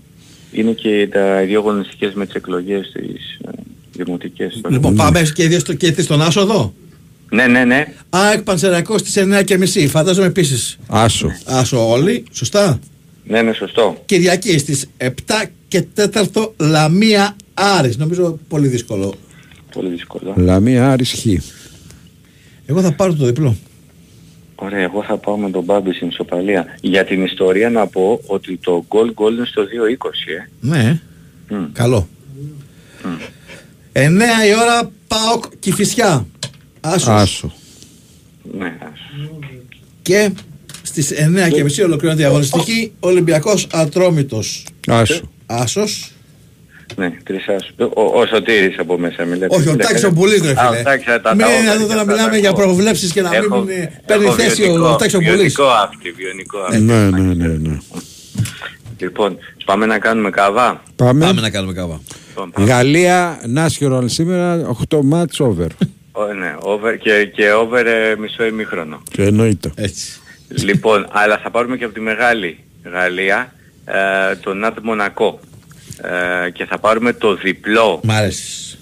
Είναι 0.52 0.72
και 0.72 1.08
τα 1.12 1.42
οι 1.42 1.46
δύο 1.46 1.60
αγωνιστικές 1.60 2.14
με 2.14 2.26
τις 2.26 2.34
εκλογές 2.36 2.92
τις 2.94 3.38
ε, 3.46 3.50
δημοτικές. 3.92 4.62
Λοιπόν, 4.70 4.96
πάμε 4.96 5.22
και 5.34 5.44
οι 5.44 5.48
δύο 5.48 5.60
στο- 5.60 5.74
και 5.74 5.88
εσύ 5.88 6.02
στον 6.02 6.22
Άσο 6.22 6.42
εδώ; 6.42 6.74
Ναι, 7.30 7.48
ναι, 7.48 7.64
ναι. 7.66 7.94
ΑΕΚ 8.10 8.42
Πανσεραϊκός 8.42 9.00
στις 9.00 9.18
9.30. 9.18 9.88
Φαντάζομαι 9.90 10.28
επίσης. 10.28 10.78
Άσο. 10.88 11.32
Άσο 11.46 11.90
όλοι. 11.90 12.24
Σωστά; 12.32 12.80
Ναι, 13.30 13.42
ναι, 13.42 13.54
σωστό. 13.54 14.02
Κυριακή 14.06 14.58
στις 14.58 14.90
7 14.98 15.10
και 15.68 15.86
4 15.96 16.52
Λαμία 16.58 17.36
Άρης. 17.54 17.98
Νομίζω 17.98 18.40
πολύ 18.48 18.68
δύσκολο. 18.68 19.14
Πολύ 19.72 19.90
δύσκολο. 19.90 20.34
Λαμία 20.38 20.92
Άρης 20.92 21.12
Χ. 21.12 21.26
Εγώ 22.66 22.82
θα 22.82 22.94
πάρω 22.94 23.14
το 23.14 23.26
διπλό. 23.26 23.56
Ωραία, 24.56 24.80
εγώ 24.80 25.04
θα 25.04 25.18
πάω 25.18 25.38
με 25.38 25.50
τον 25.50 25.64
Μπάμπη 25.64 25.94
στην 25.94 26.08
ισοπαλία. 26.08 26.78
Για 26.82 27.06
την 27.06 27.24
ιστορία 27.24 27.70
να 27.70 27.88
πω 27.88 28.22
ότι 28.26 28.58
το 28.58 28.86
goal 28.90 29.14
goal 29.16 29.32
είναι 29.32 29.46
στο 29.46 29.62
2.20, 29.62 29.66
ε. 30.38 30.50
Ναι. 30.60 31.02
Μμ. 31.50 31.72
Καλό. 31.74 32.08
9 33.94 34.08
η 34.48 34.54
ώρα 34.62 34.92
ΠΑΟΚ 35.08 35.44
Κηφισιά. 35.60 36.26
Άσος. 36.82 37.08
Άσο. 37.08 37.54
Ναι, 38.58 38.78
Και 40.02 40.32
στις 40.90 41.12
9 41.12 41.50
και 41.54 41.64
μισή 41.64 41.84
ολοκληρώνεται 41.84 42.24
η 42.24 42.26
αγωνιστική 42.26 42.92
Ολυμπιακός 43.00 43.68
Ατρόμητος. 43.72 44.66
Άσο. 44.88 45.22
Άσος. 45.46 46.12
ναι, 46.96 47.12
τρισάς. 47.24 47.72
Ο, 47.78 47.84
ο, 47.84 48.20
ο 48.20 48.26
Σωτήρης 48.26 48.80
από 48.80 48.98
μέσα 48.98 49.26
μιλάει. 49.26 49.48
Όχι, 49.52 49.70
ο 49.70 49.76
Τάκης 49.76 50.04
ο 50.04 50.12
Πουλής 50.14 50.42
ρε 50.42 50.54
Α, 50.58 50.68
ο 50.68 50.72
φίλε. 50.72 50.84
Τάκης, 50.84 51.08
α, 51.08 51.22
τα- 51.22 51.36
Μην 51.36 51.46
τα- 51.46 51.52
είναι 51.58 51.68
τα- 51.68 51.74
εδώ 51.74 51.88
τα- 51.88 51.96
να 51.96 52.06
τα- 52.06 52.12
μιλάμε 52.12 52.30
τα- 52.32 52.38
για 52.38 52.50
έχω- 52.50 52.62
προβλέψεις 52.62 53.12
και 53.12 53.22
να 53.22 53.30
μην 53.30 53.40
έχω- 53.44 53.62
είναι- 53.62 54.02
παίρνει 54.06 54.26
έχω 54.26 54.34
θέση 54.34 54.62
ο 54.62 54.66
βιωτικό- 54.66 54.96
Τάκης 54.98 55.14
ο 55.14 55.18
Πουλής. 55.18 55.34
Βιωτικό 55.36 55.64
αυτή, 55.66 56.12
βιωτικό 56.12 56.58
αυτή. 56.60 56.80
Ναι, 56.80 57.10
ναι, 57.10 57.34
ναι, 57.34 57.48
ναι. 57.48 57.78
Λοιπόν, 59.00 59.38
πάμε 59.66 59.86
να 59.86 60.00
κάνουμε 60.00 60.30
καβά. 60.30 60.84
Πάμε. 60.96 61.26
Πάμε 61.26 61.42
να 61.42 61.50
κάνουμε 61.50 61.74
καβά. 61.74 62.02
Λοιπόν, 62.30 62.52
πάμε. 62.52 62.68
Γαλλία, 62.68 63.40
National 63.56 64.04
σήμερα, 64.06 64.68
8 64.90 65.02
μάτς 65.04 65.40
over. 65.40 65.68
Ο, 66.12 66.34
ναι, 66.34 66.56
over, 66.60 66.98
και, 66.98 67.30
και 67.36 67.52
over 67.52 67.86
ε, 67.86 68.16
μισό 68.20 68.46
ημίχρονο. 68.46 69.02
Και 69.12 69.24
εννοείται. 69.24 69.72
Έτσι. 69.76 70.20
Λοιπόν, 70.50 71.08
αλλά 71.12 71.38
θα 71.38 71.50
πάρουμε 71.52 71.78
και 71.78 71.84
από 71.84 71.94
τη 71.94 72.00
μεγάλη 72.00 72.60
Γαλλία 72.84 73.54
ε, 73.86 74.36
το 74.36 74.54
Νατ 74.54 74.78
Μονακό. 74.82 75.40
Ε, 76.46 76.50
και 76.50 76.66
θα 76.66 76.78
πάρουμε 76.80 77.14
το 77.14 77.36
διπλό 77.36 78.00
Μ' 78.04 78.12
αρέσει. 78.12 78.78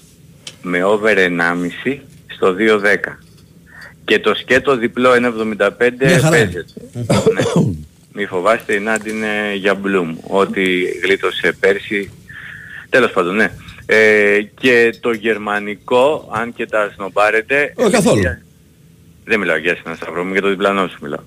με 0.62 0.84
over 0.84 1.16
1,5 1.84 1.96
στο 2.34 2.54
2,10. 2.58 3.16
Και 4.04 4.18
το 4.18 4.34
σκέτο 4.34 4.76
διπλό 4.76 5.10
1,75 5.12 5.18
Μια 5.98 6.18
χαρά. 6.18 6.28
παίζεται. 6.30 6.64
ναι. 6.92 7.72
Μη 8.12 8.26
φοβάστε, 8.26 8.74
η 8.74 8.78
Νάντ 8.80 9.06
είναι 9.06 9.54
για 9.54 9.74
Μπλουμ. 9.74 10.16
Ό,τι 10.22 10.82
γλίτωσε 11.02 11.52
πέρσι. 11.60 12.10
Τέλος 12.90 13.10
πάντων, 13.10 13.34
ναι. 13.34 13.50
Ε, 13.86 14.40
και 14.60 14.94
το 15.00 15.12
γερμανικό, 15.12 16.28
αν 16.32 16.52
και 16.54 16.66
τα 16.66 16.90
σνομπάρετε... 16.94 17.72
Όχι 17.76 17.90
καθόλου. 17.90 18.22
Δεν 19.24 19.38
μιλάω 19.38 19.56
για 19.56 19.72
εσένα 19.72 19.94
Σταύρο 19.94 20.24
μου, 20.24 20.32
για 20.32 20.40
το 20.42 20.48
διπλανό 20.48 20.86
σου 20.88 20.98
μιλάω. 21.02 21.22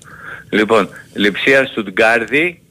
Λοιπόν, 0.52 0.88
Λιψία 1.14 1.66
Στουτγκάρδη 1.66 2.62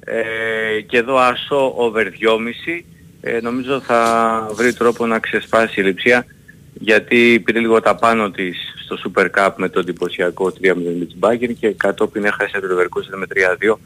ε, 0.00 0.80
και 0.80 0.96
εδώ 0.96 1.16
άσο 1.16 1.74
over 1.76 2.02
2,5 2.02 2.82
ε, 3.20 3.40
νομίζω 3.40 3.80
θα 3.80 4.48
βρει 4.54 4.72
τρόπο 4.72 5.06
να 5.06 5.18
ξεσπάσει 5.18 5.80
η 5.80 5.84
Λιψία 5.84 6.26
γιατί 6.74 7.42
πήρε 7.44 7.58
λίγο 7.58 7.80
τα 7.80 7.94
πάνω 7.94 8.30
της 8.30 8.56
στο 8.84 8.96
Super 9.04 9.26
Cup 9.36 9.50
με 9.56 9.68
το 9.68 9.78
εντυπωσιακό 9.80 10.46
3-0 10.46 10.52
με 10.74 11.04
την 11.04 11.16
Bayern 11.20 11.54
και 11.60 11.70
κατόπιν 11.70 12.24
έχασε 12.24 12.60
το 12.60 12.66
Leverkusen 12.70 13.16
με 13.16 13.26
3-2. 13.68 13.76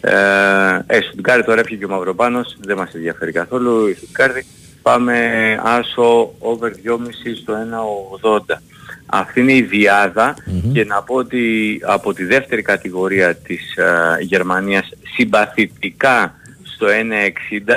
Ε, 0.00 0.96
ε, 0.96 1.00
Στουτγκάρδη 1.00 1.44
τώρα 1.44 1.60
έφυγε 1.60 1.78
και 1.78 1.84
ο 1.84 1.88
Μαυροπάνος, 1.88 2.56
δεν 2.60 2.76
μας 2.76 2.94
ενδιαφέρει 2.94 3.32
καθόλου 3.32 3.86
η 3.86 3.94
Στουτγκάρδη. 3.94 4.46
Πάμε 4.82 5.16
άσο 5.64 6.34
over 6.38 6.70
2,5 6.84 6.98
στο 7.42 7.54
1,80. 8.22 8.60
Αυτή 9.06 9.40
είναι 9.40 9.52
η 9.52 9.62
διάδα 9.62 10.34
και 10.72 10.84
να 10.84 11.02
πω 11.02 11.14
ότι 11.14 11.78
από 11.86 12.14
τη 12.14 12.24
δεύτερη 12.24 12.62
κατηγορία 12.62 13.34
της 13.34 13.76
ε, 13.76 14.16
Γερμανίας 14.20 14.88
συμπαθητικά 15.14 16.34
στο 16.62 16.86
1,60 16.86 17.72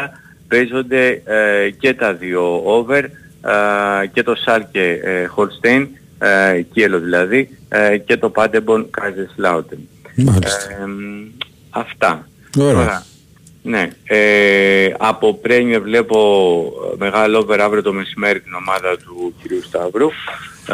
παίζονται 0.47 1.21
ε, 1.25 1.69
και 1.69 1.93
τα 1.93 2.13
δύο 2.13 2.61
over 2.65 3.03
ε, 3.03 4.07
και 4.13 4.23
το 4.23 4.35
Σάλκε 4.35 4.99
ε, 5.03 5.25
Χολστέιν, 5.25 5.87
ε, 6.19 6.61
Κιέλο 6.61 6.99
δηλαδή, 6.99 7.57
ε, 7.69 7.97
και 7.97 8.17
το 8.17 8.29
Πάντεμπον 8.29 8.89
Κάζεσλάουτεν. 8.89 9.79
Μάλιστα. 10.15 10.71
Ε, 10.81 10.85
μ, 10.85 11.27
αυτά. 11.69 12.27
Ωραία. 12.59 13.03
Τώρα, 13.69 13.81
ναι. 13.81 13.89
Ε, 14.03 14.93
από 14.97 15.33
πρέμιο 15.33 15.81
βλέπω 15.81 16.17
ε, 16.93 16.95
μεγάλο 16.97 17.37
over 17.39 17.59
αύριο 17.59 17.81
το 17.81 17.93
μεσημέρι 17.93 18.41
την 18.41 18.53
ομάδα 18.53 18.97
του 18.97 19.33
κυρίου 19.41 19.63
Σταύρου. 19.63 20.07
Ε, 20.67 20.73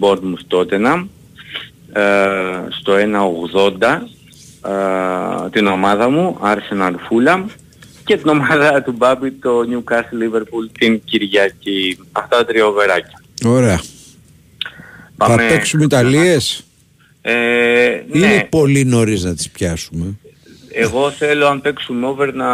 Bournemouth 0.00 0.56
Tottenham. 0.58 1.06
Ε, 1.92 2.02
στο 2.80 2.94
1.80 2.94 3.80
ε, 4.70 5.50
την 5.50 5.66
ομάδα 5.66 6.10
μου, 6.10 6.38
Arsenal 6.42 6.92
Fulham 6.92 7.44
και 8.04 8.16
την 8.16 8.28
ομάδα 8.28 8.82
του 8.82 8.92
Μπάμπη 8.92 9.30
το 9.30 9.60
Newcastle 9.70 10.34
Liverpool 10.36 10.70
την 10.78 11.00
Κυριακή. 11.04 11.98
Αυτά 12.12 12.36
τα 12.36 12.44
τρία 12.44 12.66
οβεράκια. 12.66 13.22
Ωραία. 13.46 13.80
Πάμε- 15.16 15.42
Θα 15.42 15.48
παίξουμε 15.48 15.84
Ιταλίες; 15.84 16.64
Ε, 17.22 18.02
Είναι 18.12 18.26
ναι, 18.26 18.46
πολύ 18.50 18.84
νωρίς 18.84 19.24
να 19.24 19.34
τις 19.34 19.50
πιάσουμε. 19.50 20.18
Εγώ 20.74 21.10
θέλω 21.10 21.46
αν 21.46 21.60
παίξουμε 21.60 22.06
over 22.06 22.32
να, 22.34 22.50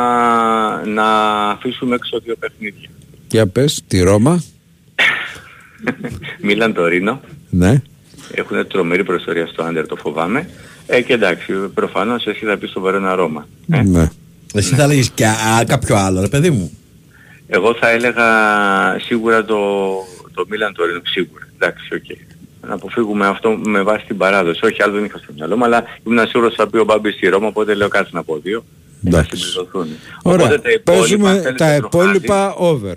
να 0.86 1.04
αφήσουμε 1.50 1.94
έξω 1.94 2.20
δύο 2.24 2.36
παιχνίδια. 2.36 2.88
Για 3.28 3.46
πες, 3.46 3.82
τη 3.88 4.00
Ρώμα. 4.00 4.42
Μίλαν 6.42 6.74
Τωρίνο. 6.74 7.20
Ναι. 7.50 7.82
Έχουν 8.34 8.66
τρομερή 8.66 9.04
προϊστορία 9.04 9.46
στο 9.46 9.62
under, 9.62 9.86
το 9.86 9.96
φοβάμαι. 9.96 10.48
Ε, 10.86 11.02
και 11.02 11.12
εντάξει, 11.12 11.52
προφανώς 11.52 12.26
εσύ 12.26 12.44
θα 12.44 12.56
πεις 12.56 12.70
στο 12.70 12.80
Βερόνα 12.80 13.14
Ρώμα. 13.14 13.46
ναι. 13.66 14.10
Εσύ 14.54 14.74
θα 14.74 14.86
λέγεις 14.86 15.10
και 15.10 15.26
α, 15.26 15.64
κάποιο 15.66 15.96
άλλο, 15.96 16.20
ρε 16.20 16.28
παιδί 16.28 16.50
μου. 16.50 16.78
Εγώ 17.46 17.74
θα 17.74 17.88
έλεγα 17.90 18.24
σίγουρα 18.98 19.44
το, 19.44 19.56
το 20.34 20.46
Μίλαν 20.48 20.74
Τορίνο, 20.74 21.00
σίγουρα. 21.04 21.48
Εντάξει, 21.54 21.94
οκ. 21.94 22.18
Να 22.66 22.74
αποφύγουμε 22.74 23.26
αυτό 23.26 23.50
με 23.50 23.82
βάση 23.82 24.04
την 24.06 24.16
παράδοση. 24.16 24.64
Όχι, 24.64 24.82
άλλο 24.82 24.92
δεν 24.92 25.04
είχα 25.04 25.18
στο 25.18 25.32
μυαλό 25.34 25.56
μου, 25.56 25.64
αλλά 25.64 25.84
ήμουν 26.06 26.26
σίγουρος 26.26 26.52
ότι 26.52 26.56
θα 26.56 26.68
πει 26.68 26.78
ο 26.78 26.84
Μπάμπης 26.84 27.14
στη 27.14 27.28
Ρώμα, 27.28 27.46
οπότε 27.46 27.74
λέω 27.74 27.88
κάτι 27.88 28.10
να 28.12 28.22
πω 28.22 28.38
δύο. 28.38 28.64
Θα 29.10 29.26
συμπληρωθούν. 29.30 29.86
Ωραία. 30.22 30.46
Οπότε 30.46 30.58
τα 30.58 30.70
υπόλοιπα, 30.70 30.92
Παίζουμε 30.92 31.30
αν 31.30 31.36
θέλετε, 31.36 31.64
τα 31.64 31.80
το 31.80 31.86
υπόλοιπα 31.86 32.54
over. 32.54 32.94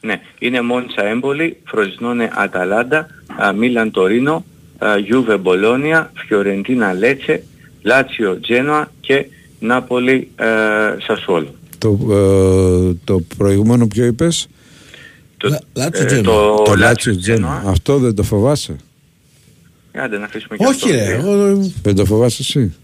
Ναι, 0.00 0.20
είναι 0.38 0.60
Μόντσα 0.60 1.04
Έμπολη, 1.06 1.56
Φροζινόνε 1.64 2.30
Αταλάντα, 2.34 3.06
α, 3.36 3.52
Μίλαν 3.52 3.90
Τορίνο, 3.90 4.44
α, 4.78 4.98
Γιούβε 4.98 5.36
Μπολόνια, 5.36 6.12
Φιωρεντίνα 6.26 6.92
Λέτσε, 6.92 7.42
Λάτσιο 7.82 8.40
Τζένοα 8.40 8.90
και 9.00 9.26
Νάπολη 9.58 10.30
ε, 10.36 10.46
Σασουόλο. 11.06 11.54
Το, 11.78 11.98
ε, 12.10 12.94
το 13.04 13.20
προηγούμενο 13.36 13.86
ποιο 13.86 14.04
είπες; 14.04 14.48
Το, 15.36 15.58
Λάτσιο 15.72 16.04
ε, 16.04 16.06
Τζένοα. 16.06 16.34
το 16.34 16.54
το 16.56 16.62
Λάτσιο 16.62 16.86
Λάτσιο 16.86 17.16
Τζένοα. 17.16 17.62
Αυτό 17.66 17.98
δεν 17.98 18.14
το 18.14 18.22
φοβάσαι; 18.22 18.76
Άντε 19.96 20.18
να 20.18 20.24
αφήσουμε 20.24 20.56
και 20.56 20.64
Όχι 20.66 20.90
αυτό. 20.92 21.04
ρε, 21.04 21.14
εγώ... 21.14 21.70
Δεν 21.82 21.94
το 21.94 22.04
φοβάσαι 22.04 22.36
εσύ; 22.42 22.74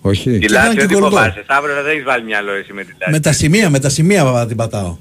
Όχι. 0.00 0.30
Τη 0.30 0.46
κάνει 0.46 0.52
Λάτσιο 0.52 0.80
και 0.80 0.86
τι 0.86 0.92
goal 0.92 1.02
goal. 1.02 1.10
φοβάσαι. 1.10 1.40
Σταύρο 1.44 1.74
δεν 1.82 1.86
έχεις 1.92 2.04
βάλει 2.04 2.24
μυαλό 2.24 2.52
εσύ 2.52 2.72
με 2.72 2.82
τη 2.82 2.88
Λάτσιο. 2.90 3.10
Με 3.10 3.20
τα 3.20 3.32
σημεία, 3.32 3.70
με 3.70 3.78
τα 3.78 3.88
σημεία 3.88 4.24
παπα, 4.24 4.46
την 4.46 4.56
πατάω. 4.56 4.96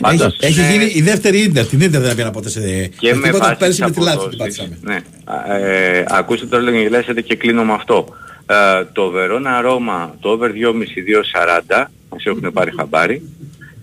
Πάντως, 0.00 0.36
έχει, 0.40 0.60
έχει 0.60 0.60
ε, 0.60 0.72
γίνει 0.72 0.92
η 0.94 1.02
δεύτερη 1.02 1.38
ίντερ. 1.42 1.66
Την 1.66 1.80
ίντερ 1.80 2.00
δεν 2.00 2.14
πήγα 2.16 2.30
ποτέ 2.30 2.48
σε. 2.48 2.60
και 2.98 3.14
με 3.14 3.22
τίποτα 3.22 3.44
βάση 3.44 3.56
πέρσι 3.58 3.80
τις 3.82 3.86
με 3.86 3.90
τη 3.90 4.00
Λάτσιο 4.00 4.28
την 4.28 4.40
αποδόσεις. 4.40 4.58
πατήσαμε. 4.62 4.78
Ναι. 4.80 4.98
Α, 5.24 5.56
Ε, 5.56 6.04
ακούστε 6.08 6.46
τώρα 6.46 6.62
λέγε 6.62 6.78
γελάσετε 6.80 7.20
και 7.20 7.36
κλείνω 7.36 7.64
με 7.64 7.72
αυτό. 7.72 8.08
Ε, 8.46 8.84
το 8.92 9.10
Βερόνα 9.10 9.60
Ρώμα, 9.60 10.14
το 10.20 10.28
over 10.28 10.48
2,5-2,40, 10.50 11.84
μας 12.10 12.24
έχουν 12.24 12.52
πάρει 12.52 12.70
χαμπάρι. 12.76 13.22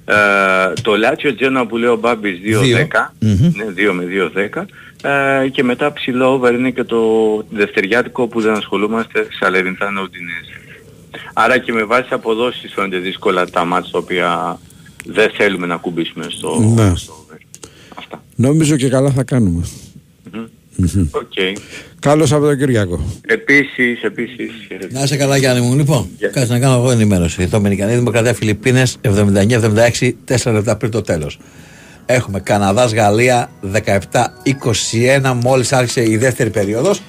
Ε, 0.05 0.13
το 0.81 0.95
Λάτσιο 0.97 1.35
Τζένοα 1.35 1.65
που 1.65 1.77
λέει 1.77 1.89
ο 1.89 1.95
Μπάμπης 1.95 2.37
2,10, 2.43 3.11
ναι, 3.19 3.65
2 3.89 3.91
με 3.93 4.03
2,10. 4.55 4.65
Ε, 5.05 5.47
και 5.47 5.63
μετά 5.63 5.93
ψηλό 5.93 6.33
over 6.33 6.53
είναι 6.53 6.69
και 6.69 6.83
το 6.83 7.01
δευτεριάτικο 7.49 8.27
που 8.27 8.41
δεν 8.41 8.53
ασχολούμαστε, 8.53 9.27
Σαλερινθάνο 9.39 10.01
Ουντινέζε. 10.01 10.59
Άρα 11.33 11.57
και 11.57 11.73
με 11.73 11.83
βάση 11.83 12.01
τις 12.01 12.11
αποδόσεις 12.11 12.73
φαίνονται 12.73 12.97
δύσκολα 12.97 13.49
τα 13.49 13.65
ματς 13.65 13.91
τα 13.91 13.97
οποία 13.97 14.59
δεν 15.05 15.29
θέλουμε 15.37 15.67
να 15.67 15.75
ακουμπήσουμε 15.75 16.25
στο... 16.29 16.73
Ναι. 16.75 16.93
Νομίζω 18.35 18.75
και 18.75 18.89
καλά 18.89 19.11
θα 19.11 19.23
κάνουμε. 19.23 19.65
Μμμ. 20.75 21.07
Οκ. 21.11 21.57
Καλό 21.99 22.25
Σαββατοκύριακο. 22.25 23.03
Επίσης, 23.21 24.03
επίσης. 24.03 24.51
χαιρετίζω. 24.67 24.99
Να 24.99 25.03
είσαι 25.03 25.17
καλά 25.17 25.37
Γιάννη 25.37 25.67
μου. 25.67 25.75
Λοιπόν, 25.75 26.07
κάτσε 26.19 26.53
να 26.53 26.59
κάνω 26.59 26.75
εγώ 26.75 26.91
ενημέρωση. 26.91 27.41
Η 27.41 27.45
Δομινικανή 27.45 27.95
Δημοκρατία 27.95 28.33
Φιλιππίνες 28.33 28.97
79-76, 29.01 30.11
4 30.27 30.53
λεπτά 30.53 30.77
πριν 30.77 30.91
το 30.91 31.01
τέλος. 31.01 31.39
Έχουμε 32.05 32.39
Καναδάς 32.39 32.93
Γαλλία 32.93 33.49
17-21 34.11 35.33
μόλις 35.43 35.73
άρχισε 35.73 36.09
η 36.09 36.17
δεύτερη 36.17 36.49
περίοδος. 36.49 37.01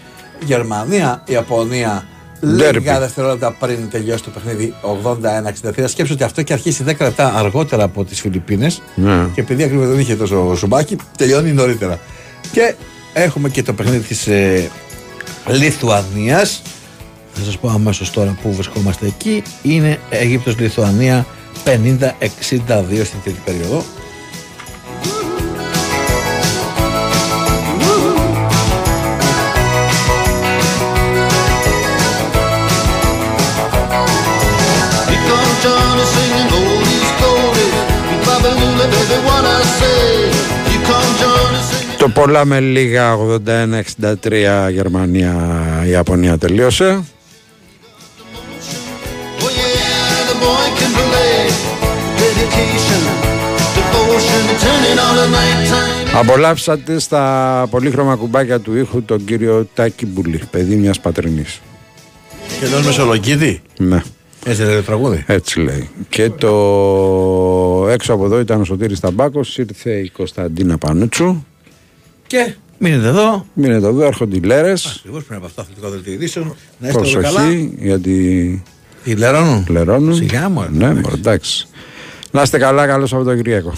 Γερμανία, 0.44 1.23
Ιαπωνία 1.27 2.06
λίγα 2.40 2.97
Derby. 2.97 3.01
δευτερόλεπτα 3.01 3.52
πριν 3.60 3.90
τελειώσει 3.90 4.23
το 4.23 4.31
παιχνίδι 4.31 4.74
81-63. 4.82 5.89
Σκέψου 5.89 6.12
ότι 6.12 6.23
αυτό 6.24 6.40
έχει 6.40 6.52
αρχίσει 6.52 6.85
10 6.86 6.94
λεπτά 7.01 7.35
αργότερα 7.35 7.82
από 7.85 8.05
τις 8.05 8.20
Φιλιππίνες 8.20 8.82
Ναι. 8.94 9.27
και 9.35 9.40
επειδή 9.40 9.62
ακριβώς 9.62 9.86
δεν 9.89 9.98
είχε 9.98 10.16
τόσο 10.16 10.55
ζουμπάκι, 10.55 10.97
τελειώνει 11.16 11.52
νωρίτερα. 11.52 11.98
Και 12.52 12.74
έχουμε 13.12 13.48
και 13.48 13.62
το 13.62 13.73
παιχνίδι 13.73 14.06
της 14.06 14.27
ε, 14.27 14.70
Λιθουανίας. 15.47 16.62
Θα 17.32 17.44
σας 17.44 17.59
πω 17.59 17.68
αμέσως 17.68 18.10
τώρα 18.10 18.36
που 18.43 18.52
βρισκόμαστε 18.52 19.06
εκεί. 19.06 19.43
Είναι 19.62 19.98
Αίγυπτος-Λιθουανία 20.10 21.27
50-62 21.64 23.05
στην 23.05 23.18
τρίτη 23.24 23.40
περίοδο. 23.44 23.85
Το 42.07 42.12
πολλά 42.12 42.45
με 42.45 42.61
λίγα 42.61 43.16
81-63 43.16 44.69
Γερμανία-Ιαπωνία 44.70 46.39
τελείωσε. 46.39 47.05
Oh 49.39 49.43
yeah, 49.43 50.31
the 50.31 50.37
boy 50.45 50.66
can 50.78 50.93
play. 50.99 51.37
Dedication, 52.23 53.03
devotion, 53.77 54.45
turning 54.62 54.99
on 55.07 55.15
the 55.20 55.27
nighttime. 55.37 56.16
Απολαύσατε 56.16 56.99
στα 56.99 57.66
πολύχρωμα 57.70 58.16
κουμπάκια 58.16 58.61
του 58.61 58.77
ήχου 58.77 59.03
τον 59.03 59.24
κύριο 59.24 59.69
Τάκη 59.74 60.07
Μπουλή, 60.07 60.41
παιδί 60.51 60.74
μιας 60.74 61.01
πατρινής. 61.01 61.61
Και 62.61 62.66
τον 62.66 62.83
Μεσολογγίδη. 62.83 63.61
Ναι. 63.78 64.03
Έτσι 64.45 64.62
λέει 64.62 64.77
το 64.77 64.83
τραγούδι. 64.83 65.24
Έτσι 65.27 65.61
λέει. 65.61 65.89
Και 66.09 66.31
το 66.31 66.49
έξω 67.91 68.12
από 68.12 68.24
εδώ 68.24 68.41
ήταν 68.41 68.61
ο 68.61 68.65
Σωτήρης 68.65 69.01
Ταμπάκος, 69.01 69.59
ήρθε 69.59 69.91
η 69.91 70.09
Κωνσταντίνα 70.09 70.78
Πανούτσου. 70.78 71.45
Και 72.27 72.55
μείνετε 72.78 73.09
εδώ. 73.09 73.47
Μείνετε 73.53 73.86
εδώ, 73.86 74.05
έρχονται 74.05 74.36
οι 74.36 74.40
λέρες. 74.40 74.97
Ακριβώς 74.98 75.24
πριν 75.24 75.36
από 75.36 75.47
αυτό 75.47 75.61
αθλητικό 75.61 75.89
δελτίο 75.89 76.12
ειδήσεων. 76.12 76.55
Να 76.78 76.89
είστε 76.89 77.01
όλοι 77.01 77.12
καλά. 77.12 77.40
Προσοχή, 77.40 77.74
γιατί 77.78 78.62
Τι 79.05 79.15
λερώνουν; 79.15 79.66
λερώνουν. 79.69 80.15
Σιγά 80.15 80.48
μου. 80.48 80.66
Ναι, 80.70 80.94
μωρέ, 80.94 81.15
εντάξει. 81.15 81.66
Να 82.31 82.43
είστε 82.43 82.59
καλά, 82.59 82.86
καλό 82.86 83.07
Σαββατοκύριακο. 83.07 83.73